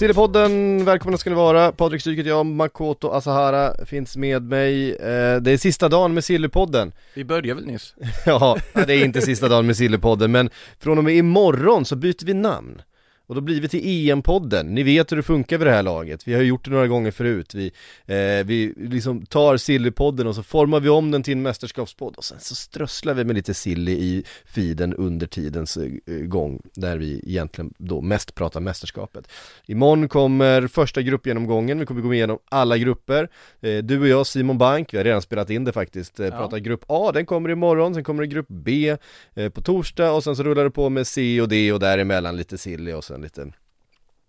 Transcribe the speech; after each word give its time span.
Sillypodden, 0.00 0.84
välkomna 0.84 1.18
ska 1.18 1.30
ni 1.30 1.36
vara. 1.36 1.72
Patrik 1.72 2.00
Stryk 2.00 2.26
jag, 2.26 2.46
Makoto 2.46 3.08
Asahara 3.08 3.86
finns 3.86 4.16
med 4.16 4.42
mig. 4.42 4.90
Eh, 4.90 5.36
det 5.40 5.50
är 5.50 5.56
sista 5.56 5.88
dagen 5.88 6.14
med 6.14 6.24
Sillypodden. 6.24 6.92
Vi 7.14 7.24
började 7.24 7.54
väl 7.54 7.66
nyss? 7.66 7.94
Ja, 8.26 8.58
det 8.72 8.94
är 8.94 9.04
inte 9.04 9.20
sista 9.20 9.48
dagen 9.48 9.66
med 9.66 9.76
Sillypodden, 9.76 10.32
men 10.32 10.50
från 10.78 10.98
och 10.98 11.04
med 11.04 11.14
imorgon 11.14 11.84
så 11.84 11.96
byter 11.96 12.26
vi 12.26 12.34
namn. 12.34 12.82
Och 13.30 13.36
då 13.36 13.40
blir 13.40 13.60
vi 13.60 13.68
till 13.68 13.80
EM-podden, 13.84 14.62
ni 14.62 14.82
vet 14.82 15.12
hur 15.12 15.16
det 15.16 15.22
funkar 15.22 15.58
vid 15.58 15.66
det 15.66 15.72
här 15.72 15.82
laget, 15.82 16.28
vi 16.28 16.34
har 16.34 16.42
gjort 16.42 16.64
det 16.64 16.70
några 16.70 16.86
gånger 16.86 17.10
förut. 17.10 17.54
Vi, 17.54 17.66
eh, 18.06 18.46
vi 18.46 18.74
liksom 18.76 19.26
tar 19.26 19.56
Sillypodden 19.56 20.26
och 20.26 20.34
så 20.34 20.42
formar 20.42 20.80
vi 20.80 20.88
om 20.88 21.10
den 21.10 21.22
till 21.22 21.32
en 21.32 21.42
mästerskapspodd. 21.42 22.16
Och 22.16 22.24
sen 22.24 22.40
så 22.40 22.54
strösslar 22.54 23.14
vi 23.14 23.24
med 23.24 23.36
lite 23.36 23.54
silly 23.54 23.92
i 23.92 24.24
feeden 24.46 24.94
under 24.94 25.26
tidens 25.26 25.76
eh, 25.76 26.14
gång 26.14 26.60
Där 26.74 26.96
vi 26.96 27.22
egentligen 27.26 27.74
då 27.78 28.00
mest 28.00 28.34
pratar 28.34 28.60
mästerskapet. 28.60 29.28
Imorgon 29.66 30.08
kommer 30.08 30.66
första 30.66 31.02
gruppgenomgången, 31.02 31.78
vi 31.78 31.86
kommer 31.86 32.00
gå 32.00 32.14
igenom 32.14 32.38
alla 32.48 32.78
grupper. 32.78 33.28
Eh, 33.60 33.78
Du 33.78 34.00
och 34.00 34.08
jag 34.08 34.26
Simon 34.26 34.58
Bank, 34.58 34.94
vi 34.94 34.96
har 34.96 35.04
redan 35.04 35.22
spelat 35.22 35.50
in 35.50 35.64
det 35.64 35.72
faktiskt, 35.72 36.20
eh, 36.20 36.30
pratar 36.30 36.58
grupp 36.58 36.84
A, 36.88 37.10
den 37.14 37.26
kommer 37.26 37.50
imorgon, 37.50 37.94
sen 37.94 38.04
kommer 38.04 38.22
det 38.22 38.26
grupp 38.26 38.48
B 38.48 38.96
eh, 39.34 39.48
på 39.48 39.60
torsdag. 39.60 40.12
Och 40.12 40.24
sen 40.24 40.36
så 40.36 40.42
rullar 40.42 40.64
det 40.64 40.70
på 40.70 40.88
med 40.88 41.06
C 41.06 41.40
och 41.40 41.48
D 41.48 41.72
och 41.72 41.80
däremellan 41.80 42.36
lite 42.36 42.58
silly 42.58 42.92
och 42.92 43.04
sen 43.04 43.19
lite 43.22 43.52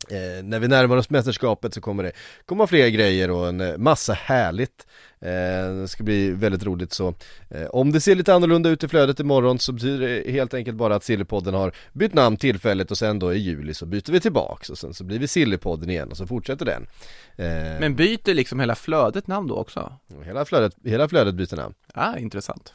Eh, 0.09 0.44
när 0.44 0.59
vi 0.59 0.67
närmar 0.67 0.97
oss 0.97 1.09
mästerskapet 1.09 1.73
så 1.73 1.81
kommer 1.81 2.03
det 2.03 2.11
komma 2.45 2.67
fler 2.67 2.88
grejer 2.89 3.31
och 3.31 3.47
en 3.47 3.61
eh, 3.61 3.78
massa 3.78 4.14
härligt 4.14 4.88
eh, 5.20 5.75
Det 5.81 5.88
ska 5.88 6.03
bli 6.03 6.31
väldigt 6.31 6.64
roligt 6.64 6.94
så 6.94 7.14
eh, 7.50 7.66
Om 7.66 7.92
det 7.92 8.02
ser 8.02 8.16
lite 8.16 8.34
annorlunda 8.34 8.69
ut 8.69 8.84
i 8.84 8.88
flödet 8.88 9.19
imorgon 9.19 9.59
så 9.59 9.72
betyder 9.72 10.08
det 10.08 10.31
helt 10.31 10.53
enkelt 10.53 10.78
bara 10.78 10.95
att 10.95 11.03
Sillypodden 11.03 11.53
har 11.53 11.75
bytt 11.94 12.14
namn 12.14 12.38
tillfälligt 12.38 12.92
och 12.92 12.97
sen 12.97 13.19
då 13.19 13.34
i 13.34 13.38
juli 13.38 13.73
så 13.73 13.86
byter 13.86 14.12
vi 14.12 14.19
tillbaks 14.19 14.69
och 14.69 14.78
sen 14.78 14.94
så 14.94 15.03
blir 15.03 15.19
vi 15.19 15.28
Sillypodden 15.28 15.89
igen 15.89 16.12
och 16.12 16.17
så 16.17 16.28
fortsätter 16.28 16.66
den 16.66 16.88
eh, 17.36 17.80
Men 17.80 17.96
byter 17.96 18.34
liksom 18.34 18.59
hela 18.59 18.75
flödet 18.75 19.28
namn 19.28 19.47
då 19.47 19.56
också? 19.56 19.94
hela, 20.25 20.46
flödet, 20.46 20.75
hela 20.84 21.08
flödet 21.08 21.35
byter 21.35 21.56
namn 21.56 21.73
Ah, 21.94 22.18
intressant 22.18 22.73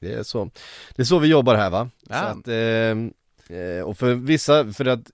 Det 0.00 0.14
är 0.14 0.22
så, 0.22 0.50
det 0.96 1.02
är 1.02 1.06
så 1.06 1.18
vi 1.18 1.28
jobbar 1.28 1.54
här 1.54 1.70
va? 1.70 1.90
Ja. 2.08 2.20
Så 2.20 2.24
att, 2.24 2.48
eh, 2.48 3.10
Eh, 3.50 3.82
och 3.82 3.98
för 3.98 4.14
vissa, 4.14 4.72
för 4.72 4.84
att 4.84 5.10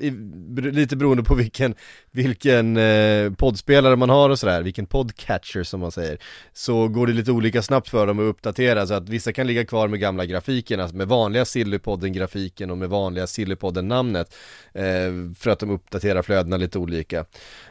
lite 0.57 0.97
beroende 0.97 1.23
på 1.23 1.35
vilken, 1.35 1.75
vilken 2.11 2.77
eh, 2.77 3.33
poddspelare 3.33 3.97
man 3.97 4.11
har 4.11 4.31
och 4.31 4.39
sådär, 4.39 4.63
vilken 4.63 4.87
podcatcher 4.87 5.63
som 5.63 5.81
man 5.81 5.93
säger 5.93 6.19
Så 6.53 6.89
går 6.89 7.07
det 7.07 7.13
lite 7.13 7.33
olika 7.33 7.63
snabbt 7.63 7.89
för 7.89 8.07
dem 8.07 8.19
att 8.19 8.23
uppdatera 8.23 8.87
så 8.87 8.95
att 8.95 9.09
vissa 9.09 9.33
kan 9.33 9.47
ligga 9.47 9.65
kvar 9.65 9.89
med 9.89 10.01
gamla 10.01 10.27
grafiken, 10.27 10.81
alltså 10.81 10.97
med 10.97 11.09
vanliga 11.09 11.45
Sillypodden-grafiken 11.45 12.71
och 12.71 12.79
med 12.79 12.89
vanliga 12.89 13.27
Sillypodden-namnet 13.27 14.35
eh, 14.73 15.35
För 15.39 15.51
att 15.51 15.59
de 15.59 15.71
uppdaterar 15.71 16.23
flödena 16.23 16.57
lite 16.57 16.79
olika. 16.79 17.25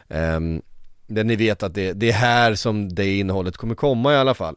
Ehm, 0.08 0.62
Men 1.06 1.26
ni 1.26 1.36
vet 1.36 1.62
att 1.62 1.74
det, 1.74 1.92
det 1.92 2.08
är 2.08 2.12
här 2.12 2.54
som 2.54 2.94
det 2.94 3.18
innehållet 3.18 3.56
kommer 3.56 3.74
komma 3.74 4.12
i 4.12 4.16
alla 4.16 4.34
fall. 4.34 4.56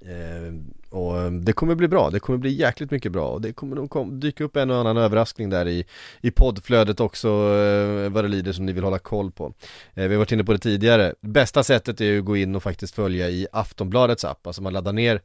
Eh, 0.00 0.77
och 0.90 1.18
eh, 1.18 1.30
det 1.30 1.52
kommer 1.52 1.74
bli 1.74 1.88
bra, 1.88 2.10
det 2.10 2.20
kommer 2.20 2.38
bli 2.38 2.50
jäkligt 2.50 2.90
mycket 2.90 3.12
bra. 3.12 3.28
Och 3.28 3.40
det 3.40 3.52
kommer 3.52 3.76
nog 3.76 4.14
dyka 4.20 4.44
upp 4.44 4.56
en 4.56 4.70
och 4.70 4.76
annan 4.76 4.96
överraskning 4.96 5.50
där 5.50 5.68
i, 5.68 5.84
i 6.20 6.30
poddflödet 6.30 7.00
också 7.00 7.28
eh, 7.28 8.10
vad 8.10 8.24
det 8.24 8.28
lider 8.28 8.52
som 8.52 8.66
ni 8.66 8.72
vill 8.72 8.84
hålla 8.84 8.98
koll 8.98 9.30
på. 9.30 9.54
Eh, 9.94 10.08
vi 10.08 10.14
har 10.14 10.18
varit 10.18 10.32
inne 10.32 10.44
på 10.44 10.52
det 10.52 10.58
tidigare, 10.58 11.14
bästa 11.20 11.62
sättet 11.62 12.00
är 12.00 12.04
ju 12.04 12.18
att 12.18 12.24
gå 12.24 12.36
in 12.36 12.56
och 12.56 12.62
faktiskt 12.62 12.94
följa 12.94 13.28
i 13.28 13.46
Aftonbladets 13.52 14.24
app, 14.24 14.46
alltså 14.46 14.62
man 14.62 14.72
laddar 14.72 14.92
ner 14.92 15.20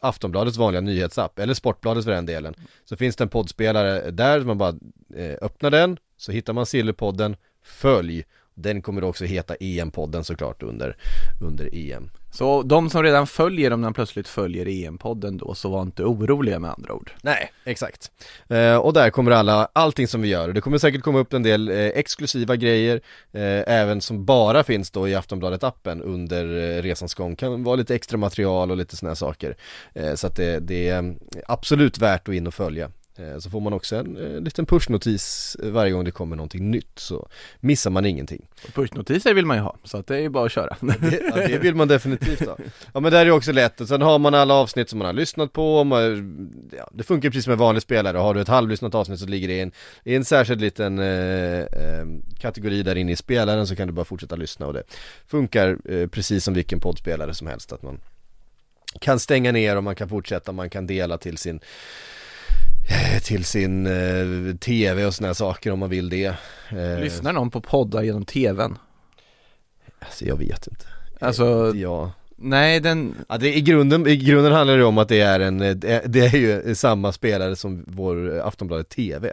Aftonbladets 0.00 0.56
vanliga 0.56 0.80
nyhetsapp, 0.80 1.38
eller 1.38 1.54
Sportbladets 1.54 2.04
för 2.04 2.12
den 2.12 2.26
delen. 2.26 2.54
Så 2.84 2.96
finns 2.96 3.16
det 3.16 3.24
en 3.24 3.28
poddspelare 3.28 4.10
där, 4.10 4.40
man 4.40 4.58
bara 4.58 4.74
öppnar 5.40 5.70
den, 5.70 5.96
så 6.16 6.32
hittar 6.32 6.52
man 6.52 6.66
Sillypodden, 6.66 7.36
följ. 7.62 8.24
Den 8.58 8.82
kommer 8.82 9.04
också 9.04 9.24
heta 9.24 9.54
EM-podden 9.54 10.22
såklart 10.22 10.62
under, 10.62 10.96
under 11.40 11.74
EM 11.74 12.10
Så 12.30 12.62
de 12.62 12.90
som 12.90 13.02
redan 13.02 13.26
följer, 13.26 13.72
om 13.72 13.82
de 13.82 13.94
plötsligt 13.94 14.28
följer 14.28 14.66
EM-podden 14.66 15.38
då, 15.38 15.54
så 15.54 15.68
var 15.68 15.82
inte 15.82 16.04
oroliga 16.04 16.58
med 16.58 16.70
andra 16.70 16.92
ord 16.92 17.12
Nej, 17.22 17.52
exakt. 17.64 18.10
Eh, 18.48 18.76
och 18.76 18.92
där 18.92 19.10
kommer 19.10 19.30
alla, 19.30 19.68
allting 19.72 20.08
som 20.08 20.22
vi 20.22 20.28
gör. 20.28 20.52
Det 20.52 20.60
kommer 20.60 20.78
säkert 20.78 21.02
komma 21.02 21.18
upp 21.18 21.32
en 21.32 21.42
del 21.42 21.68
eh, 21.68 21.76
exklusiva 21.76 22.56
grejer, 22.56 23.00
eh, 23.32 23.62
även 23.66 24.00
som 24.00 24.24
bara 24.24 24.64
finns 24.64 24.90
då 24.90 25.08
i 25.08 25.14
Aftonbladet-appen 25.14 26.02
under 26.02 26.44
eh, 26.44 26.82
resans 26.82 27.14
gång. 27.14 27.36
Kan 27.36 27.64
vara 27.64 27.76
lite 27.76 27.94
extra 27.94 28.18
material 28.18 28.70
och 28.70 28.76
lite 28.76 28.96
sådana 28.96 29.14
saker. 29.14 29.56
Eh, 29.94 30.14
så 30.14 30.26
att 30.26 30.36
det, 30.36 30.60
det 30.60 30.88
är 30.88 31.16
absolut 31.46 31.98
värt 31.98 32.28
att 32.28 32.34
in 32.34 32.46
och 32.46 32.54
följa. 32.54 32.90
Eh, 33.18 33.38
Så 33.38 33.50
får 33.50 33.60
man 33.60 33.72
också 33.72 33.96
en 33.96 34.16
eh, 34.16 34.40
liten 34.40 34.66
pushnotis 34.66 35.56
varje 35.62 35.90
gång 35.92 36.04
det 36.04 36.10
kommer 36.10 36.36
någonting 36.36 36.70
nytt 36.70 36.98
så 36.98 37.28
missar 37.60 37.90
man 37.90 38.06
ingenting. 38.06 38.46
Pushnotiser 38.74 39.34
vill 39.34 39.46
man 39.46 39.56
ju 39.56 39.62
ha, 39.62 39.76
så 39.84 39.98
att 39.98 40.06
det 40.06 40.16
är 40.16 40.20
ju 40.20 40.28
bara 40.28 40.46
att 40.46 40.52
köra. 40.52 40.76
Det, 40.80 41.20
ja, 41.34 41.48
det 41.48 41.58
vill 41.58 41.74
man 41.74 41.88
definitivt 41.88 42.46
ha. 42.46 42.56
Ja 42.94 43.00
men 43.00 43.12
där 43.12 43.20
är 43.20 43.24
det 43.24 43.32
också 43.32 43.52
lätt, 43.52 43.80
och 43.80 43.88
sen 43.88 44.02
har 44.02 44.18
man 44.18 44.34
alla 44.34 44.54
avsnitt 44.54 44.88
som 44.90 44.98
man 44.98 45.06
har 45.06 45.12
lyssnat 45.12 45.52
på, 45.52 45.84
man, 45.84 46.02
ja, 46.76 46.88
det 46.92 47.02
funkar 47.02 47.30
precis 47.30 47.44
som 47.44 47.52
en 47.52 47.58
vanlig 47.58 47.82
spelare, 47.82 48.18
har 48.18 48.34
du 48.34 48.40
ett 48.40 48.48
halvlyssnat 48.48 48.94
avsnitt 48.94 49.20
så 49.20 49.26
ligger 49.26 49.48
det 49.48 49.54
i 49.54 49.60
en, 49.60 49.72
i 50.04 50.14
en 50.14 50.24
särskild 50.24 50.60
liten 50.60 50.98
eh, 50.98 51.58
eh, 51.60 52.06
kategori 52.38 52.82
där 52.82 52.96
inne 52.96 53.12
i 53.12 53.16
spelaren 53.16 53.66
så 53.66 53.76
kan 53.76 53.86
du 53.86 53.92
bara 53.92 54.04
fortsätta 54.04 54.36
lyssna. 54.36 54.66
Och 54.66 54.72
det 54.72 54.82
funkar 55.26 55.78
eh, 55.84 56.06
precis 56.06 56.44
som 56.44 56.54
vilken 56.54 56.80
poddspelare 56.80 57.34
som 57.34 57.46
helst 57.46 57.72
att 57.72 57.82
man 57.82 58.00
kan 59.00 59.18
stänga 59.20 59.52
ner 59.52 59.76
och 59.76 59.84
man 59.84 59.94
kan 59.94 60.08
fortsätta, 60.08 60.52
man 60.52 60.70
kan 60.70 60.86
dela 60.86 61.18
till 61.18 61.38
sin 61.38 61.56
eh, 61.56 61.62
till 63.22 63.44
sin 63.44 63.86
eh, 63.86 64.56
tv 64.56 65.04
och 65.04 65.14
här 65.26 65.32
saker 65.32 65.72
om 65.72 65.78
man 65.78 65.90
vill 65.90 66.08
det. 66.08 66.34
Eh, 66.70 67.00
Lyssnar 67.00 67.32
någon 67.32 67.50
på 67.50 67.60
poddar 67.60 68.02
genom 68.02 68.24
TVn? 68.24 68.78
Alltså 69.98 70.24
jag 70.24 70.36
vet 70.36 70.66
inte. 70.66 70.84
Alltså, 71.20 71.72
Ja 71.76 72.12
nej 72.40 72.80
den, 72.80 73.14
Ja, 73.28 73.38
det, 73.38 73.56
i, 73.56 73.60
grunden, 73.60 74.06
I 74.06 74.16
grunden 74.16 74.52
handlar 74.52 74.76
det 74.78 74.84
om 74.84 74.98
att 74.98 75.08
det 75.08 75.20
är 75.20 75.40
en, 75.40 75.58
det 75.58 75.84
är, 75.84 76.08
det 76.08 76.26
är 76.26 76.36
ju 76.36 76.74
samma 76.74 77.12
spelare 77.12 77.56
som 77.56 77.84
vår 77.86 78.40
Aftonbladet 78.40 78.88
TV 78.88 79.32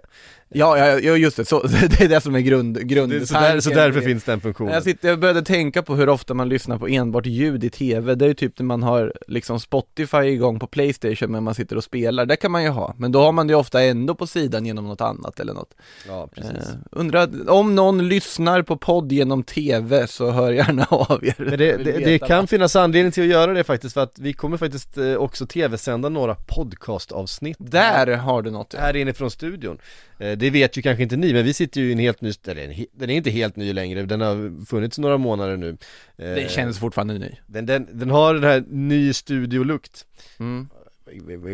ja, 0.49 0.77
ja, 0.77 0.99
ja 0.99 1.17
just 1.17 1.37
det, 1.37 1.45
så, 1.45 1.61
det 1.67 2.01
är 2.01 2.09
det 2.09 2.21
som 2.21 2.35
är 2.35 2.39
grund, 2.39 2.87
grundtanken 2.87 3.27
så, 3.27 3.33
där, 3.33 3.59
så 3.59 3.69
därför 3.69 4.01
finns 4.01 4.23
den 4.23 4.41
funktionen. 4.41 4.73
Jag, 4.73 4.83
sitter, 4.83 5.09
jag 5.09 5.19
började 5.19 5.41
tänka 5.41 5.83
på 5.83 5.95
hur 5.95 6.09
ofta 6.09 6.33
man 6.33 6.49
lyssnar 6.49 6.77
på 6.77 6.87
enbart 6.87 7.25
ljud 7.25 7.63
i 7.63 7.69
TV, 7.69 8.15
det 8.15 8.25
är 8.25 8.27
ju 8.27 8.33
typ 8.33 8.59
när 8.59 8.65
man 8.65 8.83
har 8.83 9.13
liksom 9.27 9.59
Spotify 9.59 10.17
igång 10.17 10.59
på 10.59 10.67
Playstation 10.67 11.31
men 11.31 11.43
man 11.43 11.55
sitter 11.55 11.75
och 11.75 11.83
spelar, 11.83 12.25
det 12.25 12.35
kan 12.35 12.51
man 12.51 12.63
ju 12.63 12.69
ha, 12.69 12.95
men 12.97 13.11
då 13.11 13.21
har 13.21 13.31
man 13.31 13.47
det 13.47 13.55
ofta 13.55 13.83
ändå 13.83 14.15
på 14.15 14.27
sidan 14.27 14.65
genom 14.65 14.87
något 14.87 15.01
annat 15.01 15.39
eller 15.39 15.53
något. 15.53 15.73
Ja, 16.07 16.27
precis. 16.35 16.69
Eh, 16.69 16.75
Undrar, 16.91 17.49
om 17.49 17.75
någon 17.75 18.07
lyssnar 18.07 18.61
på 18.61 18.77
podd 18.77 19.11
genom 19.11 19.43
TV 19.43 20.07
så 20.07 20.31
hör 20.31 20.51
gärna 20.51 20.85
av 20.89 21.25
er. 21.25 21.35
Men 21.37 21.57
det, 21.57 21.77
det, 21.77 21.91
det 21.91 22.19
kan 22.19 22.47
finnas 22.47 22.75
anledning 22.75 23.11
till 23.11 23.23
att 23.23 23.29
göra 23.29 23.53
det 23.53 23.63
faktiskt 23.63 23.93
för 23.93 24.01
att 24.01 24.19
vi 24.19 24.33
kommer 24.33 24.57
faktiskt 24.57 24.97
eh, 24.97 25.15
också 25.15 25.47
tv-sända 25.47 26.09
några 26.09 26.35
podcastavsnitt. 26.35 27.57
Där 27.59 28.17
har 28.17 28.41
du 28.41 28.51
något 28.51 28.73
ja. 28.73 28.79
här 28.79 28.95
inifrån 28.95 29.31
studion 29.31 29.77
Det 30.17 30.49
vet 30.49 30.77
ju 30.77 30.81
kanske 30.81 31.03
inte 31.03 31.15
ni, 31.15 31.33
men 31.33 31.45
vi 31.45 31.53
sitter 31.53 31.81
ju 31.81 31.89
i 31.89 31.91
en 31.91 31.99
helt 31.99 32.21
ny, 32.21 32.31
eller 32.47 32.85
den 32.93 33.09
är 33.09 33.13
inte 33.15 33.29
helt 33.29 33.55
ny 33.55 33.73
längre, 33.73 34.03
den 34.03 34.21
har 34.21 34.65
funnits 34.65 34.97
några 34.97 35.17
månader 35.17 35.57
nu. 35.57 35.69
Eh, 35.69 35.75
Det 36.17 36.51
känns 36.51 36.79
fortfarande 36.79 37.13
ny. 37.13 37.31
den, 37.47 37.65
den, 37.65 37.87
den 37.91 38.09
har 38.09 38.33
den 38.33 38.43
här 38.43 38.63
ny 38.67 39.13
studiolukt 39.13 40.05
mm. 40.39 40.67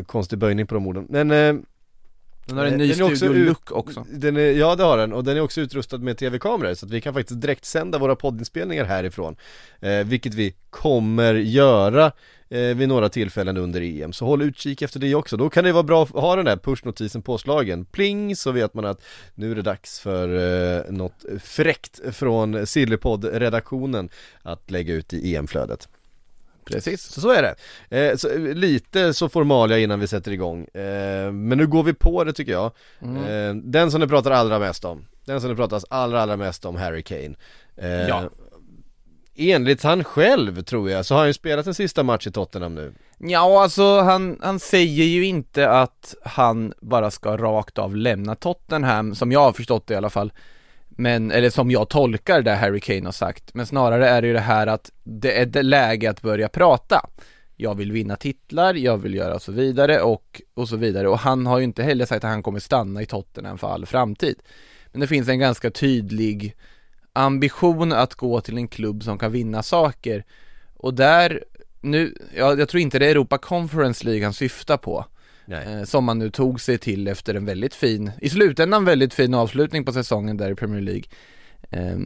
konstig 0.05 0.39
böjning 0.39 0.67
på 0.67 0.73
de 0.75 0.87
orden. 0.87 1.05
Men 1.09 1.31
eh, 1.31 1.55
Den 2.45 2.57
har 2.57 2.65
en 2.65 2.73
Eh, 2.73 2.77
ny 2.77 2.87
den 2.87 2.99
är 2.99 3.03
också 3.03 3.15
studio-look 3.15 3.71
också. 3.71 4.05
Den 4.09 4.37
är, 4.37 4.51
ja 4.51 4.75
det 4.75 4.83
har 4.83 4.97
den, 4.97 5.13
och 5.13 5.23
den 5.23 5.37
är 5.37 5.41
också 5.41 5.61
utrustad 5.61 5.97
med 5.97 6.17
tv-kameror 6.17 6.73
så 6.73 6.85
att 6.85 6.91
vi 6.91 7.01
kan 7.01 7.13
faktiskt 7.13 7.41
direkt 7.41 7.65
sända 7.65 7.97
våra 7.97 8.15
poddinspelningar 8.15 8.85
härifrån. 8.85 9.35
Eh, 9.79 10.03
Vilket 10.03 10.33
vi 10.33 10.53
kommer 10.69 11.33
göra. 11.33 12.05
eh, 12.05 12.11
vid 12.51 12.88
några 12.88 13.09
tillfällen 13.09 13.57
under 13.57 13.81
EM, 13.81 14.13
så 14.13 14.25
håll 14.25 14.42
utkik 14.42 14.81
efter 14.81 15.00
det 15.00 15.15
också. 15.15 15.38
Då 15.38 15.50
kan 15.50 15.63
det 15.63 15.71
vara 15.71 15.83
bra 15.83 16.03
att 16.03 16.09
ha 16.09 16.36
den 16.36 16.45
där 16.45 16.57
pushnotisen 16.57 17.21
påslagen, 17.21 17.86
pling 17.86 18.36
så 18.36 18.51
vet 18.51 18.74
man 18.74 18.86
att 18.86 19.01
nu 19.36 19.51
är 19.51 19.56
det 19.56 19.62
dags 19.62 20.00
för 20.00 20.27
eh, 20.77 20.92
något 20.92 21.25
fräckt 21.44 22.15
från 22.15 22.68
Sillypodd-redaktionen 22.68 24.09
att 24.42 24.71
lägga 24.71 24.94
ut 24.94 25.13
i 25.13 25.36
EM-flödet 25.36 25.89
Precis 26.65 27.01
så 27.01 27.21
så 27.21 27.31
är 27.31 27.42
det. 27.42 27.56
Eh, 27.98 28.15
så, 28.18 28.30
eh, 28.30 28.39
lite 28.39 29.13
så 29.13 29.30
formalia 29.30 29.77
innan 29.77 30.00
vi 30.00 30.07
sätter 30.07 30.31
igång. 30.31 30.65
Eh, 30.65 31.31
men 31.31 31.57
nu 31.57 31.68
går 31.68 31.83
vi 31.83 31.94
på 31.94 32.24
det 32.24 32.33
tycker 32.33 32.51
jag. 32.51 32.71
Mm. 33.01 33.24
Eh, 33.25 33.63
den 33.63 33.92
som 33.92 34.01
det 34.01 34.07
pratar 34.07 34.31
allra 34.31 34.59
mest 34.59 34.86
om, 34.86 35.06
den 35.25 35.42
som 35.42 35.50
det 35.50 35.56
pratas 35.56 35.86
allra 35.89 36.21
allra 36.21 36.38
mest 36.38 36.65
om, 36.65 36.75
Harry 36.75 37.03
Kane. 37.03 37.36
Eh, 37.77 38.07
Ja. 38.07 38.30
Enligt 39.49 39.83
han 39.83 40.03
själv 40.03 40.63
tror 40.63 40.89
jag, 40.89 41.05
så 41.05 41.13
har 41.13 41.19
han 41.19 41.29
ju 41.29 41.33
spelat 41.33 41.67
en 41.67 41.73
sista 41.73 42.03
match 42.03 42.27
i 42.27 42.31
Tottenham 42.31 42.75
nu. 42.75 42.93
Ja, 43.17 43.63
alltså 43.63 43.99
han, 43.99 44.39
han 44.41 44.59
säger 44.59 45.03
ju 45.03 45.25
inte 45.25 45.69
att 45.69 46.15
han 46.25 46.73
bara 46.81 47.11
ska 47.11 47.38
rakt 47.38 47.77
av 47.77 47.95
lämna 47.95 48.35
Tottenham, 48.35 49.15
som 49.15 49.31
jag 49.31 49.39
har 49.39 49.53
förstått 49.53 49.88
det 49.88 49.93
i 49.93 49.97
alla 49.97 50.09
fall. 50.09 50.33
Men, 50.89 51.31
eller 51.31 51.49
som 51.49 51.71
jag 51.71 51.89
tolkar 51.89 52.41
det 52.41 52.55
Harry 52.55 52.79
Kane 52.79 53.05
har 53.05 53.11
sagt. 53.11 53.53
Men 53.53 53.65
snarare 53.65 54.09
är 54.09 54.21
det 54.21 54.27
ju 54.27 54.33
det 54.33 54.39
här 54.39 54.67
att 54.67 54.91
det 55.03 55.39
är 55.39 55.45
det 55.45 55.63
läge 55.63 56.09
att 56.09 56.21
börja 56.21 56.49
prata. 56.49 57.09
Jag 57.55 57.75
vill 57.75 57.91
vinna 57.91 58.15
titlar, 58.15 58.73
jag 58.73 58.97
vill 58.97 59.13
göra 59.13 59.39
så 59.39 59.51
vidare 59.51 60.01
och, 60.01 60.41
och 60.53 60.69
så 60.69 60.75
vidare. 60.75 61.07
Och 61.07 61.19
han 61.19 61.45
har 61.45 61.57
ju 61.57 61.63
inte 61.63 61.83
heller 61.83 62.05
sagt 62.05 62.23
att 62.23 62.29
han 62.29 62.43
kommer 62.43 62.59
stanna 62.59 63.01
i 63.01 63.05
Tottenham 63.05 63.57
för 63.57 63.67
all 63.67 63.85
framtid. 63.85 64.35
Men 64.91 65.01
det 65.01 65.07
finns 65.07 65.29
en 65.29 65.39
ganska 65.39 65.71
tydlig 65.71 66.55
ambition 67.13 67.91
att 67.91 68.15
gå 68.15 68.41
till 68.41 68.57
en 68.57 68.67
klubb 68.67 69.03
som 69.03 69.17
kan 69.17 69.31
vinna 69.31 69.63
saker. 69.63 70.25
Och 70.77 70.93
där, 70.93 71.43
nu, 71.81 72.15
ja, 72.35 72.55
jag 72.55 72.69
tror 72.69 72.81
inte 72.81 72.99
det 72.99 73.05
är 73.05 73.11
Europa 73.11 73.37
Conference 73.37 74.05
League 74.05 74.23
han 74.23 74.33
syftar 74.33 74.77
på. 74.77 75.05
Eh, 75.47 75.83
som 75.83 76.03
man 76.03 76.19
nu 76.19 76.29
tog 76.29 76.61
sig 76.61 76.77
till 76.77 77.07
efter 77.07 77.33
en 77.33 77.45
väldigt 77.45 77.75
fin, 77.75 78.11
i 78.21 78.29
slutändan 78.29 78.85
väldigt 78.85 79.13
fin 79.13 79.33
avslutning 79.33 79.85
på 79.85 79.93
säsongen 79.93 80.37
där 80.37 80.51
i 80.51 80.55
Premier 80.55 80.81
League. 80.81 81.03
Eh, 81.69 81.99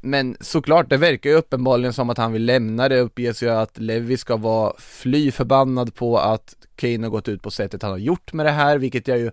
men 0.00 0.36
såklart, 0.40 0.90
det 0.90 0.96
verkar 0.96 1.30
ju 1.30 1.36
uppenbarligen 1.36 1.92
som 1.92 2.10
att 2.10 2.18
han 2.18 2.32
vill 2.32 2.44
lämna 2.44 2.88
det, 2.88 3.00
uppges 3.00 3.42
ju 3.42 3.50
att 3.50 3.78
Levi 3.78 4.16
ska 4.16 4.36
vara 4.36 4.72
fly 4.78 5.30
förbannad 5.30 5.94
på 5.94 6.18
att 6.18 6.54
Kane 6.76 7.06
har 7.06 7.10
gått 7.10 7.28
ut 7.28 7.42
på 7.42 7.50
sättet 7.50 7.82
han 7.82 7.90
har 7.90 7.98
gjort 7.98 8.32
med 8.32 8.46
det 8.46 8.52
här, 8.52 8.78
vilket 8.78 9.08
jag 9.08 9.18
ju 9.18 9.30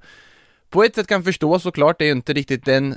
på 0.69 0.83
ett 0.83 0.95
sätt 0.95 1.07
kan 1.07 1.23
förstå 1.23 1.59
såklart, 1.59 1.99
det 1.99 2.03
är 2.03 2.07
ju 2.07 2.11
inte 2.11 2.33
riktigt 2.33 2.65
den 2.65 2.95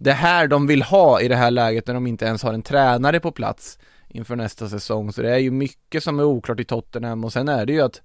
det 0.00 0.12
här 0.12 0.48
de 0.48 0.66
vill 0.66 0.82
ha 0.82 1.20
i 1.20 1.28
det 1.28 1.36
här 1.36 1.50
läget 1.50 1.86
när 1.86 1.94
de 1.94 2.06
inte 2.06 2.24
ens 2.24 2.42
har 2.42 2.52
en 2.52 2.62
tränare 2.62 3.20
på 3.20 3.32
plats 3.32 3.78
inför 4.08 4.36
nästa 4.36 4.68
säsong, 4.68 5.12
så 5.12 5.22
det 5.22 5.30
är 5.30 5.38
ju 5.38 5.50
mycket 5.50 6.04
som 6.04 6.18
är 6.18 6.24
oklart 6.24 6.60
i 6.60 6.64
Tottenham 6.64 7.24
och 7.24 7.32
sen 7.32 7.48
är 7.48 7.66
det 7.66 7.72
ju 7.72 7.80
att 7.80 8.02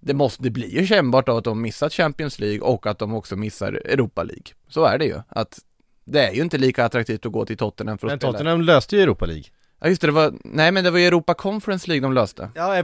det 0.00 0.14
måste, 0.14 0.42
det 0.42 0.50
blir 0.50 0.74
ju 0.74 0.86
kännbart 0.86 1.28
av 1.28 1.36
att 1.36 1.44
de 1.44 1.62
missat 1.62 1.92
Champions 1.92 2.38
League 2.38 2.60
och 2.60 2.86
att 2.86 2.98
de 2.98 3.14
också 3.14 3.36
missar 3.36 3.72
Europa 3.72 4.22
League. 4.22 4.44
Så 4.68 4.84
är 4.84 4.98
det 4.98 5.04
ju, 5.04 5.20
att 5.28 5.58
det 6.04 6.28
är 6.28 6.32
ju 6.32 6.42
inte 6.42 6.58
lika 6.58 6.84
attraktivt 6.84 7.26
att 7.26 7.32
gå 7.32 7.46
till 7.46 7.56
Tottenham 7.56 7.98
för 7.98 8.06
att 8.06 8.12
Men 8.12 8.18
spela. 8.18 8.32
Tottenham 8.32 8.60
löste 8.60 8.96
ju 8.96 9.02
Europa 9.02 9.26
League. 9.26 9.44
Ja 9.84 9.88
just 9.90 10.00
det, 10.00 10.06
det 10.08 10.12
var, 10.12 10.32
nej 10.44 10.72
men 10.72 10.84
det 10.84 10.90
var 10.90 10.98
ju 10.98 11.06
Europa 11.06 11.34
Conference 11.34 11.88
League 11.88 12.02
de 12.02 12.12
löste. 12.12 12.48
Ja, 12.54 12.76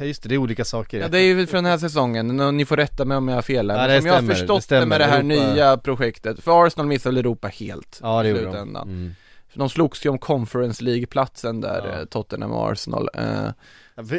just 0.00 0.22
det, 0.22 0.28
det 0.28 0.34
är 0.34 0.38
olika 0.38 0.64
saker. 0.64 1.00
Ja 1.00 1.08
det 1.08 1.18
är 1.18 1.22
ju 1.22 1.46
för 1.46 1.56
den 1.56 1.64
här 1.64 1.78
säsongen, 1.78 2.56
ni 2.56 2.64
får 2.64 2.76
rätta 2.76 3.04
mig 3.04 3.16
om 3.16 3.28
jag 3.28 3.34
har 3.34 3.42
fel 3.42 3.70
här, 3.70 3.76
Ja, 3.78 3.86
men 3.86 3.90
det 3.94 4.00
som 4.00 4.06
jag 4.06 4.14
har 4.14 4.18
stämmer, 4.20 4.34
det 4.34 4.38
förstått 4.40 4.58
det, 4.58 4.62
stämmer. 4.64 4.86
med 4.86 5.00
det 5.00 5.04
här 5.04 5.18
Europa- 5.22 5.54
nya 5.54 5.76
projektet, 5.76 6.40
för 6.44 6.66
Arsenal 6.66 6.86
missade 6.86 7.20
Europa 7.20 7.48
helt 7.48 8.00
Ja, 8.02 8.22
det 8.22 8.28
gjorde 8.28 8.44
de. 8.44 8.76
Mm. 8.76 9.14
De 9.54 9.68
slogs 9.68 10.06
ju 10.06 10.10
om 10.10 10.18
Conference 10.18 10.84
League-platsen 10.84 11.60
där, 11.60 11.90
Ja. 11.92 11.98
eh, 12.00 12.04
Tottenham 12.04 12.52
och 12.52 12.72
Arsenal. 12.72 13.08
Eh, 13.14 13.48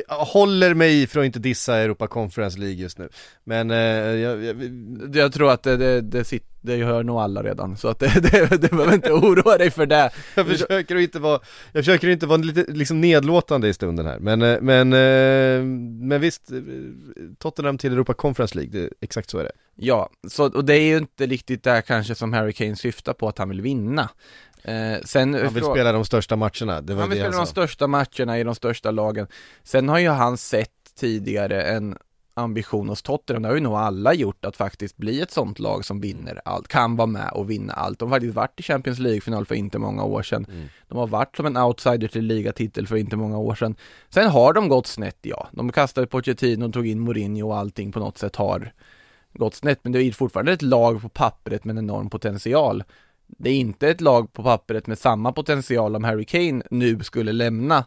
Jag 0.07 0.15
håller 0.15 0.73
mig 0.73 1.07
för 1.07 1.19
att 1.19 1.25
inte 1.25 1.39
dissa 1.39 1.77
Europa 1.77 2.07
Conference 2.07 2.59
League 2.59 2.75
just 2.75 2.97
nu. 2.97 3.09
Men 3.43 3.71
eh, 3.71 3.77
jag, 3.77 4.43
jag, 4.43 5.15
jag 5.15 5.33
tror 5.33 5.51
att 5.51 5.63
det, 5.63 5.77
det, 5.77 6.01
det, 6.01 6.23
sit, 6.23 6.43
det 6.61 6.75
gör 6.75 7.03
nog 7.03 7.19
alla 7.19 7.43
redan, 7.43 7.77
så 7.77 7.87
att 7.87 7.99
det, 7.99 8.07
det, 8.31 8.61
du 8.61 8.67
behöver 8.67 8.93
inte 8.93 9.11
oroa 9.11 9.57
dig 9.57 9.71
för 9.71 9.85
det. 9.85 10.09
Jag 10.35 10.47
försöker 10.47 10.95
inte 10.95 11.19
vara, 11.19 11.39
jag 11.71 11.85
försöker 11.85 12.09
inte 12.09 12.25
vara 12.25 12.37
lite 12.37 12.65
liksom 12.71 13.01
nedlåtande 13.01 13.67
i 13.67 13.73
stunden 13.73 14.05
här 14.05 14.19
Men, 14.19 14.41
eh, 14.41 14.57
men, 14.61 14.93
eh, 14.93 15.63
men 16.07 16.21
visst, 16.21 16.51
eh, 16.51 16.57
Tottenham 17.39 17.77
till 17.77 17.93
Europa 17.93 18.13
Conference 18.13 18.55
League, 18.55 18.81
det, 18.81 18.89
exakt 19.01 19.29
så 19.29 19.37
är 19.37 19.43
det 19.43 19.51
Ja, 19.79 20.09
så, 20.27 20.45
och 20.45 20.65
det 20.65 20.73
är 20.73 20.81
ju 20.81 20.97
inte 20.97 21.25
riktigt 21.25 21.63
där 21.63 21.81
kanske 21.81 22.15
som 22.15 22.33
Harry 22.33 22.53
Kane 22.53 22.75
syftar 22.75 23.13
på 23.13 23.27
att 23.27 23.37
han 23.37 23.49
vill 23.49 23.61
vinna. 23.61 24.09
Eh, 24.67 25.01
sen, 25.03 25.33
Han 25.33 25.53
vill 25.53 25.63
spela 25.63 25.91
de 25.91 26.05
största 26.05 26.35
matcherna, 26.35 26.81
det 26.81 26.93
var 26.93 27.01
han 27.01 27.09
vill 27.09 27.19
det 27.19 27.23
spela 27.23 27.37
han 27.37 27.45
de 27.45 27.51
största 27.51 27.87
matcherna 27.87 28.39
i 28.39 28.43
de 28.43 28.55
största 28.55 28.91
lagen. 28.91 29.27
Sen 29.63 29.89
har 29.89 29.99
ju 29.99 30.09
han 30.09 30.37
sett 30.37 30.71
tidigare 30.99 31.63
en 31.63 31.97
ambition 32.33 32.89
hos 32.89 33.01
Tottenham, 33.01 33.43
det 33.43 33.49
har 33.49 33.55
ju 33.55 33.61
nog 33.61 33.73
alla 33.73 34.13
gjort, 34.13 34.45
att 34.45 34.57
faktiskt 34.57 34.97
bli 34.97 35.21
ett 35.21 35.31
sånt 35.31 35.59
lag 35.59 35.85
som 35.85 36.01
vinner 36.01 36.41
allt, 36.45 36.67
kan 36.67 36.95
vara 36.95 37.05
med 37.05 37.29
och 37.33 37.49
vinna 37.49 37.73
allt. 37.73 37.99
De 37.99 38.11
har 38.11 38.15
faktiskt 38.15 38.35
varit 38.35 38.59
i 38.59 38.63
Champions 38.63 38.99
League-final 38.99 39.45
för 39.45 39.55
inte 39.55 39.79
många 39.79 40.03
år 40.03 40.23
sedan. 40.23 40.45
Mm. 40.49 40.67
De 40.87 40.97
har 40.97 41.07
varit 41.07 41.35
som 41.35 41.45
en 41.45 41.57
outsider 41.57 42.07
till 42.07 42.25
ligatitel 42.25 42.87
för 42.87 42.95
inte 42.95 43.15
många 43.15 43.37
år 43.37 43.55
sedan. 43.55 43.75
Sen 44.09 44.29
har 44.29 44.53
de 44.53 44.69
gått 44.69 44.87
snett, 44.87 45.19
ja. 45.21 45.47
De 45.51 45.71
kastade 45.71 46.07
Pochettino 46.07 46.65
och 46.65 46.73
tog 46.73 46.87
in 46.87 46.99
Mourinho 46.99 47.47
och 47.47 47.57
allting 47.57 47.91
på 47.91 47.99
något 47.99 48.17
sätt 48.17 48.35
har 48.35 48.73
gått 49.33 49.55
snett, 49.55 49.79
men 49.83 49.91
det 49.91 50.03
är 50.03 50.11
fortfarande 50.11 50.51
ett 50.51 50.61
lag 50.61 51.01
på 51.01 51.09
pappret 51.09 51.63
med 51.63 51.77
en 51.77 51.83
enorm 51.83 52.09
potential. 52.09 52.83
Det 53.27 53.49
är 53.49 53.55
inte 53.55 53.89
ett 53.89 54.01
lag 54.01 54.33
på 54.33 54.43
pappret 54.43 54.87
med 54.87 54.99
samma 54.99 55.31
potential 55.31 55.95
om 55.95 56.03
Harry 56.03 56.25
Kane 56.25 56.63
nu 56.71 56.99
skulle 57.03 57.31
lämna. 57.31 57.85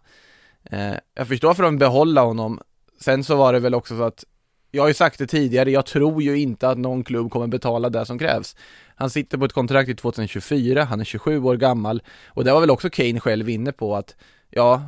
Eh, 0.65 0.95
jag 1.15 1.29
förstår 1.29 1.49
varför 1.49 1.63
de 1.63 1.79
behålla 1.79 2.23
honom. 2.23 2.61
Sen 3.01 3.25
så 3.25 3.37
var 3.37 3.53
det 3.53 3.59
väl 3.59 3.75
också 3.75 3.97
så 3.97 4.03
att 4.03 4.25
jag 4.71 4.83
har 4.83 4.89
ju 4.89 4.95
sagt 4.95 5.19
det 5.19 5.27
tidigare, 5.27 5.71
jag 5.71 5.87
tror 5.87 6.23
ju 6.23 6.39
inte 6.39 6.69
att 6.69 6.79
någon 6.79 7.05
klubb 7.05 7.31
kommer 7.31 7.47
betala 7.47 7.91
det 7.91 8.07
som 8.07 8.19
krävs. 8.19 8.57
Han 8.95 9.11
sitter 9.11 9.39
på 9.39 9.45
ett 9.45 9.53
kontrakt 9.53 9.87
till 9.87 9.97
2024, 9.97 10.85
han 10.85 11.01
är 11.01 11.05
27 11.05 11.45
år 11.45 11.57
gammal 11.57 12.03
och 12.27 12.45
det 12.45 12.53
var 12.53 12.61
väl 12.61 12.71
också 12.71 12.91
Kane 12.91 13.21
själv 13.21 13.49
inne 13.49 13.73
på 13.73 13.97
att 13.97 14.17
ja, 14.51 14.83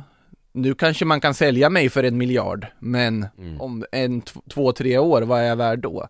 nu 0.51 0.75
kanske 0.75 1.05
man 1.05 1.21
kan 1.21 1.33
sälja 1.33 1.69
mig 1.69 1.89
för 1.89 2.03
en 2.03 2.17
miljard, 2.17 2.65
men 2.79 3.27
om 3.59 3.85
en, 3.91 4.21
två, 4.49 4.71
tre 4.71 4.97
år, 4.97 5.21
vad 5.21 5.39
är 5.39 5.43
jag 5.43 5.55
värd 5.55 5.79
då? 5.79 6.07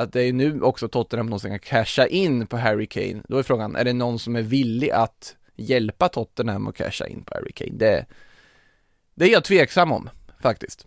Att 0.00 0.12
det 0.12 0.22
är 0.22 0.32
nu 0.32 0.62
också 0.62 0.88
Tottenham 0.88 1.26
någonsin 1.26 1.50
kan 1.50 1.58
casha 1.58 2.06
in 2.06 2.46
på 2.46 2.56
Harry 2.56 2.86
Kane. 2.86 3.22
Då 3.28 3.38
är 3.38 3.42
frågan, 3.42 3.76
är 3.76 3.84
det 3.84 3.92
någon 3.92 4.18
som 4.18 4.36
är 4.36 4.42
villig 4.42 4.90
att 4.90 5.36
hjälpa 5.56 6.08
Tottenham 6.08 6.66
att 6.66 6.76
casha 6.76 7.06
in 7.06 7.24
på 7.24 7.34
Harry 7.34 7.52
Kane? 7.52 7.72
Det, 7.74 8.06
det 9.14 9.24
är 9.24 9.32
jag 9.32 9.44
tveksam 9.44 9.92
om, 9.92 10.10
faktiskt. 10.42 10.86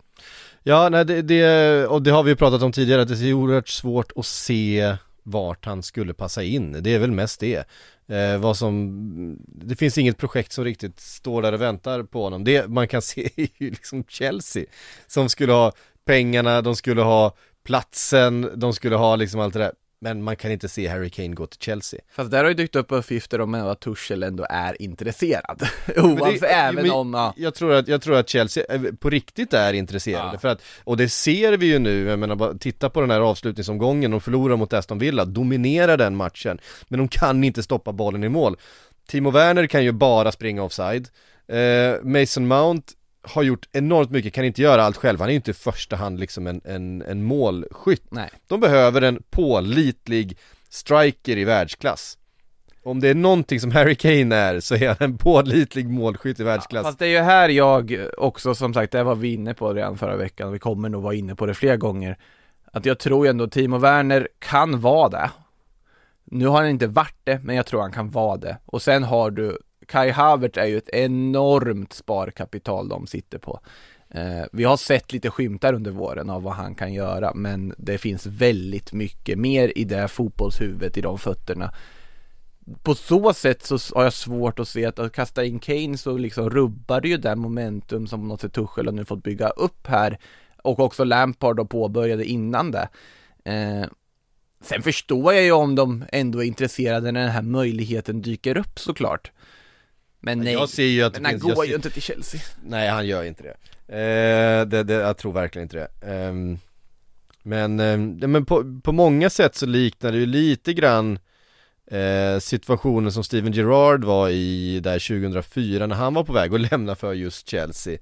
Ja, 0.62 0.88
nej, 0.88 1.04
det, 1.04 1.22
det, 1.22 1.86
och 1.86 2.02
det 2.02 2.10
har 2.10 2.22
vi 2.22 2.30
ju 2.30 2.36
pratat 2.36 2.62
om 2.62 2.72
tidigare, 2.72 3.02
att 3.02 3.08
det 3.08 3.28
är 3.28 3.32
oerhört 3.32 3.68
svårt 3.68 4.12
att 4.16 4.26
se 4.26 4.96
vart 5.22 5.64
han 5.64 5.82
skulle 5.82 6.14
passa 6.14 6.42
in, 6.42 6.82
det 6.82 6.94
är 6.94 6.98
väl 6.98 7.12
mest 7.12 7.40
det. 7.40 7.68
Eh, 8.06 8.38
vad 8.38 8.56
som, 8.56 9.36
det 9.46 9.76
finns 9.76 9.98
inget 9.98 10.18
projekt 10.18 10.52
som 10.52 10.64
riktigt 10.64 11.00
står 11.00 11.42
där 11.42 11.52
och 11.52 11.60
väntar 11.60 12.02
på 12.02 12.22
honom. 12.22 12.44
Det 12.44 12.68
man 12.68 12.88
kan 12.88 13.02
se 13.12 13.30
är 13.36 13.48
ju 13.58 13.70
liksom 13.70 14.04
Chelsea, 14.08 14.64
som 15.06 15.28
skulle 15.28 15.52
ha 15.52 15.72
pengarna, 16.04 16.62
de 16.62 16.76
skulle 16.76 17.02
ha 17.02 17.36
platsen, 17.64 18.50
de 18.56 18.72
skulle 18.72 18.96
ha 18.96 19.16
liksom 19.16 19.40
allt 19.40 19.54
det 19.54 19.60
där. 19.60 19.72
Men 20.00 20.22
man 20.22 20.36
kan 20.36 20.50
inte 20.50 20.68
se 20.68 20.88
Harry 20.88 21.10
Kane 21.10 21.28
gå 21.28 21.46
till 21.46 21.60
Chelsea. 21.60 22.00
Fast 22.12 22.30
där 22.30 22.42
har 22.42 22.48
ju 22.48 22.54
dykt 22.54 22.76
upp 22.76 22.86
uppgifter 22.92 23.40
om 23.40 23.54
att 23.54 23.80
Tuchel 23.80 24.22
ändå 24.22 24.46
är 24.50 24.82
intresserad. 24.82 25.62
Oavsett, 25.96 26.42
även 26.50 26.90
om, 26.90 27.14
ja. 27.14 27.34
Jag 27.36 27.54
tror 27.54 27.72
att, 27.72 27.88
jag 27.88 28.02
tror 28.02 28.16
att 28.16 28.28
Chelsea 28.28 28.64
eh, 28.68 28.80
på 28.82 29.10
riktigt 29.10 29.52
är 29.54 29.72
intresserade 29.72 30.30
Ja. 30.32 30.38
för 30.38 30.48
att, 30.48 30.62
och 30.84 30.96
det 30.96 31.08
ser 31.08 31.56
vi 31.56 31.66
ju 31.66 31.78
nu, 31.78 32.04
jag 32.08 32.18
menar 32.18 32.36
bara 32.36 32.54
titta 32.54 32.90
på 32.90 33.00
den 33.00 33.10
här 33.10 33.20
avslutningsomgången, 33.20 34.10
de 34.10 34.20
förlorar 34.20 34.56
mot 34.56 34.72
Aston 34.72 34.98
Villa, 34.98 35.24
dominerar 35.24 35.96
den 35.96 36.16
matchen, 36.16 36.58
men 36.88 36.98
de 36.98 37.08
kan 37.08 37.44
inte 37.44 37.62
stoppa 37.62 37.92
bollen 37.92 38.24
i 38.24 38.28
mål. 38.28 38.56
Timo 39.08 39.30
Werner 39.30 39.66
kan 39.66 39.84
ju 39.84 39.92
bara 39.92 40.32
springa 40.32 40.62
offside, 40.62 41.08
eh, 41.48 42.02
Mason 42.02 42.46
Mount 42.46 42.92
har 43.24 43.42
gjort 43.42 43.68
enormt 43.72 44.10
mycket, 44.10 44.34
kan 44.34 44.44
inte 44.44 44.62
göra 44.62 44.82
allt 44.84 44.96
själv, 44.96 45.20
han 45.20 45.28
är 45.28 45.32
ju 45.32 45.36
inte 45.36 45.50
i 45.50 45.54
första 45.54 45.96
hand 45.96 46.20
liksom 46.20 46.46
en, 46.46 46.60
en, 46.64 47.02
en 47.02 47.24
målskytt. 47.24 48.06
Nej. 48.10 48.30
De 48.46 48.60
behöver 48.60 49.02
en 49.02 49.22
pålitlig 49.30 50.38
striker 50.68 51.38
i 51.38 51.44
världsklass. 51.44 52.18
Om 52.84 53.00
det 53.00 53.08
är 53.08 53.14
någonting 53.14 53.60
som 53.60 53.70
Harry 53.70 53.94
Kane 53.94 54.36
är 54.36 54.60
så 54.60 54.74
är 54.74 54.88
han 54.88 54.96
en 55.00 55.18
pålitlig 55.18 55.88
målskytt 55.88 56.40
i 56.40 56.42
världsklass. 56.42 56.84
Fast 56.86 56.98
det 56.98 57.06
är 57.06 57.10
ju 57.10 57.18
här 57.18 57.48
jag 57.48 57.98
också, 58.18 58.54
som 58.54 58.74
sagt, 58.74 58.92
det 58.92 59.02
var 59.02 59.14
vi 59.14 59.32
inne 59.32 59.54
på 59.54 59.72
redan 59.72 59.98
förra 59.98 60.16
veckan, 60.16 60.52
vi 60.52 60.58
kommer 60.58 60.88
nog 60.88 61.02
vara 61.02 61.14
inne 61.14 61.34
på 61.34 61.46
det 61.46 61.54
fler 61.54 61.76
gånger. 61.76 62.18
Att 62.72 62.86
jag 62.86 62.98
tror 62.98 63.26
ju 63.26 63.30
ändå 63.30 63.46
Timo 63.48 63.78
Werner 63.78 64.28
kan 64.38 64.80
vara 64.80 65.08
det. 65.08 65.30
Nu 66.24 66.46
har 66.46 66.56
han 66.56 66.68
inte 66.68 66.86
varit 66.86 67.20
det, 67.24 67.40
men 67.42 67.56
jag 67.56 67.66
tror 67.66 67.80
han 67.80 67.92
kan 67.92 68.10
vara 68.10 68.36
det. 68.36 68.58
Och 68.66 68.82
sen 68.82 69.04
har 69.04 69.30
du, 69.30 69.58
Kai 69.86 70.10
Havertz 70.10 70.58
är 70.58 70.66
ju 70.66 70.78
ett 70.78 70.88
enormt 70.88 71.92
sparkapital 71.92 72.88
de 72.88 73.06
sitter 73.06 73.38
på. 73.38 73.60
Eh, 74.10 74.44
vi 74.52 74.64
har 74.64 74.76
sett 74.76 75.12
lite 75.12 75.30
skymtar 75.30 75.72
under 75.72 75.90
våren 75.90 76.30
av 76.30 76.42
vad 76.42 76.54
han 76.54 76.74
kan 76.74 76.92
göra 76.92 77.34
men 77.34 77.74
det 77.78 77.98
finns 77.98 78.26
väldigt 78.26 78.92
mycket 78.92 79.38
mer 79.38 79.72
i 79.78 79.84
det 79.84 80.08
fotbollshuvudet, 80.08 80.96
i 80.96 81.00
de 81.00 81.18
fötterna. 81.18 81.74
På 82.82 82.94
så 82.94 83.32
sätt 83.32 83.62
så 83.62 83.78
har 83.94 84.04
jag 84.04 84.12
svårt 84.12 84.58
att 84.58 84.68
se 84.68 84.84
att 84.84 84.98
att 84.98 85.12
kasta 85.12 85.44
in 85.44 85.58
Kane 85.58 85.98
så 85.98 86.16
liksom 86.16 86.50
rubbar 86.50 87.00
det 87.00 87.08
ju 87.08 87.16
det 87.16 87.36
momentum 87.36 88.06
som 88.06 88.20
på 88.20 88.26
något 88.26 88.40
sätt 88.40 88.52
Tuchel 88.52 88.86
har 88.86 88.92
nu 88.92 89.04
fått 89.04 89.22
bygga 89.22 89.48
upp 89.48 89.86
här 89.86 90.18
och 90.62 90.80
också 90.80 91.04
Lampard 91.04 91.56
då 91.56 91.64
påbörjade 91.64 92.24
innan 92.24 92.70
det. 92.70 92.88
Eh, 93.44 93.88
sen 94.60 94.82
förstår 94.82 95.34
jag 95.34 95.44
ju 95.44 95.52
om 95.52 95.74
de 95.74 96.04
ändå 96.12 96.42
är 96.42 96.46
intresserade 96.46 97.12
när 97.12 97.20
den 97.20 97.30
här 97.30 97.42
möjligheten 97.42 98.22
dyker 98.22 98.56
upp 98.56 98.78
såklart. 98.78 99.32
Men 100.24 100.38
nej, 100.40 100.52
Jag 100.52 100.68
ser 100.68 100.84
ju 100.84 101.02
att 101.02 101.12
men 101.12 101.24
han 101.24 101.40
finns, 101.40 101.54
går 101.54 101.66
ju 101.66 101.74
inte 101.74 101.90
till 101.90 102.02
Chelsea. 102.02 102.40
Nej 102.62 102.88
han 102.88 103.06
gör 103.06 103.24
inte 103.24 103.42
det. 103.42 103.56
Eh, 103.98 104.66
det, 104.66 104.82
det 104.82 104.94
jag 104.94 105.16
tror 105.16 105.32
verkligen 105.32 105.62
inte 105.62 105.76
det. 105.76 106.12
Ehm, 106.12 106.58
men, 107.42 107.78
ja, 108.20 108.26
men 108.26 108.44
på, 108.44 108.80
på 108.84 108.92
många 108.92 109.30
sätt 109.30 109.54
så 109.54 109.66
liknar 109.66 110.12
det 110.12 110.18
ju 110.18 110.26
lite 110.26 110.72
grann 110.74 111.18
eh, 111.90 112.38
situationen 112.38 113.12
som 113.12 113.24
Steven 113.24 113.52
Gerrard 113.52 114.04
var 114.04 114.28
i 114.28 114.80
där 114.80 114.98
2004 114.98 115.86
när 115.86 115.96
han 115.96 116.14
var 116.14 116.24
på 116.24 116.32
väg 116.32 116.54
att 116.54 116.60
lämna 116.70 116.94
för 116.94 117.12
just 117.12 117.48
Chelsea. 117.48 117.98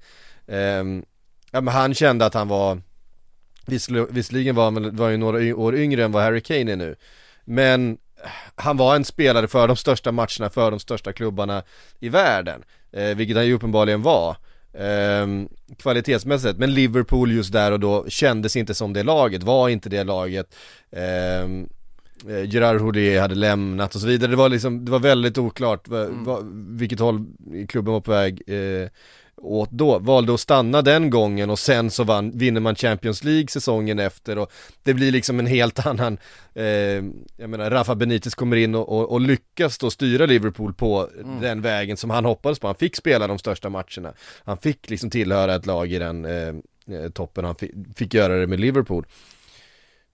Ehm, 0.47 1.05
ja 1.51 1.61
men 1.61 1.73
han 1.73 1.93
kände 1.93 2.25
att 2.25 2.33
han 2.33 2.47
var 2.47 2.81
Visserligen 3.65 4.55
var 4.55 4.63
han 4.63 4.95
var 4.95 5.09
ju 5.09 5.17
några 5.17 5.55
år 5.55 5.75
yngre 5.75 6.03
än 6.03 6.11
vad 6.11 6.23
Harry 6.23 6.41
Kane 6.41 6.71
är 6.71 6.75
nu 6.75 6.95
Men 7.45 7.97
han 8.55 8.77
var 8.77 8.95
en 8.95 9.05
spelare 9.05 9.47
för 9.47 9.67
de 9.67 9.77
största 9.77 10.11
matcherna, 10.11 10.49
för 10.49 10.71
de 10.71 10.79
största 10.79 11.13
klubbarna 11.13 11.63
i 11.99 12.09
världen 12.09 12.63
eh, 12.91 13.15
Vilket 13.15 13.35
han 13.35 13.45
ju 13.45 13.53
uppenbarligen 13.53 14.01
var 14.01 14.37
ehm, 14.77 15.49
Kvalitetsmässigt, 15.77 16.59
men 16.59 16.73
Liverpool 16.73 17.31
just 17.31 17.53
där 17.53 17.71
och 17.71 17.79
då 17.79 18.05
kändes 18.09 18.55
inte 18.55 18.73
som 18.73 18.93
det 18.93 19.03
laget, 19.03 19.43
var 19.43 19.69
inte 19.69 19.89
det 19.89 20.03
laget 20.03 20.55
ehm, 20.91 21.69
eh, 22.29 22.49
Gerard 22.49 22.81
Houllier 22.81 23.21
hade 23.21 23.35
lämnat 23.35 23.95
och 23.95 24.01
så 24.01 24.07
vidare, 24.07 24.31
det 24.31 24.37
var 24.37 24.49
liksom, 24.49 24.85
det 24.85 24.91
var 24.91 24.99
väldigt 24.99 25.37
oklart 25.37 25.87
va, 25.87 26.39
vilket 26.53 26.99
håll 26.99 27.25
klubben 27.69 27.93
var 27.93 28.01
på 28.01 28.11
väg 28.11 28.41
eh, 28.47 28.89
åt 29.37 29.71
då, 29.71 29.99
valde 29.99 30.33
att 30.33 30.39
stanna 30.39 30.81
den 30.81 31.09
gången 31.09 31.49
och 31.49 31.59
sen 31.59 31.91
så 31.91 32.03
vann, 32.03 32.31
vinner 32.37 32.61
man 32.61 32.75
Champions 32.75 33.23
League 33.23 33.47
säsongen 33.47 33.99
efter 33.99 34.37
och 34.37 34.51
det 34.83 34.93
blir 34.93 35.11
liksom 35.11 35.39
en 35.39 35.45
helt 35.47 35.85
annan, 35.85 36.17
eh, 36.53 36.63
jag 37.37 37.49
menar 37.49 37.71
Rafa 37.71 37.95
Benitez 37.95 38.35
kommer 38.35 38.55
in 38.55 38.75
och, 38.75 38.89
och, 38.89 39.11
och 39.11 39.21
lyckas 39.21 39.77
då 39.77 39.89
styra 39.89 40.25
Liverpool 40.25 40.73
på 40.73 41.09
den 41.41 41.61
vägen 41.61 41.97
som 41.97 42.09
han 42.09 42.25
hoppades 42.25 42.59
på, 42.59 42.67
han 42.67 42.75
fick 42.75 42.95
spela 42.95 43.27
de 43.27 43.39
största 43.39 43.69
matcherna, 43.69 44.13
han 44.43 44.57
fick 44.57 44.89
liksom 44.89 45.09
tillhöra 45.09 45.55
ett 45.55 45.65
lag 45.65 45.91
i 45.91 45.99
den 45.99 46.25
eh, 46.25 46.47
eh, 46.97 47.09
toppen, 47.13 47.45
han 47.45 47.55
fick, 47.55 47.71
fick 47.95 48.13
göra 48.13 48.35
det 48.39 48.47
med 48.47 48.59
Liverpool. 48.59 49.05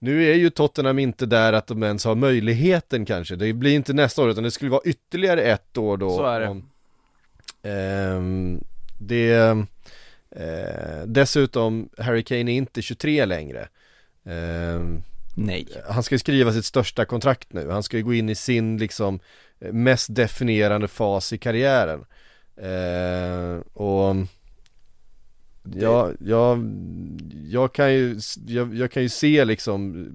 Nu 0.02 0.30
är 0.30 0.34
ju 0.34 0.50
Tottenham 0.50 0.98
inte 0.98 1.26
där 1.26 1.52
att 1.52 1.66
de 1.66 1.82
ens 1.82 2.04
har 2.04 2.14
möjligheten 2.14 3.04
kanske, 3.06 3.36
det 3.36 3.52
blir 3.52 3.74
inte 3.74 3.92
nästa 3.92 4.22
år 4.22 4.30
utan 4.30 4.44
det 4.44 4.50
skulle 4.50 4.70
vara 4.70 4.82
ytterligare 4.84 5.42
ett 5.42 5.78
år 5.78 5.96
då 5.96 6.16
Så 6.16 6.24
är 6.26 6.40
det. 6.40 6.48
om- 6.48 6.66
Ehm, 7.62 8.64
det, 9.00 9.32
eh, 10.30 11.02
dessutom, 11.06 11.88
Harry 11.98 12.24
Kane 12.24 12.52
är 12.52 12.56
inte 12.56 12.82
23 12.82 13.24
längre. 13.24 13.68
Ehm, 14.24 15.02
Nej. 15.34 15.68
han 15.88 16.02
ska 16.02 16.14
ju 16.14 16.18
skriva 16.18 16.52
sitt 16.52 16.64
största 16.64 17.04
kontrakt 17.04 17.52
nu, 17.52 17.70
han 17.70 17.82
ska 17.82 17.96
ju 17.96 18.02
gå 18.02 18.14
in 18.14 18.28
i 18.28 18.34
sin 18.34 18.78
liksom 18.78 19.20
eh, 19.60 19.72
mest 19.72 20.14
definierande 20.14 20.88
fas 20.88 21.32
i 21.32 21.38
karriären. 21.38 22.04
Ehm, 22.62 23.60
och 23.60 24.16
jag, 25.62 26.16
jag, 26.20 26.72
jag 27.46 27.74
kan 27.74 27.92
ju, 27.92 28.18
jag, 28.46 28.74
jag 28.74 28.90
kan 28.90 29.02
ju 29.02 29.08
se 29.08 29.44
liksom 29.44 30.06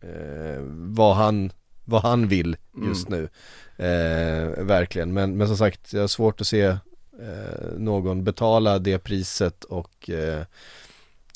eh, 0.00 0.60
vad 0.70 1.16
han, 1.16 1.52
vad 1.84 2.02
han 2.02 2.28
vill 2.28 2.56
just 2.86 3.08
nu. 3.08 3.28
Eh, 3.76 4.64
verkligen, 4.64 5.12
men, 5.12 5.36
men 5.36 5.48
som 5.48 5.56
sagt, 5.56 5.92
jag 5.92 6.00
har 6.00 6.08
svårt 6.08 6.40
att 6.40 6.46
se 6.46 6.76
eh, 7.20 7.78
någon 7.78 8.24
betala 8.24 8.78
det 8.78 8.98
priset 8.98 9.64
och 9.64 10.10
eh, 10.10 10.42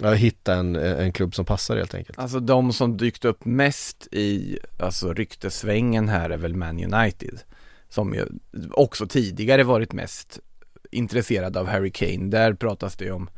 ja, 0.02 0.12
hitta 0.12 0.54
en, 0.54 0.76
en 0.76 1.12
klubb 1.12 1.34
som 1.34 1.44
passar 1.44 1.76
helt 1.76 1.94
enkelt. 1.94 2.18
Alltså 2.18 2.40
de 2.40 2.72
som 2.72 2.96
dykt 2.96 3.24
upp 3.24 3.44
mest 3.44 4.08
i 4.12 4.58
alltså 4.78 5.12
ryktesvängen 5.12 6.08
här 6.08 6.30
är 6.30 6.36
väl 6.36 6.54
Man 6.56 6.94
United 6.94 7.40
Som 7.88 8.14
ju 8.14 8.26
också 8.70 9.06
tidigare 9.06 9.64
varit 9.64 9.92
mest 9.92 10.38
intresserade 10.90 11.60
av 11.60 11.66
Harry 11.66 11.90
Kane. 11.90 12.30
Där 12.30 12.54
pratas 12.54 12.96
det 12.96 13.04
ju 13.04 13.12
om 13.12 13.30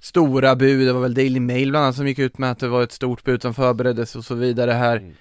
stora 0.00 0.56
bud, 0.56 0.86
det 0.86 0.92
var 0.92 1.00
väl 1.00 1.14
Daily 1.14 1.40
Mail 1.40 1.70
bland 1.70 1.84
annat 1.84 1.96
som 1.96 2.08
gick 2.08 2.18
ut 2.18 2.38
med 2.38 2.50
att 2.50 2.58
det 2.58 2.68
var 2.68 2.82
ett 2.82 2.92
stort 2.92 3.24
bud 3.24 3.42
som 3.42 3.54
förbereddes 3.54 4.16
och 4.16 4.24
så 4.24 4.34
vidare 4.34 4.72
här. 4.72 5.12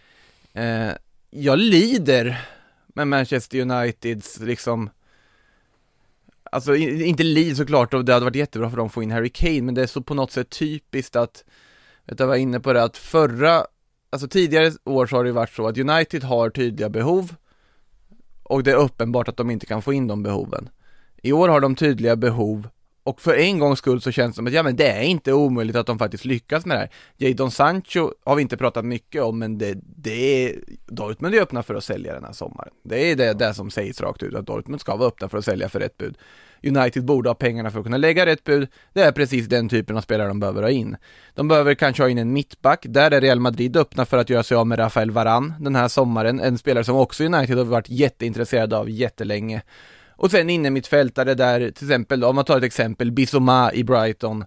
Eh, 0.53 0.91
Jag 1.29 1.59
lider 1.59 2.41
med 2.87 3.07
Manchester 3.07 3.59
Uniteds 3.59 4.39
liksom 4.39 4.89
Alltså 6.51 6.75
inte 6.75 7.23
Lee 7.23 7.55
såklart 7.55 7.93
och 7.93 8.05
det 8.05 8.13
hade 8.13 8.25
varit 8.25 8.35
jättebra 8.35 8.69
för 8.69 8.77
dem 8.77 8.85
att 8.87 8.93
få 8.93 9.03
in 9.03 9.11
Harry 9.11 9.29
Kane 9.29 9.61
men 9.61 9.75
det 9.75 9.81
är 9.81 9.87
så 9.87 10.01
på 10.01 10.13
något 10.13 10.31
sätt 10.31 10.49
typiskt 10.49 11.15
att 11.15 11.43
Vet 12.05 12.19
jag 12.19 12.27
var 12.27 12.35
inne 12.35 12.59
på 12.59 12.73
det 12.73 12.83
att 12.83 12.97
förra, 12.97 13.65
alltså 14.09 14.27
tidigare 14.27 14.71
år 14.83 15.07
så 15.07 15.15
har 15.15 15.23
det 15.23 15.31
varit 15.31 15.53
så 15.53 15.67
att 15.67 15.77
United 15.77 16.23
har 16.23 16.49
tydliga 16.49 16.89
behov 16.89 17.35
och 18.43 18.63
det 18.63 18.71
är 18.71 18.75
uppenbart 18.75 19.27
att 19.27 19.37
de 19.37 19.49
inte 19.49 19.65
kan 19.65 19.81
få 19.81 19.93
in 19.93 20.07
de 20.07 20.23
behoven. 20.23 20.69
I 21.23 21.31
år 21.31 21.49
har 21.49 21.61
de 21.61 21.75
tydliga 21.75 22.15
behov 22.15 22.67
och 23.07 23.21
för 23.21 23.35
en 23.35 23.59
gångs 23.59 23.79
skull 23.79 24.01
så 24.01 24.11
känns 24.11 24.33
det 24.33 24.35
som 24.35 24.47
att 24.47 24.53
ja 24.53 24.63
men 24.63 24.75
det 24.75 24.87
är 24.87 25.01
inte 25.01 25.33
omöjligt 25.33 25.75
att 25.75 25.87
de 25.87 25.99
faktiskt 25.99 26.25
lyckas 26.25 26.65
med 26.65 26.77
det 26.77 26.79
här. 26.79 26.89
Jadon 27.17 27.51
Sancho 27.51 28.11
har 28.25 28.35
vi 28.35 28.41
inte 28.41 28.57
pratat 28.57 28.85
mycket 28.85 29.21
om 29.21 29.39
men 29.39 29.57
det, 29.57 29.77
det 29.81 30.45
är, 30.45 30.55
Dortmund 30.85 31.35
är 31.35 31.41
öppna 31.41 31.63
för 31.63 31.75
att 31.75 31.83
sälja 31.83 32.13
den 32.13 32.23
här 32.23 32.33
sommaren. 32.33 32.73
Det 32.83 33.11
är 33.11 33.15
det, 33.15 33.33
det 33.33 33.53
som 33.53 33.71
sägs 33.71 34.01
rakt 34.01 34.23
ut 34.23 34.35
att 34.35 34.45
Dortmund 34.45 34.81
ska 34.81 34.95
vara 34.95 35.07
öppna 35.07 35.29
för 35.29 35.37
att 35.37 35.45
sälja 35.45 35.69
för 35.69 35.79
rätt 35.79 35.97
bud. 35.97 36.17
United 36.63 37.05
borde 37.05 37.29
ha 37.29 37.35
pengarna 37.35 37.71
för 37.71 37.79
att 37.79 37.85
kunna 37.85 37.97
lägga 37.97 38.25
rätt 38.25 38.43
bud. 38.43 38.67
Det 38.93 39.01
är 39.01 39.11
precis 39.11 39.47
den 39.47 39.69
typen 39.69 39.97
av 39.97 40.01
spelare 40.01 40.27
de 40.27 40.39
behöver 40.39 40.61
ha 40.61 40.69
in. 40.69 40.97
De 41.33 41.47
behöver 41.47 41.75
kanske 41.75 42.03
ha 42.03 42.09
in 42.09 42.17
en 42.17 42.33
mittback. 42.33 42.85
Där 42.89 43.11
är 43.11 43.21
Real 43.21 43.39
Madrid 43.39 43.77
öppna 43.77 44.05
för 44.05 44.17
att 44.17 44.29
göra 44.29 44.43
sig 44.43 44.57
av 44.57 44.67
med 44.67 44.79
Rafael 44.79 45.11
Varan 45.11 45.53
den 45.59 45.75
här 45.75 45.87
sommaren. 45.87 46.39
En 46.39 46.57
spelare 46.57 46.83
som 46.83 46.95
också 46.95 47.23
United 47.23 47.57
har 47.57 47.65
varit 47.65 47.89
jätteintresserade 47.89 48.77
av 48.77 48.89
jättelänge. 48.89 49.61
Och 50.17 50.31
sen 50.31 50.49
inne 50.49 50.69
mittfältare 50.69 51.33
där 51.33 51.59
till 51.71 51.87
exempel, 51.87 52.23
om 52.23 52.35
man 52.35 52.45
tar 52.45 52.57
ett 52.57 52.63
exempel, 52.63 53.11
Bissoma 53.11 53.73
i 53.73 53.83
Brighton. 53.83 54.45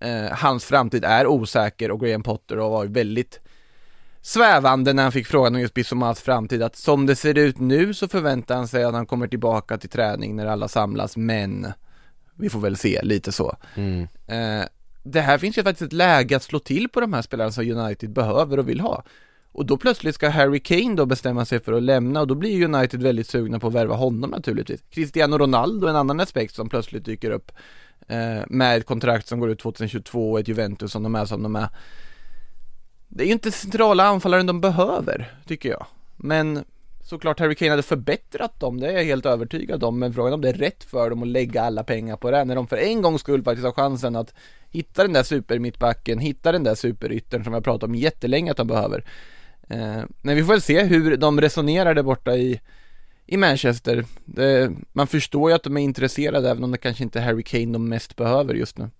Eh, 0.00 0.32
hans 0.32 0.64
framtid 0.64 1.04
är 1.04 1.26
osäker 1.26 1.90
och 1.90 2.00
Graham 2.00 2.22
Potter 2.22 2.56
har 2.56 2.70
varit 2.70 2.90
väldigt 2.90 3.40
svävande 4.22 4.92
när 4.92 5.02
han 5.02 5.12
fick 5.12 5.26
frågan 5.26 5.54
om 5.54 5.60
just 5.60 5.74
Bissomas 5.74 6.20
framtid 6.20 6.62
att 6.62 6.76
som 6.76 7.06
det 7.06 7.16
ser 7.16 7.38
ut 7.38 7.58
nu 7.58 7.94
så 7.94 8.08
förväntar 8.08 8.56
han 8.56 8.68
sig 8.68 8.84
att 8.84 8.94
han 8.94 9.06
kommer 9.06 9.28
tillbaka 9.28 9.78
till 9.78 9.90
träning 9.90 10.36
när 10.36 10.46
alla 10.46 10.68
samlas 10.68 11.16
men 11.16 11.66
vi 12.34 12.50
får 12.50 12.60
väl 12.60 12.76
se 12.76 13.02
lite 13.02 13.32
så. 13.32 13.56
Mm. 13.74 14.08
Eh, 14.26 14.66
det 15.02 15.20
här 15.20 15.38
finns 15.38 15.58
ju 15.58 15.62
faktiskt 15.62 15.82
ett 15.82 15.92
läge 15.92 16.36
att 16.36 16.42
slå 16.42 16.58
till 16.58 16.88
på 16.88 17.00
de 17.00 17.12
här 17.12 17.22
spelarna 17.22 17.52
som 17.52 17.70
United 17.70 18.10
behöver 18.10 18.58
och 18.58 18.68
vill 18.68 18.80
ha. 18.80 19.04
Och 19.52 19.66
då 19.66 19.76
plötsligt 19.76 20.14
ska 20.14 20.28
Harry 20.28 20.60
Kane 20.60 20.94
då 20.94 21.06
bestämma 21.06 21.44
sig 21.44 21.60
för 21.60 21.72
att 21.72 21.82
lämna 21.82 22.20
och 22.20 22.26
då 22.26 22.34
blir 22.34 22.64
United 22.64 23.02
väldigt 23.02 23.26
sugna 23.26 23.58
på 23.58 23.66
att 23.66 23.74
värva 23.74 23.94
honom 23.94 24.30
naturligtvis. 24.30 24.82
Cristiano 24.90 25.38
Ronaldo, 25.38 25.86
en 25.86 25.96
annan 25.96 26.20
aspekt 26.20 26.54
som 26.54 26.68
plötsligt 26.68 27.04
dyker 27.04 27.30
upp 27.30 27.52
eh, 28.08 28.40
med 28.48 28.76
ett 28.76 28.86
kontrakt 28.86 29.28
som 29.28 29.40
går 29.40 29.50
ut 29.50 29.58
2022 29.58 30.32
och 30.32 30.40
ett 30.40 30.48
Juventus 30.48 30.92
som 30.92 31.02
de 31.02 31.14
är 31.14 31.24
som 31.24 31.42
de 31.42 31.56
är. 31.56 31.68
Det 33.08 33.24
är 33.24 33.26
ju 33.26 33.32
inte 33.32 33.52
centrala 33.52 34.04
anfallaren 34.04 34.46
de 34.46 34.60
behöver, 34.60 35.34
tycker 35.46 35.68
jag. 35.68 35.86
Men 36.16 36.64
såklart 37.04 37.40
Harry 37.40 37.54
Kane 37.54 37.70
hade 37.70 37.82
förbättrat 37.82 38.60
dem, 38.60 38.80
det 38.80 38.88
är 38.88 38.92
jag 38.92 39.04
helt 39.04 39.26
övertygad 39.26 39.84
om. 39.84 39.98
Men 39.98 40.14
frågan 40.14 40.32
är 40.32 40.34
om 40.34 40.40
det 40.40 40.48
är 40.48 40.54
rätt 40.54 40.84
för 40.84 41.10
dem 41.10 41.22
att 41.22 41.28
lägga 41.28 41.62
alla 41.62 41.84
pengar 41.84 42.16
på 42.16 42.30
det, 42.30 42.44
när 42.44 42.54
de 42.54 42.66
för 42.66 42.76
en 42.76 43.02
gångs 43.02 43.20
skull 43.20 43.42
faktiskt 43.42 43.64
har 43.64 43.72
chansen 43.72 44.16
att 44.16 44.34
hitta 44.70 45.02
den 45.02 45.12
där 45.12 45.22
supermittbacken, 45.22 46.18
hitta 46.18 46.52
den 46.52 46.64
där 46.64 46.74
superyttern 46.74 47.44
som 47.44 47.52
jag 47.54 47.64
pratat 47.64 47.88
om 47.88 47.94
jättelänge 47.94 48.50
att 48.50 48.56
de 48.56 48.66
behöver. 48.66 49.04
Eh, 49.68 50.02
men 50.22 50.36
vi 50.36 50.42
får 50.42 50.52
väl 50.52 50.62
se 50.62 50.82
hur 50.82 51.16
de 51.16 51.40
resonerar 51.40 51.94
där 51.94 52.02
borta 52.02 52.36
i, 52.36 52.60
i 53.26 53.36
Manchester. 53.36 54.04
Det, 54.24 54.72
man 54.92 55.06
förstår 55.06 55.50
ju 55.50 55.54
att 55.54 55.62
de 55.62 55.76
är 55.76 55.80
intresserade 55.80 56.50
även 56.50 56.64
om 56.64 56.72
det 56.72 56.78
kanske 56.78 57.02
inte 57.02 57.20
är 57.20 57.24
Harry 57.24 57.42
Kane 57.42 57.72
de 57.72 57.88
mest 57.88 58.16
behöver 58.16 58.54
just 58.54 58.78
nu. 58.78 58.90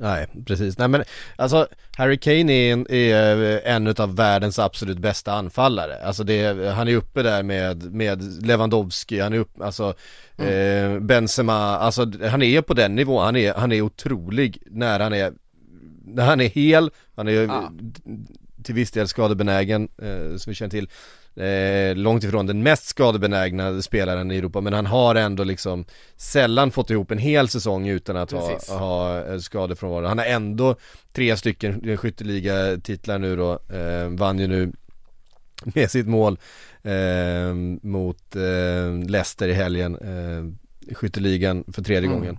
Nej, 0.00 0.26
precis. 0.46 0.78
Nej 0.78 0.88
men 0.88 1.04
alltså 1.36 1.68
Harry 1.96 2.18
Kane 2.18 2.52
är 2.52 2.72
en, 2.72 2.86
är 2.90 3.60
en 3.66 3.94
av 3.98 4.16
världens 4.16 4.58
absolut 4.58 4.98
bästa 4.98 5.32
anfallare. 5.32 6.04
Alltså 6.04 6.24
det, 6.24 6.70
han 6.74 6.88
är 6.88 6.96
uppe 6.96 7.22
där 7.22 7.42
med, 7.42 7.94
med 7.94 8.46
Lewandowski, 8.46 9.20
han 9.20 9.32
är 9.32 9.38
uppe, 9.38 9.64
alltså 9.64 9.94
eh, 10.36 10.98
Benzema, 11.00 11.54
alltså 11.54 12.12
han 12.30 12.42
är 12.42 12.62
på 12.62 12.74
den 12.74 12.94
nivån, 12.94 13.24
han 13.24 13.36
är, 13.36 13.54
han 13.54 13.72
är 13.72 13.82
otrolig 13.82 14.62
när 14.66 15.00
han 15.00 15.12
är, 15.12 15.32
när 16.04 16.24
han 16.24 16.40
är 16.40 16.48
hel, 16.48 16.90
han 17.16 17.28
är 17.28 17.32
Ja. 17.32 17.72
Till 18.68 18.74
viss 18.74 18.90
del 18.90 19.08
skadebenägen, 19.08 19.88
eh, 20.02 20.36
som 20.36 20.50
vi 20.50 20.54
känner 20.54 20.70
till 20.70 20.88
eh, 21.36 21.96
Långt 21.96 22.24
ifrån 22.24 22.46
den 22.46 22.62
mest 22.62 22.86
skadebenägna 22.86 23.82
spelaren 23.82 24.30
i 24.30 24.36
Europa 24.38 24.60
men 24.60 24.72
han 24.72 24.86
har 24.86 25.14
ändå 25.14 25.44
liksom 25.44 25.84
Sällan 26.16 26.70
fått 26.70 26.90
ihop 26.90 27.10
en 27.10 27.18
hel 27.18 27.48
säsong 27.48 27.88
utan 27.88 28.16
att 28.16 28.30
ha, 28.32 28.48
Precis. 28.48 28.70
ha 28.70 29.24
eh, 29.24 29.38
skadefrånvaro 29.38 30.06
Han 30.06 30.18
har 30.18 30.24
ändå 30.24 30.76
tre 31.12 31.36
stycken 31.36 31.96
skytteligatitlar 31.96 33.18
nu 33.18 33.36
då, 33.36 33.52
eh, 33.52 34.08
vann 34.08 34.38
ju 34.38 34.46
nu 34.46 34.72
med 35.64 35.90
sitt 35.90 36.06
mål 36.06 36.38
eh, 36.82 37.54
mot 37.82 38.36
eh, 38.36 39.08
Leicester 39.08 39.48
i 39.48 39.52
helgen 39.52 39.96
eh, 39.96 40.94
Skytteligan 40.94 41.64
för 41.72 41.82
tredje 41.82 42.08
Mm. 42.08 42.18
gången 42.18 42.38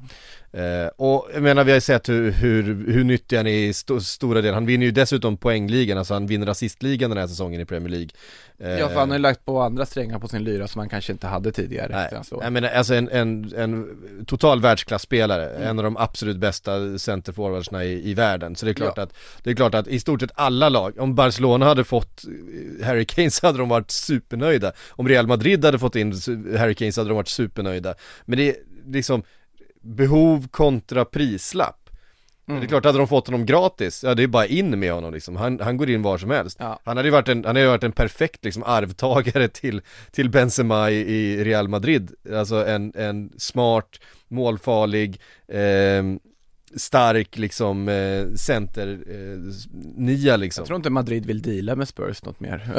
Eh, 0.53 0.87
och 0.97 1.29
jag 1.33 1.43
menar 1.43 1.63
vi 1.63 1.71
har 1.71 1.75
ju 1.77 1.81
sett 1.81 2.09
hur, 2.09 2.31
hur, 2.31 2.63
hur 2.91 3.03
nyttig 3.03 3.37
han 3.37 3.47
är 3.47 3.51
i 3.51 3.71
sto- 3.71 3.99
stora 3.99 4.41
delar, 4.41 4.53
han 4.53 4.65
vinner 4.65 4.85
ju 4.85 4.91
dessutom 4.91 5.37
poängligan, 5.37 5.97
alltså 5.97 6.13
han 6.13 6.27
vinner 6.27 6.47
assistligan 6.47 7.09
den 7.09 7.19
här 7.19 7.27
säsongen 7.27 7.61
i 7.61 7.65
Premier 7.65 7.89
League. 7.89 8.09
Eh, 8.59 8.69
Ja 8.79 8.89
för 8.89 8.95
han 8.99 9.09
har 9.09 9.17
ju 9.17 9.21
lagt 9.21 9.45
på 9.45 9.61
andra 9.61 9.85
strängar 9.85 10.19
på 10.19 10.27
sin 10.27 10.43
lyra 10.43 10.67
som 10.67 10.79
han 10.79 10.89
kanske 10.89 11.11
inte 11.11 11.27
hade 11.27 11.51
tidigare 11.51 12.09
Nej, 12.11 12.21
jag 12.41 12.53
menar 12.53 12.69
alltså 12.69 12.93
en, 12.93 13.09
en, 13.09 13.53
en 13.57 13.87
total 14.25 14.61
världsklasspelare, 14.61 15.49
Mm. 15.49 15.67
en 15.69 15.77
av 15.79 15.83
de 15.83 15.97
absolut 15.97 16.37
bästa 16.37 16.97
centerforwardsna 16.99 17.83
i, 17.85 18.09
i 18.09 18.13
världen. 18.13 18.55
Så 18.55 18.65
det 18.65 18.71
är 18.71 18.73
klart 18.73 18.93
Ja. 18.97 19.03
att, 19.03 19.13
det 19.43 19.49
är 19.49 19.55
klart 19.55 19.75
att 19.75 19.87
i 19.87 19.99
stort 19.99 20.21
sett 20.21 20.31
alla 20.35 20.69
lag, 20.69 20.99
om 20.99 21.15
Barcelona 21.15 21.65
hade 21.65 21.83
fått 21.83 22.23
eh, 22.79 22.85
Harry 22.87 23.05
Kane 23.05 23.31
så 23.31 23.45
hade 23.47 23.57
de 23.57 23.69
varit 23.69 23.91
supernöjda. 23.91 24.71
Om 24.89 25.07
Real 25.07 25.27
Madrid 25.27 25.65
hade 25.65 25.79
fått 25.79 25.95
in 25.95 26.13
Harry 26.57 26.75
Kane 26.75 26.91
så 26.91 27.01
hade 27.01 27.09
de 27.09 27.15
varit 27.15 27.27
supernöjda. 27.27 27.95
Men 28.25 28.37
det 28.37 28.49
är 28.49 28.55
liksom 28.87 29.23
behov 29.95 30.47
kontra 30.51 31.05
prislapp 31.05 31.75
Mm. 32.49 32.61
Det 32.61 32.65
är 32.65 32.67
klart, 32.67 32.85
hade 32.85 32.97
de 32.97 33.07
fått 33.07 33.27
honom 33.27 33.45
gratis, 33.45 34.03
ja 34.03 34.15
det 34.15 34.23
är 34.23 34.27
bara 34.27 34.45
in 34.45 34.79
med 34.79 34.93
honom 34.93 35.13
liksom, 35.13 35.35
han, 35.35 35.59
han 35.59 35.77
går 35.77 35.89
in 35.89 36.01
var 36.01 36.17
som 36.17 36.29
helst 36.29 36.57
Ja. 36.59 36.79
Han 36.83 36.97
hade 36.97 37.07
ju 37.07 37.11
varit 37.11 37.27
en, 37.27 37.45
han 37.45 37.55
hade 37.55 37.67
varit 37.67 37.83
en 37.83 37.91
perfekt 37.91 38.45
liksom 38.45 38.63
arvtagare 38.63 39.47
till, 39.47 39.81
till 40.11 40.29
Benzema 40.29 40.91
i, 40.91 40.95
i 40.95 41.43
Real 41.43 41.67
Madrid 41.67 42.11
Alltså 42.33 42.65
en, 42.65 42.93
en 42.95 43.31
smart, 43.37 43.99
målfarlig, 44.27 45.21
eh, 45.47 46.03
stark 46.75 47.37
liksom 47.37 47.89
eh, 47.89 48.35
center, 48.35 48.99
eh, 49.09 49.53
nia 49.95 50.35
liksom 50.35 50.61
Jag 50.61 50.67
tror 50.67 50.77
inte 50.77 50.89
Madrid 50.89 51.25
vill 51.25 51.41
deala 51.41 51.75
med 51.75 51.87
Spurs 51.87 52.23
något 52.23 52.39
mer 52.39 52.71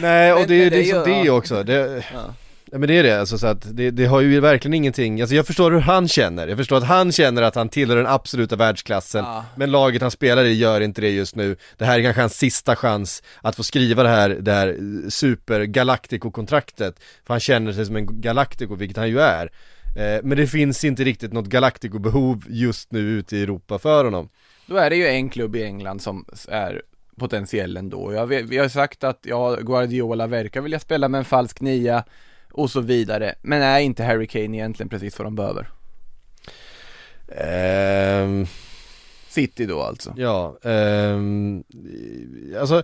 Nej 0.00 0.32
och 0.32 0.38
Men- 0.38 0.48
det 0.48 0.54
är 0.54 0.64
ju 0.64 0.70
det 0.70 0.78
liksom 0.78 1.02
det 1.04 1.22
ja. 1.24 1.32
också, 1.32 1.62
det, 1.62 2.04
ja. 2.14 2.34
Ja 2.72 2.78
men 2.78 2.88
det 2.88 2.98
är 2.98 3.02
det, 3.02 3.20
alltså 3.20 3.38
så 3.38 3.46
att 3.46 3.76
det, 3.76 3.90
det 3.90 4.06
har 4.06 4.20
ju 4.20 4.40
verkligen 4.40 4.74
ingenting, 4.74 5.20
alltså 5.20 5.36
jag 5.36 5.46
förstår 5.46 5.70
hur 5.70 5.80
han 5.80 6.08
känner, 6.08 6.48
jag 6.48 6.58
förstår 6.58 6.76
att 6.76 6.84
han 6.84 7.12
känner 7.12 7.42
att 7.42 7.54
han 7.54 7.68
tillhör 7.68 7.96
den 7.96 8.06
absoluta 8.06 8.56
världsklassen 8.56 9.24
Ja. 9.24 9.44
Men 9.56 9.70
laget 9.70 10.02
han 10.02 10.10
spelar 10.10 10.44
i 10.44 10.52
gör 10.52 10.80
inte 10.80 11.00
det 11.00 11.10
just 11.10 11.36
nu 11.36 11.56
Det 11.76 11.84
här 11.84 11.98
är 11.98 12.02
kanske 12.02 12.20
hans 12.20 12.38
sista 12.38 12.76
chans 12.76 13.22
att 13.42 13.56
få 13.56 13.62
skriva 13.62 14.02
det 14.02 14.08
här, 14.08 14.28
det 14.28 14.52
här 14.52 14.76
super 15.10 15.60
Galactico-kontraktet 15.60 17.00
För 17.26 17.34
han 17.34 17.40
känner 17.40 17.72
sig 17.72 17.86
som 17.86 17.96
en 17.96 18.20
Galactico, 18.20 18.74
vilket 18.74 18.96
han 18.96 19.08
ju 19.08 19.20
är 19.20 19.50
eh, 19.96 20.20
Men 20.22 20.38
det 20.38 20.46
finns 20.46 20.84
inte 20.84 21.04
riktigt 21.04 21.32
något 21.32 21.46
Galactico-behov 21.46 22.44
just 22.48 22.92
nu 22.92 23.00
ute 23.00 23.36
i 23.36 23.42
Europa 23.42 23.78
för 23.78 24.04
honom 24.04 24.28
Då 24.66 24.76
är 24.76 24.90
det 24.90 24.96
ju 24.96 25.06
en 25.06 25.30
klubb 25.30 25.56
i 25.56 25.62
England 25.62 26.02
som 26.02 26.24
är 26.48 26.82
potentiell 27.18 27.76
ändå. 27.76 28.12
Jag, 28.12 28.26
vi 28.26 28.58
har 28.58 28.68
sagt 28.68 29.04
att 29.04 29.18
ja, 29.22 29.56
Guardiola 29.56 30.26
verkar 30.26 30.60
vilja 30.60 30.78
spela 30.78 31.08
med 31.08 31.18
en 31.18 31.24
falsk 31.24 31.60
nia 31.60 32.04
och 32.56 32.70
så 32.70 32.80
vidare. 32.80 33.34
Men 33.42 33.62
är 33.62 33.78
inte 33.78 34.04
Harry 34.04 34.26
Kane 34.26 34.56
egentligen 34.56 34.88
precis 34.88 35.18
vad 35.18 35.26
de 35.26 35.34
behöver? 35.34 35.70
Ehm, 37.28 38.46
City 39.28 39.66
då 39.66 39.82
alltså. 39.82 40.14
Ja, 40.16 40.58
ehm, 40.62 41.64
alltså 42.60 42.82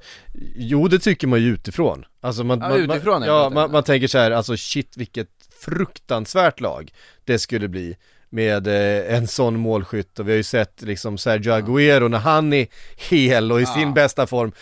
Jo 0.54 0.88
det 0.88 0.98
tycker 0.98 1.26
man 1.26 1.40
ju 1.40 1.48
utifrån 1.54 2.04
Alltså 2.20 2.44
man, 2.44 2.60
Ja, 2.60 2.68
man, 2.68 2.80
utifrån 2.80 3.20
man, 3.20 3.28
ja, 3.28 3.50
man, 3.50 3.70
man 3.70 3.82
tänker 3.82 4.08
så 4.08 4.18
här, 4.18 4.30
alltså 4.30 4.56
shit 4.56 4.96
vilket 4.96 5.28
fruktansvärt 5.60 6.60
lag 6.60 6.92
det 7.24 7.38
skulle 7.38 7.68
bli 7.68 7.96
med 8.32 8.66
eh, 8.66 9.16
en 9.16 9.26
sån 9.26 9.58
målskytt 9.58 10.18
och 10.18 10.28
vi 10.28 10.32
har 10.32 10.36
ju 10.36 10.42
sett 10.42 10.82
liksom 10.82 11.18
Sergio 11.18 11.52
Aguero 11.52 12.08
när 12.08 12.18
han 12.18 12.52
är 12.52 12.66
hel 13.10 13.52
och 13.52 13.60
i 13.60 13.62
Ja. 13.62 13.74
sin 13.74 13.94
bästa 13.94 14.26
form, 14.26 14.52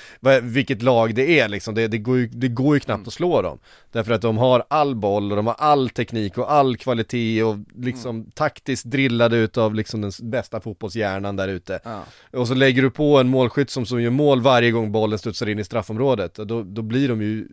vilket 0.43 0.83
lag 0.83 1.15
det 1.15 1.41
är 1.41 1.49
liksom, 1.49 1.75
det, 1.75 1.89
det, 1.89 1.99
går, 1.99 2.19
ju, 2.19 2.27
det 2.27 2.49
går 2.49 2.77
ju 2.77 2.81
knappt 2.81 2.97
Mm. 2.99 3.07
att 3.09 3.13
slå 3.15 3.43
dem. 3.43 3.59
Därför 3.93 4.13
att 4.13 4.23
de 4.23 4.39
har 4.39 4.65
all 4.71 4.95
boll 4.95 5.31
och 5.33 5.37
de 5.37 5.47
har 5.47 5.55
all 5.59 5.91
teknik 5.91 6.39
och 6.39 6.53
all 6.53 6.77
kvalitet 6.77 7.43
och 7.43 7.57
liksom 7.77 8.17
Mm. 8.17 8.31
taktiskt 8.31 8.85
drillade 8.85 9.37
utav 9.37 9.75
liksom 9.75 10.01
den 10.01 10.13
bästa 10.23 10.61
fotbollshjärnan 10.61 11.37
där 11.37 11.49
ute. 11.49 11.81
Ja. 11.85 12.05
Och 12.33 12.49
så 12.49 12.55
lägger 12.55 12.83
du 12.83 12.91
på 12.91 13.19
en 13.19 13.29
målskytt 13.29 13.71
som, 13.71 13.87
som 13.87 14.03
gör 14.03 14.11
mål 14.11 14.41
varje 14.43 14.71
gång 14.71 14.93
bollen 14.93 15.19
studsar 15.19 15.49
in 15.49 15.59
i 15.59 15.65
straffområdet, 15.65 16.39
och 16.39 16.47
då, 16.47 16.63
då 16.63 16.83
blir 16.83 17.09
de 17.09 17.23
ju 17.23 17.49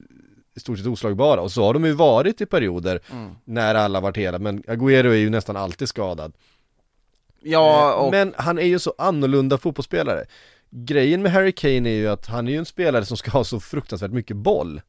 i 0.58 0.60
stort 0.60 0.78
sett 0.78 0.88
oslagbara. 0.88 1.42
Och 1.42 1.52
så 1.52 1.64
har 1.64 1.74
de 1.74 1.86
ju 1.86 1.92
varit 1.92 2.42
i 2.42 2.46
perioder 2.46 3.00
Mm. 3.12 3.32
när 3.46 3.76
alla 3.76 4.00
varit 4.00 4.18
hela, 4.18 4.40
men 4.40 4.64
Agüero 4.64 5.08
är 5.10 5.16
ju 5.16 5.30
nästan 5.30 5.58
alltid 5.58 5.90
skadad. 5.90 6.34
Ja, 7.42 7.92
Eh, 7.94 8.06
och 8.06 8.12
Men 8.12 8.34
han 8.38 8.60
är 8.60 8.66
ju 8.66 8.80
så 8.80 8.94
annorlunda 8.98 9.58
fotbollsspelare. 9.58 10.26
Grejen 10.70 11.22
med 11.22 11.32
Harry 11.32 11.52
Kane 11.52 11.90
är 11.90 11.94
ju 11.94 12.08
att 12.08 12.26
han 12.26 12.48
är 12.48 12.52
ju 12.52 12.58
en 12.58 12.66
spelare 12.66 13.06
som 13.06 13.18
ska 13.18 13.32
ha 13.32 13.44
så 13.44 13.60
fruktansvärt 13.60 14.12
mycket 14.12 14.38
boll. 14.38 14.82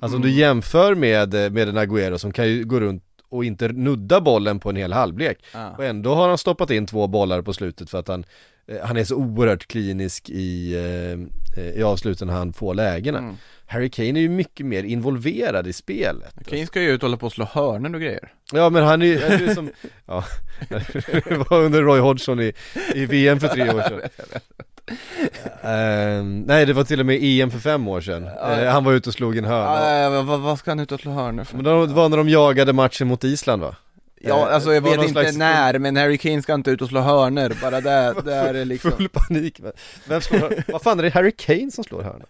Alltså 0.00 0.16
om 0.16 0.22
du 0.22 0.28
Mm. 0.28 0.40
jämför 0.40 0.94
med, 0.94 1.34
eh, 1.34 1.50
med 1.50 1.68
en 1.68 1.78
Agüero 1.78 2.16
som 2.18 2.32
kan 2.32 2.48
ju 2.48 2.64
gå 2.64 2.80
runt 2.80 3.04
och 3.28 3.44
inte 3.44 3.68
nudda 3.68 4.20
bollen 4.20 4.60
på 4.60 4.70
en 4.70 4.76
hel 4.76 4.92
halvlek. 4.92 5.38
ja. 5.54 5.70
Och 5.78 5.84
ändå 5.84 6.14
har 6.14 6.28
han 6.28 6.38
stoppat 6.38 6.70
in 6.70 6.86
två 6.86 7.06
bollar 7.06 7.42
på 7.42 7.52
slutet 7.52 7.90
för 7.90 7.98
att 7.98 8.08
han 8.08 8.24
eh, 8.66 8.86
Han 8.86 8.96
är 8.96 9.04
så 9.04 9.16
oerhört 9.16 9.66
klinisk 9.66 10.30
i, 10.30 10.74
eh, 10.74 11.62
eh, 11.64 11.70
i 11.70 11.82
avsluten 11.82 12.28
när 12.28 12.34
han 12.34 12.52
får 12.52 12.74
lägena 12.74 13.18
Mm. 13.18 13.36
Harry 13.70 13.90
Kane 13.90 14.18
är 14.18 14.20
ju 14.20 14.28
mycket 14.28 14.66
mer 14.66 14.82
involverad 14.84 15.66
i 15.66 15.72
spelet 15.72 16.34
Kane 16.46 16.66
ska 16.66 16.82
ju 16.82 16.90
ut 16.90 17.02
och 17.02 17.08
hålla 17.08 17.16
på 17.16 17.26
och 17.26 17.32
slå 17.32 17.44
hörnor 17.44 17.94
och 17.94 18.00
grejer. 18.00 18.32
Ja 18.52 18.70
men 18.70 18.84
han 18.84 19.02
är 19.02 19.06
ju, 19.06 19.20
han 19.20 19.32
är 19.32 19.38
ju 19.38 19.54
som, 19.54 19.70
ja, 20.06 20.24
det 20.68 21.44
var 21.50 21.60
under 21.60 21.82
Roy 21.82 22.00
Hodgson 22.00 22.40
i, 22.40 22.52
i 22.94 23.06
VM 23.06 23.40
för 23.40 23.48
tre 23.48 23.70
år 23.70 23.82
sedan 23.82 24.00
Ehm, 25.62 26.40
Nej 26.40 26.66
det 26.66 26.72
var 26.72 26.84
till 26.84 27.00
och 27.00 27.06
med 27.06 27.18
EM 27.22 27.50
för 27.50 27.58
fem 27.58 27.88
år 27.88 28.00
sedan, 28.00 28.26
Eh, 28.26 28.68
han 28.68 28.84
var 28.84 28.92
ute 28.92 29.08
och 29.08 29.14
slog 29.14 29.36
en 29.36 29.44
hörna 29.44 30.22
vad, 30.22 30.40
vad, 30.40 30.58
ska 30.58 30.70
han 30.70 30.80
ut 30.80 30.92
och 30.92 31.00
slå 31.00 31.12
hörnor 31.12 31.44
för? 31.44 31.56
Men 31.56 31.64
det 31.64 31.94
var 31.94 32.08
när 32.08 32.16
de 32.16 32.28
jagade 32.28 32.72
matchen 32.72 33.08
mot 33.08 33.24
Island 33.24 33.62
va? 33.62 33.76
Ja, 34.20 34.48
Eh, 34.48 34.54
alltså 34.54 34.74
jag 34.74 34.80
var 34.80 34.90
vet 34.90 34.98
inte 34.98 35.12
slags 35.12 35.36
när, 35.36 35.78
men 35.78 35.96
Harry 35.96 36.18
Kane 36.18 36.42
ska 36.42 36.54
inte 36.54 36.70
ut 36.70 36.82
och 36.82 36.88
slå 36.88 37.00
hörnor, 37.00 37.56
bara 37.62 37.80
där, 37.80 38.22
där 38.24 38.54
är 38.54 38.64
liksom 38.64 38.92
Full 38.92 39.08
panik, 39.08 39.60
vem 40.04 40.20
slår? 40.20 40.72
Vad 40.72 40.82
fan 40.82 40.98
är 40.98 41.02
det 41.02 41.10
Harry 41.10 41.32
Kane 41.36 41.70
som 41.70 41.84
slår 41.84 42.02
hörna? 42.02 42.24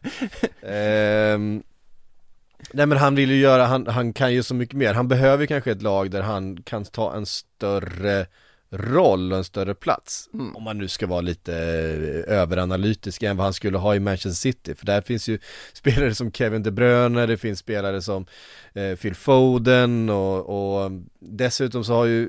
Ehm, 0.62 1.62
nej 2.72 2.86
men 2.86 2.98
han 2.98 3.14
vill 3.14 3.30
ju 3.30 3.40
göra, 3.40 3.66
han, 3.66 3.86
han 3.86 4.12
kan 4.12 4.34
ju 4.34 4.42
så 4.42 4.54
mycket 4.54 4.76
mer, 4.76 4.94
han 4.94 5.08
behöver 5.08 5.46
kanske 5.46 5.72
ett 5.72 5.82
lag 5.82 6.10
där 6.10 6.22
han 6.22 6.62
kan 6.62 6.84
ta 6.84 7.16
en 7.16 7.26
större 7.26 8.26
roll 8.70 9.32
och 9.32 9.38
en 9.38 9.44
större 9.44 9.74
plats 9.74 10.28
Mm. 10.34 10.56
Om 10.56 10.62
man 10.62 10.78
nu 10.78 10.88
ska 10.88 11.06
vara 11.06 11.20
lite 11.20 11.54
eh, 11.54 12.38
överanalytisk 12.38 13.22
än 13.22 13.36
vad 13.36 13.46
han 13.46 13.54
skulle 13.54 13.78
ha 13.78 13.94
i 13.94 14.00
Manchester 14.00 14.30
City 14.30 14.74
För 14.74 14.86
där 14.86 15.00
finns 15.00 15.28
ju 15.28 15.38
spelare 15.72 16.14
som 16.14 16.32
Kevin 16.32 16.62
De 16.62 16.70
Bruyne, 16.70 17.26
det 17.26 17.36
finns 17.36 17.58
spelare 17.58 18.02
som 18.02 18.26
eh, 18.72 18.96
Phil 18.96 19.14
Foden 19.14 20.10
och, 20.10 20.82
och 20.82 20.90
dessutom 21.18 21.84
så 21.84 21.92
har 21.92 22.04
ju 22.04 22.22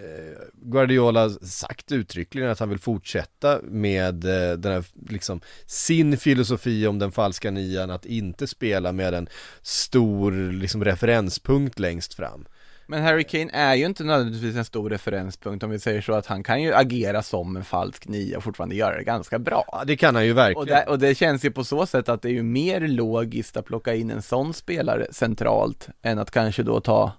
eh, 0.00 0.38
Guardiola 0.62 1.30
sagt 1.30 1.92
uttryckligen 1.92 2.50
att 2.50 2.58
han 2.58 2.68
vill 2.68 2.78
fortsätta 2.78 3.60
med 3.62 4.24
eh, 4.24 4.56
den 4.56 4.72
här, 4.72 4.84
liksom, 5.08 5.40
sin 5.66 6.16
filosofi 6.18 6.86
om 6.86 6.98
den 6.98 7.12
falska 7.12 7.50
nian, 7.50 7.90
att 7.90 8.06
inte 8.06 8.46
spela 8.46 8.92
med 8.92 9.14
en 9.14 9.28
stor 9.62 10.52
liksom, 10.52 10.84
referenspunkt 10.84 11.78
längst 11.78 12.14
fram. 12.14 12.46
Men 12.90 13.02
Harry 13.02 13.24
Kane 13.24 13.50
är 13.52 13.74
ju 13.74 13.86
inte 13.86 14.04
nödvändigtvis 14.04 14.56
en 14.56 14.64
stor 14.64 14.90
referenspunkt 14.90 15.64
om 15.64 15.70
vi 15.70 15.78
säger 15.78 16.00
så 16.00 16.12
att 16.12 16.26
han 16.26 16.42
kan 16.42 16.62
ju 16.62 16.74
agera 16.74 17.22
som 17.22 17.56
en 17.56 17.64
falsk 17.64 18.08
nia 18.08 18.36
och 18.36 18.44
fortfarande 18.44 18.74
göra 18.74 18.96
det 18.96 19.04
ganska 19.04 19.38
bra. 19.38 19.64
Ja, 19.72 19.82
det 19.86 19.96
kan 19.96 20.14
han 20.14 20.26
ju 20.26 20.32
verkligen. 20.32 20.58
Och 20.58 20.66
det, 20.66 20.84
och 20.86 20.98
det 20.98 21.14
känns 21.14 21.44
ju 21.44 21.50
på 21.50 21.64
så 21.64 21.86
sätt 21.86 22.08
att 22.08 22.22
det 22.22 22.28
är 22.28 22.32
ju 22.32 22.42
mer 22.42 22.80
logiskt 22.80 23.56
att 23.56 23.64
plocka 23.64 23.94
in 23.94 24.10
en 24.10 24.22
sån 24.22 24.54
spelare 24.54 25.06
centralt 25.10 25.88
än 26.02 26.18
att 26.18 26.30
kanske 26.30 26.62
då 26.62 26.80
ta 26.80 27.12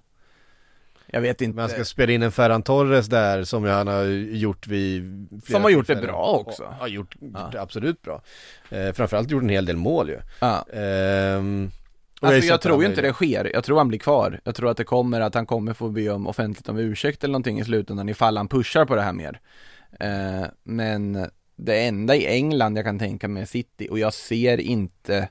Jag 1.07 1.21
vet 1.21 1.41
inte 1.41 1.55
Men 1.55 1.61
han 1.61 1.69
ska 1.69 1.85
spela 1.85 2.13
in 2.13 2.23
en 2.23 2.31
Ferran 2.31 2.63
Torres 2.63 3.07
där 3.07 3.43
som 3.43 3.63
han 3.63 3.87
har 3.87 4.03
gjort 4.35 4.67
vid 4.67 5.27
Som 5.47 5.63
har 5.63 5.69
gjort 5.69 5.87
det 5.87 5.95
bra 5.95 6.43
också. 6.47 6.73
Ja, 6.79 6.87
gjort, 6.87 7.15
gjort 7.21 7.53
Ja. 7.53 7.61
absolut 7.61 8.01
bra. 8.01 8.21
Eh, 8.69 8.93
framförallt 8.93 9.31
gjort 9.31 9.43
en 9.43 9.49
hel 9.49 9.65
del 9.65 9.77
mål 9.77 10.09
ju. 10.09 10.19
ja. 10.39 10.61
Och 10.61 11.80
Alltså 12.27 12.47
jag 12.47 12.61
tror 12.61 12.83
ju 12.83 12.89
inte 12.89 13.01
det 13.01 13.13
sker, 13.13 13.51
jag 13.53 13.63
tror 13.63 13.77
han 13.77 13.87
blir 13.87 13.99
kvar. 13.99 14.39
Jag 14.43 14.55
tror 14.55 14.69
att 14.69 14.77
det 14.77 14.83
kommer, 14.83 15.21
att 15.21 15.35
han 15.35 15.45
kommer 15.45 15.73
få 15.73 15.89
be 15.89 16.09
om 16.09 16.27
offentligt 16.27 16.69
om 16.69 16.77
ursäkt 16.77 17.23
eller 17.23 17.31
någonting 17.31 17.59
i 17.59 17.63
slutändan 17.63 18.09
ifall 18.09 18.37
han 18.37 18.47
pushar 18.47 18.85
på 18.85 18.95
det 18.95 19.01
här 19.01 19.13
mer. 19.13 19.39
Eh, 19.99 20.47
Men 20.63 21.27
det 21.55 21.85
enda 21.85 22.15
i 22.15 22.27
England 22.27 22.77
jag 22.77 22.85
kan 22.85 22.99
tänka 22.99 23.27
mig 23.27 23.41
är 23.41 23.45
City 23.47 23.87
och 23.91 23.99
jag 23.99 24.13
ser 24.13 24.57
inte 24.59 25.29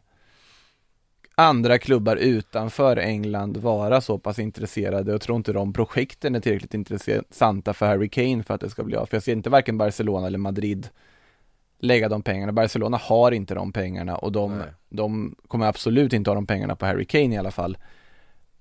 andra 1.34 1.78
klubbar 1.78 2.16
utanför 2.16 2.96
England 2.96 3.56
vara 3.56 4.00
så 4.00 4.18
pass 4.18 4.38
intresserade. 4.38 5.14
Och 5.14 5.20
tror 5.20 5.36
inte 5.36 5.52
de 5.52 5.72
projekten 5.72 6.34
är 6.34 6.40
tillräckligt 6.40 6.74
intressanta 6.74 7.74
för 7.74 7.86
Harry 7.86 8.08
Kane 8.08 8.42
för 8.42 8.54
att 8.54 8.60
det 8.60 8.70
ska 8.70 8.84
bli 8.84 8.96
av. 8.96 9.06
För 9.06 9.16
jag 9.16 9.22
ser 9.22 9.32
inte 9.32 9.50
varken 9.50 9.78
Barcelona 9.78 10.26
eller 10.26 10.38
Madrid 10.38 10.88
lägga 11.80 12.08
de 12.08 12.22
pengarna. 12.22 12.52
Barcelona 12.52 12.96
har 12.96 13.32
inte 13.32 13.54
de 13.54 13.72
pengarna 13.72 14.16
och 14.16 14.32
de, 14.32 14.62
de 14.88 15.34
kommer 15.48 15.66
absolut 15.66 16.12
inte 16.12 16.30
ha 16.30 16.34
de 16.34 16.46
pengarna 16.46 16.76
på 16.76 16.86
Harry 16.86 17.04
Kane 17.04 17.34
i 17.34 17.38
alla 17.38 17.50
fall. 17.50 17.78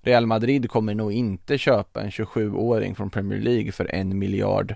Real 0.02 0.26
Madrid 0.26 0.70
kommer 0.70 0.96
nog 0.96 1.14
inte 1.14 1.58
köpa 1.58 2.02
en 2.02 2.10
27-åring 2.10 2.96
från 2.96 3.10
Premier 3.10 3.40
League 3.40 3.72
för 3.72 3.96
en 3.96 4.20
miljard 4.20 4.76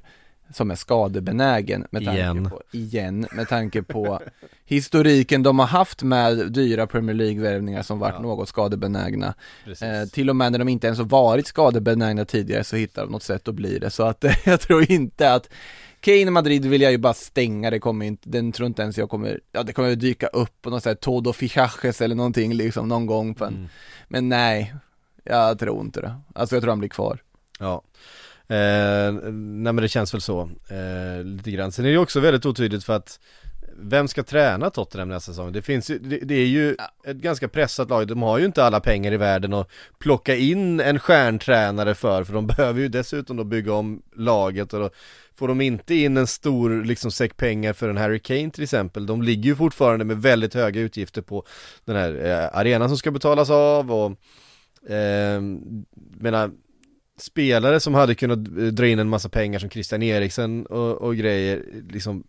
som 0.53 0.71
är 0.71 0.75
skadebenägen 0.75 1.86
med 1.91 2.06
tanke 2.06 2.21
Igen. 2.21 2.49
på, 2.49 2.62
igen, 2.71 3.27
med 3.32 3.47
tanke 3.49 3.84
på 3.84 4.19
historiken 4.65 5.43
de 5.43 5.60
har 5.60 5.65
haft 5.67 6.03
med 6.03 6.51
dyra 6.51 6.88
Premier 6.88 7.15
League-värvningar 7.15 7.84
som 7.84 7.99
varit 7.99 8.13
Ja. 8.17 8.21
något 8.21 8.49
skadebenägna. 8.49 9.34
Eh, 9.65 10.10
till 10.12 10.29
och 10.29 10.36
med 10.36 10.51
när 10.51 10.60
de 10.60 10.67
inte 10.69 10.88
ens 10.88 10.99
har 10.99 11.06
varit 11.06 11.47
skadebenägna 11.47 12.25
tidigare 12.25 12.63
så 12.63 12.75
hittar 12.75 13.01
de 13.03 13.12
något 13.12 13.23
sätt 13.23 13.47
att 13.47 13.56
bli 13.56 13.79
det. 13.79 13.89
Så 13.89 14.03
att 14.03 14.25
jag 14.45 14.60
tror 14.62 14.91
inte 14.91 15.34
att 15.34 15.49
Kane 16.04 16.26
och 16.28 16.34
Madrid 16.34 16.66
vill 16.66 16.82
jag 16.82 16.92
ju 16.92 16.98
bara 16.98 17.13
stänga, 17.13 17.70
det 17.70 17.80
kommer 17.80 18.06
inte, 18.06 18.30
den 18.30 18.52
tror 18.52 18.68
inte 18.68 18.82
ens 18.82 18.98
jag 18.98 19.10
kommer, 19.10 19.39
ja 19.52 19.63
det 19.63 19.74
kommer 19.74 19.89
ju 19.89 19.96
dyka 19.96 20.28
upp 20.28 20.62
på 20.62 20.70
något 20.70 20.84
sätt, 20.84 21.02
Todo 21.02 21.34
Fichajes 21.34 22.02
eller 22.02 22.16
någonting 22.16 22.54
liksom 22.54 22.88
någon 22.88 23.06
gång 23.06 23.36
på 23.36 23.46
en, 23.46 23.54
Mm. 23.54 23.68
men 24.08 24.30
nej, 24.30 24.76
jag 25.24 25.60
tror 25.60 25.82
inte 25.82 26.02
det. 26.02 26.16
Alltså 26.36 26.56
jag 26.56 26.62
tror 26.63 26.72
han 26.72 26.80
blir 26.80 26.89
kvar. 26.89 27.20
Ja. 27.60 27.84
Eh, 28.48 29.12
nej 29.13 29.74
men 29.74 29.76
det 29.76 29.88
känns 29.88 30.13
väl 30.13 30.22
så, 30.22 30.42
eh, 30.70 31.24
lite 31.26 31.52
grann. 31.52 31.72
Sen 31.72 31.86
är 31.86 31.92
det 31.92 31.98
också 31.98 32.20
väldigt 32.20 32.46
otydligt 32.46 32.84
för 32.84 32.94
att 32.96 33.20
vem 33.78 34.08
ska 34.08 34.24
träna 34.24 34.70
Tottenham 34.70 35.10
nästa 35.10 35.32
säsong? 35.32 35.52
Det 35.52 35.62
finns 35.62 35.89
ju, 35.89 36.00
det, 36.00 36.18
det 36.18 36.36
är 36.36 36.46
ju 36.48 36.76
ett 37.06 37.18
ganska 37.18 37.48
pressat 37.48 37.89
lag, 37.89 38.08
de 38.08 38.22
har 38.22 38.38
ju 38.39 38.46
inte 38.46 38.63
alla 38.63 38.80
pengar 38.80 39.12
i 39.12 39.18
världen 39.18 39.54
att 39.54 39.70
plocka 40.00 40.36
in 40.36 40.80
en 40.80 41.00
stjärntränare 41.00 41.96
för, 41.96 42.24
för 42.24 42.34
de 42.34 42.48
behöver 42.58 42.82
ju 42.82 42.88
dessutom 42.88 43.38
då 43.38 43.44
bygga 43.44 43.74
om 43.74 44.02
laget 44.16 44.74
och 44.74 44.80
då 44.80 44.89
får 45.36 45.48
de 45.48 45.62
inte 45.62 45.96
in 45.96 46.17
en 46.17 46.28
stor 46.28 46.84
liksom 46.84 47.12
säck 47.12 47.38
pengar 47.38 47.74
för 47.74 47.89
en 47.89 47.98
Harry 47.98 48.19
Kane 48.19 48.50
till 48.50 48.63
exempel, 48.63 49.06
de 49.06 49.22
ligger 49.22 49.43
ju 49.43 49.56
fortfarande 49.56 50.06
med 50.06 50.22
väldigt 50.22 50.54
höga 50.54 50.82
utgifter 50.82 51.22
på 51.22 51.46
den 51.86 51.96
här 51.96 52.26
eh, 52.26 52.58
arenan 52.60 52.89
som 52.89 52.98
ska 52.98 53.12
betalas 53.12 53.50
av 53.50 53.91
och 53.91 54.12
eh, 54.91 55.41
menar 56.17 56.52
spelare 57.19 57.80
som 57.80 57.93
hade 57.93 58.15
kunnat 58.15 58.38
eh, 58.38 58.54
dra 58.54 58.88
in 58.88 59.00
en 59.00 59.10
massa 59.10 59.30
pengar 59.30 59.60
som 59.60 59.69
Christian 59.69 60.04
Eriksen 60.04 60.65
och, 60.65 61.02
och 61.02 61.15
grejer 61.15 61.65
liksom 61.89 62.24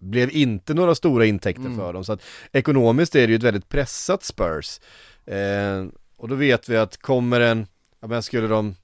blev 0.00 0.30
inte 0.30 0.74
några 0.74 0.94
stora 0.94 1.26
intäkter 1.26 1.64
Mm. 1.64 1.76
för 1.78 1.92
dem 1.92 2.04
så 2.04 2.12
att 2.12 2.22
ekonomiskt 2.52 3.14
är 3.14 3.26
det 3.26 3.30
ju 3.30 3.36
ett 3.36 3.42
väldigt 3.42 3.68
pressat 3.68 4.22
Spurs 4.22 4.80
eh, 5.26 5.86
och 6.16 6.28
då 6.28 6.34
vet 6.34 6.68
vi 6.68 6.76
att 6.76 6.96
kommer 6.96 7.40
en, 7.40 7.66
ja 8.00 8.08
men 8.08 8.22
skulle 8.22 8.46
de 8.46 8.74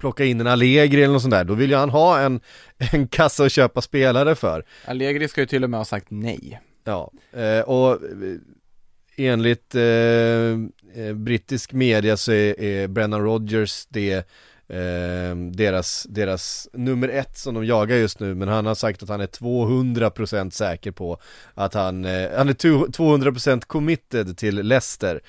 plocka 0.00 0.24
in 0.24 0.40
en 0.40 0.46
Allegri 0.46 1.02
eller 1.02 1.12
något 1.12 1.22
sånt 1.22 1.32
där, 1.34 1.44
då 1.44 1.54
vill 1.54 1.70
ju 1.70 1.76
han 1.76 1.90
ha 1.90 2.20
en, 2.20 2.40
en 2.92 3.08
kassa 3.08 3.44
att 3.44 3.52
köpa 3.52 3.80
spelare 3.82 4.34
för 4.34 4.64
Allegri 4.84 5.28
ska 5.28 5.40
ju 5.40 5.46
till 5.46 5.64
och 5.64 5.70
med 5.70 5.80
ha 5.80 5.84
sagt 5.84 6.06
nej. 6.08 6.60
Ja, 6.84 7.10
eh, 7.32 7.60
och 7.60 7.92
eh, 7.92 7.98
enligt 9.16 9.74
eh, 9.74 9.82
eh, 11.04 11.14
brittisk 11.14 11.72
media 11.72 12.16
så 12.16 12.32
är, 12.32 12.60
är 12.60 12.88
Brennan 12.88 13.22
Rodgers 13.22 13.86
det 13.88 14.12
eh, 14.68 15.36
deras, 15.52 16.06
deras 16.08 16.68
nummer 16.72 17.08
ett 17.08 17.38
som 17.38 17.54
de 17.54 17.64
jagar 17.64 17.96
just 17.96 18.20
nu 18.20 18.34
men 18.34 18.48
han 18.48 18.66
har 18.66 18.74
sagt 18.74 19.02
att 19.02 19.08
han 19.08 19.20
är 19.20 19.26
200% 19.26 20.50
säker 20.50 20.90
på 20.90 21.18
att 21.54 21.74
han, 21.74 22.04
eh, 22.04 22.28
han 22.36 22.48
är 22.48 22.52
to- 22.52 22.90
200% 22.92 23.60
committed 23.66 24.36
till 24.38 24.54
Leicester 24.62 25.20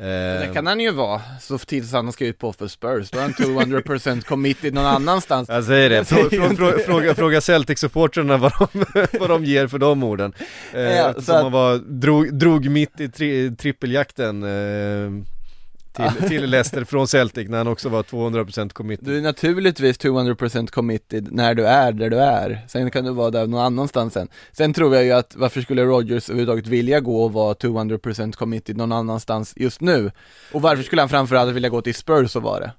Det 0.00 0.50
kan 0.54 0.66
han 0.66 0.80
ju 0.80 0.90
vara, 0.90 1.20
så 1.40 1.58
tills 1.58 1.92
han 1.92 2.12
ska 2.12 2.26
ut 2.26 2.38
på 2.38 2.52
för 2.52 2.68
Spurs, 2.68 3.10
då 3.10 3.18
är 3.18 3.22
han 3.22 3.32
200% 3.32 4.20
committed 4.24 4.74
någon 4.74 4.86
annanstans. 4.86 5.48
Jag 5.48 5.64
säger 5.64 5.90
det, 5.90 6.04
frå, 6.04 6.30
frå, 6.30 6.56
frå, 6.56 6.78
fråga, 6.86 7.14
fråga 7.14 7.40
Celtic-supportrarna 7.40 8.36
vad 8.36 8.52
de, 8.58 8.84
vad 9.18 9.30
de 9.30 9.44
ger 9.44 9.66
för 9.66 9.78
de 9.78 10.02
orden. 10.02 10.32
Eh, 10.72 10.80
Ja, 10.80 11.14
så 11.14 11.32
att- 11.32 11.42
han 11.42 11.52
var, 11.52 11.76
drog, 11.78 12.34
drog 12.38 12.68
mitt 12.70 13.00
i 13.00 13.08
tri, 13.08 13.56
trippeljakten 13.56 14.42
eh, 14.42 15.10
till, 15.96 16.28
till 16.28 16.50
Leicester 16.50 16.84
från 16.84 17.08
Celtic 17.08 17.48
när 17.48 17.58
han 17.58 17.68
också 17.68 17.88
var 17.88 18.02
200% 18.02 18.72
committed 18.72 19.06
Du 19.06 19.18
är 19.18 19.22
naturligtvis 19.22 19.98
200% 19.98 20.66
committed 20.66 21.32
när 21.32 21.54
du 21.54 21.66
är 21.66 21.92
där 21.92 22.10
du 22.10 22.18
är, 22.18 22.64
sen 22.68 22.90
kan 22.90 23.04
du 23.04 23.10
vara 23.10 23.30
där 23.30 23.46
någon 23.46 23.60
annanstans 23.60 24.12
sen. 24.12 24.28
Sen 24.52 24.72
tror 24.72 24.94
jag 24.94 25.04
ju 25.04 25.12
att, 25.12 25.36
varför 25.36 25.60
skulle 25.60 25.84
Rogers 25.84 26.30
överhuvudtaget 26.30 26.66
vilja 26.66 27.00
gå 27.00 27.24
och 27.24 27.32
vara 27.32 27.54
200% 27.54 28.32
committed 28.32 28.76
någon 28.76 28.92
annanstans 28.92 29.52
just 29.56 29.80
nu? 29.80 30.10
Och 30.52 30.62
varför 30.62 30.82
skulle 30.82 31.02
han 31.02 31.08
framförallt 31.08 31.54
vilja 31.54 31.68
gå 31.68 31.82
till 31.82 31.94
Spurs 31.94 32.36
och 32.36 32.42
vara 32.42 32.60
det? 32.60 32.72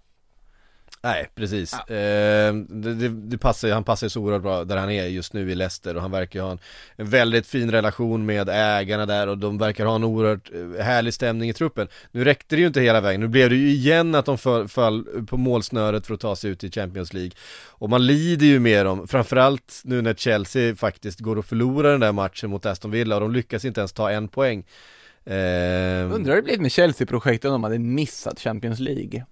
Nej, 1.04 1.30
precis. 1.36 1.74
Eh, 1.74 2.54
det, 2.56 3.10
det, 3.10 3.38
passar, 3.38 3.68
ju- 3.68 3.74
han 3.74 3.84
passar 3.84 4.06
ju 4.06 4.10
så 4.10 4.22
oerhört 4.22 4.42
bra 4.42 4.64
där 4.64 4.78
han 4.78 4.92
är 4.92 5.06
just 5.06 5.34
nu 5.34 5.52
i 5.52 5.56
Leicester 5.56 5.96
och 5.96 6.02
han 6.02 6.12
verkar 6.12 6.42
ha 6.42 6.52
en, 6.52 6.60
en 6.96 7.06
väldigt 7.10 7.48
fin 7.48 7.72
relation 7.72 8.26
med 8.26 8.50
ägarna 8.50 9.06
där 9.06 9.28
och 9.28 9.38
de 9.38 9.58
verkar 9.58 9.86
ha 9.86 9.96
en 9.96 10.04
oerhört 10.04 10.52
eh, 10.54 10.84
härlig 10.86 11.14
stämning 11.14 11.50
i 11.50 11.54
truppen. 11.54 11.88
Nu 12.12 12.24
räckte 12.24 12.56
det 12.56 12.60
ju 12.60 12.68
inte 12.68 12.82
hela 12.82 13.02
vägen, 13.02 13.22
nu 13.22 13.28
blev 13.28 13.50
det 13.50 13.56
ju 13.56 13.70
igen 13.70 14.16
att 14.16 14.26
de 14.26 14.38
föll, 14.38 14.68
föll 14.68 15.26
på 15.28 15.38
målsnöret 15.38 16.08
för 16.08 16.14
att 16.14 16.20
ta 16.20 16.36
sig 16.36 16.52
ut 16.52 16.64
i 16.64 16.72
Champions 16.72 17.14
League. 17.14 17.32
Och 17.68 17.90
man 17.90 18.06
lider 18.06 18.46
ju 18.46 18.60
med 18.60 18.86
dem, 18.86 19.08
framförallt 19.08 19.82
nu 19.84 20.02
när 20.02 20.14
Chelsea 20.14 20.76
faktiskt 20.76 21.20
går 21.20 21.38
och 21.38 21.46
förlorar 21.46 21.92
den 21.92 22.00
där 22.00 22.12
matchen 22.12 22.50
mot 22.50 22.66
Aston 22.66 22.92
Villa 22.92 23.16
och 23.16 23.22
de 23.22 23.32
lyckas 23.32 23.66
inte 23.66 23.82
ens 23.82 23.94
ta 23.94 24.12
en 24.12 24.28
poäng. 24.28 24.66
Eh, 25.26 25.34
Undrar 26.14 26.26
hur 26.30 26.36
det 26.36 26.42
blivit 26.42 26.62
med 26.62 26.72
Chelsea-projektet 26.72 27.46
om 27.46 27.52
de 27.52 27.64
hade 27.64 27.80
missat 27.80 28.40
Champions 28.40 28.80
League? 28.80 29.26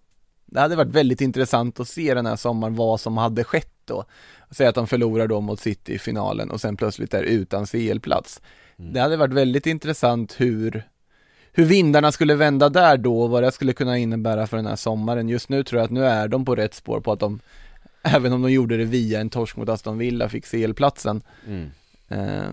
Det 0.46 0.60
hade 0.60 0.76
varit 0.76 0.92
väldigt 0.92 1.22
intressant 1.22 1.80
att 1.80 1.88
se 1.88 2.14
den 2.14 2.26
här 2.26 2.36
sommaren 2.36 2.76
vad 2.76 3.00
som 3.00 3.18
hade 3.18 3.44
skett 3.44 3.74
då. 3.86 4.06
Säg 4.52 4.68
att 4.68 4.76
de 4.76 4.88
förlorar 4.88 5.28
då 5.28 5.42
mot 5.42 5.60
City 5.60 5.94
i 5.94 6.00
finalen 6.00 6.52
och 6.52 6.62
sen 6.62 6.78
plötsligt 6.78 7.14
är 7.14 7.24
utan 7.24 7.66
CL-plats. 7.66 8.42
Det 8.78 9.00
hade 9.00 9.18
varit 9.18 9.34
väldigt 9.34 9.68
intressant 9.68 10.36
hur 10.38 10.84
hur 11.58 11.66
vindarna 11.66 12.12
skulle 12.12 12.36
vända 12.36 12.70
där 12.70 12.98
då 12.98 13.22
och 13.22 13.30
vad 13.30 13.44
det 13.44 13.52
skulle 13.52 13.74
kunna 13.74 13.98
innebära 13.98 14.48
för 14.48 14.58
den 14.58 14.66
här 14.66 14.76
sommaren. 14.76 15.30
Just 15.30 15.50
nu 15.50 15.64
tror 15.64 15.80
jag 15.80 15.86
att 15.86 15.92
nu 15.92 16.06
är 16.06 16.28
de 16.28 16.46
på 16.46 16.56
rätt 16.56 16.74
spår 16.74 17.00
på 17.00 17.12
att 17.12 17.20
de, 17.20 17.40
även 18.04 18.34
om 18.34 18.42
de 18.42 18.52
gjorde 18.52 18.78
det 18.78 18.86
via 18.86 19.22
en 19.22 19.30
torsk 19.30 19.58
mot 19.58 19.70
Aston 19.70 19.98
Villa, 19.98 20.30
fick 20.30 20.46
CL-platsen. 20.46 21.22
mm. 21.48 21.72
Eh, 22.08 22.46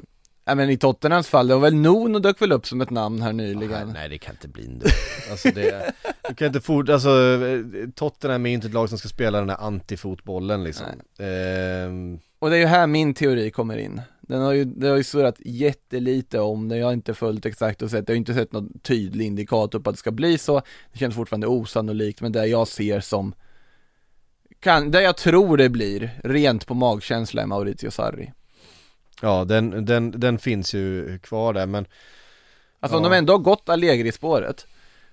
ja, 0.44 0.54
men 0.54 0.70
i 0.70 0.76
Tottenhams 0.76 1.28
fall, 1.28 1.48
det 1.48 1.54
var 1.54 1.60
väl 1.60 1.74
Nono 1.74 2.18
dök 2.18 2.42
väl 2.42 2.52
upp 2.52 2.66
som 2.66 2.80
ett 2.80 2.90
namn 2.90 3.22
här 3.22 3.32
nyligen. 3.32 3.88
nej 3.92 4.08
det 4.08 4.18
kan 4.18 4.34
inte 4.34 4.48
bli 4.48 4.68
nu. 4.68 4.84
Alltså 5.30 5.50
det, 5.50 5.92
du 6.28 6.34
kan 6.34 6.46
inte 6.46 6.60
fort, 6.60 6.88
alltså 6.88 7.10
eh, 7.10 7.88
Tottenham 7.94 8.46
är 8.46 8.50
ju 8.50 8.54
inte 8.54 8.66
ett 8.66 8.72
lag 8.74 8.88
som 8.88 8.98
ska 8.98 9.08
spela 9.08 9.40
den 9.40 9.50
här 9.50 9.60
antifotbollen 9.60 10.64
liksom. 10.64 10.86
Ehm, 11.18 12.18
Och 12.38 12.50
det 12.50 12.56
är 12.56 12.60
ju 12.60 12.66
här 12.66 12.86
min 12.86 13.14
teori 13.14 13.50
kommer 13.50 13.76
in. 13.76 14.00
Den 14.20 14.42
har 14.42 14.52
ju, 14.52 14.64
det 14.64 14.88
har 14.88 14.96
ju 14.96 15.04
surrat 15.04 15.36
jättelite 15.38 16.40
om 16.40 16.68
det, 16.68 16.76
jag 16.76 16.86
har 16.86 16.92
inte 16.92 17.14
följt 17.14 17.46
exakt 17.46 17.82
och 17.82 17.90
sett, 17.90 18.08
jag 18.08 18.14
har 18.14 18.18
inte 18.18 18.34
sett 18.34 18.52
någon 18.52 18.78
tydlig 18.82 19.26
indikator 19.26 19.80
på 19.80 19.90
att 19.90 19.96
det 19.96 20.00
ska 20.00 20.10
bli 20.10 20.38
så. 20.38 20.62
Det 20.92 20.98
känns 20.98 21.14
fortfarande 21.14 21.46
osannolikt, 21.46 22.20
men 22.20 22.32
det 22.32 22.46
jag 22.46 22.68
ser 22.68 23.00
som 23.00 23.34
kan, 24.60 24.90
det 24.90 25.02
jag 25.02 25.16
tror 25.16 25.56
det 25.56 25.68
blir, 25.68 26.20
rent 26.24 26.66
på 26.66 26.74
magkänsla 26.74 27.42
är 27.42 27.46
Maurizio 27.46 27.90
Sarri. 27.90 28.32
Ja 29.22 29.44
den, 29.44 29.84
den, 29.84 30.10
den 30.20 30.38
finns 30.38 30.74
ju 30.74 31.18
kvar 31.18 31.52
där 31.52 31.66
men 31.66 31.86
Alltså 32.80 32.96
om 32.98 33.04
Ja. 33.04 33.10
de 33.10 33.16
ändå 33.16 33.32
har 33.32 33.38
gått 33.38 33.68
Allegri-spåret, 33.68 34.66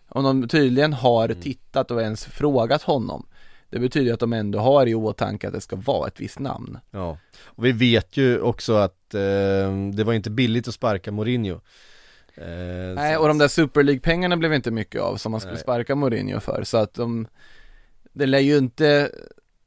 om 0.09 0.23
de 0.23 0.47
tydligen 0.47 0.93
har 0.93 1.25
Mm. 1.29 1.41
tittat 1.41 1.91
och 1.91 2.01
ens 2.01 2.25
frågat 2.25 2.81
honom, 2.83 3.25
det 3.69 3.79
betyder 3.79 4.13
att 4.13 4.19
de 4.19 4.33
ändå 4.33 4.59
har 4.59 4.85
i 4.87 4.95
åtanke 4.95 5.47
att 5.47 5.53
det 5.53 5.61
ska 5.61 5.75
vara 5.75 6.07
ett 6.07 6.19
visst 6.21 6.39
namn. 6.39 6.77
ja. 6.91 7.17
Och 7.43 7.65
vi 7.65 7.71
vet 7.71 8.17
ju 8.17 8.39
också 8.41 8.73
att 8.73 9.13
eh, 9.13 9.89
det 9.93 10.03
var 10.03 10.13
inte 10.13 10.29
billigt 10.29 10.67
att 10.67 10.73
sparka 10.73 11.11
Mourinho. 11.11 11.59
Eh, 12.35 12.95
Nej, 12.95 13.17
och 13.17 13.27
de 13.27 13.37
där 13.37 13.47
Super 13.47 13.83
League-pengarna 13.83 14.37
blev 14.37 14.53
inte 14.53 14.71
mycket 14.71 15.01
av 15.01 15.17
som 15.17 15.31
man 15.31 15.41
skulle 15.41 15.53
Nej. 15.53 15.63
sparka 15.63 15.95
Mourinho 15.95 16.39
för, 16.39 16.63
så 16.63 16.77
att 16.77 16.93
de, 16.93 17.27
det 18.13 18.25
lär 18.25 18.39
ju 18.39 18.57
inte, 18.57 19.11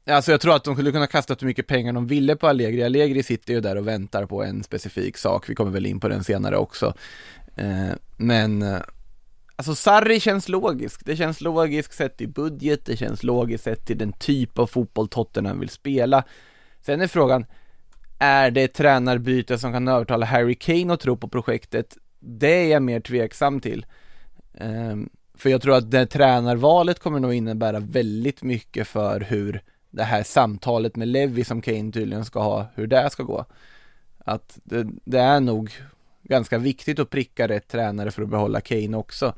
alltså 0.05 0.31
jag 0.31 0.41
tror 0.41 0.55
att 0.55 0.63
de 0.63 0.75
skulle 0.75 0.91
kunna 0.91 1.07
kasta 1.07 1.35
hur 1.39 1.47
mycket 1.47 1.67
pengar 1.67 1.93
de 1.93 2.07
ville 2.07 2.35
på 2.35 2.47
Allegri, 2.47 2.83
Allegri 2.83 3.23
sitter 3.23 3.53
ju 3.53 3.61
där 3.61 3.75
och 3.75 3.87
väntar 3.87 4.25
på 4.25 4.43
en 4.43 4.63
specifik 4.63 5.17
sak, 5.17 5.49
vi 5.49 5.55
kommer 5.55 5.71
väl 5.71 5.85
in 5.85 5.99
på 5.99 6.07
den 6.07 6.23
senare 6.23 6.57
också, 6.57 6.93
eh, 7.55 7.91
men 8.17 8.61
eh, 8.61 8.81
Alltså 9.55 9.75
Sarri 9.75 10.19
känns 10.19 10.49
logisk, 10.49 11.05
det 11.05 11.15
känns 11.15 11.41
logiskt 11.41 11.93
sett 11.93 12.21
i 12.21 12.27
budget, 12.27 12.85
det 12.85 12.97
känns 12.97 13.23
logiskt 13.23 13.63
sett 13.63 13.85
till 13.85 13.97
den 13.97 14.13
typ 14.13 14.59
av 14.59 14.67
fotboll 14.67 15.07
Tottenham 15.07 15.59
vill 15.59 15.69
spela. 15.69 16.23
Sen 16.81 17.01
är 17.01 17.07
frågan, 17.07 17.45
är 18.19 18.51
det 18.51 18.63
ett 18.63 18.73
tränarbyte 18.73 19.57
som 19.57 19.71
kan 19.73 19.87
övertala 19.87 20.25
Harry 20.25 20.55
Kane 20.55 20.93
att 20.93 20.99
tro 20.99 21.17
på 21.17 21.27
projektet? 21.27 21.97
Det 22.19 22.65
är 22.65 22.71
jag 22.71 22.83
mer 22.83 22.99
tveksam 22.99 23.59
till. 23.59 23.85
Ehm, 24.53 25.09
för 25.37 25.49
jag 25.49 25.61
tror 25.61 25.75
att 25.75 25.91
det 25.91 26.05
tränarvalet 26.05 26.99
kommer 26.99 27.19
nog 27.19 27.33
innebära 27.33 27.79
väldigt 27.79 28.43
mycket 28.43 28.87
för 28.87 29.19
hur 29.19 29.61
det 29.93 30.03
här 30.03 30.23
samtalet 30.23 30.95
med 30.95 31.07
Levi 31.07 31.43
som 31.43 31.61
Kane 31.61 31.91
tydligen 31.91 32.25
ska 32.25 32.39
ha, 32.39 32.65
hur 32.75 32.87
det 32.87 33.09
ska 33.09 33.23
gå. 33.23 33.45
Att 34.25 34.59
det, 34.63 34.87
det 35.03 35.19
är 35.19 35.39
nog 35.39 35.71
ganska 36.23 36.57
viktigt 36.57 36.99
att 36.99 37.09
pricka 37.09 37.47
rätt 37.47 37.67
tränare 37.67 38.11
för 38.11 38.21
att 38.21 38.29
behålla 38.29 38.61
Kane 38.61 38.97
också. 38.97 39.33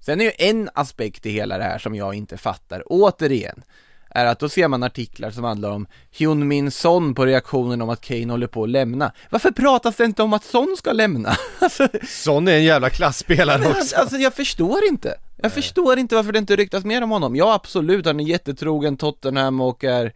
Sen 0.00 0.20
är 0.20 0.24
ju 0.24 0.32
en 0.38 0.70
aspekt 0.74 1.26
i 1.26 1.30
hela 1.30 1.58
det 1.58 1.64
här 1.64 1.78
som 1.78 1.94
jag 1.94 2.14
inte 2.14 2.36
fattar, 2.36 2.82
återigen, 2.86 3.62
är 4.10 4.26
att 4.26 4.38
då 4.38 4.48
ser 4.48 4.68
man 4.68 4.82
artiklar 4.82 5.30
som 5.30 5.44
handlar 5.44 5.70
om 5.70 5.86
Hyun 6.10 6.48
Min 6.48 6.70
Son 6.70 7.14
på 7.14 7.26
reaktionen 7.26 7.82
om 7.82 7.90
att 7.90 8.00
Kane 8.00 8.32
håller 8.32 8.46
på 8.46 8.62
att 8.62 8.70
lämna. 8.70 9.12
Varför 9.30 9.50
pratas 9.50 9.96
det 9.96 10.04
inte 10.04 10.22
om 10.22 10.32
att 10.32 10.44
Son 10.44 10.74
ska 10.78 10.92
lämna? 10.92 11.36
alltså, 11.58 11.88
Son 12.08 12.48
är 12.48 12.52
en 12.52 12.64
jävla 12.64 12.90
klassspelare 12.90 13.58
men 13.58 13.70
också. 13.76 13.96
alltså 13.96 14.16
jag 14.16 14.34
förstår 14.34 14.84
inte. 14.84 15.14
Jag 15.44 15.52
förstår 15.52 15.98
inte 15.98 16.14
varför 16.14 16.32
det 16.32 16.38
inte 16.38 16.56
ryktas 16.56 16.84
mer 16.84 17.02
om 17.02 17.10
honom. 17.10 17.36
Ja 17.36 17.54
absolut, 17.54 18.06
han 18.06 18.20
är 18.20 18.24
jättetrogen 18.24 18.96
Tottenham 18.96 19.60
och 19.60 19.84
är 19.84 20.12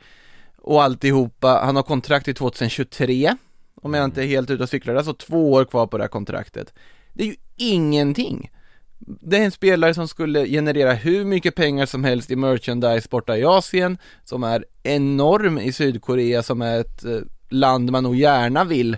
och 0.57 0.83
alltihopa. 0.83 1.61
Han 1.65 1.77
har 1.77 1.83
kontrakt 1.83 2.25
till 2.25 2.35
2023 2.35 3.37
om 3.83 3.95
jag 3.95 4.05
inte 4.05 4.23
är 4.23 4.27
helt 4.27 4.51
ute 4.51 4.63
och 4.63 4.69
cyklar. 4.69 4.95
Det 4.95 4.97
är 4.97 4.99
alltså 4.99 5.27
två 5.27 5.53
år 5.53 5.65
kvar 5.65 5.87
på 5.87 5.99
det 5.99 6.05
här 6.05 6.09
kontraktet. 6.09 6.75
Det 7.13 7.23
är 7.23 7.27
ju 7.27 7.37
ingenting. 7.57 8.51
Det 8.99 9.37
är 9.37 9.45
en 9.45 9.51
spelare 9.51 9.95
som 9.95 10.09
skulle 10.09 10.47
generera 10.47 10.93
hur 10.93 11.25
mycket 11.25 11.55
pengar 11.55 11.87
som 11.87 12.05
helst 12.05 12.31
i 12.31 12.37
merchandise 12.37 13.09
borta 13.11 13.37
i 13.37 13.45
Asien, 13.45 13.99
som 14.25 14.45
är 14.45 14.65
enorm 14.83 15.59
i 15.59 15.73
Sydkorea, 15.73 16.43
som 16.43 16.63
är 16.63 16.81
ett 16.81 17.05
eh, 17.05 17.21
land 17.49 17.91
man 17.91 18.03
nog 18.03 18.17
gärna 18.17 18.65
vill 18.65 18.97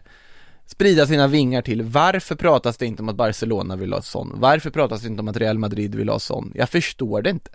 sprida 0.71 1.07
sina 1.07 1.27
vingar 1.27 1.63
till. 1.63 1.83
Varför 1.83 2.35
pratas 2.35 2.77
det 2.77 2.87
inte 2.87 3.03
om 3.03 3.09
att 3.09 3.17
Barcelona 3.17 3.77
vill 3.77 3.93
ha 3.93 4.03
sån? 4.03 4.33
Varför 4.35 4.71
pratas 4.71 5.03
det 5.03 5.09
inte 5.09 5.21
om 5.21 5.29
att 5.29 5.37
Real 5.37 5.59
Madrid 5.59 5.95
vill 5.95 6.09
ha 6.09 6.19
sån? 6.19 6.53
Jag 6.55 6.69
förstår 6.69 7.23
det 7.23 7.31
inte. 7.31 7.51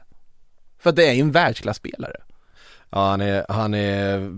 För 0.80 0.92
det 0.92 1.08
är 1.08 1.14
ju 1.14 1.22
en 1.22 1.32
världsklasspelare. 1.32 2.18
Ja 2.90 3.10
han 3.10 3.22
är, 3.22 3.46
han 3.50 3.74
är, 3.74 4.32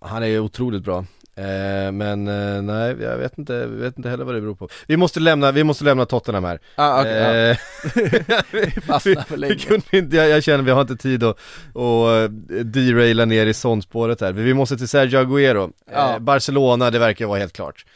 han 0.00 0.22
är 0.22 0.38
otroligt 0.38 0.84
bra. 0.84 1.04
Eh, 1.38 1.92
men 1.92 2.28
eh, 2.28 2.62
nej, 2.62 2.96
jag 3.00 3.18
vet 3.18 3.38
inte, 3.38 3.52
jag 3.52 3.66
vet 3.66 3.98
inte 3.98 4.08
heller 4.08 4.24
vad 4.24 4.34
det 4.34 4.40
beror 4.40 4.54
på. 4.54 4.68
Vi 4.86 4.96
måste 4.96 5.20
lämna, 5.20 5.52
vi 5.52 5.64
måste 5.64 5.84
lämna 5.84 6.06
Tottenham 6.06 6.44
här. 6.44 6.60
Ah, 6.74 7.00
okay, 7.00 7.18
ja. 7.18 7.34
Eh, 7.34 7.56
fastnar 8.86 9.22
för 9.22 9.34
vi, 9.34 9.36
länge. 9.36 9.54
vi 9.54 9.60
kunde 9.60 9.98
inte, 9.98 10.16
jag, 10.16 10.28
jag 10.28 10.42
känner 10.42 10.64
vi 10.64 10.70
har 10.70 10.80
inte 10.80 10.96
tid 10.96 11.24
att, 11.24 11.38
att 11.76 12.30
deraila 12.72 13.24
ner 13.24 13.46
i 13.46 13.54
sånspåret 13.54 14.20
här. 14.20 14.32
Vi 14.32 14.54
måste 14.54 14.76
till 14.76 14.88
Sergio 14.88 15.18
Agüero. 15.18 15.72
Ja. 15.92 16.14
Eh, 16.14 16.18
Barcelona, 16.18 16.90
det 16.90 16.98
verkar 16.98 17.26
vara 17.26 17.38
helt 17.38 17.52
klart. 17.52 17.86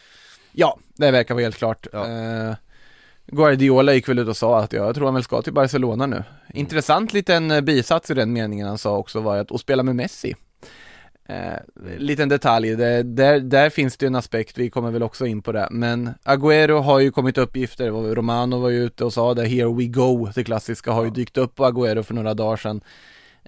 Ja, 0.53 0.79
det 0.97 1.11
verkar 1.11 1.35
vara 1.35 1.45
helt 1.45 1.57
klart. 1.57 1.87
Ja. 1.93 2.09
Eh, 2.09 2.55
Guardiola 3.27 3.95
gick 3.95 4.09
väl 4.09 4.19
ut 4.19 4.29
och 4.29 4.37
sa 4.37 4.61
att 4.61 4.73
jag 4.73 4.95
tror 4.95 5.05
han 5.05 5.15
väl 5.15 5.23
ska 5.23 5.43
till 5.43 5.53
Barcelona 5.53 6.07
nu. 6.07 6.25
Intressant 6.55 7.13
liten 7.13 7.51
eh, 7.51 7.61
bisats 7.61 8.11
i 8.11 8.15
den 8.15 8.33
meningen 8.33 8.69
han 8.69 8.79
sa 8.79 8.97
också 8.97 9.21
var 9.21 9.37
att, 9.37 9.53
att 9.53 9.61
spela 9.61 9.83
med 9.83 9.97
Messi. 9.97 10.35
Eh, 11.29 11.59
liten 11.99 12.29
detalj, 12.29 12.77
det, 12.77 13.03
där, 13.03 13.41
där 13.41 13.71
finns 13.71 13.97
det 13.97 14.05
ju 14.05 14.07
en 14.07 14.15
aspekt, 14.15 14.59
vi 14.59 14.71
kommer 14.71 14.91
väl 14.91 15.03
också 15.03 15.27
in 15.27 15.43
på 15.43 15.53
det, 15.53 15.69
men 15.71 16.11
Agüero 16.25 16.81
har 16.81 17.01
ju 17.01 17.11
kommit 17.11 17.39
uppgifter, 17.39 17.91
Romano 18.15 18.59
var 18.59 18.71
ju 18.71 18.85
ute 18.85 19.05
och 19.05 19.13
sa 19.13 19.35
det, 19.35 19.47
here 19.47 19.75
we 19.75 19.85
go, 19.85 20.29
det 20.35 20.45
klassiska 20.45 20.93
har 20.93 21.05
ju 21.05 21.11
dykt 21.11 21.39
upp 21.39 21.55
på 21.55 21.65
Agüero 21.65 22.03
för 22.03 22.15
några 22.15 22.35
dagar 22.35 22.57
sedan. 22.57 22.81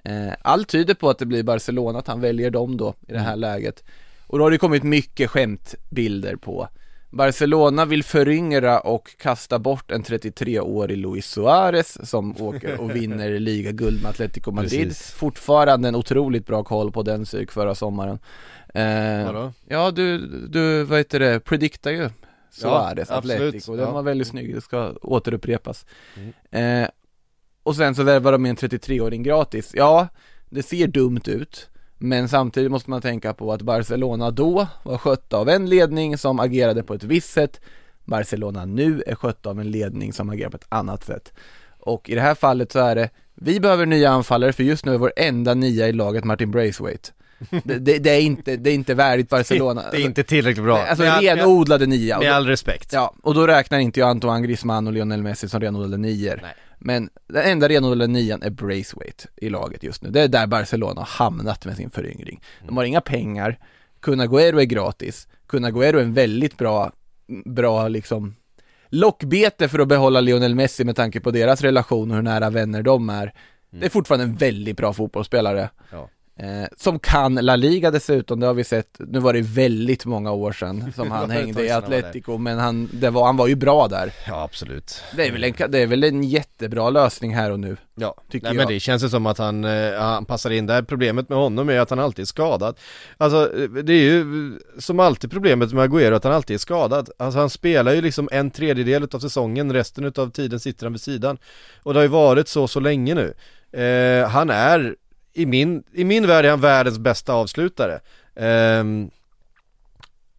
Eh, 0.03 0.33
allt 0.41 0.67
tyder 0.67 0.93
på 0.93 1.09
att 1.09 1.19
det 1.19 1.25
blir 1.25 1.43
Barcelona, 1.43 1.99
att 1.99 2.07
han 2.07 2.21
väljer 2.21 2.49
dem 2.49 2.77
då 2.77 2.95
i 3.07 3.13
det 3.13 3.19
här 3.19 3.35
läget. 3.35 3.83
Och 4.27 4.37
då 4.37 4.43
har 4.43 4.51
det 4.51 4.57
kommit 4.57 4.83
mycket 4.83 5.29
skämtbilder 5.29 6.35
på 6.35 6.67
Barcelona 7.15 7.85
vill 7.85 8.03
föryngra 8.03 8.79
och 8.79 9.15
kasta 9.17 9.59
bort 9.59 9.91
en 9.91 10.03
33-årig 10.03 10.97
Luis 10.97 11.25
Suarez 11.25 12.09
som 12.09 12.41
åker 12.41 12.79
och 12.81 12.95
vinner 12.95 13.39
ligaguld 13.39 14.01
med 14.01 14.09
Atletico 14.09 14.51
Madrid. 14.51 14.87
Precis. 14.87 15.11
Fortfarande 15.11 15.87
en 15.87 15.95
otroligt 15.95 16.45
bra 16.45 16.63
koll 16.63 16.91
på 16.91 17.03
den 17.03 17.25
psyk 17.25 17.51
förra 17.51 17.75
sommaren. 17.75 18.19
Eh, 18.73 19.25
Vadå? 19.25 19.53
ja, 19.67 19.91
du, 19.91 20.17
du, 20.47 20.83
vad 20.83 20.97
heter 20.97 21.19
det, 21.19 21.39
prediktar 21.39 21.91
ju 21.91 22.09
Suarez, 22.51 23.09
Ja. 23.09 23.15
Atletico. 23.15 23.75
Den 23.75 23.85
Ja. 23.85 23.91
var 23.91 24.01
väldigt 24.03 24.27
snygg, 24.27 24.55
det 24.55 24.61
ska 24.61 24.93
återupprepas. 25.01 25.85
Eh, 26.51 26.87
och 27.63 27.75
sen 27.75 27.95
så 27.95 28.03
värvar 28.03 28.31
de 28.31 28.45
en 28.45 28.55
33-åring 28.55 29.23
gratis. 29.23 29.71
Ja, 29.73 30.07
det 30.49 30.63
ser 30.63 30.87
dumt 30.87 31.21
ut. 31.25 31.69
Men 31.97 32.29
samtidigt 32.29 32.71
måste 32.71 32.89
man 32.89 33.01
tänka 33.01 33.33
på 33.33 33.53
att 33.53 33.61
Barcelona 33.61 34.31
då 34.31 34.67
var 34.83 34.97
skött 34.97 35.33
av 35.33 35.49
en 35.49 35.69
ledning 35.69 36.17
som 36.17 36.39
agerade 36.39 36.83
på 36.83 36.93
ett 36.93 37.03
visst 37.03 37.33
sätt. 37.33 37.61
Barcelona 38.05 38.65
nu 38.65 39.03
är 39.07 39.15
skött 39.15 39.45
av 39.45 39.59
en 39.59 39.71
ledning 39.71 40.13
som 40.13 40.29
agerar 40.29 40.49
på 40.49 40.57
ett 40.57 40.67
annat 40.69 41.03
sätt. 41.03 41.33
Och 41.79 42.09
i 42.09 42.15
det 42.15 42.21
här 42.21 42.35
fallet 42.35 42.71
så 42.71 42.79
är 42.79 42.95
det, 42.95 43.09
vi 43.35 43.59
behöver 43.59 43.85
nya 43.85 44.09
anfallare 44.09 44.53
för 44.53 44.63
just 44.63 44.85
nu 44.85 44.93
är 44.93 44.97
vår 44.97 45.13
enda 45.15 45.53
nia 45.53 45.87
i 45.87 45.91
laget 45.93 46.23
Martin 46.23 46.51
Braithwaite. 46.51 47.09
Det, 47.63 47.79
det, 47.79 47.99
det, 47.99 48.09
är, 48.09 48.21
inte, 48.21 48.57
det 48.57 48.69
är 48.69 48.73
inte 48.73 48.93
värdigt 48.93 49.29
Barcelona. 49.29 49.83
Det 49.91 49.97
är 49.97 50.05
inte 50.05 50.23
tillräckligt 50.23 50.63
bra. 50.63 50.77
Alltså 50.77 51.03
Med 51.03 51.23
renodlade 51.23 51.85
nia. 51.85 52.19
Med 52.19 52.33
all 52.33 52.47
respekt. 52.47 52.93
Ja, 52.93 53.13
och 53.23 53.33
då 53.33 53.47
räknar 53.47 53.79
inte 53.79 53.99
jag 53.99 54.09
Antoine 54.09 54.43
Griezmann 54.43 54.87
och 54.87 54.93
Lionel 54.93 55.23
Messi 55.23 55.49
som 55.49 55.61
renodlade 55.61 55.97
nior. 55.97 56.39
Nej. 56.41 56.55
Men 56.85 57.09
den 57.27 57.43
enda 57.43 57.69
renodlade 57.69 58.07
nian 58.13 58.43
är 58.43 58.49
Braithwaite 58.49 59.27
i 59.35 59.49
laget 59.49 59.83
just 59.83 60.01
nu. 60.03 60.09
Det 60.09 60.21
är 60.21 60.27
där 60.27 60.47
Barcelona 60.47 61.01
har 61.01 61.07
hamnat 61.07 61.65
med 61.65 61.75
sin 61.77 61.89
föryngring. 61.89 62.41
De 62.67 62.77
har 62.77 62.83
inga 62.83 63.01
pengar, 63.01 63.59
Kun 63.99 64.21
Agüero 64.21 64.61
är 64.61 64.65
gratis, 64.65 65.27
Kun 65.47 65.65
Agüero 65.65 65.97
är 65.97 66.01
en 66.01 66.13
väldigt 66.13 66.57
bra, 66.57 66.91
bra 67.45 67.87
liksom 67.87 68.35
lockbete 68.89 69.67
för 69.67 69.79
att 69.79 69.87
behålla 69.87 70.21
Lionel 70.21 70.55
Messi 70.55 70.83
med 70.83 70.95
tanke 70.95 71.19
på 71.19 71.31
deras 71.31 71.61
relation 71.61 72.11
och 72.11 72.15
hur 72.15 72.23
nära 72.23 72.49
vänner 72.49 72.83
de 72.83 73.09
är. 73.09 73.33
Det 73.69 73.85
är 73.85 73.89
fortfarande 73.89 74.25
en 74.25 74.35
väldigt 74.35 74.77
bra 74.77 74.93
fotbollsspelare. 74.93 75.69
Ja. 75.91 76.09
Eh, 76.39 76.67
som 76.77 76.99
kan 76.99 77.35
La 77.35 77.55
Liga 77.55 77.91
dessutom, 77.91 78.39
det 78.39 78.47
har 78.47 78.53
vi 78.53 78.63
sett, 78.63 78.95
nu 78.99 79.19
var 79.19 79.33
det 79.33 79.41
väldigt 79.41 80.05
många 80.05 80.31
år 80.31 80.51
sedan 80.51 80.93
som 80.95 81.11
han 81.11 81.29
hängde 81.29 81.65
i. 81.65 81.71
Atletico, 81.71 82.37
men 82.37 82.59
han, 82.59 82.89
det 82.93 83.09
var, 83.09 83.25
han 83.25 83.37
var 83.37 83.47
ju 83.47 83.55
bra 83.55 83.87
där. 83.87 84.13
Ja, 84.27 84.43
absolut. 84.43 85.03
Det 85.15 85.27
är 85.27 85.31
väl 85.31 85.43
en, 85.43 85.53
det 85.71 85.79
är 85.79 85.87
väl 85.87 86.03
en 86.03 86.23
jättebra 86.23 86.89
lösning 86.89 87.35
här 87.35 87.51
och 87.51 87.59
nu. 87.59 87.77
Ja, 87.95 88.15
Tycker 88.29 88.47
Nej, 88.47 88.55
jag. 88.55 88.57
men 88.57 88.73
det 88.73 88.79
känns 88.79 89.03
ju 89.03 89.09
som 89.09 89.25
att 89.25 89.37
han, 89.37 89.63
eh, 89.63 89.99
han 89.99 90.25
passar 90.25 90.49
in 90.49 90.65
där. 90.65 90.81
Problemet 90.81 91.29
med 91.29 91.37
honom 91.37 91.69
är 91.69 91.79
att 91.79 91.89
han 91.89 91.99
alltid 91.99 92.23
är 92.23 92.27
skadad. 92.27 92.77
Alltså 93.17 93.57
eh, 93.57 93.69
det 93.69 93.93
är 93.93 94.03
ju 94.03 94.19
eh, 94.19 94.59
som 94.79 94.99
alltid 94.99 95.31
problemet 95.31 95.73
med 95.73 95.89
Agüero 95.89 96.15
att 96.15 96.23
han 96.23 96.33
alltid 96.33 96.53
är 96.53 96.59
skadad. 96.59 97.09
Alltså 97.19 97.39
han 97.39 97.49
spelar 97.49 97.93
ju 97.93 98.01
liksom 98.01 98.29
en 98.31 98.51
tredjedel 98.51 99.07
av 99.11 99.19
säsongen, 99.19 99.73
resten 99.73 100.05
av 100.15 100.31
tiden 100.31 100.59
sitter 100.59 100.85
han 100.85 100.93
vid 100.93 101.01
sidan. 101.01 101.37
Och 101.83 101.93
det 101.93 101.99
har 101.99 102.03
ju 102.03 102.09
varit 102.09 102.47
så 102.47 102.67
så 102.67 102.79
länge 102.79 103.15
nu. 103.15 103.33
Eh, 103.81 104.27
han 104.29 104.49
är, 104.49 104.95
i 105.35 105.45
min, 105.45 105.83
i 105.93 106.03
min 106.03 106.27
värld 106.27 106.45
är 106.45 106.49
han 106.49 106.61
världens 106.61 106.99
bästa 106.99 107.33
avslutare. 107.33 107.99
Ehm, 108.35 109.09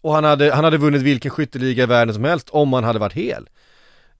och 0.00 0.14
han 0.14 0.24
hade, 0.24 0.54
han 0.54 0.64
hade 0.64 0.78
vunnit 0.78 1.02
vilken 1.02 1.30
skytteliga 1.30 1.82
i 1.82 1.86
världen 1.86 2.14
som 2.14 2.24
helst 2.24 2.48
om 2.50 2.72
han 2.72 2.84
hade 2.84 2.98
varit 2.98 3.12
hel. 3.12 3.48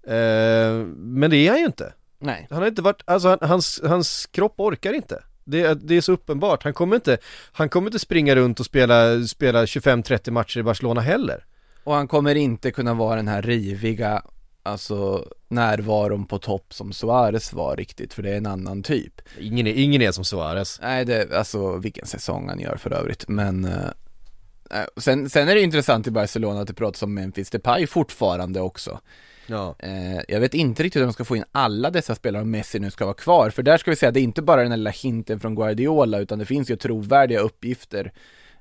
Eh, 0.07 0.73
men 0.97 1.31
det 1.31 1.37
är 1.37 1.51
han 1.51 1.59
ju 1.59 1.67
inte. 1.67 1.93
Nej. 2.19 2.47
Han 2.51 2.59
har 2.59 2.67
inte 2.69 2.83
varit, 2.83 3.03
alltså 3.05 3.29
han, 3.29 3.39
hans, 3.43 3.81
hans 3.85 4.27
kropp 4.27 4.55
orkar 4.57 4.93
inte. 4.93 5.23
Det, 5.45 5.61
är- 5.63 5.75
det 5.75 5.95
är 5.95 6.01
så 6.01 6.13
uppenbart. 6.13 6.63
Han 6.65 6.73
kommer 6.75 6.97
inte, 6.97 7.19
han 7.53 7.69
kommer 7.69 7.89
inte 7.89 7.99
springa 7.99 8.35
runt 8.37 8.61
och 8.61 8.67
spela, 8.67 9.23
spela 9.23 9.65
25-30 9.65 10.31
matcher 10.31 10.59
i 10.59 10.63
Barcelona 10.63 11.01
heller. 11.01 11.45
Och 11.85 11.95
han 11.95 12.09
kommer 12.09 12.35
inte 12.35 12.71
kunna 12.71 12.95
vara 12.95 13.17
den 13.17 13.29
här 13.29 13.43
riviga, 13.43 14.23
alltså 14.63 15.27
närvaron 15.49 16.27
på 16.27 16.39
topp 16.39 16.75
som 16.75 16.93
Suarez 16.93 17.53
var 17.53 17.77
riktigt, 17.77 18.15
för 18.15 18.23
det 18.23 18.31
är 18.31 18.37
en 18.37 18.47
annan 18.47 18.83
typ. 18.83 19.21
Ingen 19.39 19.67
är, 19.67 19.73
ingen 19.73 20.03
är 20.03 20.13
som 20.13 20.25
Suarez. 20.25 20.79
Nej, 20.83 21.05
det, 21.05 21.33
alltså 21.33 21.77
vilken 21.77 22.07
säsong 22.07 22.49
han 22.49 22.61
gör 22.61 22.77
för 22.77 22.93
övrigt, 22.93 23.29
men 23.29 23.65
eh, 23.65 24.85
sen, 24.97 25.31
sen 25.31 25.49
är 25.49 25.55
det 25.55 25.63
intressant 25.63 26.07
i 26.07 26.11
Barcelona 26.11 26.61
att 26.61 26.69
det 26.69 26.75
pratas 26.75 27.03
om 27.03 27.15
Memphis 27.15 27.51
Depay 27.51 27.87
fortfarande 27.87 28.61
också. 28.61 29.01
Ja. 29.47 29.77
Eh, 29.79 30.21
jag 30.29 30.41
vet 30.41 30.55
inte 30.55 30.83
riktigt 30.83 31.01
hur 31.01 31.07
de 31.07 31.13
ska 31.13 31.25
få 31.25 31.37
in 31.37 31.45
alla 31.53 31.91
dessa 31.91 32.15
spelare 32.15 32.43
om 32.43 32.51
Messi 32.51 32.79
nu 32.79 32.91
ska 32.91 33.05
vara 33.05 33.15
kvar, 33.15 33.51
för 33.51 33.63
där 33.63 33.79
ska 33.79 33.91
vi 33.91 33.97
säga, 33.97 34.13
det 34.13 34.21
är 34.21 34.25
inte 34.25 34.43
bara 34.43 34.63
den 34.63 34.71
här 34.71 34.79
lilla 34.79 34.91
hinten 34.91 35.41
från 35.41 35.55
Guardiola, 35.55 36.19
utan 36.19 36.39
det 36.39 36.45
finns 36.45 36.71
ju 36.71 36.77
trovärdiga 36.77 37.41
uppgifter 37.41 38.13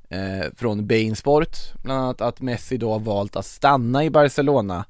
eh, 0.09 0.45
från 0.55 0.87
Bein 0.87 1.15
Sport, 1.15 1.57
bland 1.83 1.99
annat 1.99 2.21
att 2.21 2.41
Messi 2.41 2.77
då 2.77 2.91
har 2.91 2.99
valt 2.99 3.35
att 3.35 3.45
stanna 3.45 4.03
i 4.03 4.09
Barcelona. 4.09 4.85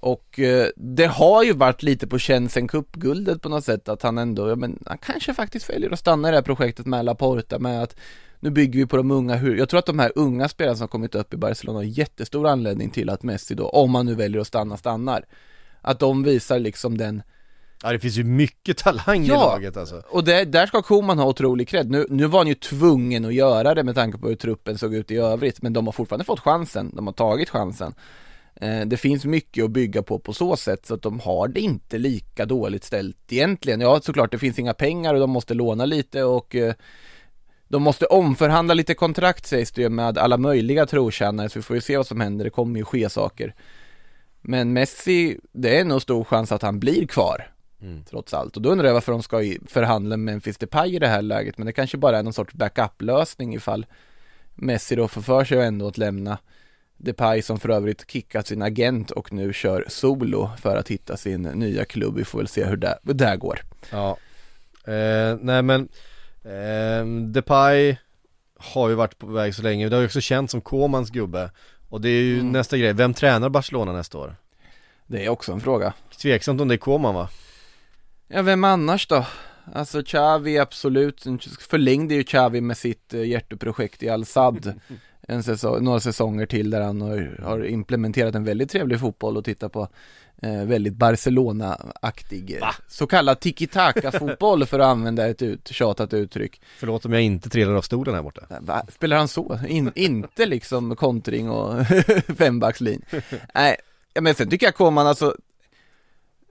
Och 0.00 0.38
eh, 0.38 0.68
det 0.76 1.06
har 1.06 1.42
ju 1.42 1.52
varit 1.52 1.82
lite 1.82 2.06
på 2.06 2.18
känn 2.18 2.48
sen 2.48 2.68
cupguldet 2.68 3.42
på 3.42 3.48
något 3.48 3.64
sätt, 3.64 3.88
att 3.88 4.02
han 4.02 4.18
ändå, 4.18 4.48
ja 4.48 4.56
men 4.56 4.78
han 4.86 4.98
kanske 4.98 5.34
faktiskt 5.34 5.70
väljer 5.70 5.90
att 5.90 5.98
stanna 5.98 6.28
i 6.28 6.30
det 6.30 6.36
här 6.36 6.42
projektet 6.42 6.86
med 6.86 7.04
Laporta, 7.04 7.58
med 7.58 7.82
att 7.82 7.96
nu 8.40 8.50
bygger 8.50 8.78
vi 8.80 8.86
på 8.86 8.96
de 8.96 9.10
unga, 9.10 9.36
hur, 9.36 9.56
jag 9.56 9.68
tror 9.68 9.78
att 9.78 9.86
de 9.86 9.98
här 9.98 10.12
unga 10.14 10.48
spelarna 10.48 10.76
som 10.76 10.82
har 10.82 10.88
kommit 10.88 11.14
upp 11.14 11.34
i 11.34 11.36
Barcelona 11.36 11.78
har 11.78 11.84
jättestor 11.84 12.46
anledning 12.46 12.90
till 12.90 13.10
att 13.10 13.22
Messi 13.22 13.54
då, 13.54 13.68
om 13.68 13.90
man 13.90 14.06
nu 14.06 14.14
väljer 14.14 14.40
att 14.40 14.46
stanna, 14.46 14.76
stannar. 14.76 15.24
Att 15.80 15.98
de 15.98 16.22
visar 16.22 16.58
liksom 16.58 16.98
den, 16.98 17.22
ja, 17.82 17.92
det 17.92 17.98
finns 17.98 18.18
ju 18.18 18.24
mycket 18.24 18.78
talang 18.78 19.24
i 19.24 19.28
Ja. 19.28 19.34
laget 19.34 19.76
alltså. 19.76 20.02
och 20.10 20.24
det, 20.24 20.44
där 20.44 20.66
ska 20.66 20.82
Koman 20.82 21.18
ha 21.18 21.26
otrolig 21.26 21.68
cred. 21.68 21.90
Nu, 21.90 22.06
nu 22.10 22.26
var 22.26 22.38
han 22.40 22.46
ju 22.48 22.54
tvungen 22.54 23.24
att 23.24 23.34
göra 23.34 23.74
det 23.74 23.84
med 23.84 23.94
tanke 23.94 24.18
på 24.18 24.28
hur 24.28 24.36
truppen 24.36 24.78
såg 24.78 24.94
ut 24.94 25.10
i 25.10 25.16
övrigt, 25.16 25.62
men 25.62 25.72
de 25.72 25.86
har 25.86 25.92
fortfarande 25.92 26.24
fått 26.24 26.40
chansen, 26.40 26.92
de 26.96 27.06
har 27.06 27.14
tagit 27.14 27.50
chansen. 27.50 27.94
Eh, 28.56 28.80
det 28.86 28.96
finns 28.96 29.24
mycket 29.24 29.64
att 29.64 29.70
bygga 29.70 30.02
på 30.02 30.18
på 30.18 30.32
så 30.32 30.56
sätt, 30.56 30.86
så 30.86 30.94
att 30.94 31.02
de 31.02 31.20
har 31.20 31.48
det 31.48 31.60
inte 31.60 31.98
lika 31.98 32.46
dåligt 32.46 32.84
ställt 32.84 33.16
egentligen. 33.32 33.80
Ja, 33.80 34.00
såklart, 34.00 34.30
det 34.32 34.38
finns 34.38 34.58
inga 34.58 34.74
pengar 34.74 35.14
och 35.14 35.20
de 35.20 35.30
måste 35.30 35.54
låna 35.54 35.84
lite 35.84 36.22
och 36.24 36.54
eh, 36.56 36.74
de 37.68 37.82
måste 37.82 38.06
omförhandla 38.06 38.74
lite 38.74 38.94
kontrakt 38.94 39.46
sägs 39.46 39.72
det 39.72 39.82
ju 39.82 39.88
med 39.88 40.18
alla 40.18 40.36
möjliga 40.36 40.86
trotjänare, 40.86 41.48
så 41.48 41.58
vi 41.58 41.62
får 41.62 41.76
ju 41.76 41.82
se 41.82 41.96
vad 41.96 42.06
som 42.06 42.20
händer, 42.20 42.44
det 42.44 42.50
kommer 42.50 42.78
ju 42.78 42.84
ske 42.84 43.10
saker. 43.10 43.54
Men 44.40 44.72
Messi, 44.72 45.38
det 45.52 45.78
är 45.78 45.84
nog 45.84 46.02
stor 46.02 46.24
chans 46.24 46.52
att 46.52 46.62
han 46.62 46.80
blir 46.80 47.06
kvar. 47.06 47.50
Mm. 47.82 48.04
Trots 48.04 48.34
allt. 48.34 48.56
Och 48.56 48.62
då 48.62 48.70
undrar 48.70 48.86
jag 48.86 48.94
varför 48.94 49.12
de 49.12 49.22
ska 49.22 49.42
förhandla 49.66 50.16
med 50.16 50.32
Memphis 50.34 50.58
Depay 50.58 50.96
i 50.96 50.98
det 50.98 51.08
här 51.08 51.22
läget. 51.22 51.58
Men 51.58 51.66
det 51.66 51.72
kanske 51.72 51.96
bara 51.96 52.18
är 52.18 52.22
någon 52.22 52.32
sorts 52.32 52.54
backup-lösning 52.54 53.54
ifall 53.54 53.86
Messi 54.54 54.94
då 54.96 55.08
får 55.08 55.22
för 55.22 55.44
sig 55.44 55.60
ändå 55.62 55.88
att 55.88 55.98
lämna 55.98 56.38
Depay 56.96 57.42
som 57.42 57.58
för 57.60 57.68
övrigt 57.68 58.10
kickat 58.10 58.46
sin 58.46 58.62
agent 58.62 59.10
och 59.10 59.32
nu 59.32 59.52
kör 59.52 59.84
solo 59.88 60.50
för 60.62 60.76
att 60.76 60.88
hitta 60.88 61.16
sin 61.16 61.42
nya 61.42 61.84
klubb. 61.84 62.16
Vi 62.16 62.24
får 62.24 62.38
väl 62.38 62.48
se 62.48 62.64
hur 62.64 62.76
det, 62.76 62.98
hur 63.04 63.14
det 63.14 63.36
går. 63.36 63.60
Ja, 63.90 64.16
eh, 64.84 65.36
nej 65.40 65.62
men 65.62 65.88
eh, 66.44 67.06
Depay 67.32 67.96
har 68.58 68.88
ju 68.88 68.94
varit 68.94 69.18
på 69.18 69.26
väg 69.26 69.54
så 69.54 69.62
länge, 69.62 69.88
det 69.88 69.96
har 69.96 70.00
ju 70.00 70.06
också 70.06 70.20
känts 70.20 70.50
som 70.50 70.60
Komans 70.60 71.10
gubbe 71.10 71.50
Och 71.88 72.00
det 72.00 72.08
är 72.08 72.22
ju 72.22 72.34
Mm. 72.40 72.52
nästa 72.52 72.76
grej, 72.76 72.92
vem 72.92 73.14
tränar 73.14 73.48
Barcelona 73.48 73.92
nästa 73.92 74.18
år? 74.18 74.36
Det 75.06 75.24
är 75.24 75.28
också 75.28 75.52
en 75.52 75.60
fråga. 75.60 75.92
Tveksamt 76.22 76.60
om 76.60 76.68
det 76.68 76.74
är 76.74 76.76
Koman 76.76 77.14
va? 77.14 77.28
Ja, 78.32 78.42
vem 78.42 78.64
annars 78.64 79.06
då? 79.06 79.26
Alltså 79.74 80.02
Xavi 80.02 80.58
absolut, 80.58 81.24
förlängde 81.60 82.14
ju 82.14 82.24
Xavi 82.24 82.60
med 82.60 82.76
sitt 82.76 83.14
eh, 83.14 83.24
hjärteprojekt 83.24 84.02
i 84.02 84.08
Al-Sad 84.08 84.80
en 85.28 85.42
säsong, 85.42 85.84
några 85.84 86.00
säsonger 86.00 86.46
till 86.46 86.70
där 86.70 86.80
han 86.80 87.00
har, 87.00 87.40
har 87.42 87.66
implementerat 87.66 88.34
en 88.34 88.44
väldigt 88.44 88.70
trevlig 88.70 89.00
fotboll 89.00 89.36
och 89.36 89.44
titta 89.44 89.68
på 89.68 89.88
eh, 90.42 90.64
väldigt 90.64 90.94
Barcelona-aktig 90.94 92.58
eh, 92.62 92.70
så 92.88 93.06
kallad 93.06 93.40
tiki-taka-fotboll 93.40 94.66
för 94.66 94.78
att 94.78 94.86
använda 94.86 95.28
ett 95.28 95.42
ut, 95.42 95.68
tjatat 95.68 96.14
uttryck. 96.14 96.60
Förlåt 96.78 97.04
om 97.04 97.12
jag 97.12 97.22
inte 97.22 97.48
trillar 97.50 97.74
av 97.74 97.82
stolen 97.82 98.14
här 98.14 98.22
borta 98.22 98.42
Va? 98.60 98.82
Spelar 98.88 99.16
han 99.16 99.28
så? 99.28 99.58
In, 99.68 99.92
inte 99.94 100.46
liksom 100.46 100.96
kontring 100.96 101.50
och 101.50 101.86
fembackslin. 102.38 103.02
Nej, 103.54 103.76
men 104.20 104.34
sen 104.34 104.50
tycker 104.50 104.66
jag 104.66 104.74
Koman 104.74 105.06
alltså, 105.06 105.36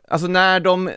alltså 0.07 0.27
när 0.27 0.59
de 0.59 0.89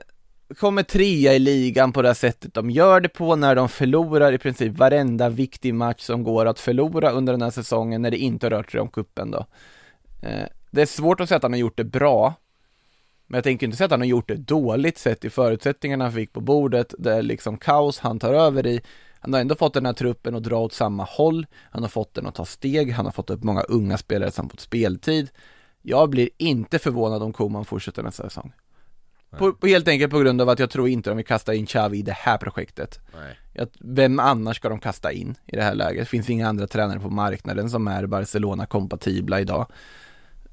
kommer 0.55 0.83
trea 0.83 1.35
i 1.35 1.38
ligan 1.38 1.93
på 1.93 2.03
det 2.03 2.09
här 2.09 2.15
sättet 2.15 2.55
de 2.55 2.71
gör 2.71 3.01
det 3.01 3.09
på, 3.09 3.37
när 3.37 3.55
de 3.55 3.69
förlorar 3.69 4.33
i 4.33 4.38
princip 4.38 4.79
varenda 4.79 5.29
viktig 5.29 5.75
match 5.75 6.01
som 6.01 6.23
går 6.23 6.47
att 6.47 6.61
förlora 6.61 7.11
under 7.11 7.33
den 7.33 7.43
här 7.43 7.51
säsongen 7.51 8.03
när 8.03 8.11
det 8.11 8.19
inte 8.19 8.47
har 8.47 8.51
rört 8.51 8.71
sig 8.71 8.81
om 8.81 8.88
kuppen 8.88 9.31
då. 9.31 9.47
Eh, 10.23 10.47
det 10.71 10.83
är 10.83 10.87
svårt 10.87 11.21
att 11.21 11.29
säga 11.29 11.37
att 11.37 11.43
han 11.43 11.53
har 11.53 11.59
gjort 11.59 11.77
det 11.77 11.85
bra, 11.85 12.35
men 13.27 13.37
jag 13.37 13.45
tänker 13.45 13.67
inte 13.67 13.77
säga 13.77 13.85
att 13.85 13.91
han 13.91 14.01
har 14.01 14.07
gjort 14.07 14.29
det 14.29 14.37
dåligt 14.37 14.99
sett 14.99 15.25
i 15.25 15.31
förutsättningarna 15.31 16.05
han 16.05 16.12
fick 16.12 16.33
på 16.33 16.41
bordet, 16.41 16.95
det 16.99 17.12
är 17.12 17.23
liksom 17.23 17.59
kaos 17.59 17.99
han 17.99 18.19
tar 18.19 18.35
över 18.35 18.67
i. 18.67 18.81
Han 19.21 19.33
har 19.33 19.41
ändå 19.41 19.55
fått 19.55 19.75
den 19.75 19.87
här 19.87 19.93
truppen 19.93 20.35
att 20.35 20.43
dra 20.43 20.59
åt 20.59 20.73
samma 20.73 21.05
håll, 21.05 21.47
han 21.71 21.83
har 21.83 21.88
fått 21.88 22.15
den 22.15 22.27
att 22.27 22.35
ta 22.35 22.45
steg, 22.45 22.93
han 22.93 23.05
har 23.05 23.12
fått 23.12 23.31
upp 23.31 23.43
många 23.43 23.61
unga 23.61 23.99
spelare 23.99 24.31
som 24.31 24.49
fått 24.49 24.61
speltid. 24.61 25.31
Jag 25.83 26.11
blir 26.11 26.29
inte 26.38 26.79
förvånad 26.79 27.23
om 27.23 27.33
Koman 27.33 27.65
fortsätter 27.65 28.03
nästa 28.03 28.23
säsong. 28.23 28.53
På, 29.38 29.53
på, 29.53 29.66
helt 29.66 29.88
enkelt 29.88 30.11
på 30.12 30.18
grund 30.18 30.40
av 30.40 30.49
att 30.49 30.59
jag 30.59 30.71
tror 30.71 30.88
inte 30.88 31.11
de 31.11 31.16
vill 31.16 31.27
kasta 31.27 31.55
in 31.55 31.66
Xavi 31.66 31.99
i 31.99 32.03
det 32.03 32.12
här 32.12 32.37
projektet. 32.38 33.01
Jag, 33.53 33.68
vem 33.81 34.18
annars 34.18 34.57
ska 34.57 34.68
de 34.68 34.79
kasta 34.81 35.12
in 35.12 35.35
i 35.47 35.57
det 35.57 35.62
här 35.62 35.75
läget? 35.75 36.03
Det 36.03 36.07
finns 36.09 36.31
inga 36.31 36.49
andra 36.49 36.66
tränare 36.66 37.01
på 37.01 37.11
marknaden 37.11 37.71
som 37.71 37.88
är 37.88 38.07
Barcelona-kompatibla 38.07 39.40
idag. 39.40 39.66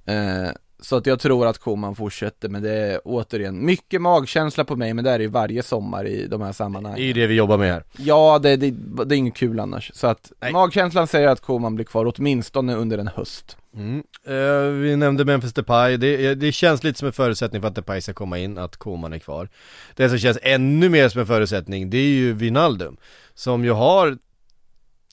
Eh, 0.05 0.49
så 0.81 0.95
att 0.95 1.05
jag 1.05 1.19
tror 1.19 1.47
att 1.47 1.57
Koman 1.57 1.95
fortsätter, 1.95 2.49
men 2.49 2.63
det 2.63 2.71
är 2.73 3.01
återigen 3.05 3.65
mycket 3.65 4.01
magkänsla 4.01 4.65
på 4.65 4.75
mig, 4.75 4.93
men 4.93 5.03
det 5.03 5.11
är 5.11 5.19
ju 5.19 5.27
varje 5.27 5.63
sommar 5.63 6.07
i 6.07 6.27
de 6.27 6.41
här 6.41 6.47
Det 6.47 6.51
är 6.51 6.53
sammanhangen. 6.53 7.07
ju 7.07 7.13
det 7.13 7.27
vi 7.27 7.33
jobbar 7.35 7.57
med 7.57 7.73
här 7.73 7.83
Ja, 7.97 8.39
det, 8.39 8.55
det, 8.55 8.71
det 9.05 9.15
är 9.15 9.17
inget 9.17 9.35
kul 9.35 9.59
annars. 9.59 9.91
Så 9.93 10.07
att 10.07 10.31
Nej. 10.39 10.51
magkänslan 10.51 11.07
säger 11.07 11.27
att 11.27 11.41
Koman 11.41 11.75
blir 11.75 11.85
kvar 11.85 12.13
åtminstone 12.15 12.75
under 12.75 12.97
en 12.97 13.07
höst 13.07 13.57
mm. 13.75 14.03
eh, 14.25 14.71
Vi 14.81 14.95
nämnde 14.95 15.25
Memphis 15.25 15.53
Depay, 15.53 15.97
det, 15.97 16.35
det 16.35 16.51
känns 16.51 16.83
lite 16.83 16.99
som 16.99 17.05
en 17.05 17.13
förutsättning 17.13 17.61
för 17.61 17.67
att 17.67 17.75
Depay 17.75 18.01
ska 18.01 18.13
komma 18.13 18.37
in, 18.37 18.57
att 18.57 18.77
Koman 18.77 19.13
är 19.13 19.19
kvar. 19.19 19.49
Det 19.95 20.09
som 20.09 20.17
känns 20.17 20.37
ännu 20.41 20.89
mer 20.89 21.09
som 21.09 21.21
en 21.21 21.27
förutsättning, 21.27 21.89
det 21.89 21.97
är 21.97 22.07
ju 22.09 22.33
Wijnaldum 22.33 22.97
Som 23.33 23.63
ju 23.65 23.71
har 23.71 24.17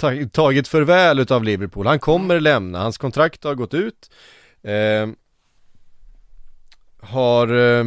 ta- 0.01 0.29
tagit 0.33 0.69
förväl 0.69 1.19
utav 1.19 1.45
Liverpool, 1.45 1.87
han 1.87 1.99
kommer 1.99 2.40
lämna, 2.40 2.79
hans 2.79 2.99
kontrakt 2.99 3.45
har 3.45 3.55
gått 3.55 3.75
ut. 3.75 4.11
Eh, 4.62 5.09
Har, 7.01 7.49
eh, 7.49 7.85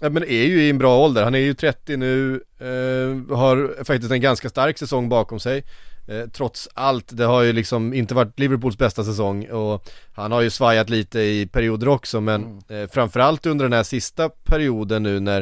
ja 0.00 0.10
men 0.10 0.22
är 0.22 0.44
ju 0.44 0.62
i 0.62 0.70
en 0.70 0.78
bra 0.78 0.98
ålder, 0.98 1.24
han 1.24 1.34
är 1.34 1.38
ju 1.38 1.54
30 1.54 1.96
nu, 1.96 2.34
eh, 2.58 3.36
har 3.36 3.84
faktiskt 3.84 4.12
en 4.12 4.20
ganska 4.20 4.48
stark 4.48 4.78
säsong 4.78 5.08
bakom 5.08 5.40
sig 5.40 5.64
eh, 6.06 6.26
Trots 6.26 6.68
allt, 6.74 7.16
det 7.16 7.24
har 7.24 7.42
ju 7.42 7.52
liksom 7.52 7.94
inte 7.94 8.14
varit 8.14 8.38
Liverpools 8.38 8.78
bästa 8.78 9.04
säsong 9.04 9.50
och 9.50 9.90
han 10.12 10.32
har 10.32 10.40
ju 10.40 10.50
svajat 10.50 10.90
lite 10.90 11.20
i 11.20 11.46
perioder 11.46 11.88
också 11.88 12.20
men 12.20 12.62
eh, 12.68 12.90
framförallt 12.90 13.46
under 13.46 13.64
den 13.64 13.72
här 13.72 13.82
sista 13.82 14.28
perioden 14.28 15.02
nu 15.02 15.20
när, 15.20 15.40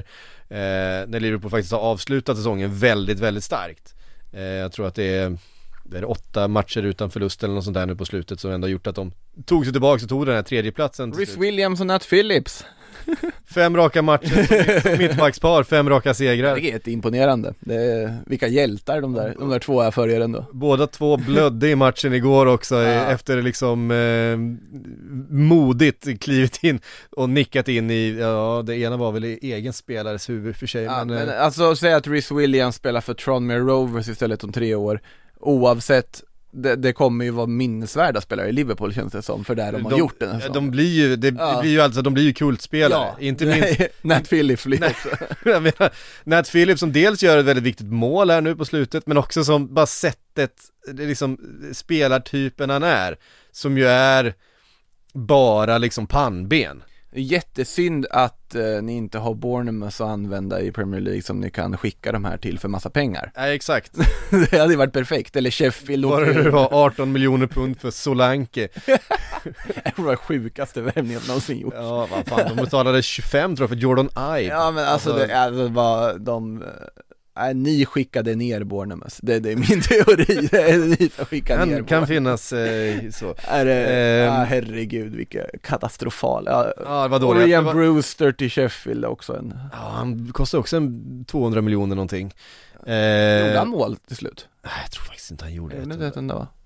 eh, 0.48 1.06
när 1.08 1.20
Liverpool 1.20 1.50
faktiskt 1.50 1.72
har 1.72 1.80
avslutat 1.80 2.36
säsongen 2.36 2.74
väldigt, 2.74 3.20
väldigt 3.20 3.44
starkt 3.44 3.94
eh, 4.32 4.42
Jag 4.42 4.72
tror 4.72 4.86
att 4.86 4.94
det 4.94 5.16
är 5.16 5.38
det 5.84 5.98
är 5.98 6.10
åtta 6.10 6.48
matcher 6.48 6.82
utan 6.82 7.10
förlust 7.10 7.44
eller 7.44 7.54
något 7.54 7.64
sånt 7.64 7.74
där 7.74 7.86
nu 7.86 7.96
på 7.96 8.04
slutet 8.04 8.40
som 8.40 8.50
ändå 8.50 8.68
gjort 8.68 8.86
att 8.86 8.94
de 8.94 9.12
tog 9.44 9.64
sig 9.64 9.72
tillbaka 9.72 10.04
och 10.04 10.08
tog 10.08 10.26
den 10.26 10.34
här 10.34 10.42
tredjeplatsen 10.42 11.12
till 11.12 11.20
Rhys. 11.20 11.36
Williams 11.36 11.80
och 11.80 11.86
Nat 11.86 12.08
Phillips. 12.08 12.64
Fem 13.54 13.76
raka 13.76 14.02
matcher, 14.02 14.98
mittbackspar, 14.98 15.62
fem 15.62 15.88
raka 15.88 16.08
Det 16.08 16.14
segrar 16.14 16.56
är 16.56 16.60
jätteimponerande. 16.60 17.54
Det 17.60 17.74
är, 17.74 18.16
vilka 18.26 18.48
hjältar 18.48 19.00
de 19.00 19.12
där, 19.12 19.34
de 19.38 19.48
där 19.50 19.58
två 19.58 19.80
är 19.80 19.90
för 19.90 20.08
er 20.08 20.20
ändå. 20.20 20.46
Båda 20.52 20.86
två 20.86 21.16
blödde 21.16 21.68
i 21.68 21.76
matchen 21.76 22.12
igår 22.14 22.46
också 22.46 22.74
Ja. 22.74 23.06
efter 23.06 23.42
liksom 23.42 23.90
eh, 23.90 24.36
modigt 25.30 26.20
klivit 26.20 26.64
in 26.64 26.80
och 27.10 27.30
nickat 27.30 27.68
in 27.68 27.90
i, 27.90 28.16
ja 28.20 28.62
det 28.66 28.76
ena 28.76 28.96
var 28.96 29.12
väl 29.12 29.24
i 29.24 29.38
egen 29.42 29.72
spelares 29.72 30.28
huvud 30.30 30.56
för 30.56 30.66
sig 30.66 30.82
Ja, 30.84 31.04
men, 31.04 31.16
men 31.16 31.28
eh, 31.28 31.42
alltså 31.44 31.76
säg 31.76 31.92
att 31.92 32.06
Rhys 32.06 32.30
Williams 32.30 32.76
spelar 32.76 33.00
för 33.00 33.14
Tranmere 33.14 33.58
Rovers 33.58 34.08
istället 34.08 34.44
om 34.44 34.52
tre 34.52 34.74
år. 34.74 35.00
Oavsett, 35.40 36.22
det, 36.52 36.76
det 36.76 36.92
kommer 36.92 37.24
ju 37.24 37.30
vara 37.30 37.46
minnesvärda 37.46 38.20
spelare 38.20 38.48
i 38.48 38.52
Liverpool 38.52 38.94
känns 38.94 39.12
det 39.12 39.22
som, 39.22 39.44
för 39.44 39.54
det 39.54 39.70
de, 39.70 39.84
har 39.84 39.98
gjort 39.98 40.20
den 40.20 40.40
här 40.40 40.48
de 40.48 40.70
blir 40.70 40.94
ju, 40.94 41.16
det, 41.16 41.34
Ja. 41.38 41.60
blir 41.60 41.70
ju 41.70 41.80
alltså, 41.80 42.02
de 42.02 42.14
blir 42.14 42.24
ju 42.24 42.32
kultspelare, 42.32 43.14
inte 43.20 43.46
minst 43.46 43.80
Nat 44.02 44.28
Phillips 44.28 44.64
blir 44.66 44.84
också. 44.84 45.08
menar, 45.44 45.92
Nat 46.24 46.52
Phillips 46.52 46.80
som 46.80 46.92
dels 46.92 47.22
gör 47.22 47.38
ett 47.38 47.44
väldigt 47.44 47.64
viktigt 47.64 47.86
mål 47.86 48.30
här 48.30 48.40
nu 48.40 48.56
på 48.56 48.64
slutet 48.64 49.06
men 49.06 49.16
också 49.16 49.44
som 49.44 49.74
bara 49.74 49.86
sättet, 49.86 50.52
liksom 50.92 51.38
spelartypen 51.72 52.70
han 52.70 52.82
är 52.82 53.16
Som 53.52 53.78
ju 53.78 53.86
är 53.86 54.34
bara 55.14 55.78
liksom 55.78 56.06
pannben 56.06 56.82
Jättesynd 57.14 58.06
att 58.10 58.54
eh, 58.54 58.82
ni 58.82 58.92
inte 58.96 59.18
har 59.18 59.34
Bournemouth 59.34 60.02
att 60.02 60.08
använda 60.08 60.60
i 60.60 60.72
Premier 60.72 61.00
League 61.00 61.22
som 61.22 61.40
ni 61.40 61.50
kan 61.50 61.76
skicka 61.76 62.12
de 62.12 62.24
här 62.24 62.36
till 62.36 62.58
för 62.58 62.68
massa 62.68 62.90
pengar. 62.90 63.32
Nej 63.36 63.54
exakt, 63.54 63.92
det 64.50 64.58
hade 64.58 64.76
varit 64.76 64.92
perfekt, 64.92 65.36
eller 65.36 65.50
Sheffield 65.50 66.04
och 66.04 66.20
det 66.20 66.50
var 66.50 66.68
18 66.72 67.12
miljoner 67.12 67.46
pund 67.46 67.80
för 67.80 67.90
Solanke 67.90 68.68
Det 69.84 69.98
var 69.98 70.16
sjukaste 70.16 70.80
värvningen 70.82 71.20
någonsin 71.28 71.58
gjort. 71.58 71.74
Ja 71.76 72.08
vad 72.10 72.26
fan, 72.26 72.56
de 72.56 72.62
betalade 72.64 73.02
25 73.02 73.56
tror 73.56 73.62
jag 73.64 73.70
för 73.70 73.76
Jordan 73.76 74.06
Ibe 74.06 74.42
Ja 74.42 74.70
men 74.70 74.84
alltså, 74.84 75.10
Alltså- 75.12 75.26
det, 75.26 75.38
alltså 75.40 75.68
var 75.68 76.18
de, 76.18 76.64
äh, 77.38 77.54
ni 77.54 77.84
skickade 77.86 78.34
ner 78.34 78.64
Bournemouth, 78.64 79.16
det, 79.22 79.38
det 79.40 79.52
är 79.52 79.56
min 79.56 79.80
teori, 79.82 80.48
det 80.50 80.70
är 80.70 80.78
ni 80.78 81.08
som 81.16 81.24
skickade 81.26 81.64
ner 81.66 81.76
kan, 81.76 81.84
kan 81.86 82.06
finnas 82.06 82.52
eh, 82.52 83.10
så. 83.10 83.34
Är 83.48 83.64
det, 83.64 83.86
Ehm. 83.86 84.26
ja 84.34 84.42
herregud 84.44 85.14
vilka 85.14 85.44
katastrofal, 85.62 86.44
ja, 86.46 86.72
Ja 86.84 87.02
det 87.02 87.08
var 87.08 87.18
dåligt. 87.18 87.42
Orion 87.42 87.50
Det 87.50 87.60
var- 87.60 87.74
Brewster 87.74 88.32
till 88.32 88.50
Sheffield 88.50 89.04
också 89.04 89.36
en, 89.36 89.54
Ja 89.72 89.78
han 89.78 90.32
kostar 90.32 90.58
också 90.58 90.76
en 90.76 91.24
200 91.24 91.60
miljoner 91.62 91.96
någonting. 91.96 92.34
Eh, 92.86 93.46
gjorde 93.46 93.58
han 93.58 93.68
mål 93.68 93.96
till 93.96 94.16
slut? 94.16 94.48
nej, 94.64 94.72
Jag 94.82 94.90
tror 94.90 95.04
faktiskt 95.04 95.30
inte 95.30 95.44
han 95.44 95.54
gjorde 95.54 95.76
ett 95.76 95.86
vet 95.86 96.02
inte 96.02 96.18
ändå 96.18 96.34
va? 96.34 96.40
Gjorde 96.40 96.61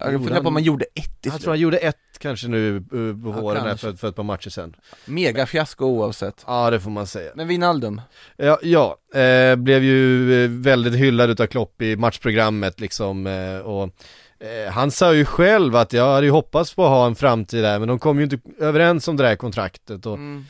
Jag 0.00 0.12
funderar 0.12 0.34
han- 0.34 0.42
på 0.42 0.48
om 0.48 0.54
man 0.54 0.62
gjorde 0.62 0.84
ett 0.94 1.22
till 1.22 1.32
Jag 1.32 1.40
tror 1.40 1.50
han 1.50 1.60
gjorde 1.60 1.78
ett 1.78 1.96
kanske 2.18 2.48
nu 2.48 2.74
uh, 2.76 3.22
på 3.22 3.30
Ja, 3.30 3.40
våren 3.40 3.62
här 3.62 3.76
för, 3.76 3.92
för 3.92 4.08
ett 4.08 4.16
par 4.16 4.22
matcher 4.22 4.50
sedan. 4.50 4.76
Megafiasko 5.04 5.84
oavsett. 5.86 6.44
Ja 6.46 6.70
det 6.70 6.80
får 6.80 6.90
man 6.90 7.06
säga. 7.06 7.32
Men 7.34 7.48
Wijnaldum, 7.48 8.00
Ja, 8.36 8.58
ja 8.62 8.96
eh, 9.20 9.56
blev 9.56 9.84
ju 9.84 10.44
eh, 10.44 10.50
väldigt 10.50 10.94
hyllad 10.94 11.30
utav 11.30 11.46
Klopp 11.46 11.82
i 11.82 11.96
matchprogrammet 11.96 12.80
liksom 12.80 13.26
eh, 13.26 13.58
och 13.58 13.82
eh, 14.40 14.72
han 14.72 14.90
sa 14.90 15.14
ju 15.14 15.24
själv 15.24 15.76
att 15.76 15.92
jag 15.92 16.14
hade 16.14 16.26
ju 16.26 16.32
hoppats 16.32 16.74
på 16.74 16.84
att 16.84 16.90
ha 16.90 17.06
en 17.06 17.14
framtid 17.14 17.62
där 17.62 17.78
men 17.78 17.88
de 17.88 17.98
kom 17.98 18.18
ju 18.18 18.24
inte 18.24 18.38
överens 18.58 19.08
om 19.08 19.16
det 19.16 19.26
här 19.26 19.36
kontraktet 19.36 20.06
och 20.06 20.14
mm. 20.14 20.44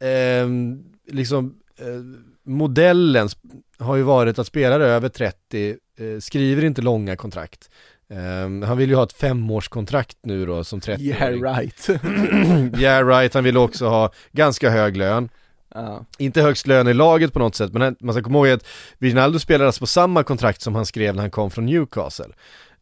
eh, 0.00 0.76
liksom 1.14 1.54
eh, 1.78 1.86
modellen 2.44 3.28
har 3.78 3.96
ju 3.96 4.02
varit 4.02 4.38
att 4.38 4.46
spelare 4.46 4.86
över 4.86 5.08
30 5.08 5.76
eh, 5.98 6.20
skriver 6.20 6.64
inte 6.64 6.82
långa 6.82 7.16
kontrakt. 7.16 7.70
Eh, 8.12 8.66
han 8.68 8.76
vill 8.76 8.90
ju 8.90 8.96
ha 8.96 9.02
ett 9.02 9.12
femårskontrakt 9.12 10.16
nu 10.22 10.46
då 10.46 10.64
som 10.64 10.80
30 10.80 11.02
yeah 11.02 11.32
right 11.32 11.88
yeah 12.80 13.06
right, 13.06 13.34
han 13.34 13.44
vill 13.44 13.56
också 13.56 13.88
ha 13.88 14.12
ganska 14.32 14.70
hög 14.70 14.96
lön. 14.96 15.28
Ja. 15.74 16.04
inte 16.18 16.42
högst 16.42 16.66
lön 16.66 16.88
i 16.88 16.94
laget 16.94 17.32
på 17.32 17.38
något 17.38 17.54
sätt, 17.54 17.72
men 17.72 17.96
man 18.00 18.14
ska 18.14 18.22
komma 18.22 18.38
ihåg 18.38 18.48
att 18.48 18.66
Wijnaldum 18.98 19.40
spelar 19.40 19.66
alltså 19.66 19.80
på 19.80 19.86
samma 19.86 20.22
kontrakt 20.22 20.60
som 20.60 20.74
han 20.74 20.86
skrev 20.86 21.14
när 21.14 21.22
han 21.22 21.30
kom 21.30 21.50
från 21.50 21.66
Newcastle. 21.66 22.32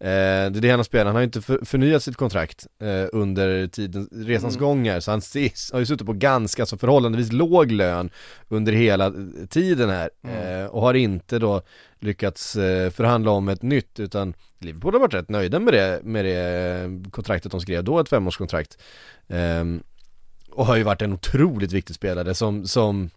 Eh, 0.01 0.07
det 0.51 0.59
är 0.59 0.61
det 0.61 0.71
han 0.71 0.79
har 0.79 0.85
spelat, 0.85 1.07
han 1.07 1.15
har 1.17 1.23
inte 1.23 1.41
för, 1.43 1.65
förnyat 1.65 2.03
sitt 2.03 2.17
kontrakt 2.17 2.67
eh, 2.83 3.07
under 3.13 3.67
tiden, 3.67 4.09
resans 4.13 4.57
Mm. 4.57 4.67
gånger, 4.69 5.01
så 5.01 5.11
han 5.11 5.19
ses, 5.19 5.73
har 5.73 5.79
ju 5.79 5.87
suttit 5.87 6.07
på 6.07 6.13
ganska, 6.13 6.67
så 6.67 6.79
förhållandevis 6.79 7.33
låg 7.33 7.71
lön 7.73 8.11
under 8.49 8.73
hela 8.73 9.07
eh, 9.07 9.13
tiden 9.49 9.91
här, 9.91 10.11
Mm. 10.25 10.69
och 10.69 10.81
har 10.83 10.95
inte 10.95 11.39
då 11.39 11.63
lyckats 11.99 12.53
förhandla 12.93 13.31
om 13.31 13.49
ett 13.49 13.63
nytt, 13.63 14.01
utan 14.01 14.35
Liverpool 14.59 14.93
har 14.93 15.01
varit 15.01 15.15
rätt 15.15 15.29
nöjda 15.29 15.61
med 15.61 15.75
det, 15.75 16.01
med 16.05 16.25
det 16.25 17.11
kontraktet 17.11 17.53
de 17.53 17.61
skrev 17.61 17.85
då, 17.85 17.99
ett 17.99 18.09
femårskontrakt. 18.09 18.79
Ehm, 19.29 19.83
och 20.51 20.67
har 20.67 20.77
ju 20.77 20.83
varit 20.83 21.03
en 21.03 21.13
otroligt 21.13 21.73
viktig 21.73 21.97
spelare 21.97 22.35
som, 22.35 22.67
som 22.67 23.11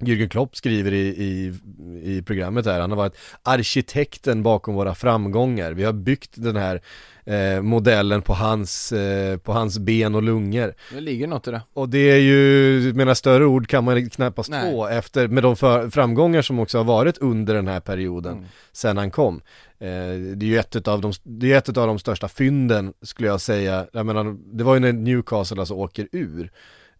Jürgen 0.00 0.28
Klopp 0.28 0.56
skriver 0.56 0.92
i, 0.92 1.06
i, 1.08 1.54
i 2.02 2.22
programmet 2.22 2.66
här, 2.66 2.80
han 2.80 2.90
har 2.90 2.96
varit 2.96 3.16
arkitekten 3.42 4.42
bakom 4.42 4.74
våra 4.74 4.94
framgångar. 4.94 5.72
Vi 5.72 5.84
har 5.84 5.92
byggt 5.92 6.30
den 6.34 6.56
här 6.56 6.80
eh, 7.24 7.62
modellen 7.62 8.22
på 8.22 8.32
hans, 8.34 8.92
eh, 8.92 9.36
på 9.36 9.52
hans 9.52 9.78
ben 9.78 10.14
och 10.14 10.22
lungor. 10.22 10.74
Det 10.94 11.00
ligger 11.00 11.26
något 11.26 11.48
i 11.48 11.50
det. 11.50 11.62
Och 11.74 11.88
det 11.88 11.98
är 12.10 12.18
ju, 12.18 12.92
menar 12.94 13.14
större 13.14 13.44
ord 13.46 13.68
kan 13.68 13.84
man 13.84 14.10
knappast 14.10 14.50
Nej. 14.50 14.72
få 14.72 14.86
efter, 14.86 15.28
med 15.28 15.42
de 15.42 15.56
för, 15.56 15.90
framgångar 15.90 16.42
som 16.42 16.58
också 16.58 16.78
har 16.78 16.84
varit 16.84 17.18
under 17.18 17.54
den 17.54 17.68
här 17.68 17.80
perioden 17.80 18.32
Mm. 18.32 18.44
sen 18.72 18.96
han 18.96 19.10
kom. 19.10 19.40
Eh, 19.78 19.88
det 20.36 20.46
är 20.46 20.48
ju 20.48 20.58
ett 20.58 20.76
utav 20.76 21.00
de, 21.00 21.12
det 21.22 21.52
är 21.52 21.58
ett 21.58 21.68
utav 21.68 21.86
de 21.86 21.98
största 21.98 22.28
fynden 22.28 22.92
skulle 23.02 23.28
jag 23.28 23.40
säga. 23.40 23.86
Jag 23.92 24.06
menar, 24.06 24.36
det 24.56 24.64
var 24.64 24.74
ju 24.74 24.80
när 24.80 24.92
Newcastle 24.92 25.60
alltså 25.60 25.74
åker 25.74 26.08
ur. 26.12 26.50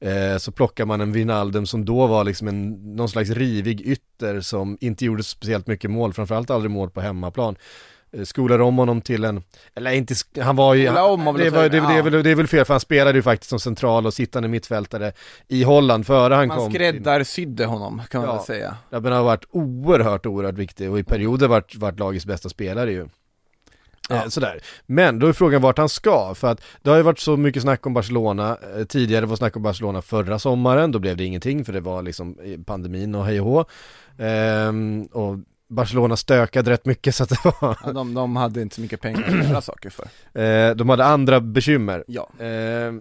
Eh, 0.02 0.36
så 0.38 0.52
plockar 0.52 0.84
man 0.86 1.00
en 1.00 1.12
Wijnaldum 1.12 1.66
som 1.66 1.84
då 1.84 2.06
var 2.06 2.24
liksom 2.24 2.48
en, 2.48 2.70
någon 2.96 3.08
slags 3.08 3.30
rivig 3.30 3.80
ytter 3.80 4.40
som 4.40 4.78
inte 4.80 5.04
gjorde 5.04 5.22
speciellt 5.22 5.66
mycket 5.66 5.90
mål, 5.90 6.12
framförallt 6.12 6.50
aldrig 6.50 6.70
mål 6.70 6.90
på 6.90 7.00
hemmaplan. 7.00 7.56
Eh, 8.12 8.24
skolar 8.24 8.58
om 8.58 8.78
honom 8.78 9.00
till 9.00 9.24
en, 9.24 9.42
eller 9.74 9.90
inte, 9.92 10.14
han 10.40 10.56
var 10.56 10.74
ju, 10.74 10.88
om 10.88 11.24
det, 11.24 11.30
var, 11.30 11.34
säga, 11.38 11.62
det, 11.62 11.68
det, 11.68 11.76
är 11.76 11.96
ja. 11.96 12.02
väl, 12.02 12.22
det 12.22 12.30
är 12.30 12.34
väl 12.34 12.46
fel 12.46 12.64
för 12.64 12.74
han 12.74 12.80
spelade 12.80 13.18
ju 13.18 13.22
faktiskt 13.22 13.50
som 13.50 13.60
central 13.60 14.06
och 14.06 14.14
sittande 14.14 14.48
mittfältare 14.48 15.12
i 15.48 15.62
Holland 15.62 16.06
före 16.06 16.34
han 16.34 16.48
Man 16.48 16.56
kom. 16.58 16.70
till- 16.72 16.74
skräddarsydde 16.80 17.66
honom 17.66 18.02
kan 18.10 18.20
man 18.20 18.30
Ja. 18.30 18.36
väl 18.36 18.44
säga. 18.44 18.76
Ja 18.90 19.00
men 19.00 19.12
han 19.12 19.20
har 19.20 19.24
varit 19.24 19.44
oerhört, 19.50 20.26
oerhört 20.26 20.58
viktig 20.58 20.90
och 20.90 20.98
i 20.98 21.04
perioder 21.04 21.48
varit, 21.48 21.76
varit 21.76 21.98
lagets 21.98 22.26
bästa 22.26 22.48
spelare 22.48 22.92
ju. 22.92 23.08
Ja. 24.08 24.16
Eh, 24.16 24.28
sådär. 24.28 24.60
Men 24.86 25.18
då 25.18 25.26
är 25.26 25.32
frågan 25.32 25.62
vart 25.62 25.78
han 25.78 25.88
ska, 25.88 26.34
för 26.34 26.48
att 26.48 26.60
det 26.82 26.90
har 26.90 26.96
ju 26.96 27.02
varit 27.02 27.18
så 27.18 27.36
mycket 27.36 27.62
snack 27.62 27.86
om 27.86 27.94
Barcelona, 27.94 28.56
eh, 28.78 28.84
tidigare 28.84 29.26
var 29.26 29.36
snack 29.36 29.56
om 29.56 29.62
Barcelona 29.62 30.02
förra 30.02 30.38
sommaren, 30.38 30.92
då 30.92 30.98
blev 30.98 31.16
det 31.16 31.24
ingenting 31.24 31.64
för 31.64 31.72
det 31.72 31.80
var 31.80 32.02
liksom 32.02 32.36
pandemin 32.66 33.14
och 33.14 33.24
hej 33.24 33.40
och 33.40 33.46
hå. 33.46 33.64
Ehm, 34.18 35.02
och 35.12 35.36
Barcelona 35.68 36.16
stökade 36.16 36.70
rätt 36.70 36.86
mycket 36.86 37.14
så 37.14 37.22
att 37.22 37.28
det 37.28 37.38
var, 37.44 37.76
Ja, 37.84 37.92
de, 37.92 38.14
de 38.14 38.36
hade 38.36 38.62
inte 38.62 38.74
så 38.74 38.80
mycket 38.80 39.00
pengar 39.00 39.22
att 39.42 39.48
göra 39.48 39.60
saker 39.60 39.90
för. 39.90 40.04
eh, 40.42 40.74
de 40.74 40.88
hade 40.88 41.04
andra 41.04 41.40
bekymmer. 41.40 42.04
Ja. 42.06 42.28
Eh, 42.38 42.92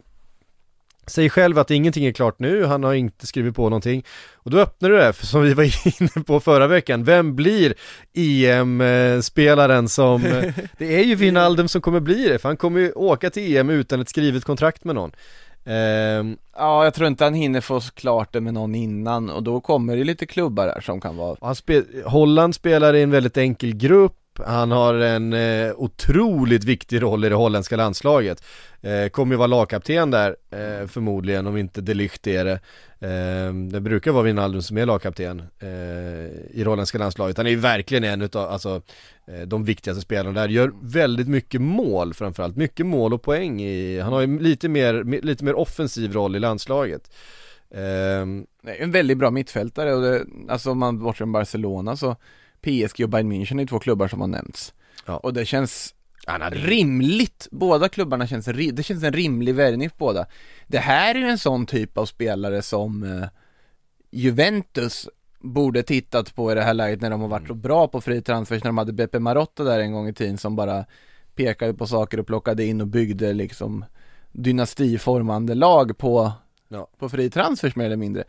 säger 1.08 1.30
själv 1.30 1.60
att 1.60 1.72
ingenting 1.72 2.06
är 2.06 2.12
klart 2.12 2.40
nu, 2.40 2.66
han 2.66 2.84
har 2.84 2.94
inte 2.94 3.28
skrivit 3.28 3.56
på 3.56 3.64
någonting. 3.64 4.06
Och 4.34 4.52
då 4.52 4.60
öppnar 4.60 4.90
du 4.90 4.98
det, 4.98 5.14
för 5.14 5.26
som 5.26 5.42
vi 5.42 5.54
var 5.54 5.64
inne 6.02 6.24
på 6.26 6.40
förra 6.40 6.68
veckan, 6.68 7.04
vem 7.04 7.36
blir 7.36 7.74
EM-spelaren 8.14 9.90
som, 9.90 10.22
det 10.78 10.96
är 10.96 11.04
ju 11.04 11.16
Wijnaldum 11.16 11.68
som 11.68 11.82
kommer 11.82 12.00
bli 12.00 12.28
det, 12.28 12.40
för 12.40 12.50
han 12.50 12.58
kommer 12.58 12.80
ju 12.80 12.92
åka 12.92 13.30
till 13.30 13.58
EM 13.58 13.70
utan 13.70 14.02
ett 14.02 14.10
skrivet 14.10 14.44
kontrakt 14.44 14.84
med 14.84 14.96
någon. 14.96 15.12
Ehm, 15.66 16.38
Ja, 16.56 16.84
jag 16.84 16.94
tror 16.94 17.08
inte 17.08 17.24
han 17.24 17.34
hinner 17.34 17.62
få 17.62 17.80
klart 17.80 18.34
det 18.34 18.42
med 18.42 18.54
någon 18.54 18.76
innan 18.76 19.30
och 19.30 19.44
då 19.44 19.62
kommer 19.62 19.98
det 19.98 20.04
lite 20.04 20.26
klubbar 20.26 20.66
där 20.66 20.82
som 20.82 21.02
kan 21.02 21.18
vara 21.18 21.56
spel, 21.56 21.86
Holland 22.06 22.56
spelar 22.56 22.94
i 22.94 23.02
en 23.02 23.12
väldigt 23.12 23.38
enkel 23.38 23.76
grupp, 23.76 24.18
han 24.40 24.72
har 24.72 24.94
en 24.94 25.34
eh, 25.34 25.74
otroligt 25.76 26.64
viktig 26.64 27.02
roll 27.02 27.26
i 27.26 27.30
det 27.30 27.36
holländska 27.36 27.76
landslaget. 27.76 28.44
Eh, 28.82 29.10
kommer 29.10 29.34
ju 29.34 29.38
vara 29.38 29.48
lagkapten 29.48 30.12
där 30.12 30.36
eh, 30.52 30.88
förmodligen 30.88 31.48
om 31.48 31.58
inte 31.58 31.82
de 31.82 31.94
Ligt 31.94 32.28
är 32.28 32.46
det. 32.46 32.60
Eh, 33.08 33.54
det 33.54 33.82
brukar 33.82 34.12
vara 34.12 34.24
Wijnaldum 34.24 34.62
som 34.62 34.78
är 34.78 34.86
lagkapten 34.86 35.40
eh, 35.60 35.70
i 36.50 36.64
det 36.64 36.70
holländska 36.70 36.98
landslaget. 36.98 37.38
Han 37.38 37.46
är 37.46 37.52
ju 37.52 37.56
verkligen 37.56 38.04
en 38.04 38.22
utav, 38.22 38.50
alltså 38.50 38.82
eh, 39.28 39.42
de 39.42 39.64
viktigaste 39.64 40.02
spelarna 40.02 40.42
där. 40.42 40.50
Gör 40.50 40.72
väldigt 40.82 41.28
mycket 41.28 41.62
mål 41.62 42.14
framförallt, 42.14 42.56
mycket 42.56 42.86
mål 42.86 43.14
och 43.14 43.22
poäng 43.22 43.62
i, 43.62 44.00
han 44.00 44.14
har 44.14 44.22
ju 44.22 44.40
lite 44.40 44.70
mer, 44.70 45.22
lite 45.22 45.44
mer 45.44 45.56
offensiv 45.56 46.14
roll 46.14 46.36
i 46.36 46.40
landslaget. 46.40 47.12
Ehm. 47.76 48.46
En 48.64 48.92
väldigt 48.92 49.18
bra 49.18 49.32
mittfältare 49.32 49.94
och 49.94 50.02
det, 50.02 50.26
alltså 50.50 50.72
om 50.72 50.80
man 50.80 51.00
bortser 51.00 51.18
från 51.18 51.32
Barcelona 51.32 51.96
så 51.96 52.16
PSG 52.62 53.04
och 53.04 53.10
Bayern 53.10 53.32
München 53.32 53.62
är 53.62 53.66
två 53.66 53.80
klubbar 53.80 54.08
som 54.08 54.22
har 54.22 54.28
nämnts. 54.28 54.74
Ja. 55.06 55.18
Och 55.18 55.34
det 55.34 55.46
känns 55.46 55.96
hade 56.28 56.56
rimligt, 56.56 57.48
båda 57.52 57.90
klubbarna 57.90 58.28
känns, 58.28 58.46
det 58.74 58.84
känns 58.84 59.04
en 59.04 59.14
rimlig 59.14 59.56
värvning 59.56 59.90
på 59.90 59.96
båda. 59.98 60.26
Det 60.68 60.78
här 60.78 61.16
är 61.16 61.20
ju 61.20 61.28
en 61.28 61.38
sån 61.38 61.66
typ 61.66 61.98
av 61.98 62.06
spelare 62.06 62.62
som 62.62 63.04
eh, 63.04 63.28
Juventus 64.12 65.10
borde 65.40 65.84
tittat 65.84 66.36
på 66.36 66.52
i 66.52 66.56
det 66.56 66.62
här 66.62 66.74
läget 66.74 67.02
när 67.02 67.10
de 67.10 67.22
har 67.22 67.28
varit 67.28 67.48
så 67.48 67.54
bra 67.54 67.88
på 67.88 68.02
fri 68.02 68.22
transfers, 68.22 68.64
när 68.64 68.70
de 68.70 68.78
hade 68.78 68.94
Beppe 68.94 69.20
Marotta 69.20 69.64
där 69.64 69.80
en 69.80 69.94
gång 69.94 70.08
i 70.08 70.14
tiden 70.14 70.38
som 70.38 70.56
bara 70.56 70.86
pekade 71.36 71.74
på 71.74 71.88
saker 71.88 72.20
och 72.20 72.28
plockade 72.28 72.66
in 72.66 72.82
och 72.82 72.88
byggde 72.88 73.34
liksom 73.34 73.86
dynastiformande 74.32 75.56
lag 75.56 75.98
på, 75.98 76.32
Ja. 76.68 76.88
på 76.98 77.10
fri 77.10 77.30
transfers 77.30 77.76
mer 77.76 77.86
eller 77.86 77.98
mindre. 77.98 78.24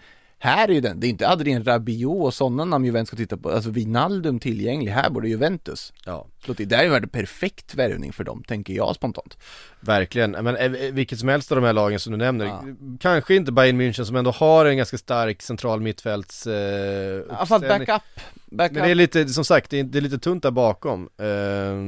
Här 0.45 0.69
är 0.69 0.73
ju 0.73 0.81
den, 0.81 1.01
det 1.01 1.07
är 1.07 1.09
inte 1.09 1.29
Adrien 1.29 1.65
Rabiot 1.65 2.25
och 2.25 2.35
sådana 2.35 2.65
namn 2.65 2.85
Juventus 2.85 3.09
ska 3.09 3.17
titta 3.17 3.37
på, 3.37 3.51
alltså 3.51 3.71
Wijnaldum 3.71 4.41
tillgänglig, 4.41 4.93
här 4.93 5.11
borde 5.11 5.29
Juventus 5.29 5.93
ja. 6.05 6.27
slå 6.45 6.55
till. 6.55 6.69
Det 6.69 6.77
här 6.77 6.85
är 6.85 6.97
en 6.97 7.09
perfekt 7.09 7.75
värvning 7.75 8.13
för 8.13 8.25
dem, 8.25 8.43
tänker 8.49 8.75
jag 8.75 8.95
spontant. 8.95 9.37
Verkligen, 9.81 10.31
men 10.31 10.57
eh, 10.57 10.71
vilket 10.71 11.19
som 11.19 11.29
helst 11.29 11.53
av 11.53 11.57
de 11.57 11.65
här 11.67 11.73
lagen 11.73 12.01
som 12.01 12.13
du 12.13 12.19
nämner, 12.19 12.47
Ja. 12.47 12.63
kanske 13.01 13.35
inte 13.35 13.53
Bayern 13.53 13.81
München 13.81 14.05
som 14.05 14.17
ändå 14.17 14.31
har 14.31 14.65
en 14.67 14.77
ganska 14.77 14.99
stark 14.99 15.43
central 15.43 15.81
mittfälts 15.81 16.47
eh, 16.47 17.21
uppställning. 17.41 17.69
backup, 17.69 18.03
backup. 18.47 18.75
Men 18.77 18.85
det 18.85 18.91
är 18.91 18.95
lite, 18.95 19.29
som 19.29 19.45
sagt, 19.45 19.71
det 19.71 19.79
är, 19.81 19.85
det 19.85 19.99
är 19.99 20.03
lite 20.03 20.19
tunt 20.19 20.43
där 20.43 20.51
bakom. 20.51 21.03
Eh, 21.19 21.25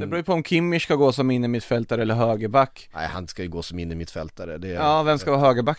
Det 0.00 0.06
beror 0.06 0.16
ju 0.16 0.22
på 0.22 0.32
om 0.32 0.44
Kimmich 0.44 0.82
ska 0.82 0.94
gå 0.94 1.12
som 1.12 1.30
inne 1.30 1.48
mittfältare 1.48 2.02
eller 2.02 2.14
högerback. 2.14 2.88
Nej, 2.94 3.06
han 3.06 3.28
ska 3.28 3.42
ju 3.42 3.48
gå 3.48 3.62
som 3.62 3.78
in 3.78 3.92
i 3.92 3.94
mittfältare. 3.94 4.58
Det 4.58 4.68
är, 4.68 4.74
Ja, 4.74 5.02
vem 5.02 5.18
ska 5.18 5.30
vara 5.30 5.40
högerback? 5.40 5.78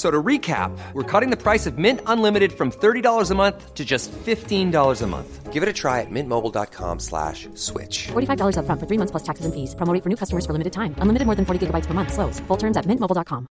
So 0.00 0.10
to 0.10 0.22
recap, 0.22 0.72
we're 0.94 1.20
cutting 1.20 1.28
the 1.28 1.36
price 1.36 1.66
of 1.66 1.76
Mint 1.76 2.00
Unlimited 2.06 2.54
from 2.54 2.70
$30 2.70 3.30
a 3.30 3.34
month 3.34 3.74
to 3.74 3.84
just 3.84 4.10
$15 4.12 5.02
a 5.02 5.06
month. 5.06 5.52
Give 5.52 5.62
it 5.62 5.68
a 5.68 5.74
try 5.74 6.00
at 6.00 6.10
mintmobile.com 6.10 7.00
slash 7.00 7.48
switch. 7.54 8.08
$45 8.08 8.56
upfront 8.56 8.80
for 8.80 8.86
three 8.88 8.96
months 8.96 9.10
plus 9.10 9.24
taxes 9.28 9.44
and 9.44 9.52
fees. 9.52 9.74
Promo 9.74 9.92
rate 9.92 10.02
for 10.02 10.08
new 10.08 10.16
customers 10.16 10.46
for 10.46 10.54
limited 10.54 10.72
time. 10.72 10.94
Unlimited 11.02 11.26
more 11.26 11.36
than 11.36 11.44
40 11.44 11.66
gigabytes 11.66 11.86
per 11.86 11.92
month. 11.92 12.12
Slows. 12.14 12.40
Full 12.48 12.56
terms 12.56 12.76
at 12.78 12.86
mintmobile.com. 12.86 13.46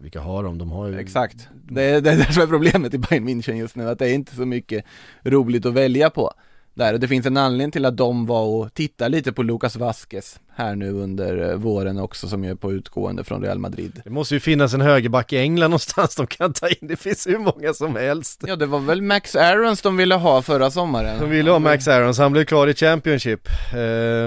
Vilka 0.00 0.20
har 0.20 0.42
de? 0.42 0.58
De 0.58 0.72
har 0.72 0.86
ju... 0.86 0.98
Exakt. 0.98 1.48
Det 1.52 1.82
är 1.82 2.00
det 2.00 2.10
är 2.10 2.16
det 2.16 2.32
som 2.32 2.42
är 2.42 2.46
problemet 2.46 2.94
i 2.94 2.98
Bayern 2.98 3.28
München 3.28 3.54
just 3.54 3.76
nu, 3.76 3.88
att 3.88 3.98
det 3.98 4.10
är 4.10 4.14
inte 4.14 4.34
så 4.34 4.46
mycket 4.46 4.84
roligt 5.24 5.66
att 5.66 5.74
välja 5.74 6.10
på. 6.10 6.32
Där, 6.78 6.94
och 6.94 7.00
det 7.00 7.08
finns 7.08 7.26
en 7.26 7.36
anledning 7.36 7.70
till 7.70 7.84
att 7.84 7.96
de 7.96 8.26
var 8.26 8.42
och 8.44 8.74
tittade 8.74 9.10
lite 9.10 9.32
på 9.32 9.42
Lucas 9.42 9.76
Vasquez 9.76 10.40
här 10.54 10.74
nu 10.76 10.90
under 10.90 11.50
eh, 11.50 11.56
våren 11.56 11.98
också 11.98 12.28
som 12.28 12.44
är 12.44 12.54
på 12.54 12.72
utgående 12.72 13.24
från 13.24 13.42
Real 13.42 13.58
Madrid. 13.58 14.00
Det 14.04 14.10
måste 14.10 14.34
ju 14.34 14.40
finnas 14.40 14.74
en 14.74 14.80
högerback 14.80 15.32
i 15.32 15.38
England 15.38 15.70
någonstans 15.70 16.16
de 16.16 16.26
kan 16.26 16.52
ta 16.52 16.68
in, 16.68 16.76
det 16.80 16.96
finns 16.96 17.26
hur 17.26 17.38
många 17.38 17.74
som 17.74 17.96
helst. 17.96 18.44
Ja, 18.46 18.56
det 18.56 18.66
var 18.66 18.78
väl 18.78 19.02
Max 19.02 19.36
Aarons 19.36 19.82
de 19.82 19.96
ville 19.96 20.14
ha 20.14 20.42
förra 20.42 20.70
sommaren. 20.70 21.20
De 21.20 21.30
ville 21.30 21.50
ha 21.50 21.58
Max 21.58 21.88
Aarons, 21.88 22.18
han 22.18 22.32
blev 22.32 22.44
klar 22.44 22.66
i 22.66 22.74
Championship. 22.74 23.48
Ehm, 23.74 23.78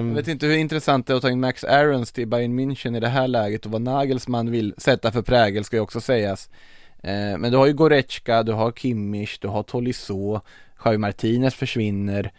Jag 0.08 0.16
vet 0.16 0.28
inte 0.28 0.46
hur 0.46 0.56
intressant 0.58 1.08
det 1.08 1.14
är 1.14 1.18
att 1.18 1.22
ta 1.22 1.30
in 1.30 1.40
Max 1.40 1.64
Aarons 1.64 2.12
till 2.12 2.28
Bayern 2.28 2.60
München 2.60 2.98
i 2.98 3.00
det 3.00 3.08
här 3.10 3.28
läget 3.28 3.66
och 3.66 3.72
vad 3.72 3.82
Nagelsmann 3.82 4.52
vill 4.52 4.74
sätta 4.78 5.12
för 5.12 5.22
prägel 5.22 5.64
ska 5.64 5.76
ju 5.76 5.82
också 5.82 6.02
sägas. 6.02 6.50
Eh, 7.04 7.38
men 7.38 7.52
du 7.52 7.58
har 7.58 7.66
ju 7.66 7.74
Goretzka, 7.74 8.44
du 8.44 8.52
har 8.52 8.72
Kimmich, 8.72 9.38
du 9.42 9.48
har 9.48 9.64
Tolisso, 9.64 10.42
Javi 10.86 10.98
Martinez 10.98 11.56
försvinner. 11.56 12.32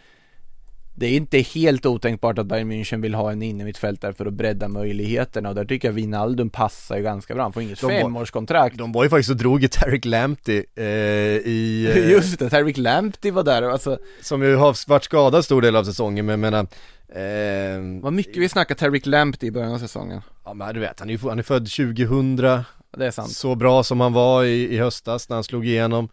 Det 0.95 1.05
är 1.05 1.11
inte 1.11 1.37
helt 1.39 1.85
otänkbart 1.85 2.37
att 2.39 2.45
Bayern 2.45 2.71
München 2.71 3.01
vill 3.01 3.13
ha 3.13 3.31
en 3.31 3.41
innermittfältare 3.41 4.13
för 4.13 4.25
att 4.25 4.33
bredda 4.33 4.67
möjligheterna 4.67 5.49
och 5.49 5.55
där 5.55 5.65
tycker 5.65 5.87
jag 5.87 5.93
Wijnaldum 5.93 6.49
passar 6.49 6.97
ju 6.97 7.03
ganska 7.03 7.33
bra. 7.33 7.43
Han 7.43 7.53
får 7.53 7.63
inget 7.63 7.81
De 7.81 7.89
femårskontrakt. 7.89 8.77
de 8.77 8.91
var 8.91 9.03
ju 9.03 9.09
faktiskt 9.09 9.29
och 9.29 9.37
drog 9.37 9.63
i 9.63 9.67
Tarek 9.67 10.05
Lamptey 10.05 10.63
eh, 10.75 10.83
i... 10.85 11.91
eh, 11.95 12.09
Just 12.11 12.39
det, 12.39 12.49
Tarik 12.49 12.77
Lamptey 12.77 13.31
var 13.31 13.43
där 13.43 13.61
alltså 13.63 13.97
Som 14.21 14.43
ju 14.43 14.55
har 14.55 14.89
varit 14.89 15.03
skadad 15.03 15.45
stor 15.45 15.61
del 15.61 15.75
av 15.75 15.83
säsongen 15.83 16.25
men 16.25 16.33
jag 16.33 16.39
menar 16.39 16.67
Ehm, 17.15 18.01
Vad 18.01 18.13
mycket 18.13 18.37
vi 18.37 18.49
snackar 18.49 18.75
Tariq 18.75 19.05
Lamptey 19.05 19.47
i 19.47 19.51
början 19.51 19.73
av 19.73 19.79
säsongen 19.79 20.21
Ja 20.45 20.53
men 20.53 20.73
du 20.73 20.79
vet, 20.79 20.99
han 20.99 21.09
är, 21.09 21.13
ju- 21.13 21.29
han 21.29 21.39
är 21.39 21.43
född 21.43 21.69
2000, 21.71 22.35
Det 22.35 23.05
är 23.07 23.11
sant 23.11 23.31
så 23.31 23.55
bra 23.55 23.83
som 23.83 23.99
han 23.99 24.13
var 24.13 24.43
i, 24.43 24.73
i 24.73 24.77
höstas 24.77 25.29
när 25.29 25.35
han 25.35 25.43
slog 25.43 25.65
igenom 25.67 26.09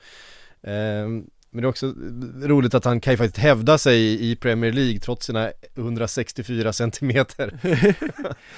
Ehm, 0.62 1.24
Men 1.52 1.62
det 1.62 1.66
är 1.66 1.68
också 1.68 1.94
roligt 2.42 2.74
att 2.74 2.84
han 2.84 3.00
kan 3.00 3.12
ju 3.12 3.16
faktiskt 3.16 3.38
hävda 3.38 3.78
sig 3.78 4.30
i, 4.30 4.36
Premier 4.36 4.72
League 4.72 4.98
trots 5.00 5.26
sina 5.26 5.50
164 5.76 6.72
centimeter 6.72 7.58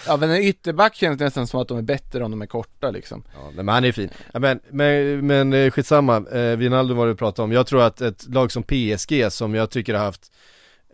Ja 0.06 0.16
men 0.16 0.30
en 0.30 0.42
ytterback 0.42 0.94
känns 0.94 1.20
nästan 1.20 1.46
som 1.46 1.60
att 1.60 1.68
de 1.68 1.78
är 1.78 1.82
bättre 1.82 2.24
om 2.24 2.30
de 2.30 2.42
är 2.42 2.46
korta 2.46 2.90
liksom 2.90 3.24
Ja, 3.34 3.50
men 3.54 3.68
han 3.68 3.84
är 3.84 3.92
fin. 3.92 4.10
Ja, 4.32 4.40
men, 4.40 4.60
men, 4.70 5.26
men 5.26 5.52
eh, 5.52 5.70
skitsamma, 5.70 6.16
eh, 6.16 6.56
Wijnaldum 6.56 6.96
var 6.96 7.06
det 7.06 7.12
du 7.12 7.16
pratade 7.16 7.44
om. 7.44 7.52
Jag 7.52 7.66
tror 7.66 7.82
att 7.82 8.00
ett 8.00 8.28
lag 8.28 8.52
som 8.52 8.62
PSG 8.62 9.32
som 9.32 9.54
jag 9.54 9.70
tycker 9.70 9.94
har 9.94 10.04
haft 10.04 10.32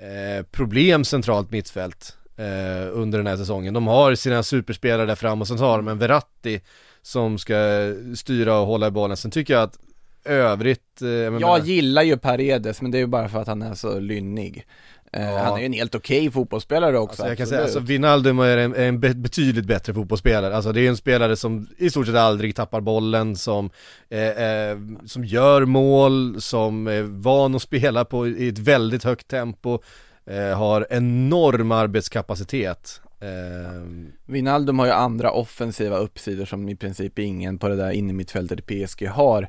eh, 0.01 0.47
problem 0.47 1.05
centralt 1.05 1.51
mittfält 1.51 2.17
eh, 2.37 2.89
under 2.93 3.19
den 3.19 3.27
här 3.27 3.37
säsongen. 3.37 3.75
De 3.75 3.87
har 3.87 4.15
sina 4.15 4.43
superspelare 4.43 5.07
där 5.07 5.15
fram 5.15 5.41
och 5.41 5.49
sen 5.49 5.59
har 5.59 5.77
de 5.77 5.89
en 5.89 5.99
Verratti 5.99 6.61
som 7.03 7.39
ska 7.39 7.55
styra 8.17 8.59
och 8.59 8.67
hålla 8.67 8.87
i 8.87 8.91
bollen. 8.91 9.17
Sen 9.17 9.31
tycker 9.31 9.55
jag 9.55 9.63
att 9.63 9.79
övrigt, 10.29 11.03
eh, 11.03 11.09
jag 11.09 11.41
Jag 11.41 11.67
gillar 11.67 12.03
ju 12.03 12.17
Paredes 12.19 12.83
men 12.83 12.91
det 12.91 12.99
är 12.99 13.01
ju 13.01 13.07
bara 13.07 13.29
för 13.29 13.39
att 13.41 13.47
han 13.49 13.63
är 13.63 13.75
så 13.75 13.99
lynnig 13.99 14.67
Eh, 15.13 15.23
Ja. 15.31 15.39
Han 15.39 15.55
är 15.55 15.59
ju 15.61 15.67
en 15.67 15.73
helt 15.73 15.95
okej 15.95 16.31
fotbollsspelare 16.31 16.99
också 16.99 17.11
Alltså 17.23 17.29
jag 17.29 17.39
kan 17.39 17.47
säga, 17.47 17.61
absolut. 17.61 17.77
alltså 17.77 17.93
Wijnaldum 17.93 18.39
är 18.39 18.57
en, 18.57 18.75
en 18.75 19.01
be- 19.01 19.15
betydligt 19.15 19.65
bättre 19.67 19.95
fotbollsspelare, 19.95 20.57
alltså 20.57 20.73
det 20.73 20.81
är 20.81 20.89
en 20.89 20.97
spelare 20.97 21.37
som 21.37 21.69
i 21.79 21.91
stort 21.91 22.07
sett 22.07 22.15
aldrig 22.17 22.55
tappar 22.57 22.81
bollen, 22.81 23.37
som, 23.37 23.71
eh, 24.09 24.29
eh, 24.29 24.79
som 25.07 25.25
gör 25.25 25.65
mål, 25.65 26.41
som 26.41 26.87
är 26.87 27.03
van 27.03 27.55
att 27.55 27.63
spela 27.63 28.05
på 28.05 28.29
i 28.29 28.49
ett 28.49 28.59
väldigt 28.59 29.05
högt 29.05 29.29
tempo, 29.29 29.79
eh, 30.27 30.59
har 30.59 30.87
enorm 30.91 31.73
arbetskapacitet. 31.73 33.01
Wijnaldum 34.27 34.79
har 34.79 34.87
ju 34.87 34.93
andra 34.93 35.31
offensiva 35.31 35.97
uppsidor 35.97 36.45
som 36.45 36.69
i 36.69 36.77
princip 36.77 37.19
ingen 37.19 37.59
på 37.59 37.69
det 37.69 37.77
där 37.77 37.91
innermittfältet 37.91 38.71
i 38.71 38.87
PSG 38.87 39.07
har 39.09 39.49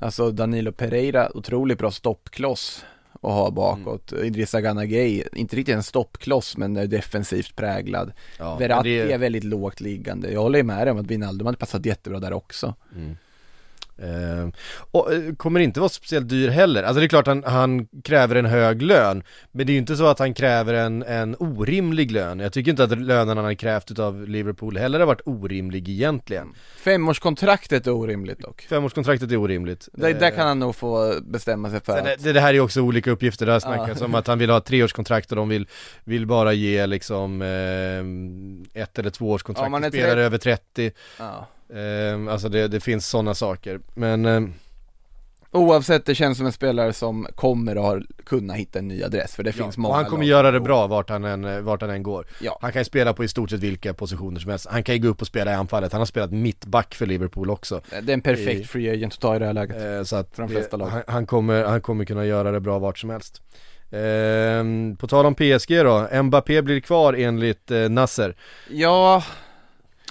Alltså 0.00 0.30
Danilo 0.30 0.72
Pereira, 0.72 1.30
otroligt 1.36 1.78
bra 1.78 1.90
stoppkloss 1.90 2.84
att 3.12 3.20
ha 3.32 3.50
bakåt. 3.50 4.12
Idrissa 4.12 4.60
Gana 4.60 4.84
Gueye, 4.86 5.28
inte 5.32 5.56
riktigt 5.56 5.74
en 5.74 5.82
stoppkloss 5.82 6.56
men 6.56 6.76
är 6.76 6.86
defensivt 6.86 7.56
präglad. 7.56 8.12
Ja, 8.38 8.56
Verratti 8.56 8.88
det- 8.98 9.12
är 9.12 9.18
väldigt 9.18 9.44
lågt 9.44 9.80
liggande, 9.80 10.32
jag 10.32 10.40
håller 10.40 10.62
med 10.62 10.86
dig 10.86 10.90
om 10.92 10.98
att 10.98 11.06
Wijnaldum 11.06 11.46
hade 11.46 11.58
passat 11.58 11.86
jättebra 11.86 12.20
där 12.20 12.32
också 12.32 12.74
Eh, 13.98 14.48
och 14.90 15.12
eh, 15.12 15.34
kommer 15.34 15.60
inte 15.60 15.80
vara 15.80 15.88
speciellt 15.88 16.28
dyr 16.28 16.48
heller. 16.48 16.82
Alltså 16.82 17.00
det 17.00 17.06
är 17.06 17.08
klart 17.08 17.26
han, 17.26 17.44
han 17.44 17.86
kräver 18.04 18.34
en 18.36 18.46
hög 18.46 18.82
lön, 18.82 19.22
men 19.52 19.66
det 19.66 19.70
är 19.70 19.74
ju 19.74 19.78
inte 19.78 19.96
så 19.96 20.06
att 20.06 20.18
han 20.18 20.34
kräver 20.34 20.74
en, 20.74 21.02
en 21.02 21.36
orimlig 21.38 22.10
lön. 22.10 22.40
Jag 22.40 22.52
tycker 22.52 22.70
inte 22.70 22.84
att 22.84 22.98
lönen 22.98 23.36
han 23.36 23.46
har 23.46 23.54
krävt 23.54 23.90
utav 23.90 24.28
Liverpool 24.28 24.76
heller 24.76 24.98
har 25.00 25.06
varit 25.06 25.20
orimlig 25.24 25.88
egentligen. 25.88 26.54
Femårskontraktet 26.76 27.86
är 27.86 27.90
orimligt 27.90 28.38
dock 28.40 28.60
Femårskontraktet 28.62 29.32
är 29.32 29.36
orimligt. 29.36 29.88
det, 29.92 30.12
Där 30.12 30.30
kan 30.30 30.46
han 30.46 30.58
nog 30.58 30.76
få 30.76 31.14
bestämma 31.22 31.70
sig 31.70 31.80
för 31.80 31.92
Sen, 31.92 32.06
att 32.06 32.22
det, 32.24 32.32
det 32.32 32.40
här 32.40 32.54
är 32.54 32.60
också 32.60 32.80
olika 32.80 33.10
uppgifter, 33.10 33.46
det 33.46 33.52
har 33.52 33.60
snackats 33.60 34.00
om 34.00 34.14
att 34.14 34.26
han 34.26 34.38
vill 34.38 34.50
ha 34.50 34.60
treårskontrakt 34.60 35.30
och 35.30 35.36
de 35.36 35.48
vill, 35.48 35.68
vill 36.04 36.26
bara 36.26 36.52
ge 36.52 36.86
liksom 36.86 37.42
eh, 37.42 38.82
ett 38.82 38.98
eller 38.98 39.10
två 39.10 39.30
års 39.30 39.44
Ja, 39.48 39.80
till 39.80 39.88
spelare 39.88 40.12
tre- 40.14 40.22
över 40.22 40.38
30. 40.38 40.92
ja. 41.18 41.48
Eh, 41.74 42.32
alltså 42.32 42.48
det, 42.48 42.68
det 42.68 42.80
finns 42.80 43.06
sådana 43.08 43.34
saker. 43.34 43.80
Men 43.94 44.24
eh, 44.24 44.40
Oavsett, 45.50 46.06
det 46.06 46.14
känns 46.14 46.36
som 46.38 46.46
en 46.46 46.52
spelare 46.52 46.92
som 46.92 47.26
kommer 47.34 47.76
att 47.76 47.82
ha- 47.82 48.00
kunna 48.26 48.54
hitta 48.54 48.78
en 48.78 48.88
ny 48.88 49.02
adress 49.02 49.34
för 49.34 49.42
det 49.42 49.56
Ja, 49.56 49.64
finns 49.64 49.76
många 49.76 49.94
han 49.94 50.04
kommer 50.04 50.24
lag 50.24 50.28
göra 50.30 50.50
det 50.50 50.60
bra 50.60 50.86
vart 50.86 51.10
han, 51.10 51.24
än, 51.24 51.64
vart 51.64 51.80
han 51.80 51.90
än 51.90 52.02
går. 52.02 52.26
Ja. 52.40 52.58
Han 52.62 52.72
kan 52.72 52.80
ju 52.80 52.84
spela 52.84 53.12
på 53.12 53.24
i 53.24 53.28
stort 53.28 53.50
sett 53.50 53.60
vilka 53.60 53.94
positioner 53.94 54.40
som 54.40 54.50
helst. 54.50 54.66
Han 54.70 54.82
kan 54.82 54.94
ju 54.94 55.00
gå 55.00 55.08
upp 55.08 55.20
och 55.20 55.26
spela 55.26 55.50
i 55.50 55.54
anfallet. 55.54 55.92
Han 55.92 56.00
har 56.00 56.06
spelat 56.06 56.30
mittback 56.32 56.94
för 56.94 57.06
Liverpool 57.06 57.50
också. 57.50 57.80
Det 58.02 58.12
är 58.12 58.14
en 58.14 58.20
perfekt 58.20 58.60
I- 58.60 58.64
free 58.64 58.90
agent 58.90 59.12
att 59.14 59.20
ta 59.20 59.36
i 59.36 59.38
det 59.38 59.46
här 59.46 59.52
läget 59.52 59.76
Eh, 59.82 60.02
så 60.02 60.16
att 60.16 60.34
För 60.34 60.42
de 60.42 60.48
flesta 60.48 60.76
det, 60.76 60.84
lag. 60.84 60.90
han, 60.90 61.02
han, 61.06 61.26
kommer, 61.26 61.64
han 61.64 61.80
kommer 61.80 62.04
kunna 62.04 62.24
göra 62.26 62.50
det 62.50 62.60
bra 62.60 62.78
vart 62.78 62.98
som 62.98 63.10
helst. 63.10 63.42
Eh, 63.90 64.96
på 64.98 65.06
tal 65.08 65.26
om 65.26 65.34
PSG 65.34 65.84
då, 65.84 66.22
Mbappé 66.22 66.62
blir 66.62 66.80
kvar 66.80 67.12
enligt 67.14 67.70
eh, 67.70 67.88
Nasser. 67.88 68.36
Ja, 68.70 69.24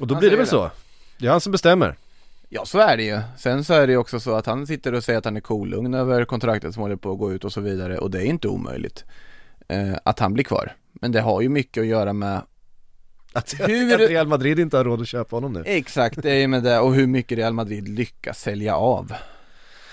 Och 0.02 0.08
då 0.08 0.16
blir 0.16 0.30
det 0.30 0.36
väl 0.38 0.48
så? 0.48 0.70
Det 1.18 1.28
är 1.28 1.32
han 1.32 1.42
som 1.42 1.52
bestämmer. 1.52 1.96
ja 2.50 2.66
så 2.66 2.80
är 2.80 2.98
det 2.98 3.04
ju 3.04 3.20
Sen 3.38 3.64
så 3.64 3.74
är 3.74 3.88
det 3.88 3.94
ju 3.94 3.98
också 3.98 4.20
så 4.20 4.36
att 4.36 4.46
han 4.46 4.68
sitter 4.68 4.94
och 4.94 5.04
säger 5.04 5.20
att 5.20 5.26
han 5.26 5.38
är 5.38 5.42
kolugn 5.42 5.94
över 5.94 6.26
kontraktet 6.26 6.74
som 6.74 6.82
håller 6.84 6.96
på 6.96 7.12
att 7.12 7.20
gå 7.20 7.34
ut 7.34 7.44
och 7.46 7.54
så 7.54 7.62
vidare 7.62 7.98
och 7.98 8.12
det 8.12 8.20
är 8.22 8.26
inte 8.26 8.48
omöjligt 8.48 9.04
eh, 9.68 9.94
Att 10.04 10.20
han 10.20 10.34
blir 10.34 10.44
kvar 10.44 10.74
Men 10.94 11.12
det 11.12 11.22
har 11.22 11.42
ju 11.42 11.50
mycket 11.50 11.82
att 11.82 11.88
göra 11.88 12.14
med 12.14 12.42
Att, 13.34 13.54
Hur- 13.60 13.94
att 14.04 14.10
Real 14.10 14.28
Madrid 14.28 14.60
inte 14.60 14.78
har 14.78 14.84
råd 14.84 15.02
att 15.02 15.08
köpa 15.08 15.36
honom 15.36 15.54
nu. 15.54 15.64
Exakt, 15.66 16.22
det 16.22 16.32
är 16.32 16.48
med 16.48 16.64
det 16.64 16.80
och 16.80 16.96
hur 16.96 17.08
mycket 17.08 17.38
Real 17.38 17.54
Madrid 17.54 17.88
lyckas 17.90 18.42
sälja 18.42 18.76
av 18.76 19.14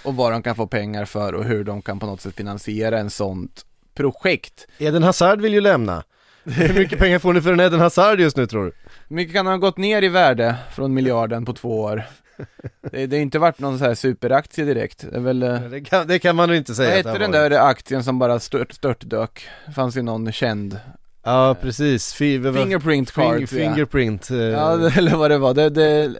Och 0.05 0.15
vad 0.17 0.33
de 0.33 0.43
kan 0.43 0.57
få 0.57 0.67
pengar 0.67 1.05
för 1.05 1.33
och 1.33 1.45
hur 1.45 1.65
de 1.65 1.83
kan 1.83 1.99
på 1.99 2.07
något 2.07 2.21
sätt 2.21 2.35
finansiera 2.37 2.99
en 2.99 3.11
sånt 3.11 3.67
projekt 3.95 4.67
Eden 4.79 5.03
Hazard 5.03 5.41
vill 5.41 5.55
ju 5.55 5.61
lämna. 5.61 6.05
Hur 6.45 6.75
mycket 6.75 6.99
pengar 6.99 7.19
får 7.19 7.33
ni 7.33 7.41
för 7.41 7.53
en 7.53 7.61
Eden 7.61 7.81
Hazard 7.81 8.21
just 8.21 8.37
nu 8.37 8.47
tror 8.47 8.65
du? 8.65 8.73
Mycket 9.13 9.35
kan 9.35 9.47
ha 9.47 9.57
gått 9.57 9.77
ner 9.77 10.03
i 10.03 10.09
värde 10.09 10.55
från 10.75 10.95
miljarden 10.95 11.45
på 11.45 11.53
två 11.53 11.81
år? 11.81 12.03
Det, 12.91 13.07
det 13.07 13.17
har 13.17 13.23
inte 13.23 13.39
varit 13.39 13.59
någon 13.59 13.79
så 13.79 13.85
här 13.85 13.95
superaktie 13.95 14.65
direkt, 14.65 15.05
det 15.11 15.17
är 15.17 15.21
väl 15.21 15.43
eh, 15.43 15.61
Det 15.61 15.81
kan, 15.81 16.07
det 16.07 16.19
kan 16.19 16.37
man 16.37 16.49
nog 16.49 16.57
inte 16.59 16.75
säga 16.75 16.89
Vad 16.89 16.97
hette 16.97 17.19
den 17.19 17.31
där 17.31 17.51
aktien 17.51 18.05
som 18.05 18.19
bara 18.19 18.41
stört, 18.41 18.73
störtdök? 18.73 19.47
Fanns 19.75 19.97
ju 19.97 20.03
någon 20.03 20.33
känd. 20.33 20.79
Ja 21.25 21.57
precis, 21.61 22.13
Fingerprint 22.15 23.11
Fing- 23.13 23.39
card. 23.39 23.49
Fingerprint, 23.49 24.31
eh, 24.31 24.37
ja, 24.37 24.91
eller 24.97 25.17
vad 25.17 25.31
det 25.31 25.39
var, 25.39 25.55
det, 25.55 25.71
det, 25.71 26.15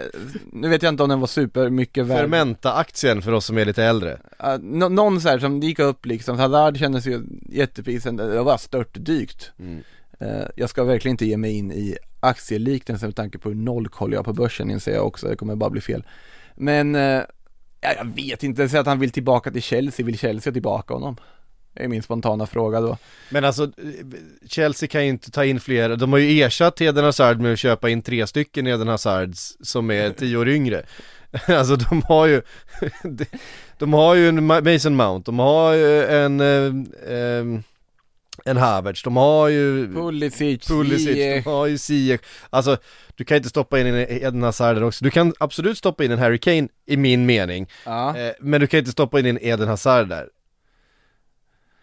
nu 0.53 0.69
vet 0.69 0.83
jag 0.83 0.89
inte 0.93 1.03
om 1.03 1.09
den 1.09 1.21
var 1.21 1.27
super 1.27 1.69
mycket 1.69 2.07
värd. 2.07 2.19
Fermenta-aktien 2.19 3.23
för 3.23 3.33
oss 3.33 3.47
som 3.47 3.59
är 3.59 3.65
lite 3.65 3.85
äldre. 3.85 4.19
Ja, 4.39 4.59
nå- 4.63 4.89
Någon 4.89 5.21
så 5.21 5.29
här 5.29 5.39
som 5.39 5.61
gick 5.61 5.79
upp 5.79 6.07
liksom, 6.07 6.39
Hazard 6.39 6.77
kändes 6.79 7.07
ju 7.07 7.21
jättepisen, 7.49 8.17
det 8.17 8.43
var 8.43 8.57
störtdykt. 8.57 9.51
Eh, 9.61 9.67
Jag 10.57 10.71
ska 10.71 10.85
verkligen 10.85 11.13
inte 11.13 11.27
ge 11.27 11.37
mig 11.37 11.53
in 11.59 11.73
i 11.73 11.97
aktieliknelsen 12.21 13.09
med 13.09 13.17
tanke 13.17 13.39
på 13.39 13.49
hur 13.49 13.57
noll 13.57 13.89
koll 13.89 14.13
jag 14.13 14.19
har 14.19 14.25
på 14.25 14.33
börsen 14.33 14.71
inser 14.71 14.95
jag 14.95 15.07
också, 15.07 15.29
det 15.29 15.37
kommer 15.37 15.57
bara 15.57 15.71
bli 15.71 15.81
fel. 15.81 16.05
Men, 16.55 16.95
eh, 16.95 17.23
ja, 17.81 17.95
jag 17.97 18.05
vet 18.17 18.43
inte, 18.43 18.69
säg 18.69 18.81
att 18.81 18.87
han 18.87 18.99
vill 19.01 19.11
tillbaka 19.11 19.51
till 19.51 19.63
Chelsea, 19.63 20.07
vill 20.07 20.19
Chelsea 20.19 20.53
tillbaka 20.53 20.95
honom? 20.95 21.17
Det 21.75 21.85
är 21.85 21.89
min 21.89 22.03
spontana 22.03 22.47
fråga 22.47 22.81
då. 22.81 22.99
Men 23.31 23.45
alltså, 23.45 23.63
eh, 23.65 23.71
Chelsea 24.47 24.89
kan 24.89 25.03
ju 25.05 25.09
inte 25.09 25.31
ta 25.31 25.45
in 25.45 25.61
fler, 25.61 25.97
de 25.97 26.13
har 26.13 26.19
ju 26.19 26.43
ersatt 26.43 26.81
Eden 26.81 27.05
Hazard 27.05 27.41
med 27.41 27.53
att 27.53 27.59
köpa 27.59 27.91
in 27.91 28.03
tre 28.03 28.27
stycken 28.27 28.67
Eden 28.67 28.89
Hazards 28.89 29.57
som 29.61 29.91
är 29.91 30.11
tio 30.19 30.37
år 30.37 30.49
yngre. 30.49 30.83
Alltså 31.49 31.77
de 31.77 32.03
har 32.03 32.27
ju, 32.27 32.43
de 33.79 33.93
har 33.93 34.15
ju 34.15 34.29
en 34.29 34.41
Ma- 34.53 34.73
Mason 34.73 34.97
Mount, 34.97 35.25
de 35.25 35.39
har 35.39 35.73
ju 35.73 36.05
en, 36.05 36.41
eh, 36.41 37.15
eh, 37.17 37.45
en 38.45 38.57
Havertz, 38.57 39.03
de 39.03 39.17
har 39.17 39.49
ju 39.49 39.95
Pulisic, 39.95 40.69
Pulisic, 40.69 41.15
de 41.17 41.41
har 41.41 41.67
ju 41.67 41.79
Ziyech. 41.79 42.21
Alltså, 42.51 42.77
du 43.17 43.25
kan 43.25 43.37
inte 43.37 43.49
stoppa 43.49 43.81
in 43.81 43.87
en 43.87 43.95
Eden 44.09 44.43
Hazard 44.43 44.77
där 44.77 44.83
också. 44.85 45.05
Du 45.05 45.11
kan 45.11 45.35
absolut 45.41 45.79
stoppa 45.79 46.05
in 46.05 46.11
en 46.11 46.19
Harry 46.19 46.39
Kane, 46.39 46.69
i 46.87 46.97
min 46.97 47.27
mening. 47.27 47.69
Ja. 47.87 48.17
Eh, 48.19 48.33
men 48.41 48.61
du 48.61 48.67
kan 48.67 48.79
inte 48.79 48.91
stoppa 48.91 49.19
in 49.21 49.27
en 49.27 49.39
Eden 49.43 49.69
Hazard 49.69 50.09
där. 50.09 50.29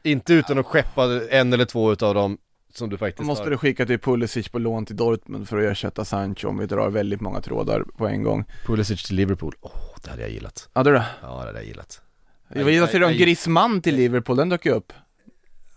Inte 0.04 0.34
utan 0.34 0.58
att 0.58 0.66
skeppa 0.66 1.04
en 1.30 1.54
eller 1.54 1.66
två 1.66 1.92
utav 1.92 2.14
dem 2.14 2.38
som 2.74 2.90
du 2.90 2.98
faktiskt 2.98 3.26
Måste 3.28 3.44
har. 3.44 3.50
du 3.52 3.58
skicka 3.58 3.86
till 3.86 4.00
Pulisic 4.00 4.50
på 4.50 4.60
lån 4.60 4.86
till 4.86 4.96
Dortmund 4.96 5.50
för 5.50 5.58
att 5.58 5.72
ersätta 5.72 6.06
Sancho 6.06 6.48
om 6.48 6.58
vi 6.58 6.66
drar 6.66 6.90
väldigt 6.90 7.22
många 7.22 7.42
trådar 7.42 7.84
på 7.98 8.08
en 8.08 8.24
gång 8.24 8.46
Pulisic 8.66 9.04
till 9.04 9.16
Liverpool. 9.16 9.56
Åh, 9.62 9.72
det 10.04 10.10
hade 10.10 10.22
jag 10.22 10.32
gillat. 10.32 10.70
Hade 10.74 10.90
du 10.90 10.94
det? 10.94 11.06
Ja, 11.22 11.28
det 11.28 11.36
hade 11.46 11.60
jag 11.60 11.66
gillat. 11.66 12.02
Jag 12.54 12.66
det 12.66 12.82
om 12.96 13.02
jag- 13.02 13.14
Griezmann 13.18 13.82
till 13.82 13.96
Liverpool, 13.96 14.38
den 14.38 14.50
dök 14.50 14.66
ju 14.66 14.72
upp 14.72 14.94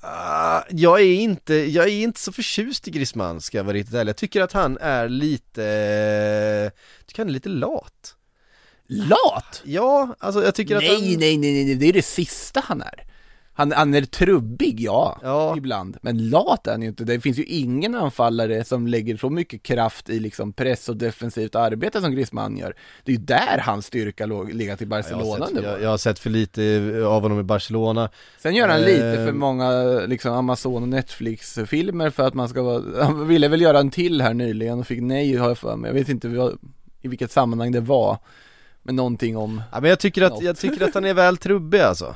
Ah, 0.05 0.63
jag 0.71 1.01
är 1.01 1.15
inte, 1.15 1.55
jag 1.55 1.85
är 1.85 2.03
inte 2.03 2.21
så 2.21 2.33
förtjust 2.33 2.89
i 2.89 2.91
Griezmann 2.91 3.41
ska 3.41 3.57
jag 3.57 3.65
vara 3.65 3.75
riktigt 3.75 3.95
ärlig. 3.95 4.09
Jag 4.09 4.17
tycker 4.17 4.41
att 4.41 4.53
han 4.53 4.79
är 4.81 5.09
lite, 5.09 5.63
jag 6.99 7.07
tycker 7.07 7.23
han 7.23 7.29
är 7.29 7.33
lite 7.33 7.49
lat. 7.49 8.17
Lat? 8.87 9.63
Ja, 9.65 10.17
alltså 10.19 10.45
jag 10.45 10.55
tycker 10.55 10.77
att 10.77 10.83
Nej, 10.83 11.11
han... 11.11 11.21
nej, 11.21 11.39
nej, 11.39 11.65
nej, 11.65 11.75
det 11.75 11.87
är 11.87 11.93
det 11.93 12.03
sista 12.03 12.61
han 12.65 12.83
är 12.83 13.12
han, 13.55 13.73
han 13.73 13.95
är 13.95 14.03
trubbig, 14.03 14.81
ja, 14.81 15.19
Ja. 15.23 15.55
ibland, 15.57 15.97
men 16.03 16.31
lat 16.31 16.67
är 16.67 16.71
han 16.71 16.83
ju 16.83 16.89
inte. 16.89 17.05
Det 17.05 17.21
finns 17.21 17.39
ju 17.39 17.45
ingen 17.45 17.95
anfallare 17.95 18.65
som 18.65 18.87
lägger 18.87 19.17
så 19.17 19.31
mycket 19.31 19.63
kraft 19.63 20.09
i 20.11 20.21
liksom 20.21 20.53
press 20.53 20.89
och 20.89 20.97
defensivt 20.97 21.55
arbete 21.55 22.01
som 22.01 22.13
Griezmann 22.13 22.57
gör. 22.57 22.75
Det 23.05 23.13
är 23.13 23.17
ju 23.17 23.23
där 23.23 23.59
hans 23.59 23.87
styrka 23.87 24.27
låg, 24.27 24.53
legat 24.53 24.81
i 24.81 24.85
Jag 24.85 24.89
Barcelona 24.89 25.25
har, 25.25 25.47
sett, 25.47 25.55
nu. 25.55 25.63
jag, 25.63 25.83
jag 25.83 25.89
har 25.89 25.97
sett 25.97 26.19
för 26.19 26.31
lite 26.31 26.63
av 27.07 27.23
honom 27.23 27.41
i 27.41 27.43
Barcelona 27.43 28.11
Sen 28.39 28.55
gör 28.55 28.69
han 28.69 28.81
lite 28.81 29.07
Eh. 29.09 29.25
för 29.27 29.33
många 29.33 29.71
liksom 30.07 30.33
Amazon 30.33 30.83
och 30.83 30.89
Netflix-filmer 30.89 32.11
för 32.11 32.23
att 32.23 32.35
man 32.35 32.49
ska 32.49 32.63
vara, 32.63 33.05
han 33.05 33.29
ville 33.29 33.49
väl 33.49 33.61
göra 33.61 33.79
en 33.79 33.91
till 33.91 34.21
här 34.21 34.35
nyligen 34.35 34.79
och 34.81 34.87
fick 34.87 35.01
nej 35.03 35.37
har 35.37 35.49
jag 35.49 35.59
för 35.59 35.77
mig, 35.77 35.89
jag 35.89 35.95
vet 35.95 36.09
inte 36.09 36.29
vad, 36.29 36.59
i 37.03 37.09
vilket 37.09 37.31
sammanhang 37.33 37.73
det 37.73 37.81
var 37.81 38.19
Men 38.83 38.97
någonting 38.97 39.37
om, 39.37 39.63
Ja 39.73 39.81
men 39.81 39.91
jag 39.91 39.99
tycker 39.99 40.23
att, 40.23 40.33
Något. 40.33 40.43
jag 40.43 40.57
tycker 40.59 40.85
att 40.85 40.95
han 40.95 41.05
är 41.05 41.15
väl 41.15 41.37
trubbig 41.37 41.81
alltså 41.81 42.15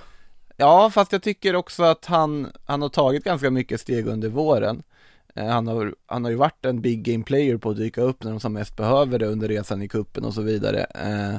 ja 0.56 0.90
fast 0.90 1.12
jag 1.12 1.22
tycker 1.22 1.56
också 1.56 1.82
att 1.82 2.04
han, 2.04 2.52
han 2.64 2.82
har 2.82 2.88
tagit 2.88 3.24
ganska 3.24 3.50
mycket 3.50 3.80
steg 3.80 4.06
under 4.06 4.28
våren 4.28 4.82
Eh, 5.34 5.46
Han 5.46 5.66
har, 5.66 5.94
han 6.06 6.24
har 6.24 6.30
ju 6.30 6.36
varit 6.36 6.64
en 6.64 6.80
big 6.80 7.02
game 7.02 7.24
player 7.24 7.56
på 7.56 7.70
att 7.70 7.76
dyka 7.76 8.00
upp 8.02 8.24
när 8.24 8.30
de 8.30 8.40
som 8.40 8.52
mest 8.52 8.76
behöver 8.76 9.18
det 9.18 9.26
under 9.26 9.48
resan 9.48 9.82
i 9.82 9.88
kuppen 9.88 10.24
och 10.24 10.34
så 10.34 10.42
vidare. 10.42 10.80
Eh, 10.84 11.38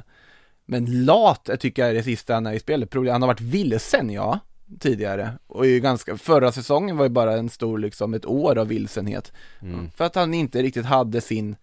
Men 0.65 1.05
lat 1.05 1.41
jag 1.45 1.59
tycker 1.59 1.81
jag 1.81 1.89
är 1.91 1.93
det 1.95 2.03
sista 2.03 2.33
han 2.33 2.45
är 2.45 2.53
i 2.53 2.59
spelet. 2.59 2.89
Problem- 2.89 3.11
Han 3.11 3.21
har 3.21 3.27
varit 3.27 3.41
vilsen 3.41 4.09
ja, 4.09 4.39
tidigare. 4.79 5.31
Och 5.47 5.65
är 5.65 5.69
ju 5.69 5.79
ganska, 5.79 6.17
förra 6.17 6.51
säsongen 6.51 6.97
var 6.97 7.05
ju 7.05 7.09
bara 7.09 7.33
en 7.37 7.49
stor 7.49 7.77
liksom 7.77 8.13
ett 8.13 8.25
år 8.25 8.57
av 8.57 8.67
vilsenhet. 8.67 9.33
För 9.95 10.05
att 10.05 10.15
han 10.15 10.33
inte 10.33 10.61
riktigt 10.61 10.85
hade 10.85 11.21
sin 11.21 11.55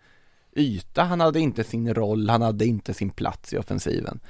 yta, 0.57 1.03
han 1.03 1.21
hade 1.21 1.41
inte 1.41 1.65
sin 1.65 1.95
roll, 1.95 2.29
han 2.31 2.43
hade 2.43 2.67
inte 2.67 2.95
sin 2.95 3.11
plats 3.11 3.53
i 3.53 3.59
offensiven. 3.59 4.21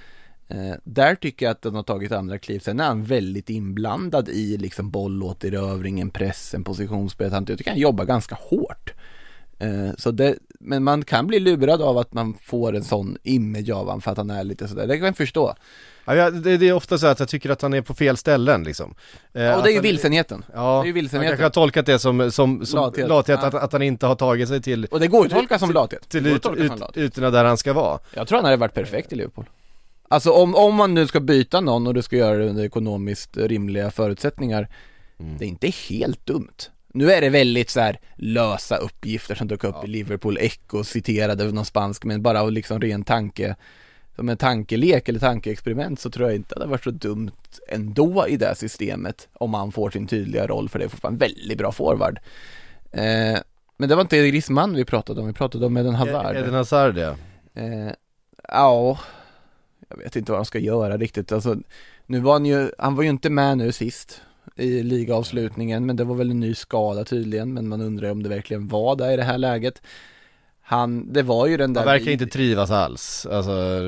Eh, 0.49 0.75
där 0.85 1.15
tycker 1.15 1.47
jag 1.47 1.51
att 1.51 1.63
den 1.63 1.75
har 1.75 1.83
tagit 1.83 2.13
andra 2.13 2.39
kliv. 2.39 2.59
Sen 2.59 2.81
är 2.81 2.85
han 2.85 3.05
väldigt 3.05 3.51
inblandad 3.51 4.29
i 4.29 4.57
liksom 4.57 4.91
bollåterövringen, 4.91 6.11
pressen, 6.11 6.65
positionsspelet. 6.65 7.33
Han 7.33 7.45
jag 7.49 7.59
tycker 7.59 7.71
han 7.71 7.81
jobbar 7.81 8.05
ganska 8.05 8.35
hårt. 8.41 8.93
Eh, 9.59 9.91
så 9.99 10.11
det, 10.11 10.37
men 10.61 10.85
man 10.85 11.05
kan 11.05 11.27
bli 11.27 11.41
lurad 11.41 11.83
av 11.83 11.99
att 11.99 12.13
man 12.13 12.35
får 12.43 12.77
en 12.77 12.85
sån 12.85 13.17
image 13.23 13.71
av 13.71 13.87
honom 13.87 14.01
för 14.01 14.11
att 14.11 14.17
han 14.17 14.31
är 14.31 14.45
lite 14.45 14.69
sådär. 14.69 14.87
Det 14.87 14.97
kan 14.97 15.07
jag 15.07 15.17
förstå. 15.17 15.55
Ja, 16.07 16.31
det, 16.31 16.57
det 16.57 16.69
är 16.69 16.73
ofta 16.73 16.99
så 16.99 17.07
att 17.07 17.21
jag 17.21 17.29
tycker 17.29 17.51
att 17.51 17.63
han 17.63 17.75
är 17.75 17.81
på 17.83 17.95
fel 17.95 18.17
ställen 18.17 18.65
liksom. 18.65 18.95
Eh, 19.33 19.43
Ja, 19.43 19.57
och 19.57 19.63
det 19.63 19.69
är 19.69 19.71
ju 19.71 19.77
han- 19.79 19.83
vilsenheten. 19.83 20.45
Ja, 20.55 20.77
det 20.81 20.85
är 20.85 20.87
ju 20.87 20.93
vilsenheten. 20.93 21.29
kanske 21.31 21.45
har 21.45 21.51
tolkat 21.51 21.87
det 21.87 21.99
som, 21.99 22.31
som, 22.33 22.67
som 22.67 22.81
Lathet. 22.81 23.09
lathet, 23.09 23.39
Ja. 23.43 23.49
att, 23.49 23.55
att 23.55 23.73
han 23.73 23.83
inte 23.83 24.07
har 24.07 24.15
tagit 24.15 24.49
sig 24.49 24.63
till 24.63 24.87
Och 24.91 25.01
det 25.01 25.07
går 25.07 25.21
ju 25.27 25.27
att 25.33 25.39
tolka 25.39 25.59
som 25.59 25.71
lathet. 25.71 26.09
till 26.09 26.27
att 26.35 26.47
ut, 26.47 26.61
ut, 26.61 26.97
ytorna 26.97 27.31
där 27.31 27.45
han 27.45 27.57
ska 27.57 27.73
vara. 27.73 27.99
Jag 28.15 28.29
tror 28.29 28.37
han 28.39 28.45
hade 28.45 28.57
varit 28.57 28.75
perfekt 28.75 29.13
i 29.13 29.17
Liverpool. 29.17 29.45
Alltså 30.09 30.31
om, 30.31 30.55
om 30.55 30.75
man 30.75 30.95
nu 30.95 31.07
ska 31.07 31.21
byta 31.21 31.61
någon 31.61 31.87
och 31.87 31.95
du 31.95 32.03
ska 32.03 32.17
göra 32.17 32.37
det 32.37 32.49
under 32.49 32.65
ekonomiskt 32.65 33.37
rimliga 33.37 33.91
förutsättningar 33.91 34.69
Det 35.39 35.45
är 35.45 35.49
inte 35.49 35.69
helt 35.69 36.27
dumt. 36.27 36.71
Nu 36.93 37.13
är 37.13 37.21
det 37.21 37.29
väldigt 37.31 37.71
så 37.71 37.81
här 37.81 38.01
lösa 38.17 38.77
uppgifter 38.77 39.35
som 39.35 39.49
dök 39.49 39.65
upp 39.65 39.85
i 39.85 39.87
Liverpool 39.87 40.39
Echo 40.41 40.85
citerade 40.85 41.53
någon 41.53 41.65
spansk 41.65 42.05
men 42.05 42.23
bara 42.23 42.43
liksom 42.45 42.81
ren 42.81 43.05
tanke 43.05 43.57
Som 44.17 44.29
en 44.29 44.37
tankelek 44.37 45.09
eller 45.09 45.21
tankeexperiment 45.21 46.01
så 46.01 46.11
tror 46.11 46.29
jag 46.29 46.37
inte 46.37 46.55
att 46.55 46.61
det 46.61 46.67
var 46.67 46.79
så 46.79 46.91
dumt 46.91 47.31
ändå 47.69 48.29
i 48.29 48.37
det 48.37 48.55
systemet 48.55 49.29
Om 49.33 49.55
han 49.55 49.73
får 49.73 49.91
sin 49.91 50.07
tydliga 50.07 50.47
roll 50.47 50.69
för 50.69 50.79
det 50.79 50.85
är 50.85 50.89
fortfarande 50.89 51.27
en 51.27 51.31
väldigt 51.31 51.59
bra 51.59 51.73
forward. 51.73 52.21
Eh, 52.93 53.39
Men 53.77 53.89
det 53.89 53.95
var 53.95 54.03
inte 54.03 54.29
Griezmann 54.29 54.75
vi 54.75 54.85
pratade 54.85 55.21
om, 55.21 55.27
vi 55.27 55.33
pratade 55.33 55.67
om 55.67 55.77
Eden 55.77 55.95
Hazard. 55.95 56.37
Eden 56.37 56.55
Hazard 56.55 56.99
ja. 56.99 57.15
Eh, 57.55 57.93
ja, 58.49 58.99
jag 59.97 60.05
vet 60.05 60.17
inte 60.17 60.33
vad 60.33 60.39
de 60.39 60.45
ska 60.45 60.59
göra 60.59 60.97
riktigt. 60.97 61.33
Alltså, 61.33 61.57
nu 62.07 62.21
var 62.21 62.33
han 62.33 62.47
ju, 62.47 62.71
han 62.79 62.95
var 62.95 63.03
ju 63.03 63.09
inte 63.09 63.31
med 63.31 63.59
nu 63.59 63.73
sist 63.73 64.23
i 64.57 64.83
ligaavslutningen, 64.83 65.87
men 65.87 65.97
det 65.97 66.05
var 66.05 66.15
väl 66.15 66.31
en 66.31 66.41
ny 66.41 66.55
skada 66.55 67.05
tydligen, 67.05 67.55
men 67.55 67.69
man 67.69 67.81
undrar 67.81 68.11
om 68.11 68.23
det 68.23 68.29
verkligen 68.29 68.69
var 68.69 68.97
det 68.97 69.13
i 69.13 69.17
det 69.17 69.23
här 69.23 69.39
läget. 69.39 69.83
Han, 70.67 71.13
det 71.13 71.23
var 71.23 71.47
ju 71.47 71.57
den 71.57 71.73
där... 71.73 71.81
Han 71.81 71.93
verkar 71.93 72.11
inte 72.11 72.27
trivas 72.27 72.71
alls, 72.71 73.27
alltså 73.31 73.81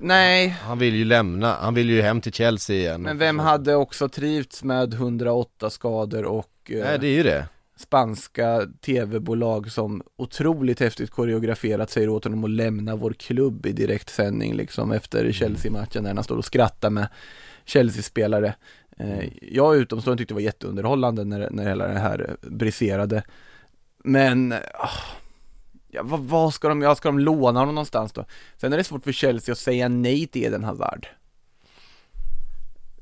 Nej, 0.00 0.48
Han 0.48 0.78
vill 0.78 0.94
ju 0.94 1.04
lämna, 1.04 1.54
han 1.54 1.74
vill 1.74 1.90
ju 1.90 2.02
hem 2.02 2.20
till 2.20 2.32
Chelsea 2.32 2.76
igen 2.76 3.02
men 3.02 3.18
vem 3.18 3.38
hade 3.38 3.74
också 3.74 4.08
trivts 4.08 4.64
med 4.64 4.94
108 4.94 5.70
skador 5.70 6.24
och 6.24 6.50
Nej 6.68 6.98
det 6.98 7.06
är 7.06 7.16
ju 7.16 7.22
det 7.22 7.46
spanska 7.76 8.66
tv-bolag 8.80 9.72
som 9.72 10.02
otroligt 10.16 10.80
häftigt 10.80 11.10
koreograferat 11.10 11.90
säger 11.90 12.08
åt 12.08 12.24
honom 12.24 12.44
att 12.44 12.50
lämna 12.50 12.96
vår 12.96 13.12
klubb 13.12 13.66
i 13.66 13.72
direktsändning 13.72 14.54
liksom 14.54 14.92
efter 14.92 15.32
Chelsea-matchen 15.32 16.02
när 16.02 16.14
han 16.14 16.24
står 16.24 16.36
och 16.36 16.44
skrattar 16.44 16.90
med 16.90 17.08
Chelsea-spelare. 17.64 18.54
Eh, 18.98 19.28
jag 19.42 19.76
utomstående 19.76 20.20
tyckte 20.20 20.34
det 20.34 20.36
var 20.36 20.40
jätteunderhållande 20.40 21.24
när, 21.24 21.50
när 21.50 21.68
hela 21.68 21.86
det 21.86 21.98
här 21.98 22.36
briserade. 22.40 23.22
Men, 24.04 24.52
ah, 24.74 24.88
ja, 25.90 26.02
vad, 26.02 26.20
vad 26.20 26.54
ska 26.54 26.68
de, 26.68 26.82
ja, 26.82 26.94
ska 26.94 27.08
de 27.08 27.18
låna 27.18 27.60
honom 27.60 27.74
någonstans 27.74 28.12
då? 28.12 28.24
Sen 28.56 28.72
är 28.72 28.76
det 28.76 28.84
svårt 28.84 29.04
för 29.04 29.12
Chelsea 29.12 29.52
att 29.52 29.58
säga 29.58 29.88
nej 29.88 30.26
till 30.26 30.44
Eden 30.44 30.64
Hazard. 30.64 31.06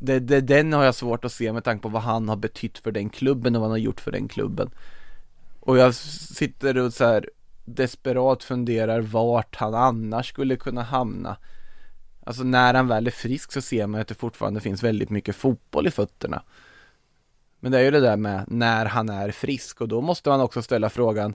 Det, 0.04 0.20
det, 0.20 0.40
den 0.40 0.72
har 0.72 0.84
jag 0.84 0.94
svårt 0.94 1.24
att 1.24 1.32
se 1.32 1.52
med 1.52 1.64
tanke 1.64 1.82
på 1.82 1.88
vad 1.88 2.02
han 2.02 2.28
har 2.28 2.36
betytt 2.36 2.78
för 2.78 2.92
den 2.92 3.08
klubben 3.10 3.56
och 3.56 3.60
vad 3.60 3.70
han 3.70 3.78
har 3.78 3.84
gjort 3.84 4.00
för 4.00 4.12
den 4.12 4.28
klubben. 4.28 4.70
Och 5.60 5.78
jag 5.78 5.94
sitter 5.94 6.78
och 6.78 6.92
så 6.92 7.04
här 7.04 7.30
desperat 7.64 8.44
funderar 8.44 9.00
vart 9.00 9.56
han 9.56 9.74
annars 9.74 10.28
skulle 10.28 10.56
kunna 10.56 10.82
hamna. 10.82 11.36
Alltså 12.24 12.42
när 12.42 12.74
han 12.74 12.88
väl 12.88 13.06
är 13.06 13.10
frisk 13.10 13.52
så 13.52 13.60
ser 13.60 13.86
man 13.86 14.00
att 14.00 14.08
det 14.08 14.14
fortfarande 14.14 14.60
finns 14.60 14.82
väldigt 14.82 15.10
mycket 15.10 15.36
fotboll 15.36 15.86
i 15.86 15.90
fötterna. 15.90 16.42
Men 17.60 17.72
det 17.72 17.78
är 17.78 17.82
ju 17.82 17.90
det 17.90 18.00
där 18.00 18.16
med 18.16 18.44
när 18.48 18.86
han 18.86 19.08
är 19.08 19.30
frisk 19.30 19.80
och 19.80 19.88
då 19.88 20.00
måste 20.00 20.30
man 20.30 20.40
också 20.40 20.62
ställa 20.62 20.90
frågan 20.90 21.34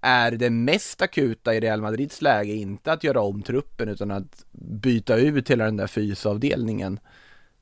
är 0.00 0.30
det 0.30 0.50
mest 0.50 1.02
akuta 1.02 1.54
i 1.54 1.60
Real 1.60 1.82
Madrids 1.82 2.22
läge 2.22 2.52
inte 2.52 2.92
att 2.92 3.04
göra 3.04 3.20
om 3.20 3.42
truppen 3.42 3.88
utan 3.88 4.10
att 4.10 4.44
byta 4.52 5.16
ut 5.16 5.50
hela 5.50 5.64
den 5.64 5.76
där 5.76 5.86
fysavdelningen 5.86 7.00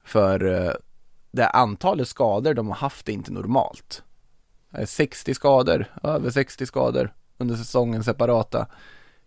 för 0.04 0.66
eh, 0.66 0.72
det 1.30 1.48
antalet 1.48 2.08
skador 2.08 2.54
de 2.54 2.68
har 2.68 2.74
haft 2.74 3.08
är 3.08 3.12
inte 3.12 3.32
normalt. 3.32 4.02
Det 4.70 4.78
är 4.82 4.86
60 4.86 5.34
skador, 5.34 5.86
över 6.02 6.30
60 6.30 6.66
skador 6.66 7.12
under 7.38 7.56
säsongen 7.56 8.04
separata. 8.04 8.66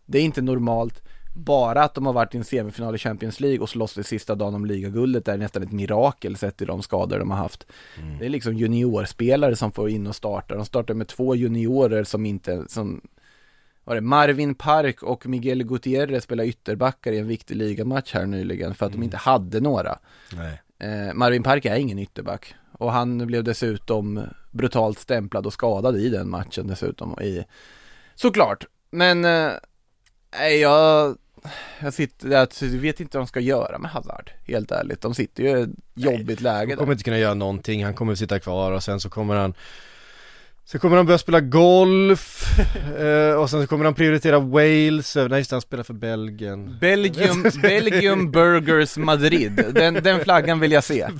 Det 0.05 0.17
är 0.19 0.23
inte 0.23 0.41
normalt. 0.41 1.01
Bara 1.35 1.83
att 1.83 1.93
de 1.93 2.05
har 2.05 2.13
varit 2.13 2.35
i 2.35 2.37
en 2.37 2.43
semifinal 2.43 2.95
i 2.95 2.97
Champions 2.97 3.39
League 3.39 3.59
och 3.59 3.69
slåss 3.69 3.97
i 3.97 4.03
sista 4.03 4.35
dagen 4.35 4.55
om 4.55 4.65
ligaguldet 4.65 5.27
är 5.27 5.37
nästan 5.37 5.63
ett 5.63 5.71
mirakel 5.71 6.37
sett 6.37 6.57
till 6.57 6.67
de 6.67 6.81
skador 6.81 7.19
de 7.19 7.31
har 7.31 7.37
haft. 7.37 7.67
Det 8.19 8.25
är 8.25 8.29
liksom 8.29 8.53
juniorspelare 8.53 9.55
som 9.55 9.71
får 9.71 9.89
in 9.89 10.07
och 10.07 10.15
starta. 10.15 10.55
De 10.55 10.65
startar 10.65 10.93
med 10.93 11.07
två 11.07 11.35
juniorer 11.35 12.03
som 12.03 12.25
inte, 12.25 12.65
som 12.67 13.01
var 13.83 13.95
det 13.95 14.01
Marvin 14.01 14.55
Park 14.55 15.03
och 15.03 15.25
Miguel 15.25 15.63
Gutierrez 15.63 16.23
spelade 16.23 16.49
ytterbackar 16.49 17.11
i 17.11 17.19
en 17.19 17.27
viktig 17.27 17.55
ligamatch 17.55 18.13
här 18.13 18.25
nyligen 18.25 18.75
för 18.75 18.85
att 18.85 18.91
de 18.91 19.03
inte 19.03 19.17
hade 19.17 19.59
några. 19.59 19.99
Nej. 20.35 20.61
Eh, 20.79 21.13
Marvin 21.13 21.43
Park 21.43 21.65
är 21.65 21.75
ingen 21.75 21.99
ytterback 21.99 22.55
och 22.71 22.91
han 22.91 23.27
blev 23.27 23.43
dessutom 23.43 24.21
brutalt 24.51 24.99
stämplad 24.99 25.45
och 25.45 25.53
skadad 25.53 25.97
i 25.97 26.09
den 26.09 26.29
matchen 26.29 26.67
dessutom 26.67 27.19
i 27.21 27.43
Såklart, 28.15 28.65
men 28.89 29.25
eh, 29.25 29.51
jag 30.61 31.17
jag 31.79 31.93
sitter, 31.93 32.29
jag 32.29 32.47
vet 32.69 32.99
inte 32.99 33.17
vad 33.17 33.25
de 33.25 33.27
ska 33.27 33.39
göra 33.39 33.77
med 33.77 33.91
Hazard, 33.91 34.31
helt 34.43 34.71
ärligt. 34.71 35.01
De 35.01 35.15
sitter 35.15 35.43
ju 35.43 35.49
i 35.49 35.61
ett 35.61 35.69
jobbigt 35.95 36.41
läge 36.41 36.71
Han 36.71 36.77
kommer 36.77 36.85
där. 36.85 36.93
inte 36.93 37.03
kunna 37.03 37.17
göra 37.17 37.33
någonting, 37.33 37.83
han 37.83 37.93
kommer 37.93 38.15
sitta 38.15 38.39
kvar 38.39 38.71
och 38.71 38.83
sen 38.83 38.99
så 38.99 39.09
kommer 39.09 39.35
han 39.35 39.53
Sen 40.67 40.79
kommer 40.79 40.97
han 40.97 41.05
börja 41.05 41.17
spela 41.17 41.39
golf 41.39 42.43
eh, 42.99 43.33
och 43.33 43.49
sen 43.49 43.61
så 43.61 43.67
kommer 43.67 43.85
han 43.85 43.93
prioritera 43.93 44.39
Wales, 44.39 45.15
eh, 45.15 45.27
nej 45.27 45.39
just 45.39 45.51
han 45.51 45.61
spelar 45.61 45.83
för 45.83 45.93
Belgien 45.93 46.77
Belgium, 46.81 47.43
Belgium 47.61 48.31
Burgers 48.31 48.97
Madrid, 48.97 49.65
den, 49.73 49.93
den 49.93 50.19
flaggan 50.19 50.59
vill 50.59 50.71
jag 50.71 50.83
se. 50.83 51.07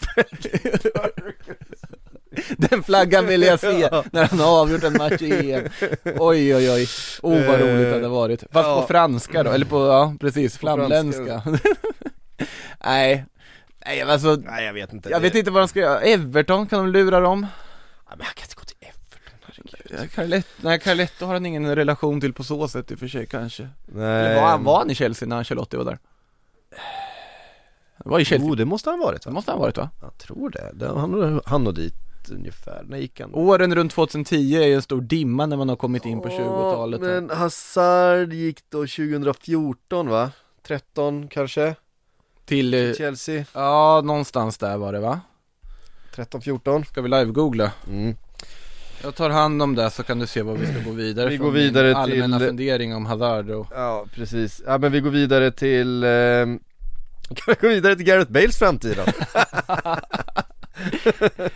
Den 2.58 2.84
flaggan 2.84 3.28
vill 3.28 3.42
jag 3.42 3.60
se 3.60 3.90
när 4.12 4.26
han 4.26 4.40
har 4.40 4.62
avgjort 4.62 4.84
en 4.84 4.94
match 4.98 5.22
i 5.22 5.52
EM. 5.52 5.64
Oj 6.04 6.56
oj 6.56 6.72
oj, 6.72 6.88
oh 7.22 7.48
vad 7.48 7.60
roligt 7.60 7.88
det 7.88 7.94
hade 7.94 8.08
varit. 8.08 8.44
Fast 8.52 8.68
Ja. 8.68 8.82
på 8.82 8.88
franska 8.88 9.44
då, 9.44 9.52
eller 9.52 9.66
på, 9.66 9.88
ja 9.88 10.16
precis, 10.20 10.58
flamländska. 10.58 11.42
Nej, 12.86 13.26
nej 13.86 14.02
alltså, 14.02 14.36
Nej 14.36 14.66
jag 14.66 14.74
vet 14.74 14.94
inte 14.94 15.10
jag 15.10 15.20
vet 15.20 15.36
inte 15.36 15.52
vad 15.52 15.62
de 15.62 15.68
ska 15.68 15.80
göra. 15.80 16.00
Everton, 16.02 16.68
kan 16.68 16.80
de 16.80 16.92
lura 16.92 17.20
dem? 17.20 17.48
Ja, 18.10 18.16
men 18.18 18.26
han 18.26 18.34
kan 18.36 18.44
inte 18.44 18.56
gå 18.56 18.64
till 19.68 19.96
Ja, 20.00 20.08
Carletto, 20.16 20.50
nej 20.62 20.80
Carletto 20.80 21.26
har 21.26 21.34
han 21.34 21.46
ingen 21.46 21.76
relation 21.76 22.22
till 22.22 22.34
på 22.34 22.44
så 22.44 22.68
sätt 22.68 22.92
i 22.92 22.96
och 22.96 23.00
för 23.00 23.08
sig 23.08 23.26
kanske. 23.28 23.70
Nej 23.86 24.26
Eller 24.26 24.42
var 24.42 24.48
han, 24.50 24.64
var 24.64 24.78
han 24.78 24.90
i 24.90 24.96
Chelsea 24.96 25.28
när 25.28 25.38
Ancelotti 25.38 25.78
var 25.78 25.86
där? 25.86 26.00
Han 28.04 28.12
var 28.12 28.20
i 28.20 28.26
Chelsea, 28.26 28.48
Jo 28.50 28.56
det 28.56 28.66
måste 28.66 28.90
han 28.90 29.00
varit 29.00 29.22
det 29.22 29.30
va? 29.30 29.34
måste 29.34 29.52
han 29.52 29.58
ha 29.60 29.66
varit 29.66 29.78
va? 29.78 29.90
Jag 30.02 30.18
tror 30.18 30.50
det, 30.50 30.72
det 30.74 30.88
han, 31.00 31.42
han 31.46 31.68
och 31.68 31.74
dit 31.74 31.94
ungefär, 32.32 32.84
när 32.88 32.98
gick 32.98 33.20
han? 33.20 33.36
Åren 33.36 33.76
runt 33.76 33.92
2010 33.92 34.56
är 34.56 34.68
ju 34.68 34.74
en 34.74 34.82
stor 34.82 35.02
dimma 35.02 35.46
när 35.46 35.58
man 35.58 35.70
har 35.70 35.76
kommit 35.76 36.06
in 36.06 36.22
på 36.22 36.28
20-talet. 36.30 37.02
Ja, 37.02 37.08
men 37.08 37.30
Hazard 37.30 38.34
gick 38.34 38.70
då 38.70 38.78
2014 38.78 40.10
va? 40.10 40.32
13 40.64 41.28
kanske? 41.28 41.76
Till, 42.46 42.74
eh, 42.74 42.94
Chelsea, 42.94 43.46
ja 43.54 44.02
någonstans 44.06 44.58
där 44.58 44.78
var 44.78 44.94
det 44.94 45.00
va? 45.00 45.20
13-14 46.16 46.84
Ska 46.84 47.02
vi 47.02 47.10
live-googla? 47.10 47.72
mm. 47.88 48.16
Jag 49.04 49.16
tar 49.16 49.30
hand 49.30 49.62
om 49.62 49.76
det 49.76 49.90
så 49.90 50.04
kan 50.04 50.20
du 50.20 50.28
se 50.28 50.42
vad 50.42 50.58
vi 50.58 50.66
ska 50.68 50.80
gå 50.84 50.92
vidare 50.92 51.30
Vi 51.30 51.38
går 51.38 51.52
vidare 51.52 51.96
allmänna 51.96 52.38
till- 52.40 52.48
fundering 52.48 52.96
om 52.96 53.06
Hazard 53.06 53.50
och 53.50 53.68
Ja 53.72 54.06
precis, 54.16 54.62
ja 54.66 54.78
men 54.78 54.92
vi 54.92 55.00
går 55.00 55.10
vidare 55.10 55.52
till 55.52 56.04
ehm, 56.04 56.60
Kan 57.36 57.56
vi 57.62 57.68
gå 57.68 57.74
vidare 57.74 57.96
till 57.96 58.06
Gareth 58.06 58.32
Bales 58.32 58.58
framtid? 58.58 58.98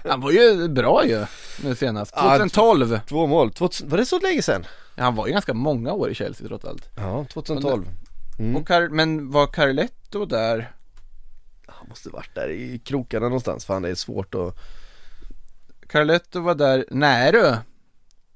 Han 0.04 0.22
var 0.22 0.32
ju 0.32 0.68
bra 0.68 1.06
ju 1.06 1.26
nu 1.64 1.76
senast, 1.76 2.14
Ja, 2.16 2.22
2012 2.38 3.00
Två 3.10 3.28
mål, 3.28 3.52
2000, 3.54 3.90
var 3.90 3.98
det 3.98 4.06
så 4.06 4.20
länge 4.20 4.42
sedan? 4.42 4.66
Han 4.98 5.16
var 5.16 5.28
ju 5.28 5.34
ganska 5.34 5.54
många 5.54 5.94
år 5.94 6.10
i 6.10 6.14
Chelsea 6.16 6.48
trots 6.48 6.66
allt 6.66 6.90
Ja, 6.96 7.26
2012 7.34 7.86
mm. 8.40 8.56
och 8.56 8.68
Car- 8.68 8.90
Men 8.90 9.32
var 9.32 9.48
Carletto 9.48 10.26
där? 10.26 10.72
Han 11.68 11.90
måste 11.90 12.10
varit 12.10 12.36
där 12.36 12.50
i 12.50 12.80
krokarna 12.86 13.26
någonstans, 13.26 13.66
fan 13.66 13.82
det 13.82 13.90
är 13.90 13.96
svårt 13.96 14.36
att 14.36 14.56
Carletto 15.92 16.40
var 16.40 16.56
där, 16.56 16.86
du 17.32 17.56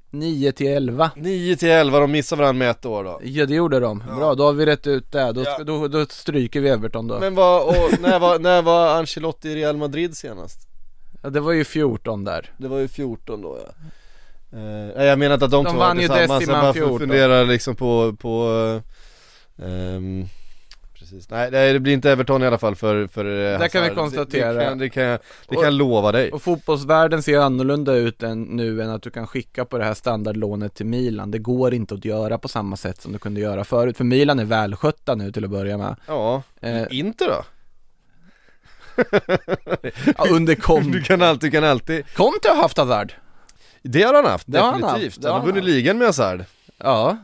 9 0.10 0.51
till 0.51 0.68
11 0.68 1.12
9 1.16 1.56
till 1.56 1.70
11, 1.70 1.99
de 1.99 2.12
missar 2.12 2.38
varandra 2.38 2.60
med 2.60 2.70
ett 2.70 2.86
år 2.86 3.03
då. 3.03 3.20
Ja 3.24 3.45
det 3.45 3.56
gjorde 3.56 3.80
de, 3.80 4.03
bra 4.18 4.36
då 4.36 4.43
har 4.45 4.53
vi 4.53 4.66
rätt 4.66 4.88
ut 4.88 5.12
det, 5.12 5.32
då, 5.32 5.43
Ja. 5.43 5.64
då, 5.64 5.88
då 5.88 6.06
stryker 6.06 6.62
vi 6.62 6.70
Everton 6.70 7.08
då. 7.08 7.20
Men 7.20 7.36
vad, 7.36 7.68
och 7.68 7.99
när 8.01 8.20
var, 8.20 8.39
när 8.39 8.62
var 8.62 8.95
Ancelotti 8.97 9.49
i 9.49 9.56
Real 9.56 9.78
Madrid 9.78 10.18
senast? 10.18 10.68
ja, 11.24 11.30
Det 11.30 11.39
var 11.39 11.51
ju 11.51 11.64
14 11.64 12.24
där. 12.24 12.51
Det 12.58 12.68
var 12.68 12.78
ju 12.80 12.88
14 12.88 13.41
då 13.41 13.60
ja. 13.66 13.74
Eh, 14.58 15.03
Jag 15.06 15.20
menar 15.20 15.34
inte 15.34 15.45
att 15.45 15.51
de, 15.51 15.64
De 15.64 15.74
två 15.74 16.01
ju 16.01 16.08
tillsammans, 16.08 16.47
jag 16.47 16.62
bara 16.62 16.74
14. 16.74 16.99
funderar 16.99 17.45
liksom 17.45 17.76
på, 17.76 18.16
på 18.20 18.49
eh, 19.62 19.66
ehm, 19.68 20.26
Precis, 21.10 21.30
nej 21.30 21.51
det 21.51 21.74
det 21.74 21.80
blir 21.80 21.93
inte 21.93 22.12
Everton 22.12 22.43
i 22.43 22.47
alla 22.47 22.58
fall 22.58 22.76
för, 22.76 23.08
för 23.08 23.26
eh, 23.26 23.60
Där 23.60 23.68
kan 23.68 23.84
vi 23.84 23.89
konstatera. 23.89 24.53
Det, 24.53 24.60
det, 24.60 24.66
kan, 24.66 24.78
det, 24.78 24.89
kan, 24.89 25.03
jag- 25.03 25.20
det 25.20 25.47
Och- 25.47 25.53
kan 25.56 25.64
jag 25.64 25.74
lova 25.74 26.12
dig. 26.12 26.32
Och 26.32 26.41
fotbollsvärlden 26.41 27.24
ser 27.24 27.39
annorlunda 27.39 27.93
ut 27.93 28.24
än 28.24 28.41
nu 28.43 28.82
än 28.82 28.89
att 28.89 29.01
du 29.01 29.10
kan 29.12 29.28
skicka 29.28 29.66
på 29.66 29.78
det 29.78 29.84
här 29.86 29.93
standardlånet 29.93 30.74
till 30.76 30.86
Milan. 30.86 31.32
Det 31.32 31.38
går 31.39 31.74
inte 31.74 31.93
att 31.95 32.06
göra 32.06 32.38
på 32.38 32.47
samma 32.47 32.78
sätt 32.78 33.01
som 33.01 33.12
du 33.12 33.20
kunde 33.20 33.39
göra 33.41 33.64
förut 33.64 33.97
För 33.97 34.03
Milan 34.03 34.39
är 34.39 34.45
välskötta 34.45 35.16
nu 35.16 35.32
till 35.32 35.43
att 35.45 35.49
börja 35.51 35.78
med. 35.78 35.95
Ja, 36.08 36.43
eh, 36.62 36.84
inte 36.89 37.26
då? 37.26 37.43
ja, 40.18 40.26
Under 40.32 40.56
Du 40.56 40.62
kom, 40.62 41.01
kan 41.06 41.22
alltid, 41.22 41.51
du 41.51 41.51
kan 41.51 41.64
alltid 41.64 42.14
Conte 42.16 42.49
har 42.49 42.56
haft 42.56 42.78
Hazard. 42.78 43.14
Det 43.82 44.03
har 44.03 44.14
han 44.14 44.26
haft, 44.26 44.47
Det 44.47 44.58
har 44.60 44.72
han 44.72 44.82
definitivt. 44.82 45.12
haft, 45.14 45.22
det 45.22 45.30
Han 45.32 45.39
har 45.39 45.47
vunnit 45.47 45.64
ligan 45.64 45.97
med 45.97 46.08
Hazard. 46.08 46.43
Ja. 46.78 47.18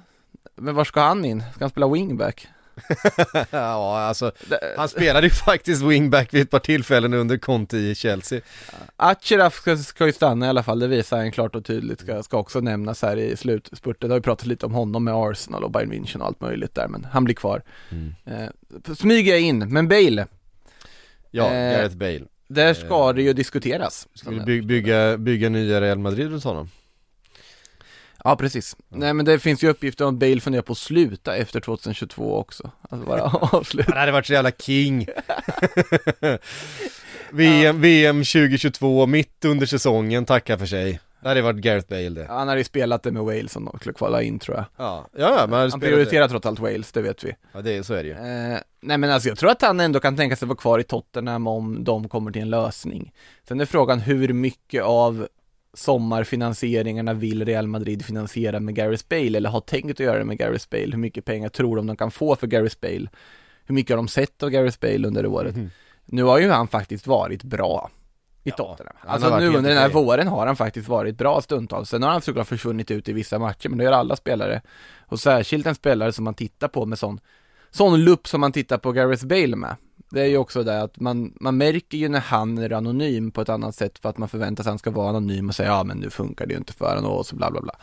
Men 0.56 0.76
var 0.76 0.84
ska 0.86 1.02
han 1.02 1.26
in? 1.26 1.44
Ska 1.56 1.64
han 1.64 1.70
spela 1.70 1.88
wingback? 1.88 2.48
Ja 3.52 4.00
alltså, 4.00 4.32
han 4.78 4.90
spelade 4.90 5.28
ju 5.28 5.32
faktiskt 5.46 5.82
wingback 5.82 6.34
vid 6.34 6.42
ett 6.42 6.50
par 6.50 6.60
tillfällen 6.60 7.14
under 7.14 7.38
Conte 7.38 7.78
i 7.78 7.96
Chelsea 7.96 8.42
Achraf 8.96 9.56
ska, 9.56 9.78
ska 9.78 10.06
ju 10.06 10.12
stanna 10.14 10.46
i 10.46 10.50
alla 10.50 10.64
fall, 10.64 10.80
det 10.80 10.88
visar 10.88 11.18
han 11.18 11.32
klart 11.32 11.56
och 11.56 11.66
tydligt, 11.66 12.00
ska, 12.02 12.24
ska 12.24 12.38
också 12.38 12.60
nämnas 12.60 13.02
här 13.02 13.18
i 13.18 13.38
slutspurten. 13.38 14.10
Det 14.10 14.14
har 14.14 14.18
ju 14.20 14.24
pratat 14.24 14.46
lite 14.48 14.66
om 14.66 14.74
honom 14.74 15.04
med 15.04 15.14
Arsenal 15.14 15.64
och 15.64 15.72
Bayern 15.72 15.92
München 15.94 16.20
och 16.20 16.26
allt 16.26 16.42
möjligt 16.42 16.76
där, 16.76 16.88
men 16.88 17.08
han 17.12 17.24
blir 17.24 17.36
kvar. 17.36 17.62
Mm. 17.90 18.14
Eh, 18.26 18.94
smyger 18.96 19.32
jag 19.32 19.42
in, 19.42 19.60
men 19.74 19.88
Bale, 19.88 20.28
Ja, 21.32 21.46
Eh, 21.54 21.78
Gareth 21.78 21.96
Bale 21.96 22.22
där 22.48 22.74
ska 22.74 23.14
det 23.14 23.22
ju 23.22 23.34
diskuteras. 23.34 24.08
Ska 24.14 24.30
vi 24.30 24.40
by- 24.40 24.62
bygga, 24.62 25.18
bygga 25.18 25.50
nya 25.50 25.82
Real 25.82 26.00
Madrid 26.00 26.32
runt 26.32 26.44
honom? 26.44 26.70
Ja, 28.24 28.36
precis. 28.36 28.76
Nej 28.90 29.14
men 29.14 29.26
det 29.26 29.40
finns 29.40 29.64
ju 29.64 29.70
uppgifter 29.70 30.06
om 30.06 30.14
att 30.14 30.20
Bale 30.20 30.42
funderar 30.42 30.64
på 30.64 30.72
att 30.72 30.78
sluta 30.78 31.36
efter 31.36 31.60
2022 31.60 32.38
också. 32.38 32.72
Alltså 32.90 33.08
bara 33.08 33.22
avsluta. 33.52 33.92
Han 33.92 34.00
hade 34.00 34.12
varit 34.12 34.26
så 34.26 34.34
jävla 34.34 34.52
king 34.52 35.08
VM, 37.32 37.82
VM 37.82 38.18
2022, 38.18 39.06
mitt 39.06 39.46
under 39.46 39.66
säsongen, 39.66 40.26
tackar 40.26 40.58
för 40.58 40.66
sig 40.66 41.00
Det 41.22 41.28
hade 41.28 41.42
varit 41.42 41.60
Gareth 41.60 41.90
Bale 41.90 42.10
det 42.10 42.26
Han 42.30 42.48
har 42.48 42.56
ju 42.56 42.64
spelat 42.64 43.04
det 43.04 43.12
med 43.12 43.24
Wales 43.24 43.56
om 43.56 43.66
de 43.66 43.80
skulle 43.80 43.94
kvala 43.94 44.22
in 44.22 44.40
tror 44.40 44.58
jag. 44.58 44.66
Ja, 44.78 45.08
ja, 45.18 45.36
ja 45.40 45.48
men 45.48 45.72
Han 45.72 45.80
prioriterar 45.80 46.28
trots 46.28 46.46
allt 46.46 46.60
Wales, 46.60 46.92
det 46.92 47.02
vet 47.02 47.24
vi. 47.24 47.36
Ja, 47.54 47.62
det, 47.62 47.84
så 47.84 47.94
är 47.94 48.04
det 48.04 48.10
ju 48.10 48.16
Eh, 48.16 48.58
nej 48.82 48.98
men 48.98 49.12
alltså 49.12 49.30
jag 49.30 49.38
tror 49.38 49.52
att 49.52 49.62
han 49.62 49.80
ändå 49.80 50.00
kan 50.00 50.18
tänka 50.18 50.36
sig 50.36 50.48
vara 50.48 50.58
kvar 50.58 50.80
i 50.80 50.84
Tottenham 50.84 51.48
om 51.48 51.84
de 51.84 52.10
kommer 52.10 52.32
till 52.32 52.42
en 52.42 52.50
lösning. 52.50 53.14
Sen 53.48 53.60
är 53.60 53.66
frågan 53.66 54.00
hur 54.00 54.34
mycket 54.34 54.84
av 54.84 55.28
sommarfinansieringarna 55.74 57.14
vill 57.14 57.46
Real 57.46 57.68
Madrid 57.68 58.06
finansiera 58.06 58.60
med 58.60 58.76
Gareth 58.76 59.04
Bale 59.10 59.38
eller 59.38 59.50
har 59.50 59.62
tänkt 59.62 59.92
att 59.92 60.00
göra 60.00 60.18
det 60.18 60.26
med 60.26 60.38
Gareth 60.38 60.66
Bale? 60.72 60.92
Hur 60.92 60.98
mycket 60.98 61.26
pengar 61.26 61.50
tror 61.50 61.76
de 61.76 61.88
de 61.88 61.96
kan 61.96 62.12
få 62.12 62.36
för 62.36 62.48
Gareth 62.48 62.78
Bale? 62.82 63.08
Hur 63.66 63.76
mycket 63.76 63.90
har 63.90 63.98
de 63.98 64.08
sett 64.08 64.44
av 64.44 64.50
Gareth 64.50 64.80
Bale 64.80 65.08
under 65.08 65.26
året? 65.26 65.56
Nu 66.06 66.24
har 66.24 66.40
ju 66.40 66.50
han 66.50 66.68
faktiskt 66.68 67.08
varit 67.08 67.44
bra 67.44 67.90
i 68.44 68.50
Ja, 68.50 68.56
Tottenham. 68.56 68.96
har 69.00 69.14
Alltså 69.14 69.38
nu 69.38 69.48
under 69.48 69.70
den 69.70 69.80
här 69.80 69.90
våren 69.90 70.28
har 70.28 70.48
han 70.48 70.56
faktiskt 70.56 70.88
varit 70.88 71.18
bra 71.18 71.42
stundtals. 71.42 71.90
Sen 71.90 72.04
har 72.04 72.10
han 72.10 72.22
såklart 72.22 72.48
försvunnit 72.48 72.92
ut 72.92 73.10
i 73.10 73.14
vissa 73.14 73.40
matcher, 73.40 73.70
men 73.70 73.78
det 73.78 73.84
gör 73.84 73.92
alla 73.92 74.16
spelare. 74.16 74.62
Och 75.08 75.20
särskilt 75.20 75.66
en 75.66 75.76
spelare 75.76 76.12
som 76.12 76.24
man 76.24 76.34
tittar 76.34 76.68
på 76.68 76.86
med 76.86 77.00
sån, 77.00 77.20
sån 77.72 78.04
lupp 78.04 78.28
som 78.28 78.42
man 78.42 78.52
tittar 78.52 78.78
på 78.78 78.92
Gareth 78.92 79.26
Bale 79.26 79.56
med. 79.56 79.76
Det 80.12 80.22
är 80.22 80.26
ju 80.26 80.38
också 80.38 80.64
det 80.64 80.82
att 80.82 81.00
man, 81.00 81.34
man 81.40 81.58
märker 81.58 81.98
ju 81.98 82.10
när 82.10 82.20
han 82.20 82.58
är 82.58 82.74
anonym 82.74 83.32
på 83.32 83.42
ett 83.42 83.50
annat 83.50 83.76
sätt 83.76 84.00
för 84.00 84.10
att 84.10 84.18
man 84.18 84.30
förväntar 84.30 84.64
sig 84.64 84.70
att 84.70 84.72
han 84.72 84.80
ska 84.80 84.92
vara 84.92 85.10
anonym 85.10 85.50
och 85.50 85.56
säga 85.56 85.70
ja 85.70 85.84
men 85.84 85.98
nu 85.98 86.10
funkar 86.10 86.46
det 86.46 86.52
ju 86.54 86.58
inte 86.58 86.74
för 86.74 86.96
honom 86.96 87.12
och 87.12 87.26
så 87.26 87.36
bla 87.36 87.52
bla 87.52 87.62
bla. 87.62 87.76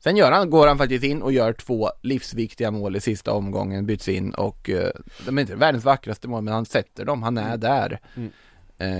Sen 0.00 0.16
gör 0.16 0.32
han, 0.32 0.50
går 0.50 0.66
han 0.66 0.78
faktiskt 0.78 1.04
in 1.04 1.22
och 1.22 1.32
gör 1.32 1.52
två 1.52 1.90
livsviktiga 2.02 2.70
mål 2.70 2.96
i 2.96 3.00
sista 3.00 3.32
omgången, 3.32 3.86
byts 3.86 4.08
in 4.08 4.34
och 4.34 4.70
eh, 4.70 4.90
de 5.26 5.38
är 5.38 5.42
inte 5.42 5.54
världens 5.54 5.84
vackraste 5.84 6.28
mål 6.28 6.42
men 6.42 6.54
han 6.54 6.66
sätter 6.66 7.04
dem, 7.04 7.22
han 7.22 7.38
är 7.38 7.56
där. 7.56 8.00
Mm. 8.16 8.30
Eh, 8.78 8.98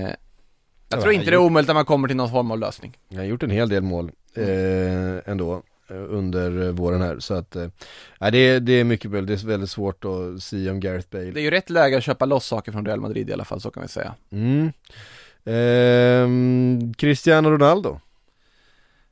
jag 0.89 0.97
Ja, 0.97 1.01
tror 1.01 1.13
inte 1.13 1.29
det 1.29 1.35
är 1.35 1.37
omöjligt 1.39 1.69
att 1.69 1.75
man 1.75 1.85
kommer 1.85 2.07
till 2.07 2.17
någon 2.17 2.29
form 2.31 2.51
av 2.51 2.59
lösning. 2.59 2.97
Han 3.09 3.17
har 3.17 3.25
gjort 3.25 3.43
en 3.43 3.49
hel 3.49 3.69
del 3.69 3.83
mål 3.83 4.11
eh, 4.35 5.31
ändå 5.31 5.63
under 5.95 6.61
eh, 6.65 6.71
våren 6.71 7.01
här 7.01 7.19
så 7.19 7.33
att, 7.33 7.55
eh, 7.55 7.67
nej, 8.19 8.31
det, 8.31 8.37
är- 8.37 8.59
det 8.59 8.73
är 8.73 8.83
mycket 8.83 9.11
väl, 9.11 9.25
det 9.25 9.33
är 9.33 9.47
väldigt 9.47 9.69
svårt 9.69 10.05
att 10.05 10.43
säga 10.43 10.71
om 10.71 10.79
Gareth 10.79 11.07
Bale 11.11 11.31
Det 11.31 11.39
är 11.39 11.43
ju 11.43 11.49
rätt 11.51 11.69
läge 11.69 11.97
att 11.97 12.03
köpa 12.03 12.25
loss 12.25 12.45
saker 12.45 12.71
från 12.71 12.85
Real 12.85 12.99
Madrid 13.01 13.29
i 13.29 13.33
alla 13.33 13.45
fall, 13.45 13.61
så 13.61 13.71
kan 13.71 13.83
vi 13.83 13.89
säga. 13.89 14.15
mm. 14.31 14.71
Ehm, 15.45 16.93
Cristiano 16.97 17.49
Ronaldo 17.51 17.99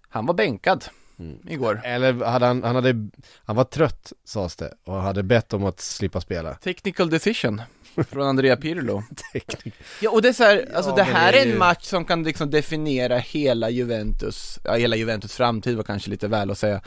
Han 0.09 0.25
var 0.25 0.33
bänkad 0.33 0.85
Mm. 1.19 1.37
igår. 1.47 1.81
Eller 1.83 2.13
hade 2.25 2.45
han, 2.45 2.63
han 2.63 2.75
hade, 2.75 3.09
han 3.45 3.55
var 3.55 3.63
trött 3.63 4.13
sades 4.25 4.55
det 4.55 4.73
och 4.85 4.95
hade 5.01 5.23
bett 5.23 5.53
om 5.53 5.65
att 5.65 5.79
slippa 5.79 6.21
spela 6.21 6.53
Technical 6.53 7.09
decision 7.09 7.61
från 8.09 8.27
Andrea 8.27 8.55
Pirlo. 8.57 9.03
Teknik. 9.33 9.73
Ja 10.01 10.11
och 10.11 10.21
det 10.21 10.27
är 10.29 10.33
så 10.33 10.43
här, 10.43 10.69
alltså 10.75 10.91
Ja, 10.91 10.95
det 10.95 11.03
här 11.03 11.31
det 11.31 11.37
är 11.37 11.41
är 11.41 11.45
en 11.47 11.53
ju- 11.53 11.59
match 11.59 11.83
som 11.85 12.05
kan 12.05 12.23
liksom 12.23 12.49
definiera 12.51 13.17
hela 13.17 13.69
Juventus, 13.69 14.59
ja 14.63 14.73
hela 14.75 14.95
Juventus 14.95 15.35
framtid 15.35 15.75
var 15.77 15.83
kanske 15.83 16.09
lite 16.09 16.27
väl 16.27 16.51
att 16.51 16.57
säga 16.57 16.81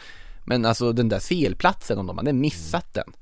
Men 0.44 0.64
alltså 0.64 0.92
den 0.92 1.08
där 1.08 1.18
CL-platsen, 1.20 1.98
om 1.98 2.06
de 2.06 2.18
hade 2.18 2.32
missat 2.32 2.94
den 2.94 3.12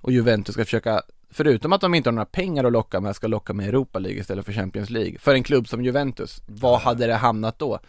Och 0.00 0.12
Juventus 0.12 0.52
ska 0.54 0.64
försöka, 0.64 1.02
förutom 1.30 1.72
att 1.72 1.80
de 1.80 1.94
inte 1.94 2.08
har 2.08 2.12
några 2.14 2.26
pengar 2.26 2.64
att 2.64 2.72
locka 2.72 3.00
med, 3.00 3.16
ska 3.16 3.26
locka 3.26 3.52
med 3.52 3.68
Europa 3.68 3.98
League 3.98 4.20
istället 4.20 4.44
för 4.44 4.52
Champions 4.52 4.90
League 4.90 5.18
För 5.18 5.34
en 5.34 5.42
klubb 5.42 5.68
som 5.68 5.84
Juventus, 5.84 6.42
vad 6.46 6.80
hade 6.80 7.06
det 7.06 7.14
hamnat 7.14 7.58
då? 7.58 7.80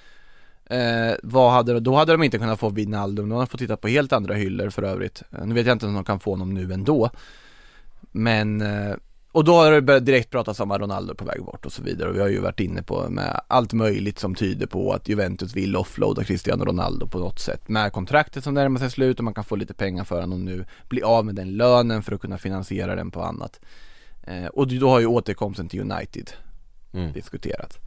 Eh, 0.70 1.13
vad 1.24 1.51
hade, 1.51 1.80
då 1.80 1.95
hade 1.95 2.11
de 2.11 2.24
inte 2.24 2.38
kunnat 2.38 2.59
få 2.59 2.70
Wijnaldum, 2.70 3.30
de 3.30 3.36
hade 3.36 3.47
fått 3.51 3.59
titta 3.59 3.78
på 3.78 3.88
helt 3.88 4.13
andra 4.13 4.34
hyllor 4.34 4.70
för 4.70 4.84
övrigt 4.84 5.24
Eh, 5.32 5.45
Nu 5.45 5.53
vet 5.53 5.66
jag 5.68 5.76
inte 5.76 5.86
om 5.86 5.93
de 5.93 6.03
kan 6.03 6.20
få 6.20 6.32
honom 6.32 6.53
nu 6.53 6.74
ändå 6.74 7.09
Men 8.11 8.61
eh, 8.61 8.95
och 9.32 9.43
då 9.43 9.53
har 9.55 9.72
det 9.72 9.82
börjat 9.82 10.05
direkt 10.05 10.32
pratas 10.32 10.59
om 10.59 10.72
att 10.72 10.82
Ronaldo 10.82 11.16
på 11.16 11.26
väg 11.26 11.43
bort 11.43 11.66
och 11.66 11.72
så 11.72 11.84
vidare 11.84 12.09
och 12.09 12.16
vi 12.16 12.20
har 12.20 12.28
ju 12.28 12.39
varit 12.39 12.59
inne 12.59 12.84
på 12.84 13.09
med 13.09 13.41
allt 13.47 13.74
möjligt 13.74 14.20
som 14.20 14.36
tyder 14.36 14.68
på 14.68 14.93
att 14.93 15.09
Juventus 15.09 15.55
vill 15.55 15.76
offloada 15.76 16.24
Cristiano 16.24 16.66
Ronaldo 16.66 17.07
på 17.07 17.20
något 17.20 17.39
sätt 17.39 17.68
med 17.70 17.93
kontraktet 17.93 18.43
som 18.43 18.53
närmar 18.53 18.80
sig 18.80 18.91
slut 18.91 19.18
och 19.18 19.24
man 19.24 19.34
kan 19.34 19.43
få 19.43 19.55
lite 19.55 19.74
pengar 19.74 20.03
för 20.03 20.22
honom 20.22 20.45
nu, 20.45 20.66
bli 20.89 21.01
av 21.03 21.26
med 21.26 21.36
den 21.36 21.57
lönen 21.57 22.03
för 22.03 22.16
att 22.16 22.22
kunna 22.22 22.38
finansiera 22.38 22.95
den 22.95 23.11
på 23.11 23.22
annat. 23.24 23.59
Eh, 24.24 24.45
och 24.45 24.68
då 24.68 24.89
har 24.89 24.99
ju 24.99 25.05
återkomsten 25.05 25.70
till 25.70 25.80
United 25.91 26.30
Mm. 26.93 27.13
diskuterats. 27.13 27.78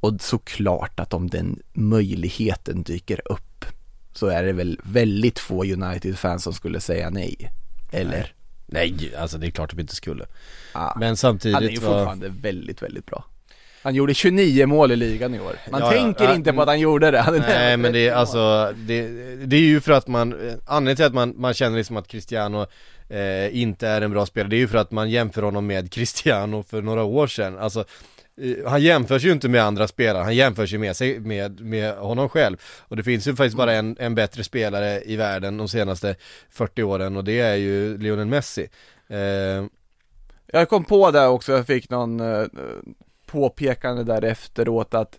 Och 0.00 0.14
såklart 0.20 1.00
att 1.00 1.14
om 1.14 1.28
den 1.30 1.60
möjligheten 1.72 2.82
dyker 2.82 3.32
upp 3.32 3.64
så 4.12 4.26
är 4.26 4.42
det 4.44 4.52
väl 4.52 4.80
väldigt 4.82 5.38
få 5.38 5.64
United-fans 5.64 6.42
som 6.44 6.52
skulle 6.52 6.80
säga 6.80 7.10
nej. 7.10 7.52
Eller? 7.92 8.32
Nej, 8.66 9.12
alltså 9.18 9.38
det 9.38 9.46
är 9.46 9.50
klart 9.50 9.72
att 9.72 9.78
vi 9.78 9.82
inte 9.82 9.94
skulle 9.96 10.26
Ja. 10.74 10.96
Men 11.00 11.16
samtidigt 11.16 11.54
Han 11.54 11.64
är 11.64 11.68
ju 11.68 11.76
var- 11.78 11.92
fortfarande 11.98 12.28
väldigt, 12.28 12.82
väldigt 12.82 13.06
bra. 13.06 13.24
Han 13.82 13.94
gjorde 13.94 14.14
29 14.14 14.66
mål 14.66 14.92
i 14.92 14.96
ligan 14.96 15.34
i 15.34 15.40
år. 15.40 15.56
Man 15.70 15.80
Ja, 15.80 15.90
tänker 15.90 16.24
ja, 16.24 16.34
inte 16.34 16.52
på 16.52 16.62
att 16.62 16.68
han 16.68 16.80
gjorde 16.80 17.10
det. 17.10 17.20
Han 17.20 17.38
Nej 17.38 17.76
men 17.76 17.92
det 17.92 18.08
är 18.08 18.10
30 18.10 18.10
mål. 18.10 18.18
alltså, 18.20 18.72
det, 18.86 19.06
det 19.46 19.56
är 19.56 19.60
ju 19.60 19.80
för 19.80 19.92
att 19.92 20.08
man, 20.08 20.32
anledningen 20.66 20.96
till 20.96 21.04
att 21.04 21.14
man, 21.14 21.34
man 21.36 21.54
känner 21.54 21.76
liksom 21.76 21.96
att 21.96 22.08
Cristiano 22.08 22.66
eh, 23.08 23.56
inte 23.60 23.88
är 23.88 24.00
en 24.00 24.10
bra 24.10 24.26
spelare, 24.26 24.50
det 24.50 24.56
är 24.56 24.58
ju 24.58 24.68
för 24.68 24.78
att 24.78 24.90
man 24.90 25.10
jämför 25.10 25.42
honom 25.42 25.66
med 25.66 25.92
Cristiano 25.92 26.62
för 26.62 26.82
några 26.82 27.02
år 27.02 27.26
sedan, 27.26 27.58
alltså 27.58 27.84
han 28.66 28.82
jämförs 28.82 29.24
ju 29.24 29.32
inte 29.32 29.48
med 29.48 29.62
andra 29.62 29.88
spelare, 29.88 30.22
han 30.22 30.34
jämförs 30.36 30.72
ju 30.72 30.78
med, 30.78 30.96
sig, 30.96 31.20
med, 31.20 31.60
med 31.60 31.94
honom 31.94 32.28
själv 32.28 32.56
Och 32.80 32.96
det 32.96 33.02
finns 33.02 33.26
ju 33.26 33.36
faktiskt 33.36 33.56
bara 33.56 33.72
en, 33.72 33.96
en 33.98 34.14
bättre 34.14 34.44
spelare 34.44 35.02
i 35.04 35.16
världen 35.16 35.56
de 35.56 35.68
senaste 35.68 36.14
40 36.50 36.82
åren 36.82 37.16
och 37.16 37.24
det 37.24 37.40
är 37.40 37.54
ju 37.54 37.98
Lionel 37.98 38.26
Messi 38.26 38.68
eh, 39.08 39.64
Jag 40.46 40.68
kom 40.68 40.84
på 40.84 41.10
det 41.10 41.26
också, 41.26 41.52
jag 41.52 41.66
fick 41.66 41.90
någon 41.90 42.20
eh, 42.20 42.44
påpekande 43.26 44.04
där 44.04 44.24
efteråt 44.24 44.94
att 44.94 45.18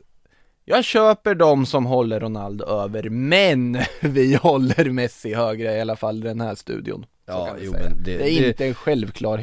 jag 0.66 0.84
köper 0.84 1.36
de 1.36 1.66
som 1.66 1.86
håller 1.86 2.20
Ronaldo 2.20 2.66
över, 2.66 3.10
men 3.10 3.78
vi 4.02 4.36
håller 4.36 4.90
Messi 4.90 5.34
högre 5.34 5.78
i 5.78 5.82
alla 5.82 5.96
fall 5.96 6.18
i 6.18 6.22
den 6.28 6.42
här 6.42 6.56
studion. 6.56 7.06
Ja, 7.26 7.50
jo, 7.62 7.72
säga. 7.72 7.84
men 7.90 8.04
det- 8.04 8.18
det 8.18 8.32
är 8.38 8.42
det- 8.42 8.48
inte 8.48 8.66
en 8.66 8.74
självklart. 8.74 9.40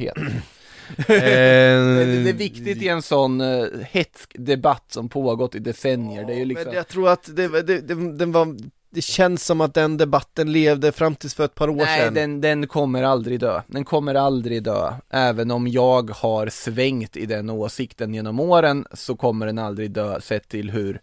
Eh, 0.98 1.04
det, 1.06 2.28
är 2.28 2.32
viktigt 2.32 2.82
i 2.82 2.88
en 2.88 3.02
sån 3.02 3.40
uh, 3.40 3.80
hetsk 3.80 4.36
debatt 4.38 4.84
som 4.88 5.08
pågått 5.08 5.54
i 5.54 5.58
decennier. 5.58 6.24
Det 6.24 6.32
är 6.32 6.38
ju 6.38 6.44
liksom... 6.44 6.66
Men 6.66 6.76
jag 6.76 6.88
tror 6.88 7.08
att 7.08 7.36
det, 7.36 7.62
det, 7.62 7.80
det, 7.80 8.12
den 8.12 8.32
var, 8.32 8.56
det 8.90 9.02
känns 9.02 9.44
som 9.44 9.60
att 9.60 9.74
den 9.74 9.96
debatten 9.96 10.52
levde 10.52 10.92
fram 10.92 11.14
tills 11.14 11.34
för 11.34 11.44
ett 11.44 11.54
par 11.54 11.68
år 11.68 11.76
Nej, 11.76 12.00
sedan 12.00 12.14
den, 12.14 12.40
den 12.40 12.66
kommer 12.66 13.02
aldrig 13.02 13.40
dö. 13.40 13.62
Den 13.66 13.84
kommer 13.84 14.14
aldrig 14.14 14.62
dö. 14.62 14.92
Även 15.10 15.50
om 15.50 15.68
jag 15.68 16.10
har 16.10 16.48
svängt 16.48 17.16
i 17.16 17.26
den 17.26 17.50
åsikten 17.50 18.14
genom 18.14 18.40
åren 18.40 18.86
så 18.92 19.16
kommer 19.16 19.46
den 19.46 19.58
aldrig 19.58 19.90
dö 19.90 20.20
sett 20.20 20.48
till 20.48 20.70
hur 20.70 21.00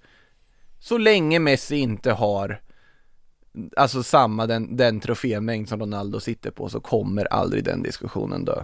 så 0.79 0.97
länge 0.97 1.39
Messi 1.39 1.75
inte 1.75 2.11
har 2.11 2.61
alltså 3.77 4.03
samma 4.03 4.47
den, 4.47 4.77
den 4.77 4.99
trofémängd 4.99 5.69
som 5.69 5.79
Ronaldo 5.79 6.19
sitter 6.19 6.51
på 6.51 6.69
så 6.69 6.79
kommer 6.79 7.25
aldrig 7.25 7.63
den 7.63 7.83
diskussionen 7.83 8.45
dö. 8.45 8.63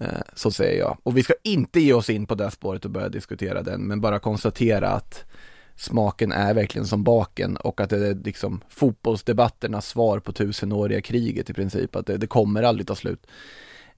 Eh, 0.00 0.20
så 0.34 0.50
säger 0.50 0.78
jag. 0.78 0.98
Och 1.02 1.16
vi 1.16 1.22
ska 1.22 1.34
inte 1.42 1.80
ge 1.80 1.92
oss 1.92 2.10
in 2.10 2.26
på 2.26 2.34
det 2.34 2.50
spåret 2.50 2.84
och 2.84 2.90
börja 2.90 3.08
diskutera 3.08 3.62
den, 3.62 3.86
men 3.86 4.00
bara 4.00 4.18
konstatera 4.18 4.88
att 4.88 5.24
smaken 5.76 6.32
är 6.32 6.54
verkligen 6.54 6.86
som 6.86 7.04
baken 7.04 7.56
och 7.56 7.80
att 7.80 7.90
det 7.90 8.08
är 8.08 8.14
liksom 8.14 8.60
fotbollsdebatternas 8.68 9.88
svar 9.88 10.18
på 10.18 10.32
tusenåriga 10.32 11.00
kriget 11.00 11.50
i 11.50 11.52
princip, 11.52 11.96
att 11.96 12.06
det, 12.06 12.16
det 12.16 12.26
kommer 12.26 12.62
aldrig 12.62 12.86
ta 12.86 12.94
slut. 12.94 13.26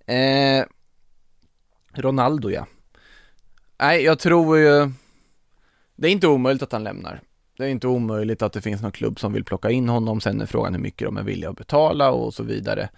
Eh, 0.06 0.64
Ronaldo 1.94 2.50
ja. 2.50 2.66
Nej, 3.78 4.02
jag 4.02 4.18
tror 4.18 4.58
ju, 4.58 4.90
det 5.96 6.08
är 6.08 6.12
inte 6.12 6.28
omöjligt 6.28 6.62
att 6.62 6.72
han 6.72 6.84
lämnar. 6.84 7.20
Det 7.56 7.64
är 7.64 7.68
inte 7.68 7.88
omöjligt 7.88 8.42
att 8.42 8.52
det 8.52 8.60
finns 8.60 8.82
någon 8.82 8.92
klubb 8.92 9.20
som 9.20 9.32
vill 9.32 9.44
plocka 9.44 9.70
in 9.70 9.88
honom, 9.88 10.20
sen 10.20 10.40
är 10.40 10.46
frågan 10.46 10.74
hur 10.74 10.80
mycket 10.80 11.06
de 11.06 11.16
är 11.16 11.22
villiga 11.22 11.50
att 11.50 11.56
betala 11.56 12.10
och 12.10 12.34
så 12.34 12.42
vidare. 12.42 12.88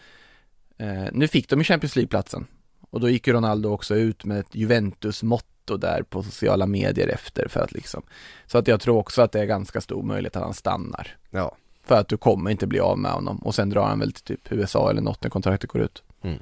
Eh, 0.79 1.05
nu 1.13 1.29
fick 1.29 1.49
de 1.49 1.61
ju 1.61 1.65
Champions 1.65 1.97
League-platsen 1.97 2.47
och 2.95 3.01
då 3.01 3.09
gick 3.09 3.27
ju 3.27 3.33
Ronaldo 3.33 3.69
också 3.69 3.95
ut 3.95 4.25
med 4.25 4.39
ett 4.39 4.55
Juventus-motto 4.55 5.77
där 5.77 6.03
på 6.03 6.23
sociala 6.23 6.67
medier 6.67 7.09
efter 7.09 7.49
för 7.49 7.61
att 7.61 7.73
liksom 7.73 8.03
Så 8.47 8.59
att 8.59 8.69
jag 8.69 8.81
tror 8.81 8.99
också 8.99 9.23
att 9.23 9.33
det 9.33 9.41
är 9.41 9.45
ganska 9.45 9.81
stor 9.81 10.03
möjlighet 10.03 10.37
att 10.37 10.43
han 10.43 10.55
stannar 10.55 11.17
Ja. 11.31 11.57
För 11.85 11.95
att 11.95 12.09
du 12.09 12.17
kommer 12.17 12.51
inte 12.51 12.67
bli 12.67 12.81
av 12.81 12.99
med 12.99 13.13
honom 13.13 13.39
och 13.39 13.55
sen 13.55 13.71
drar 13.71 13.87
han 13.87 13.99
väl 13.99 14.13
till 14.13 14.23
typ 14.23 14.53
USA 14.53 14.91
eller 14.91 15.03
något 15.03 15.23
när 15.23 15.31
kontraktet 15.31 15.71
går 15.71 15.83
ut 15.83 16.03
Mm. 16.23 16.39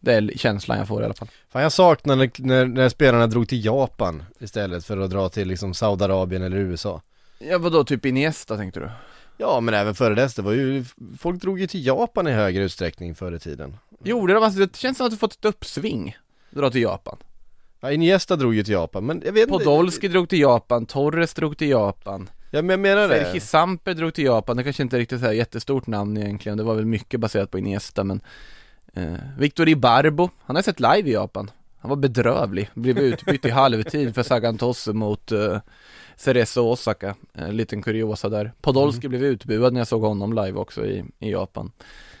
Det 0.00 0.14
är 0.14 0.30
känslan 0.36 0.78
jag 0.78 0.88
får 0.88 1.02
i 1.02 1.04
alla 1.04 1.14
fall 1.14 1.28
Fan 1.48 1.62
jag 1.62 1.72
saknar 1.72 2.16
när, 2.16 2.30
när, 2.38 2.66
när 2.66 2.88
spelarna 2.88 3.26
drog 3.26 3.48
till 3.48 3.64
Japan 3.64 4.22
istället 4.38 4.84
för 4.84 4.98
att 4.98 5.10
dra 5.10 5.28
till 5.28 5.48
liksom 5.48 5.74
Saudiarabien 5.74 6.42
eller 6.42 6.56
USA 6.56 7.02
Ja 7.38 7.58
vadå, 7.58 7.84
typ 7.84 8.06
Iniesta 8.06 8.56
tänkte 8.56 8.80
du? 8.80 8.90
Ja 9.36 9.60
men 9.60 9.74
även 9.74 9.94
före 9.94 10.14
dess, 10.14 10.34
det 10.34 10.42
var 10.42 10.52
ju, 10.52 10.84
folk 11.18 11.42
drog 11.42 11.60
ju 11.60 11.66
till 11.66 11.86
Japan 11.86 12.26
i 12.26 12.30
högre 12.30 12.64
utsträckning 12.64 13.14
förr 13.14 13.32
i 13.32 13.38
tiden 13.38 13.76
Gjorde 14.02 14.34
de 14.34 14.42
alltså, 14.42 14.60
det 14.60 14.76
känns 14.76 14.96
som 14.96 15.06
att 15.06 15.12
du 15.12 15.18
fått 15.18 15.32
ett 15.32 15.44
uppsving. 15.44 16.16
Dra 16.50 16.70
till 16.70 16.82
Japan. 16.82 17.16
Ja 17.80 17.92
Iniesta 17.92 18.36
drog 18.36 18.54
ju 18.54 18.62
till 18.62 18.72
Japan, 18.72 19.06
men 19.06 19.22
jag 19.24 19.32
vet 19.32 19.42
inte 19.42 19.52
Podolski 19.52 20.08
drog 20.08 20.28
till 20.28 20.40
Japan, 20.40 20.86
Torres 20.86 21.34
drog 21.34 21.58
till 21.58 21.68
Japan. 21.68 22.30
Ja 22.50 22.62
men 22.62 22.70
jag 22.70 22.80
menar 22.80 23.08
det. 23.08 23.40
Samper 23.40 23.94
drog 23.94 24.14
till 24.14 24.24
Japan, 24.24 24.56
det 24.56 24.64
kanske 24.64 24.82
inte 24.82 24.96
är 24.96 24.98
riktigt 24.98 25.20
så 25.20 25.26
här 25.26 25.32
jättestort 25.32 25.86
namn 25.86 26.16
egentligen, 26.16 26.58
det 26.58 26.64
var 26.64 26.74
väl 26.74 26.86
mycket 26.86 27.20
baserat 27.20 27.50
på 27.50 27.58
Iniesta 27.58 28.04
men 28.04 28.20
eh, 28.94 29.14
Victor 29.38 29.68
Ibarbo, 29.68 30.30
han 30.44 30.56
har 30.56 30.62
sett 30.62 30.80
live 30.80 31.10
i 31.10 31.12
Japan. 31.12 31.50
Han 31.80 31.88
var 31.88 31.96
bedrövlig, 31.96 32.70
blev 32.74 32.98
utbytt 32.98 33.44
i 33.44 33.50
halvtid 33.50 34.14
för 34.14 34.22
Sagan 34.22 34.58
Tosse 34.58 34.92
mot 34.92 35.32
eh, 35.32 35.58
Cerezo 36.16 36.60
Osaka, 36.60 37.14
en 37.32 37.56
liten 37.56 37.82
kuriosa 37.82 38.28
där. 38.28 38.52
Podolski 38.60 39.08
blev 39.08 39.24
utbuad 39.24 39.72
när 39.72 39.80
jag 39.80 39.88
såg 39.88 40.02
honom 40.02 40.32
live 40.32 40.58
också 40.58 40.86
i, 40.86 41.04
i 41.18 41.30
Japan. 41.30 41.72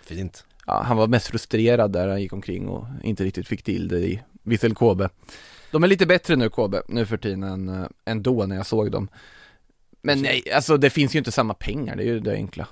Fint 0.04 0.44
ja, 0.68 0.82
Han 0.82 0.96
var 0.96 1.06
mest 1.06 1.26
frustrerad 1.26 1.92
där 1.92 2.08
han 2.08 2.22
gick 2.22 2.32
omkring 2.32 2.68
och 2.68 2.86
inte 3.02 3.24
riktigt 3.24 3.48
fick 3.48 3.62
till 3.62 3.88
det 3.88 3.98
i 3.98 4.22
Vissel 4.42 4.74
Kobe 4.74 5.08
De 5.70 5.84
är 5.84 5.88
lite 5.88 6.06
bättre 6.06 6.36
nu 6.36 6.48
Kobe, 6.48 6.82
nu 6.88 7.06
för 7.06 7.16
tiden 7.16 7.42
än, 7.42 7.68
eh, 7.68 7.86
än 8.04 8.22
då 8.22 8.46
när 8.46 8.56
jag 8.56 8.66
såg 8.66 8.90
dem. 8.90 9.08
Men 10.02 10.22
nej, 10.22 10.42
alltså 10.54 10.76
det 10.76 10.90
finns 10.90 11.14
ju 11.14 11.18
inte 11.18 11.32
samma 11.32 11.54
pengar, 11.54 11.96
det 11.96 12.02
är 12.02 12.06
ju 12.06 12.20
det 12.20 12.32
enkla. 12.32 12.66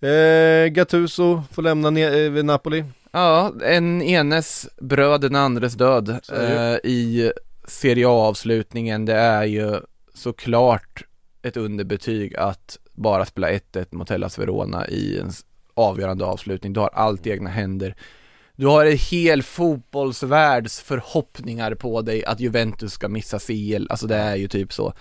Eh, 0.00 0.66
Gattuso 0.66 1.42
får 1.50 1.62
lämna 1.62 1.90
ne- 1.90 2.36
eh, 2.38 2.44
Napoli. 2.44 2.84
Ja, 3.12 3.52
en 3.64 4.02
enes 4.02 4.68
bröd, 4.80 5.20
den 5.20 5.34
andres 5.34 5.74
död 5.74 6.08
eh, 6.32 6.90
i 6.90 7.32
Serie 7.64 8.08
A-avslutningen. 8.08 9.04
Det 9.04 9.14
är 9.14 9.44
ju 9.44 9.80
såklart 10.14 11.04
ett 11.42 11.56
underbetyg 11.56 12.36
att 12.36 12.78
bara 12.92 13.24
spela 13.24 13.50
1-1 13.50 13.86
mot 13.90 14.10
Hellas 14.10 14.38
Verona 14.38 14.88
i 14.88 15.18
en 15.18 15.30
avgörande 15.74 16.24
avslutning. 16.24 16.72
Du 16.72 16.80
har 16.80 16.88
allt 16.88 17.26
i 17.26 17.30
egna 17.30 17.50
händer. 17.50 17.94
Du 18.56 18.66
har 18.66 18.86
en 18.86 18.96
hel 18.96 19.42
fotbollsvärlds 19.42 20.80
förhoppningar 20.80 21.74
på 21.74 22.02
dig 22.02 22.24
att 22.24 22.40
Juventus 22.40 22.92
ska 22.92 23.08
missa 23.08 23.38
CL, 23.38 23.86
alltså 23.90 24.06
det 24.06 24.16
är 24.16 24.36
ju 24.36 24.48
typ 24.48 24.72
så. 24.72 24.94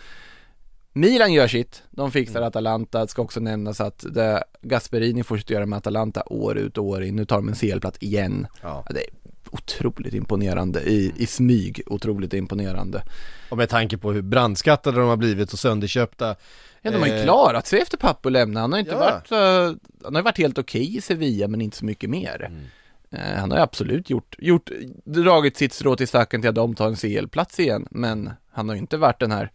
Milan 0.94 1.34
gör 1.34 1.48
sitt, 1.48 1.84
de 1.92 2.12
fixar 2.12 2.42
Atalanta, 2.42 3.02
det 3.02 3.08
ska 3.08 3.22
också 3.22 3.40
nämnas 3.40 3.82
att 3.82 4.06
det 4.10 4.44
Gasperini 4.62 5.24
fortsätter 5.24 5.54
göra 5.54 5.66
med 5.66 5.78
Atalanta 5.78 6.24
år 6.26 6.58
ut 6.58 6.78
och 6.78 6.86
år 6.86 7.04
in, 7.04 7.16
nu 7.16 7.26
tar 7.26 7.36
de 7.36 7.50
en 7.50 7.56
CL-plats 7.56 7.98
igen. 8.02 8.48
Ja, 8.62 8.86
det 8.90 9.00
är 9.00 9.10
otroligt 9.52 10.14
imponerande, 10.14 10.82
i, 10.82 11.14
i 11.18 11.26
smyg 11.26 11.82
otroligt 11.86 12.34
imponerande. 12.34 13.04
Och 13.50 13.58
med 13.58 13.70
tanke 13.70 13.98
på 13.98 14.12
hur 14.12 14.22
brandskattade 14.22 15.00
de 15.00 15.10
har 15.10 15.18
blivit 15.18 15.54
och 15.54 15.60
sönderköpta 15.60 16.36
Ja, 16.82 16.92
de 16.92 16.98
har 16.98 17.08
ju 17.08 17.14
Eh, 17.14 17.24
klarat 17.24 17.68
sig 17.68 17.80
efter 17.82 17.98
Pappo 17.98 18.30
lämnade, 18.30 18.62
han 18.64 18.72
har 18.72 18.80
inte 18.80 18.92
Ja. 18.92 19.00
varit, 19.00 19.32
eh, 19.32 19.78
han 20.04 20.16
har 20.16 20.22
varit 20.22 20.38
helt 20.38 20.58
okej 20.58 20.98
i 20.98 21.02
Sevilla 21.02 21.48
men 21.48 21.62
inte 21.62 21.78
så 21.78 21.86
mycket 21.86 22.10
mer. 22.10 22.46
Mm. 22.50 22.64
Eh, 23.12 23.40
han 23.40 23.52
har 23.52 23.58
ju 23.58 23.64
absolut 23.64 24.10
gjort, 24.10 24.36
gjort, 24.40 24.70
dragit 25.06 25.58
sitt 25.58 25.74
strå 25.74 25.96
till 25.96 26.08
stacken 26.08 26.42
till 26.42 26.50
att 26.50 26.56
de 26.56 26.76
tar 26.76 26.88
en 26.88 26.96
CL-plats 26.96 27.60
igen, 27.60 27.88
men 27.92 28.30
han 28.52 28.70
har 28.70 28.76
ju 28.76 28.82
inte 28.82 28.98
varit 28.98 29.20
den 29.20 29.32
här 29.32 29.52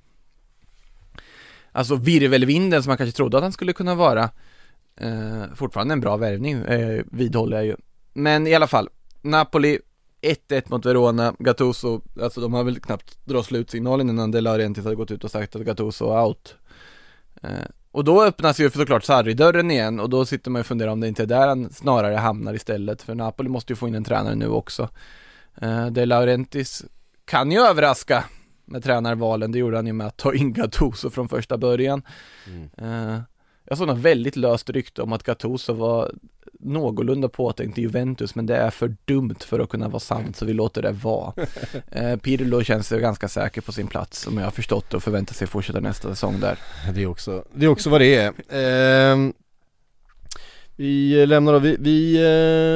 Alltså 1.73 1.97
virvelvinden 1.97 2.83
som 2.83 2.91
man 2.91 2.97
kanske 2.97 3.17
trodde 3.17 3.37
att 3.37 3.43
han 3.43 3.53
skulle 3.53 3.73
kunna 3.73 3.95
vara 3.95 4.31
eh, 5.01 5.43
Fortfarande 5.55 5.93
en 5.93 6.01
bra 6.01 6.17
värvning, 6.17 6.63
vidhåller 7.13 7.57
jag 7.57 7.67
ju 7.67 7.77
Men 8.13 8.47
i 8.47 8.55
alla 8.55 8.67
fall, 8.67 8.89
Napoli 9.23 9.79
1-1 10.23 10.63
mot 10.67 10.87
Verona, 10.87 11.35
Gattuso, 11.39 12.01
alltså 12.23 12.41
de 12.41 12.55
har 12.55 12.65
väl 12.65 12.81
knappt 12.81 13.19
dragit 13.25 13.47
slutsignalen 13.47 14.11
innan 14.11 14.31
De 14.31 14.41
Laurentiis 14.41 14.85
hade 14.85 14.97
gått 14.97 15.11
ut 15.11 15.25
och 15.25 15.31
sagt 15.31 15.57
att 15.57 15.63
Gattuso 15.63 16.05
out 16.05 16.57
Och 17.91 18.05
då 18.05 18.25
öppnas 18.25 18.61
ju 18.61 18.71
såklart 18.71 19.05
Sarri-dörren 19.05 19.71
igen 19.71 20.01
och 20.01 20.11
då 20.11 20.25
sitter 20.25 20.51
man 20.51 20.61
och 20.61 20.67
funderar 20.67 20.91
om 20.91 21.01
det 21.01 21.09
inte 21.09 21.23
är 21.23 21.27
där 21.27 21.49
han 21.49 21.73
snarare 21.73 22.15
hamnar 22.15 22.55
istället 22.55 23.03
För 23.03 23.15
Napoli 23.15 23.49
måste 23.49 23.73
ju 23.73 23.77
få 23.77 23.89
in 23.89 23.95
en 23.95 24.05
tränare 24.05 24.35
nu 24.35 24.49
också. 24.49 24.89
Eh, 25.61 25.87
De 25.87 26.07
Laurentiis 26.07 26.85
kan 27.25 27.53
ju 27.53 27.61
överraska 27.61 28.25
med 28.65 28.85
tränarvalen, 28.85 29.53
det 29.53 29.59
gjorde 29.59 29.77
han 29.77 29.87
ju 29.87 29.93
med 29.93 30.07
att 30.07 30.17
ta 30.17 30.35
in 30.35 30.53
Gattuso 30.53 31.11
från 31.11 31.29
första 31.29 31.59
början. 31.59 32.03
Eh, 32.77 33.19
Jag 33.67 33.79
såg 33.79 33.87
något 33.87 33.99
väldigt 33.99 34.37
löst 34.37 34.71
rykte 34.71 35.03
om 35.03 35.13
att 35.13 35.23
Gattuso 35.23 35.73
var 35.73 36.13
någorlunda 36.61 37.29
påtänkt 37.29 37.79
i 37.79 37.83
Juventus 37.83 38.35
men 38.35 38.47
det 38.47 38.57
är 38.57 38.71
för 38.71 38.97
dumt 39.05 39.37
för 39.41 39.61
att 39.61 39.69
kunna 39.69 39.89
vara 39.89 40.01
sant 40.01 40.37
så 40.37 40.45
vi 40.45 40.53
låter 40.53 40.83
det 40.83 40.93
vara. 40.93 41.33
Eh, 41.91 42.17
Pirlo 42.17 42.63
känns 42.63 42.91
ganska 42.91 43.29
säker 43.29 43.61
på 43.61 43.73
sin 43.73 43.87
plats 43.87 44.27
om 44.27 44.39
jag 44.39 44.45
har 44.45 44.51
förstått 44.51 44.95
och 44.95 45.03
förväntar 45.03 45.35
sig 45.35 45.47
fortsätta 45.47 45.81
nästa 45.81 46.09
säsong 46.09 46.41
där. 46.41 46.59
Det 46.95 47.03
är 47.03 47.07
också, 47.07 47.45
det 47.55 47.65
är 47.65 47.69
också 47.69 47.91
vad 47.91 48.01
det 48.01 48.15
är 48.17 48.33
Ehm, 48.49 49.33
Vi 50.79 51.27
lämnar 51.27 51.53
då, 51.53 51.59
vi, 51.59 51.77
vi 51.81 52.17
eh, 52.17 52.23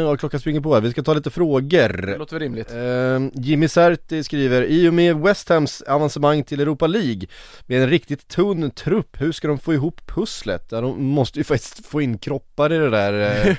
ja, 0.09 0.17
klockan 0.17 0.41
springer 0.41 0.61
på 0.61 0.75
här, 0.75 0.81
vi 0.81 0.91
ska 0.91 1.03
ta 1.03 1.15
lite 1.15 1.31
Det 1.31 1.35
frågor 1.35 2.19
låter 2.19 2.33
väl 2.33 2.43
rimligt. 2.43 2.73
Ehm, 2.73 3.31
Jimmy 3.35 3.69
Serti 3.69 4.25
skriver, 4.25 4.63
i 4.63 4.89
och 4.89 4.95
med 4.95 5.17
West 5.17 5.49
Hams 5.49 5.83
avancemang 5.83 6.45
till 6.45 6.61
Europa 6.61 6.87
League 6.87 7.29
med 7.67 7.83
en 7.83 7.91
riktigt 7.91 8.29
tunn 8.29 8.71
trupp, 8.71 9.21
hur 9.21 9.33
ska 9.33 9.49
de 9.49 9.59
få 9.59 9.75
ihop 9.75 10.07
pusslet? 10.07 10.67
Ja, 10.71 10.81
de 10.81 11.05
måste 11.05 11.39
ju 11.39 11.45
faktiskt 11.51 11.87
få 11.87 12.01
in 12.01 12.19
kroppar 12.19 12.73
i 12.73 12.79
det 12.79 12.91
där 12.91 13.13
eh, 13.13 13.57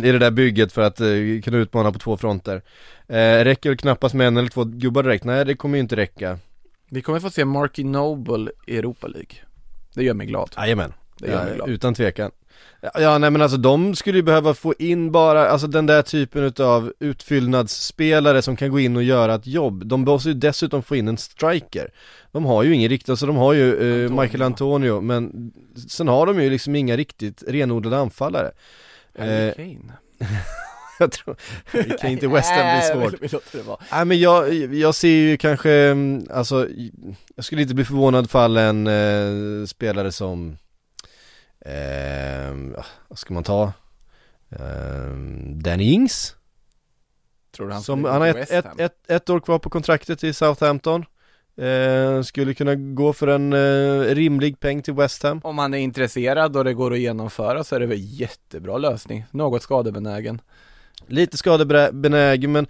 i 0.04 0.12
det 0.12 0.18
där 0.18 0.30
bygget 0.30 0.72
för 0.72 0.82
att 0.82 1.00
eh, 1.00 1.08
kunna 1.44 1.56
utmana 1.56 1.92
på 1.92 1.98
två 1.98 2.16
fronter 2.16 2.62
eh, 3.08 3.44
Räcker 3.44 3.70
väl 3.70 3.78
knappast 3.78 4.14
med 4.14 4.26
en 4.26 4.36
eller 4.36 4.48
två 4.48 4.64
gubbar 4.64 5.02
direkt? 5.02 5.24
Nej 5.24 5.44
det 5.44 5.54
kommer 5.54 5.76
ju 5.76 5.80
inte 5.80 5.96
räcka 5.96 6.38
Vi 6.90 7.02
kommer 7.02 7.20
få 7.20 7.30
se 7.30 7.44
Marky 7.44 7.84
Noble 7.84 8.50
i 8.66 8.76
Europa 8.78 9.06
League. 9.06 9.36
Det 9.94 10.04
gör 10.04 10.14
mig 10.14 10.26
glad. 10.26 10.50
Jajamän 10.56 10.92
Det 11.18 11.28
gör 11.28 11.44
mig 11.44 11.54
glad. 11.54 11.68
Utan 11.68 11.94
tvekan 11.94 12.30
Ja, 12.94 13.18
nej 13.18 13.30
men 13.30 13.42
alltså 13.42 13.58
de 13.58 13.94
skulle 13.94 14.18
ju 14.18 14.22
behöva 14.22 14.54
få 14.54 14.74
in 14.78 15.12
bara, 15.12 15.48
alltså 15.48 15.66
den 15.66 15.86
där 15.86 16.02
typen 16.02 16.44
utav 16.44 16.92
utfyllnadsspelare 17.00 18.42
som 18.42 18.56
kan 18.56 18.70
gå 18.70 18.80
in 18.80 18.96
och 18.96 19.02
göra 19.02 19.34
ett 19.34 19.46
jobb 19.46 19.86
De 19.86 20.00
måste 20.00 20.28
ju 20.28 20.34
dessutom 20.34 20.82
få 20.82 20.96
in 20.96 21.08
en 21.08 21.16
striker 21.18 21.90
De 22.32 22.44
har 22.44 22.62
ju 22.62 22.74
ingen 22.74 22.88
riktigt, 22.88 23.08
alltså 23.08 23.26
de 23.26 23.36
har 23.36 23.52
ju 23.52 24.04
eh. 24.04 24.10
Michael 24.20 24.42
Antonio 24.42 25.00
men 25.00 25.52
Sen 25.88 26.08
har 26.08 26.26
de 26.26 26.42
ju 26.42 26.50
liksom 26.50 26.76
inga 26.76 26.96
riktigt 26.96 27.42
renodlade 27.46 27.98
anfallare 27.98 28.50
Harry 29.18 29.48
Eh, 29.48 29.54
Kane. 29.54 29.92
Jag 30.98 31.12
tror, 31.12 31.36
det 31.72 32.00
kan 32.00 32.10
inte 32.10 32.28
West 32.28 32.50
Ham 32.50 32.78
bli 33.20 33.28
svårt. 33.28 33.54
Nej 33.92 34.04
men 34.04 34.20
jag, 34.20 34.54
jag 34.74 34.94
ser 34.94 35.08
ju 35.08 35.36
kanske, 35.36 35.70
mm, 35.70 36.26
alltså 36.30 36.68
Jag 37.36 37.44
skulle 37.44 37.62
inte 37.62 37.74
bli 37.74 37.84
förvånad 37.84 38.30
fall 38.30 38.56
en 38.56 38.86
eh, 38.86 39.66
spelare 39.66 40.12
som 40.12 40.56
eh, 41.64 42.54
Vad 43.08 43.18
ska 43.18 43.34
man 43.34 43.44
ta? 43.44 43.72
Eh, 44.50 45.16
Danny 45.54 45.84
Ings 45.84 46.36
Tror 47.56 47.66
du 47.66 47.72
han 47.72 47.82
som, 47.82 48.04
Han 48.04 48.20
har 48.20 48.28
ett, 48.28 48.50
ett, 48.50 48.80
ett, 48.80 49.10
ett 49.10 49.30
år 49.30 49.40
kvar 49.40 49.58
på 49.58 49.70
kontraktet 49.70 50.24
i 50.24 50.32
Southampton 50.32 51.04
eh, 51.56 52.22
Skulle 52.22 52.54
kunna 52.54 52.74
gå 52.74 53.12
för 53.12 53.26
en 53.26 53.52
eh, 53.52 54.14
rimlig 54.14 54.60
peng 54.60 54.82
till 54.82 54.94
West 54.94 55.22
Ham 55.22 55.40
Om 55.44 55.58
han 55.58 55.74
är 55.74 55.78
intresserad 55.78 56.56
och 56.56 56.64
det 56.64 56.74
går 56.74 56.92
att 56.92 56.98
genomföra 56.98 57.64
så 57.64 57.76
är 57.76 57.80
det 57.80 57.86
väl 57.86 58.20
jättebra 58.20 58.78
lösning. 58.78 59.24
Något 59.30 59.62
skadebenägen. 59.62 60.40
Lite 61.06 61.36
skadebenägen 61.36 62.52
men 62.52 62.66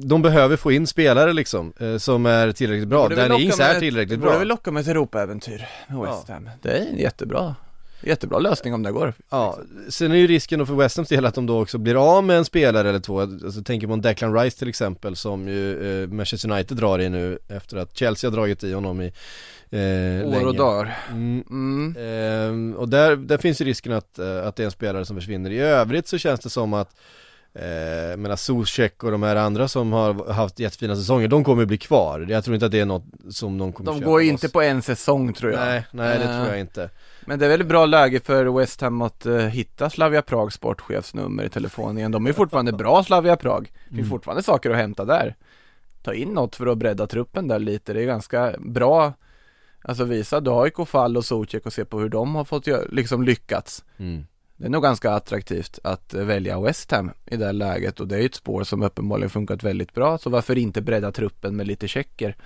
de 0.00 0.22
behöver 0.22 0.56
få 0.56 0.72
in 0.72 0.86
spelare 0.86 1.32
liksom, 1.32 1.72
eh, 1.80 1.96
som 1.96 2.26
är 2.26 2.52
tillräckligt 2.52 2.88
bra. 2.88 3.02
Borde 3.02 3.16
Danny 3.16 3.44
Ings 3.44 3.60
är 3.60 3.80
tillräckligt 3.80 4.18
Borde 4.18 4.30
bra. 4.30 4.38
väl 4.38 4.48
locka 4.48 4.70
med 4.70 4.80
ett 4.80 4.88
Europaäventyr 4.88 5.66
med 5.88 5.98
West 6.00 6.28
Ham. 6.28 6.50
Det 6.62 6.70
är 6.70 6.86
en 6.86 6.98
jättebra, 6.98 7.54
jättebra 8.02 8.38
lösning 8.38 8.74
om 8.74 8.82
det 8.82 8.92
går. 8.92 9.14
Ja, 9.30 9.58
sen 9.88 10.12
är 10.12 10.16
ju 10.16 10.26
risken 10.26 10.58
då 10.58 10.66
för 10.66 10.74
West 10.74 10.96
Hams 10.96 11.08
del 11.08 11.24
att 11.26 11.34
de 11.34 11.46
då 11.46 11.62
också 11.62 11.78
blir 11.78 12.16
av 12.16 12.24
med 12.24 12.36
en 12.38 12.44
spelare 12.44 12.88
eller 12.88 13.00
två. 13.00 13.20
Alltså 13.20 13.62
tänker 13.62 13.86
man 13.86 14.00
Declan 14.00 14.38
Rice 14.38 14.58
till 14.58 14.68
exempel 14.68 15.16
som 15.16 15.48
ju 15.48 16.02
eh, 16.02 16.08
Manchester 16.08 16.50
United 16.52 16.76
drar 16.76 16.98
i 16.98 17.08
nu 17.08 17.38
efter 17.48 17.76
att 17.76 17.96
Chelsea 17.96 18.30
har 18.30 18.36
dragit 18.36 18.64
i 18.64 18.72
honom 18.72 19.00
i 19.00 19.06
eh, 19.70 19.80
År 20.26 20.30
länge. 20.30 20.44
och 20.44 20.54
dagar. 20.54 20.98
Mm. 21.10 21.44
Mm. 21.50 21.96
Ehm, 21.98 22.74
och 22.78 22.88
där, 22.88 23.16
där 23.16 23.38
finns 23.38 23.60
ju 23.60 23.64
risken 23.64 23.92
att, 23.92 24.18
eh, 24.18 24.46
att 24.46 24.56
det 24.56 24.62
är 24.62 24.64
en 24.64 24.70
spelare 24.70 25.04
som 25.04 25.16
försvinner. 25.16 25.50
I 25.50 25.58
övrigt 25.58 26.08
så 26.08 26.18
känns 26.18 26.40
det 26.40 26.50
som 26.50 26.74
att 26.74 26.96
Eh, 27.58 28.16
menar 28.16 28.36
Zuzek 28.36 29.04
och 29.04 29.10
de 29.10 29.22
här 29.22 29.36
andra 29.36 29.68
som 29.68 29.92
har 29.92 30.32
haft 30.32 30.58
jättefina 30.58 30.96
säsonger, 30.96 31.28
de 31.28 31.44
kommer 31.44 31.64
bli 31.64 31.78
kvar. 31.78 32.26
Jag 32.28 32.44
tror 32.44 32.54
inte 32.54 32.66
att 32.66 32.72
det 32.72 32.80
är 32.80 32.84
något 32.86 33.04
som 33.30 33.58
de 33.58 33.72
kommer 33.72 33.92
De 33.92 34.00
går 34.00 34.20
loss. 34.20 34.28
inte 34.28 34.48
på 34.48 34.62
en 34.62 34.82
säsong 34.82 35.32
tror 35.32 35.52
jag. 35.52 35.60
Nej, 35.60 35.86
nej 35.90 36.18
det 36.18 36.24
Eh, 36.24 36.36
tror 36.36 36.48
jag 36.48 36.60
inte. 36.60 36.90
Men 37.26 37.38
det 37.38 37.44
är 37.44 37.48
väl 37.48 37.60
ett 37.60 37.66
bra 37.66 37.86
läge 37.86 38.20
för 38.20 38.44
West 38.58 38.80
Ham 38.80 39.02
att 39.02 39.26
eh, 39.26 39.36
hitta 39.36 39.90
Slavia 39.90 40.22
Prags 40.22 40.54
sportchefsnummer 40.54 41.44
i 41.44 41.48
telefonen 41.48 41.98
igen. 41.98 42.12
De 42.12 42.26
är 42.26 42.32
fortfarande 42.32 42.72
bra 42.72 43.04
Slavia 43.04 43.36
Prag. 43.36 43.62
Det 43.62 43.88
finns 43.88 43.98
Mm. 43.98 44.10
fortfarande 44.10 44.42
saker 44.42 44.70
att 44.70 44.76
hämta 44.76 45.04
där. 45.04 45.36
Ta 46.02 46.14
in 46.14 46.28
något 46.28 46.56
för 46.56 46.66
att 46.66 46.78
bredda 46.78 47.06
truppen 47.06 47.48
där 47.48 47.58
lite. 47.58 47.92
Det 47.92 48.02
är 48.02 48.06
ganska 48.06 48.54
bra 48.58 49.12
Alltså 49.88 50.04
visa, 50.04 50.40
du 50.40 50.50
har 50.50 50.64
ju 50.64 50.70
Kofall 50.70 51.16
och 51.16 51.24
Zuzek 51.24 51.66
och 51.66 51.72
se 51.72 51.84
på 51.84 51.98
hur 52.00 52.08
de 52.08 52.34
har 52.34 52.44
fått 52.44 52.66
liksom 52.90 53.22
lyckats. 53.22 53.84
Mm. 53.98 54.26
Det 54.56 54.66
är 54.66 54.70
nog 54.70 54.82
ganska 54.82 55.10
attraktivt 55.10 55.78
att 55.84 56.14
eh, 56.14 56.24
välja 56.24 56.60
West 56.60 56.90
Ham 56.90 57.10
i 57.26 57.36
det 57.36 57.44
här 57.44 57.52
läget 57.52 58.00
och 58.00 58.08
det 58.08 58.14
är 58.14 58.20
ju 58.20 58.26
ett 58.26 58.34
spår 58.34 58.64
som 58.64 58.82
uppenbarligen 58.82 59.30
funkat 59.30 59.62
väldigt 59.62 59.94
bra. 59.94 60.18
Så 60.18 60.30
varför 60.30 60.58
inte 60.58 60.82
bredda 60.82 61.12
truppen 61.12 61.56
med 61.56 61.66
lite 61.66 61.88
checker? 61.88 62.36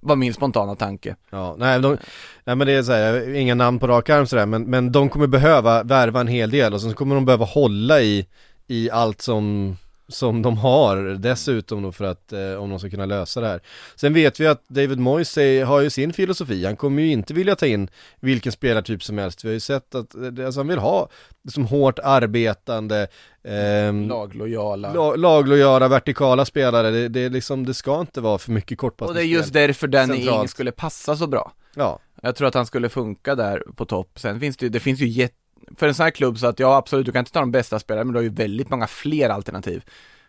Var 0.00 0.16
min 0.16 0.34
spontana 0.34 0.76
tanke. 0.76 1.16
Ja, 1.30 1.56
nej, 1.58 1.80
de, 1.80 1.96
nej 2.44 2.56
men 2.56 2.66
det 2.66 2.72
är 2.72 2.82
så 2.82 2.92
här, 2.92 3.34
inga 3.34 3.54
namn 3.54 3.78
på 3.78 3.86
rak 3.86 4.10
arm 4.10 4.26
sådär, 4.26 4.46
men, 4.46 4.62
men 4.62 4.92
de 4.92 5.08
kommer 5.08 5.26
behöva 5.26 5.82
värva 5.82 6.20
en 6.20 6.28
hel 6.28 6.50
del 6.50 6.74
och 6.74 6.80
sen 6.80 6.94
kommer 6.94 7.14
de 7.14 7.24
behöva 7.24 7.44
hålla 7.44 8.00
i, 8.00 8.26
i 8.66 8.90
allt 8.90 9.20
som, 9.22 9.76
som 10.10 10.42
de 10.42 10.56
har 10.56 10.96
dessutom 11.18 11.82
då 11.82 11.92
för 11.92 12.04
att, 12.04 12.32
eh, 12.32 12.54
om 12.54 12.70
de 12.70 12.78
ska 12.78 12.90
kunna 12.90 13.06
lösa 13.06 13.40
det 13.40 13.46
här. 13.46 13.60
Sen 13.96 14.14
vet 14.14 14.40
vi 14.40 14.46
att 14.46 14.68
David 14.68 14.98
Moyes 14.98 15.30
säger- 15.30 15.64
har 15.64 15.80
ju 15.80 15.90
sin 15.90 16.12
filosofi, 16.12 16.64
han 16.64 16.76
kommer 16.76 17.02
ju 17.02 17.08
inte 17.12 17.34
vilja 17.34 17.56
ta 17.56 17.66
in 17.66 17.88
vilken 18.20 18.52
spelartyp 18.52 19.02
som 19.02 19.18
helst. 19.18 19.44
Vi 19.44 19.48
har 19.48 19.52
ju 19.54 19.60
sett 19.60 19.94
att, 19.94 20.14
eh, 20.14 20.46
alltså 20.46 20.60
han 20.60 20.68
vill 20.68 20.78
ha 20.78 21.08
som 21.48 21.66
hårt 21.66 21.98
arbetande, 21.98 23.06
ehm, 23.44 24.08
Laglojala. 24.08 24.92
la- 24.92 25.16
laglojala, 25.16 25.88
vertikala 25.88 26.44
spelare, 26.44 26.90
det, 26.90 27.08
det, 27.08 27.20
är 27.20 27.30
liksom, 27.30 27.66
det 27.66 27.74
ska 27.74 28.00
inte 28.00 28.20
vara 28.20 28.38
för 28.38 28.52
mycket 28.52 28.82
och 28.82 29.14
det 29.14 29.20
är 29.20 29.24
just 29.24 29.52
därför 29.52 29.86
Danny. 29.86 30.28
Ings 30.28 30.50
skulle 30.50 30.72
passa 30.72 31.16
så 31.16 31.26
bra. 31.26 31.52
Ja, 31.74 31.98
Jag 32.22 32.36
tror 32.36 32.48
att 32.48 32.54
han 32.54 32.66
skulle 32.66 32.88
funka 32.88 33.34
där 33.34 33.62
på 33.76 33.84
topp. 33.84 34.10
Sen 34.18 34.40
finns 34.40 34.56
det 34.56 34.66
ju, 34.66 34.70
det 34.70 34.80
finns 34.80 35.00
ju 35.00 35.06
jätt, 35.08 35.32
för 35.76 35.88
en 35.88 35.94
sån 35.94 36.04
här 36.04 36.10
klubb 36.10 36.38
så 36.38 36.46
att 36.46 36.58
ja 36.58 36.76
absolut, 36.76 37.06
du 37.06 37.12
kan 37.12 37.20
inte 37.20 37.32
ta 37.32 37.40
de 37.40 37.50
bästa 37.50 37.78
spelarna 37.78 38.04
men 38.04 38.12
du 38.12 38.18
har 38.18 38.24
ju 38.24 38.28
väldigt 38.28 38.70
många 38.70 38.86
fler 38.86 39.28
alternativ. 39.28 39.84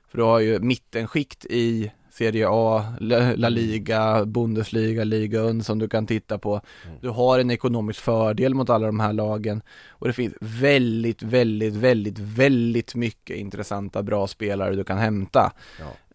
För 0.07 0.17
du 0.17 0.23
har 0.23 0.39
ju 0.39 0.59
mittenskikt 0.59 1.45
i 1.45 1.91
Serie 2.11 2.47
A, 2.49 2.93
La, 2.99 3.35
La 3.35 3.49
Liga, 3.49 4.25
Bundesliga, 4.25 5.03
Liga 5.03 5.63
som 5.63 5.79
du 5.79 5.89
kan 5.89 6.07
titta 6.07 6.37
på. 6.37 6.61
Du 7.01 7.09
har 7.09 7.39
en 7.39 7.51
ekonomisk 7.51 7.99
fördel 7.99 8.53
mot 8.53 8.69
alla 8.69 8.85
de 8.85 8.99
här 8.99 9.13
lagen 9.13 9.61
och 9.89 10.07
det 10.07 10.13
finns 10.13 10.33
väldigt, 10.39 11.23
väldigt, 11.23 11.75
väldigt, 11.75 12.19
väldigt 12.19 12.95
mycket 12.95 13.37
intressanta 13.37 14.03
bra 14.03 14.27
spelare 14.27 14.75
du 14.75 14.83
kan 14.83 14.97
hämta. 14.97 15.51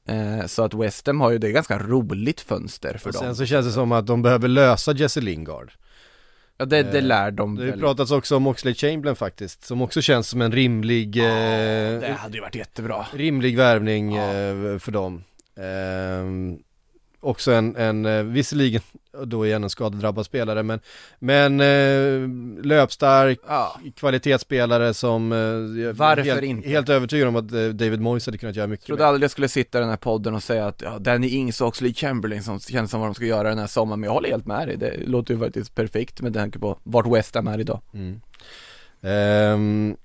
Eh, 0.08 0.46
så 0.46 0.62
att 0.62 0.74
West 0.74 1.06
Ham 1.06 1.20
har 1.20 1.30
ju, 1.30 1.38
det 1.38 1.52
ganska 1.52 1.78
roligt 1.78 2.40
fönster 2.40 2.98
för 2.98 3.08
och 3.08 3.12
dem. 3.12 3.22
sen 3.22 3.36
så 3.36 3.46
känns 3.46 3.66
det 3.66 3.72
som 3.72 3.92
att 3.92 4.06
de 4.06 4.22
behöver 4.22 4.48
lösa 4.48 4.92
Jesse 4.92 5.20
Lingard. 5.20 5.72
Ja 6.58 6.64
det, 6.64 6.82
det 6.82 6.98
Eh, 6.98 7.04
lär 7.04 7.30
de 7.30 7.54
Det 7.56 7.62
har 7.64 7.70
väl. 7.70 7.80
pratats 7.80 8.10
också 8.10 8.36
om 8.36 8.46
Oxlade 8.46 8.74
Chamberlain 8.74 9.16
faktiskt, 9.16 9.64
som 9.64 9.82
också 9.82 10.00
känns 10.02 10.28
som 10.28 10.42
en 10.42 10.52
rimlig, 10.52 11.16
eh, 11.16 11.22
Det 11.24 12.16
hade 12.18 12.34
ju 12.34 12.40
varit 12.40 12.54
jättebra. 12.54 13.06
rimlig 13.14 13.56
värvning 13.56 14.16
eh, 14.16 14.78
för 14.78 14.90
dem. 14.92 15.24
Eh, 15.56 15.62
också 17.26 17.52
en, 17.52 17.76
en 17.76 18.06
eh, 18.06 18.22
visserligen 18.22 18.82
då 19.24 19.46
igen 19.46 19.64
en 19.64 19.70
skadedrabbad 19.70 20.26
spelare 20.26 20.62
men, 20.62 20.80
men 21.18 21.60
eh, 21.60 22.28
löpstark, 22.66 23.38
Ja. 23.48 23.80
kvalitetsspelare 23.96 24.94
som 24.94 25.32
eh, 25.32 25.92
Varför 25.92 26.22
helt, 26.22 26.42
inte? 26.42 26.68
helt 26.68 26.88
övertygad 26.88 27.28
om 27.28 27.36
att 27.36 27.52
eh, 27.52 27.64
David 27.68 28.00
Moyes 28.00 28.26
hade 28.26 28.38
kunnat 28.38 28.56
göra 28.56 28.66
mycket 28.66 28.86
Trodde 28.86 29.06
aldrig 29.06 29.24
jag 29.24 29.30
skulle 29.30 29.48
sitta 29.48 29.78
i 29.78 29.80
den 29.80 29.90
här 29.90 29.96
podden 29.96 30.34
och 30.34 30.42
säga 30.42 30.66
att 30.66 30.82
ja, 30.82 30.98
Danny 30.98 31.28
Ings 31.28 31.60
och 31.60 31.68
Oxlade 31.68 31.94
Chamberlain 31.94 32.42
som 32.42 32.60
känns 32.60 32.90
som 32.90 33.00
vad 33.00 33.08
de 33.08 33.14
ska 33.14 33.24
göra 33.24 33.48
den 33.48 33.58
här 33.58 33.66
sommaren, 33.66 34.00
men 34.00 34.06
jag 34.08 34.14
håller 34.14 34.28
helt 34.28 34.46
med 34.46 34.68
dig. 34.68 34.76
Det 34.76 34.96
låter 35.06 35.34
ju 35.34 35.40
faktiskt 35.40 35.74
perfekt 35.74 36.20
med 36.20 36.34
tanke 36.34 36.58
på 36.58 36.78
vart 36.82 37.06
West 37.06 37.34
Ham 37.34 37.46
är 37.46 37.60
idag. 37.60 37.80
Mm. 37.94 38.20
Ehm, 39.02 39.96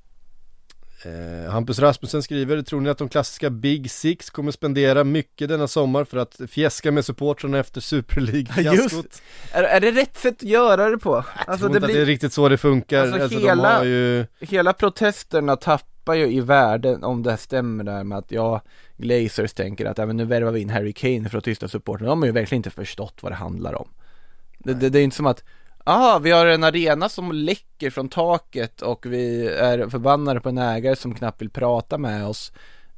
eh, 1.06 1.52
Hampus 1.52 1.80
Rasmussen 1.80 2.24
skriver, 2.24 2.62
tror 2.62 2.82
ni 2.82 2.90
att 2.90 2.98
de 2.98 3.10
klassiska 3.10 3.50
Big 3.50 3.92
Six 3.92 4.30
kommer 4.30 4.52
spendera 4.52 5.04
mycket 5.04 5.50
denna 5.50 5.68
sommar 5.68 6.04
för 6.04 6.18
att 6.18 6.42
fjäska 6.50 6.92
med 6.92 7.06
supportrarna 7.06 7.58
efter 7.60 7.82
Super 7.82 8.22
League-fiaskot? 8.22 9.22
Är, 9.52 9.64
är 9.64 9.80
det 9.80 9.92
rätt 9.92 10.18
sätt 10.18 10.36
att 10.36 10.44
göra 10.44 10.90
det 10.90 10.98
på? 10.98 11.10
Jag 11.16 11.24
Alltså 11.36 11.58
tror 11.58 11.70
det 11.70 11.76
inte 11.78 11.86
att 11.86 11.94
det 11.94 12.00
är 12.00 12.06
blir, 12.06 12.06
riktigt 12.14 12.34
så 12.34 12.50
det 12.50 12.58
funkar, 12.58 13.02
Alltså, 13.02 13.24
alltså, 13.24 13.40
hela- 13.40 13.86
ju 13.86 14.26
hela 14.40 14.74
protesterna 14.74 15.56
tappar 15.56 16.14
ju 16.14 16.28
i 16.28 16.40
värde 16.42 16.96
om 16.96 17.24
det 17.24 17.30
här 17.30 17.38
stämmer 17.38 17.84
där 17.84 18.04
med 18.04 18.18
att 18.18 18.32
ja, 18.32 18.62
Glazers 18.98 19.54
tänker 19.54 19.86
att 19.86 19.98
men 19.98 20.18
nu 20.18 20.26
värvar 20.26 20.52
vi 20.52 20.60
in 20.60 20.70
Harry 20.70 20.94
Kane 20.94 21.30
för 21.30 21.38
att 21.38 21.44
tysta 21.44 21.68
supporten. 21.68 22.08
De 22.08 22.20
har 22.22 22.26
ju 22.26 22.32
verkligen 22.32 22.60
inte 22.60 22.70
förstått 22.70 23.18
vad 23.22 23.32
det 23.32 23.36
handlar 23.36 23.74
om. 23.82 23.88
Det, 24.58 24.74
det, 24.74 24.90
det 24.90 25.00
är 25.00 25.04
inte 25.04 25.16
som 25.16 25.26
att 25.26 25.44
Ah, 25.84 26.20
vi 26.20 26.32
har 26.32 26.46
en 26.46 26.64
arena 26.64 27.10
som 27.10 27.32
läcker 27.32 27.90
från 27.90 28.10
taket 28.10 28.82
och 28.82 29.06
vi 29.06 29.48
är 29.48 29.90
förbannade 29.90 30.42
på 30.42 30.50
en 30.50 30.58
ägare 30.58 30.96
som 30.96 31.16
knappt 31.16 31.42
vill 31.42 31.50
prata 31.50 31.98
med 31.98 32.28
oss. 32.28 32.52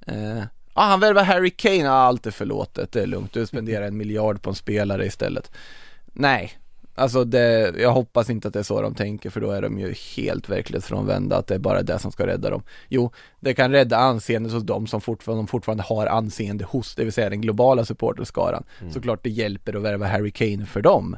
Eh, 0.08 0.44
ah, 0.74 0.86
han 0.86 1.00
värvar 1.00 1.24
Harry 1.24 1.50
Kane, 1.50 1.92
ah, 1.92 1.94
allt 1.94 2.26
är 2.26 2.32
förlåtet, 2.32 2.92
det 2.92 3.02
är 3.02 3.08
lugnt, 3.08 3.34
du 3.34 3.46
spenderar 3.46 3.86
en 3.86 3.98
miljard 3.98 4.42
på 4.42 4.50
en 4.50 4.56
spelare 4.56 5.06
istället. 5.06 5.52
Nej, 6.06 6.58
alltså 6.96 7.24
det, 7.24 7.74
jag 7.78 7.92
hoppas 7.92 8.30
inte 8.30 8.48
att 8.48 8.54
det 8.54 8.60
är 8.60 8.64
så 8.64 8.82
de 8.82 8.96
tänker 8.96 9.30
för 9.30 9.42
då 9.42 9.52
är 9.52 9.62
de 9.62 9.80
ju 9.80 9.94
helt 10.16 10.50
verklighetsfrånvända 10.50 11.38
att 11.38 11.48
det 11.48 11.56
är 11.56 11.60
bara 11.60 11.82
det 11.82 12.00
som 12.00 12.12
ska 12.12 12.28
rädda 12.28 12.50
dem. 12.50 12.64
Jo, 12.90 13.12
det 13.40 13.54
kan 13.54 13.72
rädda 13.72 13.98
anseendet 13.98 14.54
hos 14.54 14.64
dem 14.64 14.88
som 14.88 15.02
fortfarande, 15.02 15.40
de 15.42 15.48
fortfarande 15.48 15.84
har 15.84 16.08
anseende 16.08 16.66
hos, 16.66 16.96
det 16.96 17.04
vill 17.04 17.14
säga 17.14 17.30
den 17.30 17.42
globala 17.42 17.86
supporterskaran. 17.86 18.64
Såklart 18.94 19.24
det 19.24 19.30
hjälper 19.30 19.76
att 19.76 19.82
värva 19.82 20.08
Harry 20.08 20.32
Kane 20.32 20.66
för 20.66 20.82
dem. 20.82 21.18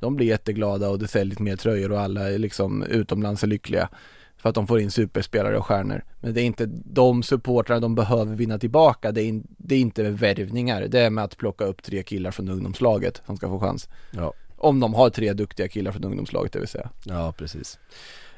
De 0.00 0.16
blir 0.16 0.26
jätteglada 0.26 0.88
och 0.88 0.98
det 0.98 1.08
säljs 1.08 1.38
mer 1.38 1.56
tröjor 1.56 1.92
och 1.92 2.00
alla 2.00 2.30
är 2.30 2.38
liksom 2.38 2.82
utomlands 2.82 3.42
är 3.42 3.46
lyckliga. 3.46 3.88
För 4.36 4.48
att 4.48 4.54
de 4.54 4.66
får 4.66 4.80
in 4.80 4.90
superspelare 4.90 5.58
och 5.58 5.66
stjärnor. 5.66 6.04
Men 6.20 6.34
det 6.34 6.40
är 6.40 6.44
inte 6.44 6.66
de 6.84 7.22
supportrarna 7.22 7.80
de 7.80 7.94
behöver 7.94 8.34
vinna 8.36 8.58
tillbaka. 8.58 9.12
Det 9.12 9.22
är, 9.22 9.26
in, 9.26 9.46
det 9.48 9.74
är 9.74 9.78
inte 9.78 10.10
värvningar. 10.10 10.82
Det 10.82 11.00
är 11.00 11.10
med 11.10 11.24
att 11.24 11.36
plocka 11.36 11.64
upp 11.64 11.82
tre 11.82 12.02
killar 12.02 12.30
från 12.30 12.48
ungdomslaget 12.48 13.22
som 13.26 13.36
ska 13.36 13.48
få 13.48 13.60
chans. 13.60 13.88
Ja, 14.10 14.32
om 14.56 14.80
de 14.80 14.94
har 14.94 15.10
tre 15.10 15.32
duktiga 15.32 15.68
killar 15.68 15.92
från 15.92 16.04
ungdomslaget 16.04 16.52
det 16.52 16.58
vill 16.58 16.68
säga. 16.68 16.90
ja 17.04 17.32
precis 17.38 17.78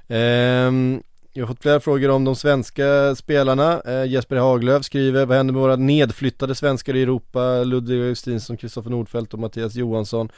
Ehm, 0.08 1.02
Jag 1.32 1.42
har 1.42 1.48
fått 1.54 1.62
flera 1.62 1.80
frågor 1.80 2.08
om 2.10 2.24
de 2.24 2.36
svenska 2.36 3.14
spelarna 3.14 3.80
eh, 3.80 4.04
Jesper 4.06 4.36
Haglöf 4.36 4.84
skriver, 4.84 5.26
vad 5.26 5.36
händer 5.36 5.52
med 5.54 5.62
våra 5.62 5.76
nedflyttade 5.76 6.54
svenskar 6.54 6.96
i 6.96 7.02
Europa? 7.02 7.64
Ludvig 7.64 8.00
Augustinsson, 8.00 8.56
Kristoffer 8.56 8.90
Nordfeldt 8.90 9.34
och 9.34 9.40
Mattias 9.40 9.74
Johansson 9.74 10.28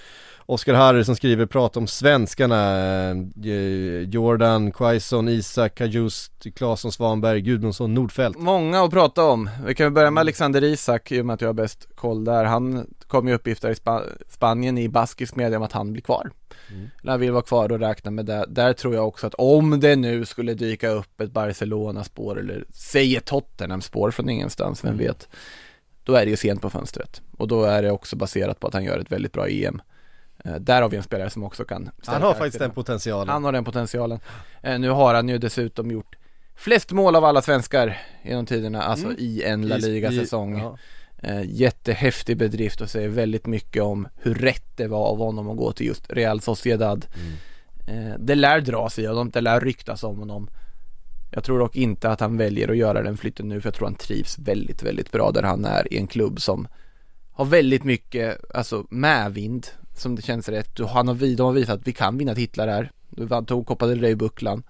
Oskar 0.51 0.74
Harry 0.74 1.05
som 1.05 1.16
skriver, 1.16 1.46
prata 1.46 1.78
om 1.80 1.86
svenskarna 1.86 2.80
eh, 3.44 4.09
Jordan, 4.09 4.72
Quaison, 4.72 5.28
Isak, 5.28 5.74
Kajust, 5.74 6.32
Claesson, 6.55 6.92
Svanberg, 6.92 7.40
Gudmundsson, 7.40 7.94
Nordfeldt 7.94 8.38
Många 8.38 8.82
att 8.82 8.90
prata 8.90 9.24
om. 9.24 9.51
Vi 9.66 9.74
kan 9.74 9.94
börja 9.94 10.11
med 10.11 10.20
Alexander 10.20 10.64
Isak 10.64 11.12
i 11.12 11.20
och 11.20 11.26
med 11.26 11.34
att 11.34 11.40
jag 11.40 11.48
har 11.48 11.53
bäst 11.53 11.88
koll 11.94 12.24
där. 12.24 12.44
Han 12.44 12.86
kom 13.07 13.28
ju 13.28 13.34
uppgifter 13.34 13.70
i 13.70 13.74
Spa- 13.74 14.05
Spanien 14.28 14.78
i 14.78 14.88
baskisk 14.88 15.36
media 15.36 15.59
om 15.59 15.62
att 15.64 15.72
han 15.72 15.92
blir 15.92 16.03
kvar. 16.03 16.30
Eller 17.03 17.11
han 17.11 17.20
vill 17.20 17.32
vara 17.32 17.42
kvar 17.42 17.72
och 17.72 17.80
räkna 17.80 18.11
med 18.11 18.26
det. 18.26 18.44
Där 18.48 18.72
tror 18.72 18.94
jag 18.94 19.09
också 19.09 19.26
att 19.26 19.34
om 19.34 19.80
det 19.80 19.96
nu 19.96 20.24
skulle 20.24 20.55
dyka 20.55 20.88
upp 20.88 21.20
ett 21.20 21.32
Barcelona-spår 21.32 22.40
eller 22.40 22.64
säg 22.72 23.16
ett 23.16 23.24
Tottenham-spår 23.24 24.11
från 24.11 24.28
ingenstans, 24.28 24.84
vem 24.84 24.96
vet. 24.98 25.28
Då 26.05 26.14
är 26.14 26.24
det 26.24 26.30
ju 26.30 26.36
sent 26.36 26.62
på 26.62 26.70
fönstret. 26.70 27.22
Och 27.38 27.48
då 27.48 27.64
är 27.64 27.82
det 27.82 27.90
också 27.90 28.16
baserat 28.16 28.61
på 28.61 28.66
att 28.66 28.74
han 28.74 28.84
gör 28.84 28.98
ett 28.98 29.12
väldigt 29.12 29.32
bra 29.32 29.48
EM. 29.48 29.82
Eh, 30.45 30.55
där 30.55 30.82
har 30.82 30.88
vi 30.88 30.97
en 30.97 31.03
spelare 31.03 31.30
som 31.30 31.45
också 31.45 31.64
kan 31.64 31.91
Han 32.07 32.22
har 32.22 32.34
faktiskt 32.34 32.59
den 32.59 32.70
potentialen 32.70 33.28
Han 33.28 33.45
har 33.45 33.53
den 33.53 33.64
potentialen. 33.64 34.20
Eh, 34.62 34.78
nu 34.78 34.91
har 34.91 35.14
han 35.14 35.28
ju 35.28 35.38
dessutom 35.38 35.91
gjort 35.91 36.16
flest 36.55 36.93
mål 36.93 37.16
av 37.16 37.24
alla 37.24 37.43
svenskar 37.43 37.99
genom 38.22 38.47
tiderna, 38.47 38.82
alltså 38.82 39.12
i 39.12 39.43
en 39.43 39.68
La 39.68 39.76
Mm. 39.76 39.91
Liga-säsong. 39.91 40.59
ja. 40.59 40.78
Eh, 41.22 41.43
jättehäftig 41.45 42.36
bedrift 42.36 42.80
och 42.80 42.91
säger 42.91 43.09
väldigt 43.09 43.47
mycket 43.47 43.82
om 43.82 44.09
hur 44.16 44.34
rätt 44.34 44.76
det 44.76 44.86
var 44.88 45.07
av 45.07 45.18
honom 45.18 45.51
att 45.51 45.57
gå 45.57 45.72
till 45.72 45.86
just 45.86 46.11
Real 46.12 46.41
Sociedad. 46.41 47.07
Mm. 47.14 48.26
Det 48.26 48.34
lär 48.34 48.61
dras 48.61 48.99
i 48.99 49.07
honom, 49.07 49.30
det 49.30 49.41
lär 49.41 49.61
ryktas 49.61 50.05
om 50.05 50.18
honom. 50.18 50.49
Jag 51.30 51.45
tror 51.45 51.59
dock 51.59 51.76
inte 51.76 52.11
att 52.11 52.20
han 52.20 52.36
väljer 52.36 52.68
att 52.68 52.76
göra 52.76 53.03
den 53.03 53.16
flytten 53.16 53.49
nu 53.49 53.61
för 53.61 53.66
jag 53.66 53.74
tror 53.74 53.86
han 53.86 53.95
trivs 53.95 54.38
väldigt, 54.38 54.82
väldigt 54.82 55.12
bra 55.12 55.30
där 55.30 55.43
han 55.43 55.64
är 55.64 55.93
i 55.95 55.99
en 55.99 56.07
klubb 56.07 56.41
som 56.41 56.68
har 57.32 57.45
väldigt 57.45 57.84
mycket, 57.84 58.55
alltså 58.55 58.86
medvind 58.91 59.66
som 60.01 60.16
det 60.16 60.22
känns 60.22 60.48
rätt. 60.48 60.80
Och 60.80 60.88
han 60.88 61.09
har, 61.09 61.36
de 61.36 61.42
har 61.42 61.53
visat 61.53 61.80
att 61.80 61.86
vi 61.88 61.92
kan 61.92 62.18
vinna 62.18 62.34
titlar 62.34 62.68
här. 62.68 62.90
Vi 63.09 63.28
tog 63.46 63.66
Copa 63.66 63.86
del 63.86 64.01
Rey-bucklan. 64.01 64.62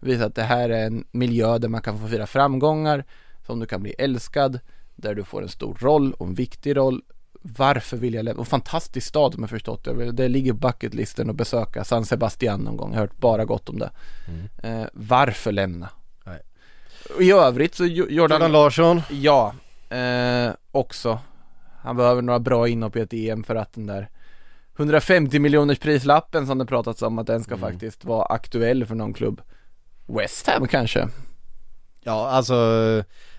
Visat 0.00 0.26
att 0.26 0.34
det 0.34 0.42
här 0.42 0.68
är 0.68 0.86
en 0.86 1.04
miljö 1.12 1.58
där 1.58 1.68
man 1.68 1.82
kan 1.82 1.98
få 1.98 2.08
fira 2.08 2.26
framgångar, 2.26 3.04
som 3.46 3.60
du 3.60 3.66
kan 3.66 3.82
bli 3.82 3.94
älskad, 3.98 4.60
där 4.96 5.14
du 5.14 5.24
får 5.24 5.42
en 5.42 5.48
stor 5.48 5.76
roll 5.80 6.12
och 6.12 6.26
en 6.26 6.34
viktig 6.34 6.76
roll. 6.76 7.02
Varför 7.42 7.96
vill 7.96 8.14
jag 8.14 8.24
lämna? 8.24 8.40
Och 8.40 8.48
fantastisk 8.48 9.06
stad 9.06 9.34
om 9.34 9.40
jag 9.40 9.50
förstått 9.50 9.84
det. 9.84 10.12
Det 10.12 10.28
ligger 10.28 10.52
bucketlisten 10.52 11.30
att 11.30 11.36
besöka 11.36 11.84
San 11.84 12.04
Sebastian 12.04 12.60
någon 12.60 12.76
gång. 12.76 12.90
Jag 12.92 12.96
har 13.00 13.06
hört 13.06 13.18
bara 13.18 13.44
gott 13.44 13.68
om 13.68 13.78
det. 13.78 13.90
Eh, 14.62 14.84
varför 14.92 15.52
lämna? 15.52 15.88
Nej. 16.24 16.40
I 17.20 17.32
övrigt 17.32 17.74
så 17.74 17.84
Jo- 17.84 18.06
Jordan, 18.10 18.34
Jordan 18.36 18.52
Larsson, 18.52 19.00
Ja, 19.10 19.54
eh, 19.96 20.50
också. 20.70 21.18
Han 21.82 21.96
behöver 21.96 22.22
några 22.22 22.38
bra 22.40 22.68
inhopp 22.68 22.96
i 22.96 23.00
ett 23.00 23.12
EM 23.12 23.44
för 23.44 23.54
att 23.56 23.72
den 23.72 23.86
där 23.86 24.08
150 24.76 25.38
miljoners 25.38 25.78
prislappen 25.78 26.46
som 26.46 26.58
det 26.58 26.66
pratats 26.66 27.02
om 27.02 27.18
att 27.18 27.26
den 27.26 27.44
ska 27.44 27.56
faktiskt 27.56 28.04
vara 28.04 28.24
aktuell 28.24 28.86
för 28.86 28.94
någon 28.94 29.14
klubb. 29.14 29.40
West 30.06 30.46
Ham 30.46 30.68
kanske? 30.68 31.08
ja 32.04 32.28
alltså 32.28 32.54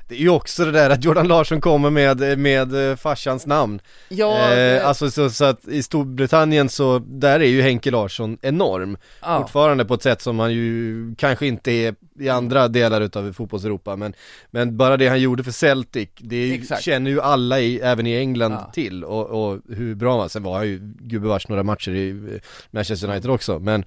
det 0.08 0.16
är 0.16 0.20
ju 0.20 0.30
också 0.30 0.66
det 0.66 0.72
där 0.72 0.90
att 0.90 1.04
Jordan 1.04 1.28
Larsson 1.28 1.62
kommer 1.62 1.90
med, 1.90 2.40
med 2.40 2.90
eh, 2.92 2.96
farsans 2.96 3.46
namn 3.46 3.80
Ja, 4.10 4.54
eh, 4.54 4.88
Alltså 4.88 5.12
så, 5.12 5.30
så 5.30 5.46
att 5.46 5.68
i 5.68 5.84
Storbritannien 5.84 6.70
så, 6.70 7.00
där 7.00 7.40
är 7.40 7.46
ju 7.48 7.62
Henke 7.62 7.92
Larsson 7.92 8.38
enorm 8.42 8.98
ja. 9.22 9.40
Fortfarande 9.42 9.86
på 9.86 9.94
ett 9.94 10.04
sätt 10.04 10.22
som 10.22 10.40
han 10.40 10.54
ju 10.54 11.16
kanske 11.18 11.48
inte 11.48 11.72
är 11.72 11.96
i 12.20 12.30
andra 12.30 12.68
delar 12.68 13.02
utav 13.02 13.34
fotbolls-Europa 13.34 13.96
men, 13.96 14.14
men 14.52 14.78
bara 14.78 14.98
det 14.98 15.08
han 15.08 15.22
gjorde 15.22 15.44
för 15.44 15.52
Celtic, 15.52 16.10
det 16.18 16.54
Exakt. 16.54 16.82
känner 16.84 17.12
ju 17.12 17.22
alla 17.22 17.60
i, 17.60 17.80
även 17.80 18.08
i 18.08 18.16
England 18.18 18.52
Ja. 18.52 18.72
till 18.74 19.04
och, 19.04 19.26
och 19.52 19.62
hur 19.70 19.96
bra 19.96 20.20
han, 20.20 20.30
sen 20.30 20.44
var 20.44 20.58
han 20.58 20.68
ju 20.68 20.80
gubevars 21.00 21.48
några 21.48 21.64
matcher 21.64 21.92
i 21.92 22.10
eh, 22.10 22.40
Manchester 22.72 23.10
United 23.10 23.32
också 23.32 23.60
men 23.60 23.86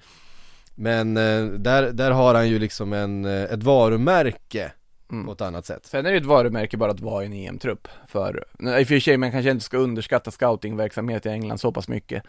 Men 0.75 1.17
eh, 1.17 1.45
där, 1.45 1.93
där 1.93 2.11
har 2.11 2.35
han 2.35 2.49
ju 2.49 2.59
liksom 2.59 2.93
en, 2.93 3.25
eh, 3.25 3.43
ett 3.43 3.63
varumärke 3.63 4.73
Mm. 5.11 5.27
på 5.27 5.33
ett 5.33 5.41
annat 5.41 5.67
sätt 5.67 5.87
Sen 5.87 6.01
är 6.07 6.11
det 6.11 6.11
ju 6.11 6.21
ett 6.21 6.27
varumärke 6.27 6.77
bara 6.77 6.91
att 6.91 7.01
vara 7.01 7.23
i 7.23 7.27
en 7.27 7.33
EM-trupp 7.33 7.89
för, 8.09 8.45
i 8.81 8.85
och 8.85 8.89
för 8.89 9.01
sig 9.01 9.17
man 9.17 9.31
kanske 9.33 9.51
inte 9.51 9.65
ska 9.65 9.77
underskatta 9.79 10.31
scoutingverksamhet 10.31 11.27
i 11.27 11.29
England 11.29 11.59
så 11.59 11.73
pass 11.73 11.89
mycket 11.89 12.23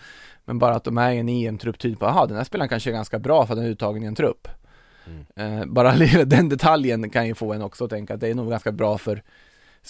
Men 0.45 0.59
bara 0.59 0.75
att 0.75 0.84
de 0.84 0.97
är 0.97 1.11
i 1.11 1.17
en 1.17 1.30
EM-trupp 1.30 1.80
typ, 1.80 1.97
jaha 2.01 2.25
den 2.25 2.38
här 2.38 2.43
spelaren 2.43 2.69
kanske 2.69 2.89
är 2.89 2.93
ganska 2.93 3.19
bra 3.19 3.45
för 3.45 3.53
att 3.53 3.57
den 3.57 3.65
är 3.65 3.69
uttagen 3.71 4.03
i 4.03 4.05
en 4.05 4.15
trupp 4.15 4.47
eh, 5.36 5.65
Bara 5.65 5.91
den 6.25 6.49
detaljen 6.49 7.09
kan 7.09 7.27
ju 7.27 7.36
få 7.36 7.53
en 7.53 7.61
också 7.61 7.84
att 7.84 7.89
tänka 7.89 8.13
att 8.13 8.19
det 8.19 8.27
är 8.27 8.36
nog 8.36 8.49
ganska 8.49 8.71
bra 8.71 8.97
för 8.97 9.23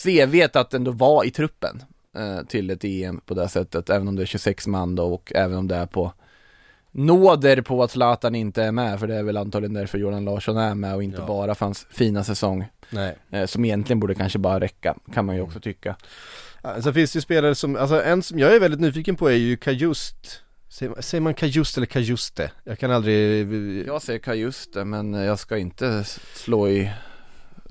CVt 0.04 0.56
att 0.56 0.74
ändå 0.74 0.92
vara 0.92 1.26
i 1.26 1.32
truppen 1.32 1.84
eh, 2.16 2.42
till 2.48 2.70
ett 2.70 2.84
EM 2.84 3.22
på 3.26 3.34
det 3.34 3.48
sättet, 3.48 3.90
även 3.90 4.08
om 4.08 4.16
det 4.16 4.22
är 4.22 4.26
26 4.26 4.68
man 4.68 4.96
då 4.96 5.14
och 5.14 5.32
även 5.36 5.58
om 5.58 5.68
det 5.68 5.76
är 5.76 5.86
på 5.86 6.14
nåder 6.92 7.62
på 7.62 7.84
att 7.84 7.92
Zlatan 7.92 8.36
inte 8.36 8.64
är 8.64 8.72
med, 8.72 9.00
för 9.00 9.08
det 9.08 9.16
är 9.16 9.24
väl 9.24 9.38
antagligen 9.38 9.74
därför 9.74 9.98
Jordan 9.98 10.26
Larsson 10.26 10.58
är 10.58 10.76
med 10.76 10.96
och 10.96 11.04
inte 11.04 11.22
Ja. 11.22 11.28
bara 11.28 11.56
för 11.56 11.66
hans 11.66 11.88
fina 11.92 12.24
säsong 12.24 12.66
Nej 12.90 13.16
eh, 13.32 13.46
som 13.46 13.66
egentligen 13.66 14.00
borde 14.00 14.16
kanske 14.16 14.40
bara 14.40 14.60
räcka, 14.60 14.96
kan 15.14 15.26
man 15.26 15.36
ju 15.36 15.42
också 15.42 15.60
tycka. 15.60 15.96
Ja, 16.64 16.82
Sen 16.82 16.94
finns 16.94 17.12
det 17.12 17.18
ju 17.18 17.22
spelare 17.22 17.56
som, 17.56 17.76
alltså 17.76 18.04
en 18.04 18.24
som 18.24 18.40
jag 18.40 18.56
är 18.56 18.60
väldigt 18.60 18.80
nyfiken 18.80 19.16
på 19.16 19.30
är 19.30 19.36
ju 19.36 19.58
Kajust 19.58 20.42
Säger 20.70 20.90
man, 20.90 21.04
säger 21.04 21.22
man 21.22 21.34
Kajust 21.34 21.78
eller 21.78 21.88
Kajuste? 21.88 22.52
Jag 22.64 22.80
kan 22.80 22.92
aldrig 22.92 23.88
Jag 23.88 24.02
säger 24.02 24.20
Kajuste, 24.20 24.86
men 24.86 25.14
jag 25.14 25.40
ska 25.40 25.58
inte 25.58 26.04
slå 26.34 26.70
i, 26.70 26.92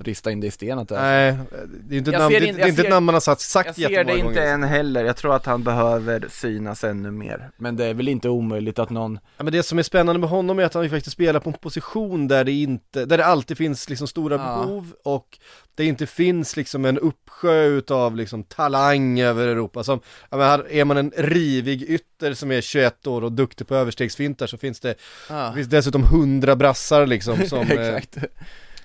rista 0.03 0.31
in 0.31 0.39
det 0.39 0.47
i 0.47 0.51
sten 0.51 0.79
att 0.79 0.87
det 0.89 0.95
är 0.97 1.31
Nej, 1.31 1.37
det 1.83 1.95
är 1.95 1.97
inte 1.97 2.11
ett 2.11 2.17
namn, 2.19 2.33
det, 2.33 2.47
in- 2.47 2.55
det 2.55 2.61
är 2.61 2.67
inte 2.67 2.81
ett 2.81 2.85
ser- 2.85 2.89
namn 2.93 3.05
man 3.05 3.15
har 3.15 3.19
sagt, 3.19 3.41
sagt 3.41 3.77
Jag 3.77 3.91
ser 3.91 4.03
det 4.03 4.11
inte 4.13 4.23
gånger. 4.23 4.41
än 4.41 4.63
heller, 4.63 5.03
jag 5.05 5.15
tror 5.17 5.35
att 5.35 5.45
han 5.45 5.63
behöver 5.63 6.25
synas 6.29 6.83
ännu 6.83 7.11
mer. 7.11 7.49
Men 7.57 7.75
det 7.75 7.85
är 7.85 7.93
väl 7.93 8.07
inte 8.07 8.29
omöjligt 8.29 8.79
att 8.79 8.89
någon, 8.89 9.19
Ja, 9.37 9.43
men 9.43 9.53
det 9.53 9.63
som 9.63 9.79
är 9.79 9.83
spännande 9.83 10.19
med 10.19 10.29
honom 10.29 10.59
är 10.59 10.63
att 10.63 10.73
han 10.73 10.83
ju 10.83 10.89
faktiskt 10.89 11.13
spelar 11.13 11.39
på 11.39 11.49
en 11.49 11.53
position 11.53 12.27
där 12.27 12.43
det 12.43 12.51
inte, 12.51 13.05
där 13.05 13.17
det 13.17 13.25
alltid 13.25 13.57
finns 13.57 13.89
liksom 13.89 14.07
stora 14.07 14.35
Ja. 14.35 14.43
behov 14.65 14.93
och 15.03 15.39
det 15.75 15.85
inte 15.85 16.05
finns 16.07 16.55
liksom 16.57 16.85
en 16.85 16.97
uppsjö 16.99 17.63
utav 17.65 18.15
liksom 18.15 18.43
talang 18.43 19.19
över 19.19 19.47
Europa 19.47 19.83
som, 19.83 19.99
ja 20.29 20.37
men 20.37 20.47
här 20.47 20.65
är 20.71 20.85
man 20.85 20.97
en 20.97 21.11
rivig 21.17 21.83
ytter 21.83 22.33
som 22.33 22.51
är 22.51 22.61
21 22.61 23.07
år 23.07 23.23
och 23.23 23.31
duktig 23.31 23.67
på 23.67 23.75
överstegsfintar 23.75 24.47
så 24.47 24.57
finns 24.57 24.79
det, 24.79 24.95
ja, 25.29 25.35
det 25.49 25.55
finns 25.55 25.67
dessutom 25.67 26.03
100 26.03 26.55
brassar 26.55 27.07
liksom 27.07 27.37
som 27.47 27.59
eh. 27.71 27.97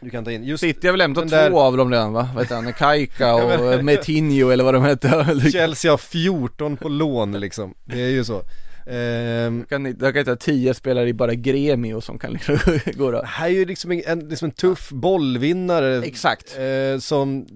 Du 0.05 0.11
kan 0.11 0.25
ta 0.25 0.31
in. 0.31 0.45
Just 0.45 0.61
City 0.61 0.87
har 0.87 0.93
väl 0.93 1.01
hämtat 1.01 1.23
den 1.29 1.31
där- 1.41 1.51
två 1.51 1.61
av 1.61 1.77
dem 1.77 1.91
redan 1.91 2.13
va? 2.13 2.29
Vet 2.37 2.51
han, 2.51 2.73
Kaika 2.73 3.25
Ja, 3.29 3.43
och 3.59 3.61
men- 3.61 3.85
Metinho 3.85 4.51
eller 4.51 4.65
vad 4.65 4.75
de 4.75 4.83
hette. 4.83 5.41
Chelsea 5.53 5.91
har 5.93 5.99
14 5.99 6.77
på 6.77 6.89
lån 6.89 7.33
liksom, 7.41 7.75
det 7.85 8.01
är 8.03 8.09
ju 8.09 8.25
så. 8.25 8.43
Ehm, 8.87 9.65
kan, 9.69 9.85
jag 9.85 9.99
kan 10.01 10.15
hitta 10.17 10.37
tio 10.37 10.75
spelare 10.75 11.09
i 11.09 11.13
bara 11.13 11.35
Gremio 11.35 12.01
som 12.01 12.19
kan 12.19 12.33
liksom 12.33 12.57
gå 12.95 13.11
då. 13.11 13.21
det 13.21 13.27
här 13.27 13.47
är 13.47 13.51
ju 13.53 13.65
liksom 13.65 13.93
en, 13.93 14.03
en, 14.07 14.29
liksom 14.29 14.47
en 14.47 14.53
tuff 14.53 14.91
bollvinnare 14.91 16.03
Exakt. 16.05 16.57
eh, 16.59 16.99
som 17.01 17.47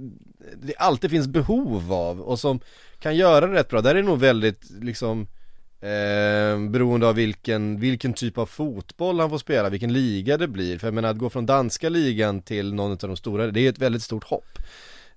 det 0.62 0.76
alltid 0.78 1.10
finns 1.10 1.26
behov 1.26 1.92
av 1.92 2.20
och 2.20 2.38
som 2.38 2.60
kan 3.00 3.16
göra 3.16 3.46
det 3.46 3.52
rätt 3.54 3.68
bra. 3.68 3.80
Där 3.80 3.90
är 3.90 3.94
det 3.94 4.02
nog 4.02 4.18
väldigt 4.18 4.60
liksom 4.80 5.26
eh, 5.80 6.68
beroende 6.70 7.08
av 7.08 7.14
vilken, 7.14 7.80
vilken 7.80 8.12
typ 8.12 8.38
av 8.38 8.46
fotboll 8.46 9.20
han 9.20 9.30
får 9.30 9.38
spela, 9.38 9.68
vilken 9.68 9.92
liga 9.92 10.36
det 10.36 10.48
blir. 10.48 10.78
För 10.78 10.86
jag 10.86 10.94
menar 10.94 11.08
att 11.08 11.18
gå 11.18 11.30
från 11.30 11.46
danska 11.46 11.88
ligan 11.88 12.42
till 12.42 12.74
någon 12.74 12.90
av 12.90 12.98
de 12.98 13.16
stora, 13.16 13.46
det 13.46 13.60
är 13.60 13.68
ett 13.68 13.78
väldigt 13.78 14.02
stort 14.02 14.24
hopp. 14.24 14.58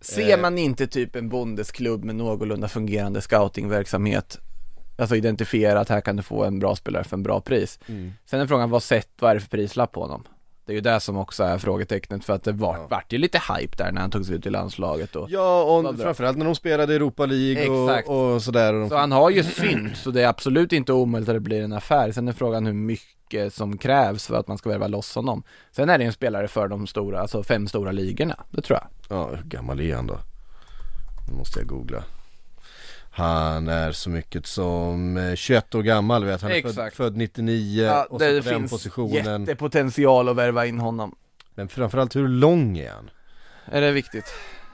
Ser 0.01 0.33
Eh. 0.37 0.41
man 0.41 0.57
inte 0.57 0.87
typ 0.87 1.15
en 1.15 1.29
bondesklubb 1.29 2.03
med 2.03 2.15
någorlunda 2.15 2.67
fungerande 2.67 3.21
scoutingverksamhet 3.21 4.39
Alltså 4.95 5.15
identifiera 5.15 5.79
att 5.79 5.89
här 5.89 6.01
kan 6.01 6.15
du 6.15 6.23
få 6.23 6.43
en 6.43 6.59
bra 6.59 6.75
spelare 6.75 7.03
för 7.03 7.17
en 7.17 7.23
bra 7.23 7.41
pris 7.41 7.79
Sen 8.25 8.39
är 8.39 8.47
frågan, 8.47 8.69
vad 8.69 8.83
sett, 8.83 9.09
vad 9.19 9.31
är 9.31 9.35
det 9.35 9.41
för 9.41 9.49
prislapp 9.49 9.91
på 9.91 10.01
honom? 10.01 10.23
Det 10.71 10.73
är 10.73 10.77
ju 10.77 10.81
det 10.81 10.99
som 10.99 11.17
också 11.17 11.43
är 11.43 11.57
frågetecknet 11.57 12.25
för 12.25 12.33
att 12.33 12.43
det 12.43 12.51
var, 12.51 12.77
Ja. 12.77 12.87
vart 12.89 13.13
ju 13.13 13.17
lite 13.17 13.41
hype 13.57 13.75
där 13.77 13.91
när 13.91 14.01
han 14.01 14.11
togs 14.11 14.29
ut 14.29 14.45
i 14.45 14.49
landslaget 14.49 15.15
och 15.15 15.29
Ja, 15.29 15.63
och 15.63 15.99
framförallt 15.99 16.37
när 16.37 16.45
de 16.45 16.55
spelade 16.55 16.95
Europa 16.95 17.25
League 17.25 17.69
och, 17.69 18.33
och 18.33 18.41
sådär. 18.43 18.73
Och 18.73 18.89
Så 18.89 18.97
han 18.97 19.11
har 19.11 19.29
ju 19.29 19.43
synt, 19.43 19.97
så 19.97 20.11
det 20.11 20.21
är 20.23 20.27
absolut 20.27 20.73
inte 20.73 20.93
omöjligt 20.93 21.29
att 21.29 21.35
det 21.35 21.39
blir 21.39 21.63
en 21.63 21.73
affär 21.73 22.11
Sen 22.11 22.27
är 22.27 22.33
frågan 22.33 22.65
hur 22.65 22.73
mycket 22.73 23.53
som 23.53 23.77
krävs 23.77 24.27
för 24.27 24.35
att 24.39 24.47
man 24.47 24.57
ska 24.57 24.69
värva 24.69 24.87
loss 24.87 25.15
honom 25.15 25.43
Sen 25.71 25.89
är 25.89 25.97
det 25.97 26.03
en 26.05 26.13
spelare 26.13 26.47
för 26.47 26.67
de 26.67 26.87
stora, 26.87 27.21
alltså 27.21 27.43
fem 27.43 27.67
stora 27.67 27.91
ligorna, 27.91 28.35
det 28.51 28.61
tror 28.61 28.79
jag 28.79 29.17
Ja, 29.17 29.29
hur 29.35 29.43
gammal 29.43 29.79
är 29.81 29.95
han 29.95 30.07
då? 30.07 30.17
Nu 31.31 31.37
måste 31.37 31.59
jag 31.59 31.67
googla 31.67 32.03
Han 33.13 33.67
är 33.67 33.91
så 33.91 34.09
mycket 34.09 34.45
som 34.45 35.17
eh, 35.17 35.35
21 35.35 35.75
år 35.75 35.81
gammal 35.83 36.25
vet. 36.25 36.41
Han 36.41 36.51
är 36.51 36.73
född, 36.73 36.93
född 36.93 37.17
99 37.17 37.83
Ja, 37.85 38.03
och 38.09 38.19
så 38.21 38.25
det 38.27 38.43
på 38.43 38.49
den 38.49 38.59
finns 38.59 38.71
positionen. 38.71 39.41
jättepotential 39.41 40.29
att 40.29 40.35
värva 40.35 40.65
in 40.65 40.79
honom. 40.79 41.15
Men 41.55 41.67
framförallt 41.69 42.15
hur 42.15 42.27
lång 42.27 42.77
är 42.77 42.91
han? 42.91 43.09
Är 43.65 43.81
det 43.81 43.91
viktigt? 43.91 44.25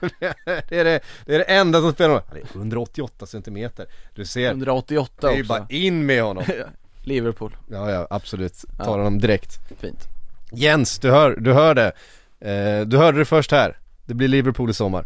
det, 0.68 0.72
är 0.78 0.84
det, 0.84 1.00
det 1.26 1.34
är 1.34 1.38
det 1.38 1.44
enda 1.44 1.80
som 1.80 1.92
spelar 1.92 2.10
roll. 2.14 2.22
Han 2.28 2.38
är 2.38 2.56
188 2.56 3.26
centimeter. 3.26 3.86
Du 4.14 4.24
ser, 4.24 4.48
188 4.50 5.12
det 5.20 5.26
är 5.26 5.36
ju 5.36 5.40
också. 5.42 5.48
bara 5.48 5.66
in 5.68 6.06
med 6.06 6.22
honom. 6.22 6.44
Liverpool, 7.02 7.56
Ja 7.70 7.90
ja, 7.90 8.06
absolut, 8.10 8.54
tar 8.76 8.84
Ja. 8.84 8.90
honom 8.90 9.18
direkt. 9.18 9.58
Fint. 9.80 10.04
Jens, 10.52 10.98
du 10.98 11.10
hör, 11.10 11.36
du 11.40 11.52
hör 11.52 11.74
det. 11.74 11.92
Eh, 12.40 12.86
Du 12.86 12.96
hörde 12.96 13.18
det 13.18 13.24
först 13.24 13.50
här. 13.50 13.78
Det 14.06 14.14
blir 14.14 14.28
Liverpool 14.28 14.70
i 14.70 14.74
sommar 14.74 15.04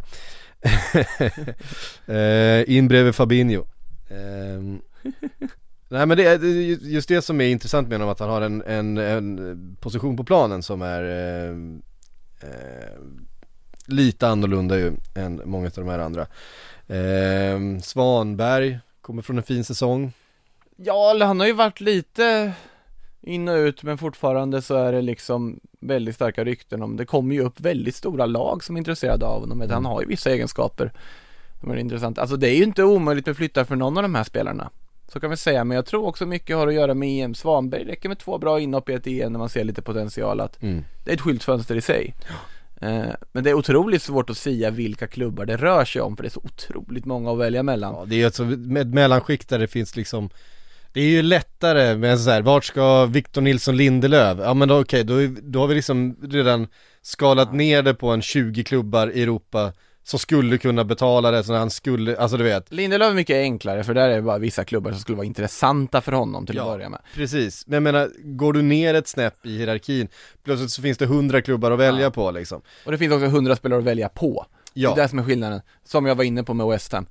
eh, 2.06 2.76
In 2.76 2.88
bredvid 2.88 3.14
Fabinho. 3.14 3.66
Eh, 4.08 4.60
Nej 5.88 6.06
men 6.06 6.16
det 6.16 6.24
är 6.24 6.44
just 6.86 7.08
det 7.08 7.22
som 7.22 7.40
är 7.40 7.44
intressant 7.44 7.88
med 7.88 7.98
honom 7.98 8.12
att 8.12 8.20
han 8.20 8.28
har 8.28 8.40
en, 8.40 8.62
en, 8.62 8.98
en 8.98 9.76
position 9.80 10.16
på 10.16 10.24
planen 10.24 10.62
som 10.62 10.82
är 10.82 11.02
eh, 11.02 11.50
eh, 12.48 12.98
Lite 13.86 14.28
annorlunda 14.28 14.78
ju 14.78 14.92
än 15.14 15.42
många 15.44 15.66
av 15.66 15.72
de 15.74 15.88
här 15.88 15.98
andra. 15.98 16.26
Eh, 16.86 17.80
Svanberg 17.82 18.78
kommer 19.00 19.22
från 19.22 19.36
en 19.36 19.42
fin 19.42 19.64
säsong. 19.64 20.12
Ja, 20.76 21.10
eller 21.10 21.26
han 21.26 21.40
har 21.40 21.46
ju 21.46 21.52
varit 21.52 21.80
lite 21.80 22.52
in 23.22 23.48
och 23.48 23.56
ut 23.56 23.82
men 23.82 23.98
fortfarande 23.98 24.62
så 24.62 24.74
är 24.74 24.92
det 24.92 25.02
liksom 25.02 25.60
väldigt 25.80 26.14
starka 26.14 26.44
rykten 26.44 26.82
om 26.82 26.96
det 26.96 27.06
kommer 27.06 27.34
ju 27.34 27.40
upp 27.40 27.60
väldigt 27.60 27.94
stora 27.94 28.26
lag 28.26 28.64
som 28.64 28.76
är 28.76 28.78
intresserade 28.78 29.26
av 29.26 29.40
honom. 29.40 29.70
Han 29.70 29.84
har 29.84 30.00
ju 30.00 30.06
vissa 30.06 30.30
egenskaper 30.30 30.92
som 31.60 31.70
är 31.70 31.76
intressant. 31.76 32.18
Alltså 32.18 32.36
det 32.36 32.48
är 32.48 32.56
ju 32.56 32.64
inte 32.64 32.84
omöjligt 32.84 33.26
med 33.26 33.36
flyttar 33.36 33.64
för 33.64 33.76
någon 33.76 33.96
av 33.96 34.02
de 34.02 34.14
här 34.14 34.24
spelarna. 34.24 34.70
Så 35.08 35.20
kan 35.20 35.30
vi 35.30 35.36
säga, 35.36 35.64
men 35.64 35.74
jag 35.74 35.86
tror 35.86 36.06
också 36.06 36.26
mycket 36.26 36.56
har 36.56 36.66
att 36.66 36.74
göra 36.74 36.94
med 36.94 37.24
EM. 37.24 37.34
Svanberg 37.34 37.84
räcker 37.84 38.08
med 38.08 38.18
två 38.18 38.38
bra 38.38 38.60
inhopp 38.60 38.88
i 38.88 38.92
ett 38.92 39.06
EM 39.06 39.32
när 39.32 39.38
man 39.38 39.48
ser 39.48 39.64
lite 39.64 39.82
potential 39.82 40.40
att 40.40 40.62
mm. 40.62 40.84
det 41.04 41.10
är 41.10 41.14
ett 41.14 41.20
skyltfönster 41.20 41.76
i 41.76 41.80
sig. 41.80 42.14
Eh, 42.80 43.04
Men 43.32 43.44
det 43.44 43.50
är 43.50 43.54
otroligt 43.54 44.02
svårt 44.02 44.30
att 44.30 44.36
säga 44.36 44.70
vilka 44.70 45.06
klubbar 45.06 45.46
det 45.46 45.56
rör 45.56 45.84
sig 45.84 46.02
om 46.02 46.16
för 46.16 46.22
det 46.22 46.28
är 46.28 46.30
så 46.30 46.42
otroligt 46.44 47.04
många 47.04 47.32
att 47.32 47.38
välja 47.38 47.62
mellan. 47.62 47.94
Ja, 47.94 48.04
det 48.06 48.22
är 48.22 48.26
alltså 48.26 48.44
med 48.44 48.82
ett 48.82 48.94
mellanskikt 48.94 49.48
där 49.48 49.58
det 49.58 49.68
finns 49.68 49.96
liksom 49.96 50.30
Det 50.92 51.00
är 51.00 51.08
ju 51.08 51.22
lättare 51.22 51.96
med 51.96 52.20
så 52.20 52.30
här, 52.30 52.42
vart 52.42 52.64
ska 52.64 53.04
Victor 53.06 53.40
Nilsson 53.40 53.76
Lindelöf? 53.76 54.38
Ja 54.40 54.54
men 54.54 54.68
då 54.68 54.80
okej, 54.80 55.04
då, 55.04 55.22
är- 55.22 55.36
då 55.42 55.58
har 55.60 55.66
vi 55.66 55.74
liksom 55.74 56.16
redan 56.22 56.68
skalat 57.02 57.54
ner 57.54 57.82
det 57.82 57.94
på 57.94 58.08
en 58.10 58.22
20 58.22 58.64
klubbar 58.64 59.10
i 59.14 59.22
Europa 59.22 59.72
som 60.04 60.18
skulle 60.18 60.58
kunna 60.58 60.84
betala 60.84 61.30
det, 61.30 61.44
så 61.44 61.54
han 61.54 61.70
skulle, 61.70 62.16
alltså 62.16 62.36
du 62.36 62.44
vet 62.44 62.72
Lindelöf 62.72 63.10
är 63.10 63.14
mycket 63.14 63.36
enklare 63.36 63.84
för 63.84 63.94
där 63.94 64.08
är 64.10 64.14
det 64.16 64.22
bara 64.22 64.38
vissa 64.38 64.64
klubbar 64.64 64.90
som 64.90 65.00
skulle 65.00 65.16
vara 65.16 65.26
intressanta 65.26 66.00
för 66.00 66.12
honom 66.12 66.46
till 66.46 66.56
Ja. 66.56 66.62
att 66.62 66.68
börja 66.68 66.88
med. 66.88 67.00
Precis, 67.14 67.66
men 67.66 67.74
jag 67.74 67.82
menar, 67.82 68.10
går 68.24 68.52
du 68.52 68.62
ner 68.62 68.94
ett 68.94 69.08
snäpp 69.08 69.46
i 69.46 69.58
hierarkin, 69.58 70.08
plötsligt 70.44 70.70
så 70.70 70.82
finns 70.82 70.98
det 70.98 71.04
100 71.04 71.42
klubbar 71.42 71.70
att 71.70 71.78
välja 71.78 72.02
Ja. 72.02 72.10
på 72.10 72.30
liksom 72.30 72.62
Och 72.84 72.92
det 72.92 72.98
finns 72.98 73.12
också 73.12 73.26
100 73.26 73.56
spelare 73.56 73.78
att 73.78 73.84
välja 73.84 74.08
på. 74.08 74.46
Ja. 74.74 74.94
Det 74.94 75.00
är 75.00 75.02
det 75.04 75.08
som 75.08 75.18
är 75.18 75.22
skillnaden, 75.24 75.60
som 75.84 76.06
jag 76.06 76.14
var 76.14 76.24
inne 76.24 76.42
på 76.44 76.54
med 76.54 76.66
West 76.66 76.92
Ham. 76.92 77.06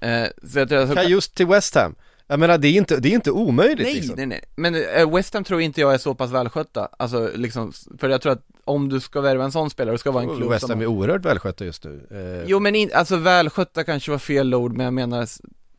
Eh, 0.00 0.24
så 0.52 0.58
jag 0.58 0.68
tror, 0.68 0.86
så, 0.86 0.94
Kan 0.94 1.08
just 1.08 1.34
till 1.34 1.46
West 1.46 1.74
Ham, 1.74 1.94
jag 2.32 2.40
menar 2.40 2.58
det 2.58 2.68
är 2.68 2.72
inte, 2.72 2.96
det 2.96 3.08
är 3.08 3.14
inte 3.14 3.30
omöjligt 3.30 3.86
nej, 3.86 3.94
liksom. 3.94 4.14
nej, 4.16 4.26
nej, 4.26 4.40
men 4.54 4.74
eh, 4.74 5.14
West 5.14 5.34
Ham 5.34 5.44
tror 5.44 5.60
inte 5.60 5.80
jag 5.80 5.94
är 5.94 5.98
så 5.98 6.14
pass 6.14 6.30
välskötta, 6.30 6.88
alltså 6.98 7.30
liksom, 7.34 7.72
för 7.98 8.08
jag 8.08 8.22
tror 8.22 8.32
att 8.32 8.46
om 8.64 8.88
du 8.88 9.00
ska 9.00 9.20
värva 9.20 9.44
en 9.44 9.52
sån 9.52 9.70
spelare, 9.70 9.94
det 9.94 9.98
ska 9.98 10.10
vara 10.10 10.22
en 10.22 10.36
klubb 10.36 10.50
West 10.50 10.68
Ham 10.68 10.80
är 10.80 10.86
oerhört 10.86 11.24
välskötta 11.24 11.64
just 11.64 11.84
nu 11.84 12.06
eh, 12.10 12.48
Jo 12.48 12.60
men 12.60 12.74
in, 12.74 12.90
alltså 12.94 13.16
välskötta 13.16 13.84
kanske 13.84 14.10
var 14.10 14.18
fel 14.18 14.54
ord, 14.54 14.76
men 14.76 14.84
jag 14.84 14.94
menar 14.94 15.28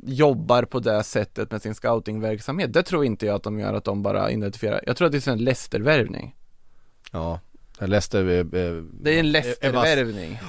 jobbar 0.06 0.64
på 0.64 0.80
det 0.80 1.04
sättet 1.04 1.52
med 1.52 1.62
sin 1.62 1.76
scoutingverksamhet. 1.76 2.74
Det 2.74 2.84
tror 2.84 3.06
inte 3.06 3.26
jag 3.26 3.36
att 3.36 3.44
de 3.44 3.60
gör 3.60 3.74
att 3.74 3.84
de 3.84 4.04
bara 4.04 4.32
identifierar. 4.32 4.84
Jag 4.86 4.98
tror 4.98 5.06
att 5.06 5.12
det 5.12 5.28
är 5.28 5.32
en 5.32 5.38
Leicester-värvning. 5.38 6.36
Ja, 7.12 7.40
Leicester 7.80 8.26
är, 8.26 8.56
är, 8.56 8.84
Det 9.02 9.16
är 9.16 9.20
en 9.20 9.32
Leicester-värvning, 9.32 10.40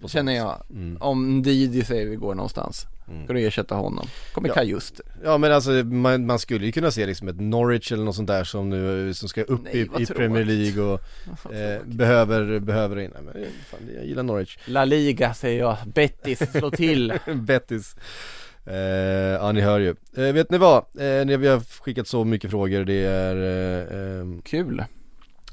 på 0.00 0.08
känner 0.08 0.36
jag. 0.36 0.62
Mm. 0.70 0.96
Om 1.00 1.42
Didi 1.42 1.84
säger 1.84 2.06
vi 2.06 2.16
går 2.16 2.34
någonstans, 2.34 2.86
ska 3.24 3.32
du 3.32 3.40
ersätta 3.46 3.74
honom. 3.74 4.06
Kommer 4.32 4.48
Ja. 4.48 4.54
Kajuste. 4.54 5.02
Ja 5.24 5.38
men 5.38 5.52
alltså 5.52 5.70
man, 5.70 6.26
man 6.26 6.38
skulle 6.38 6.66
ju 6.66 6.72
kunna 6.72 6.90
se 6.90 7.06
liksom 7.06 7.28
ett 7.28 7.40
Norwich 7.40 7.92
eller 7.92 8.04
något 8.04 8.14
sånt 8.16 8.28
där 8.28 8.44
som 8.44 8.70
nu, 8.70 9.14
som 9.14 9.28
ska 9.28 9.42
upp 9.42 9.60
Nej, 9.64 9.76
i, 9.98 10.02
i 10.02 10.06
Premier. 10.06 10.44
League 10.44 10.82
och 10.82 11.00
eh, 11.54 11.82
behöver, 11.84 12.58
behöver 12.60 12.98
in, 12.98 13.10
Nej, 13.14 13.22
men 13.34 13.44
fan, 13.70 13.80
jag 13.96 14.06
gillar 14.06 14.22
Norwich 14.22 14.58
La 14.66 14.84
Liga 14.84 15.34
säger 15.34 15.58
jag, 15.60 15.76
Betis, 15.94 16.38
slå 16.52 16.70
till. 16.70 17.12
Bettis 17.34 17.96
eh, 18.66 18.74
Ja 19.40 19.52
ni 19.52 19.60
hör 19.60 19.78
ju, 19.78 19.94
eh, 20.16 20.32
vet 20.32 20.50
ni 20.50 20.58
vad? 20.58 20.76
Eh, 20.98 21.26
ni- 21.26 21.36
vi 21.36 21.48
har 21.48 21.60
skickat 21.82 22.08
så 22.08 22.24
mycket 22.24 22.50
frågor, 22.50 22.84
det 22.84 23.04
är 23.04 23.36
eh, 23.36 24.20
ehm, 24.20 24.42
Kul. 24.42 24.84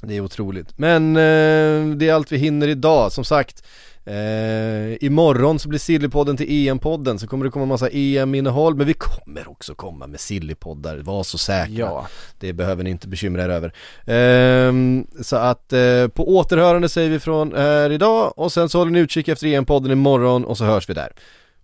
Det 0.06 0.16
är 0.16 0.20
otroligt. 0.20 0.78
Men 0.78 1.16
eh, 1.16 1.96
det 1.96 2.08
är 2.08 2.12
allt 2.12 2.32
vi 2.32 2.36
hinner 2.36 2.68
idag, 2.68 3.12
som 3.12 3.24
sagt 3.24 3.64
eh, 4.04 5.04
Imorgon 5.04 5.58
så 5.58 5.68
blir 5.68 5.78
Sillypodden 5.78 6.36
till 6.36 6.46
EM-podden, 6.50 7.18
så 7.18 7.26
kommer 7.26 7.44
det 7.44 7.50
komma 7.50 7.66
massa 7.66 7.88
EM-innehåll. 7.88 8.74
Men 8.74 8.86
vi 8.86 8.94
kommer 8.94 9.48
också 9.50 9.74
komma 9.74 10.06
med 10.06 10.20
Sillypoddar, 10.20 10.96
var 10.98 11.22
så 11.22 11.38
säkra. 11.38 11.74
Ja. 11.74 12.06
Det 12.40 12.52
behöver 12.52 12.84
ni 12.84 12.90
inte 12.90 13.08
bekymra 13.08 13.44
er 13.44 13.48
över. 13.48 13.72
Ehm, 14.06 15.06
Så 15.22 15.36
att 15.36 15.72
eh, 15.72 16.08
på 16.08 16.36
återhörande 16.36 16.88
säger 16.88 17.10
vi 17.10 17.18
från 17.18 17.52
här 17.54 17.90
idag. 17.92 18.32
Och 18.38 18.52
sen 18.52 18.68
så 18.68 18.78
håller 18.78 18.92
ni 18.92 18.98
utkik 18.98 19.28
efter 19.28 19.46
EM-podden 19.46 19.92
imorgon. 19.92 20.44
Och 20.44 20.58
så 20.58 20.64
hörs 20.64 20.88
vi 20.88 20.94
där. 20.94 21.12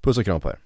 Puss 0.01 0.19
och 0.19 0.24
kram 0.24 0.40
på 0.40 0.51
er 0.51 0.59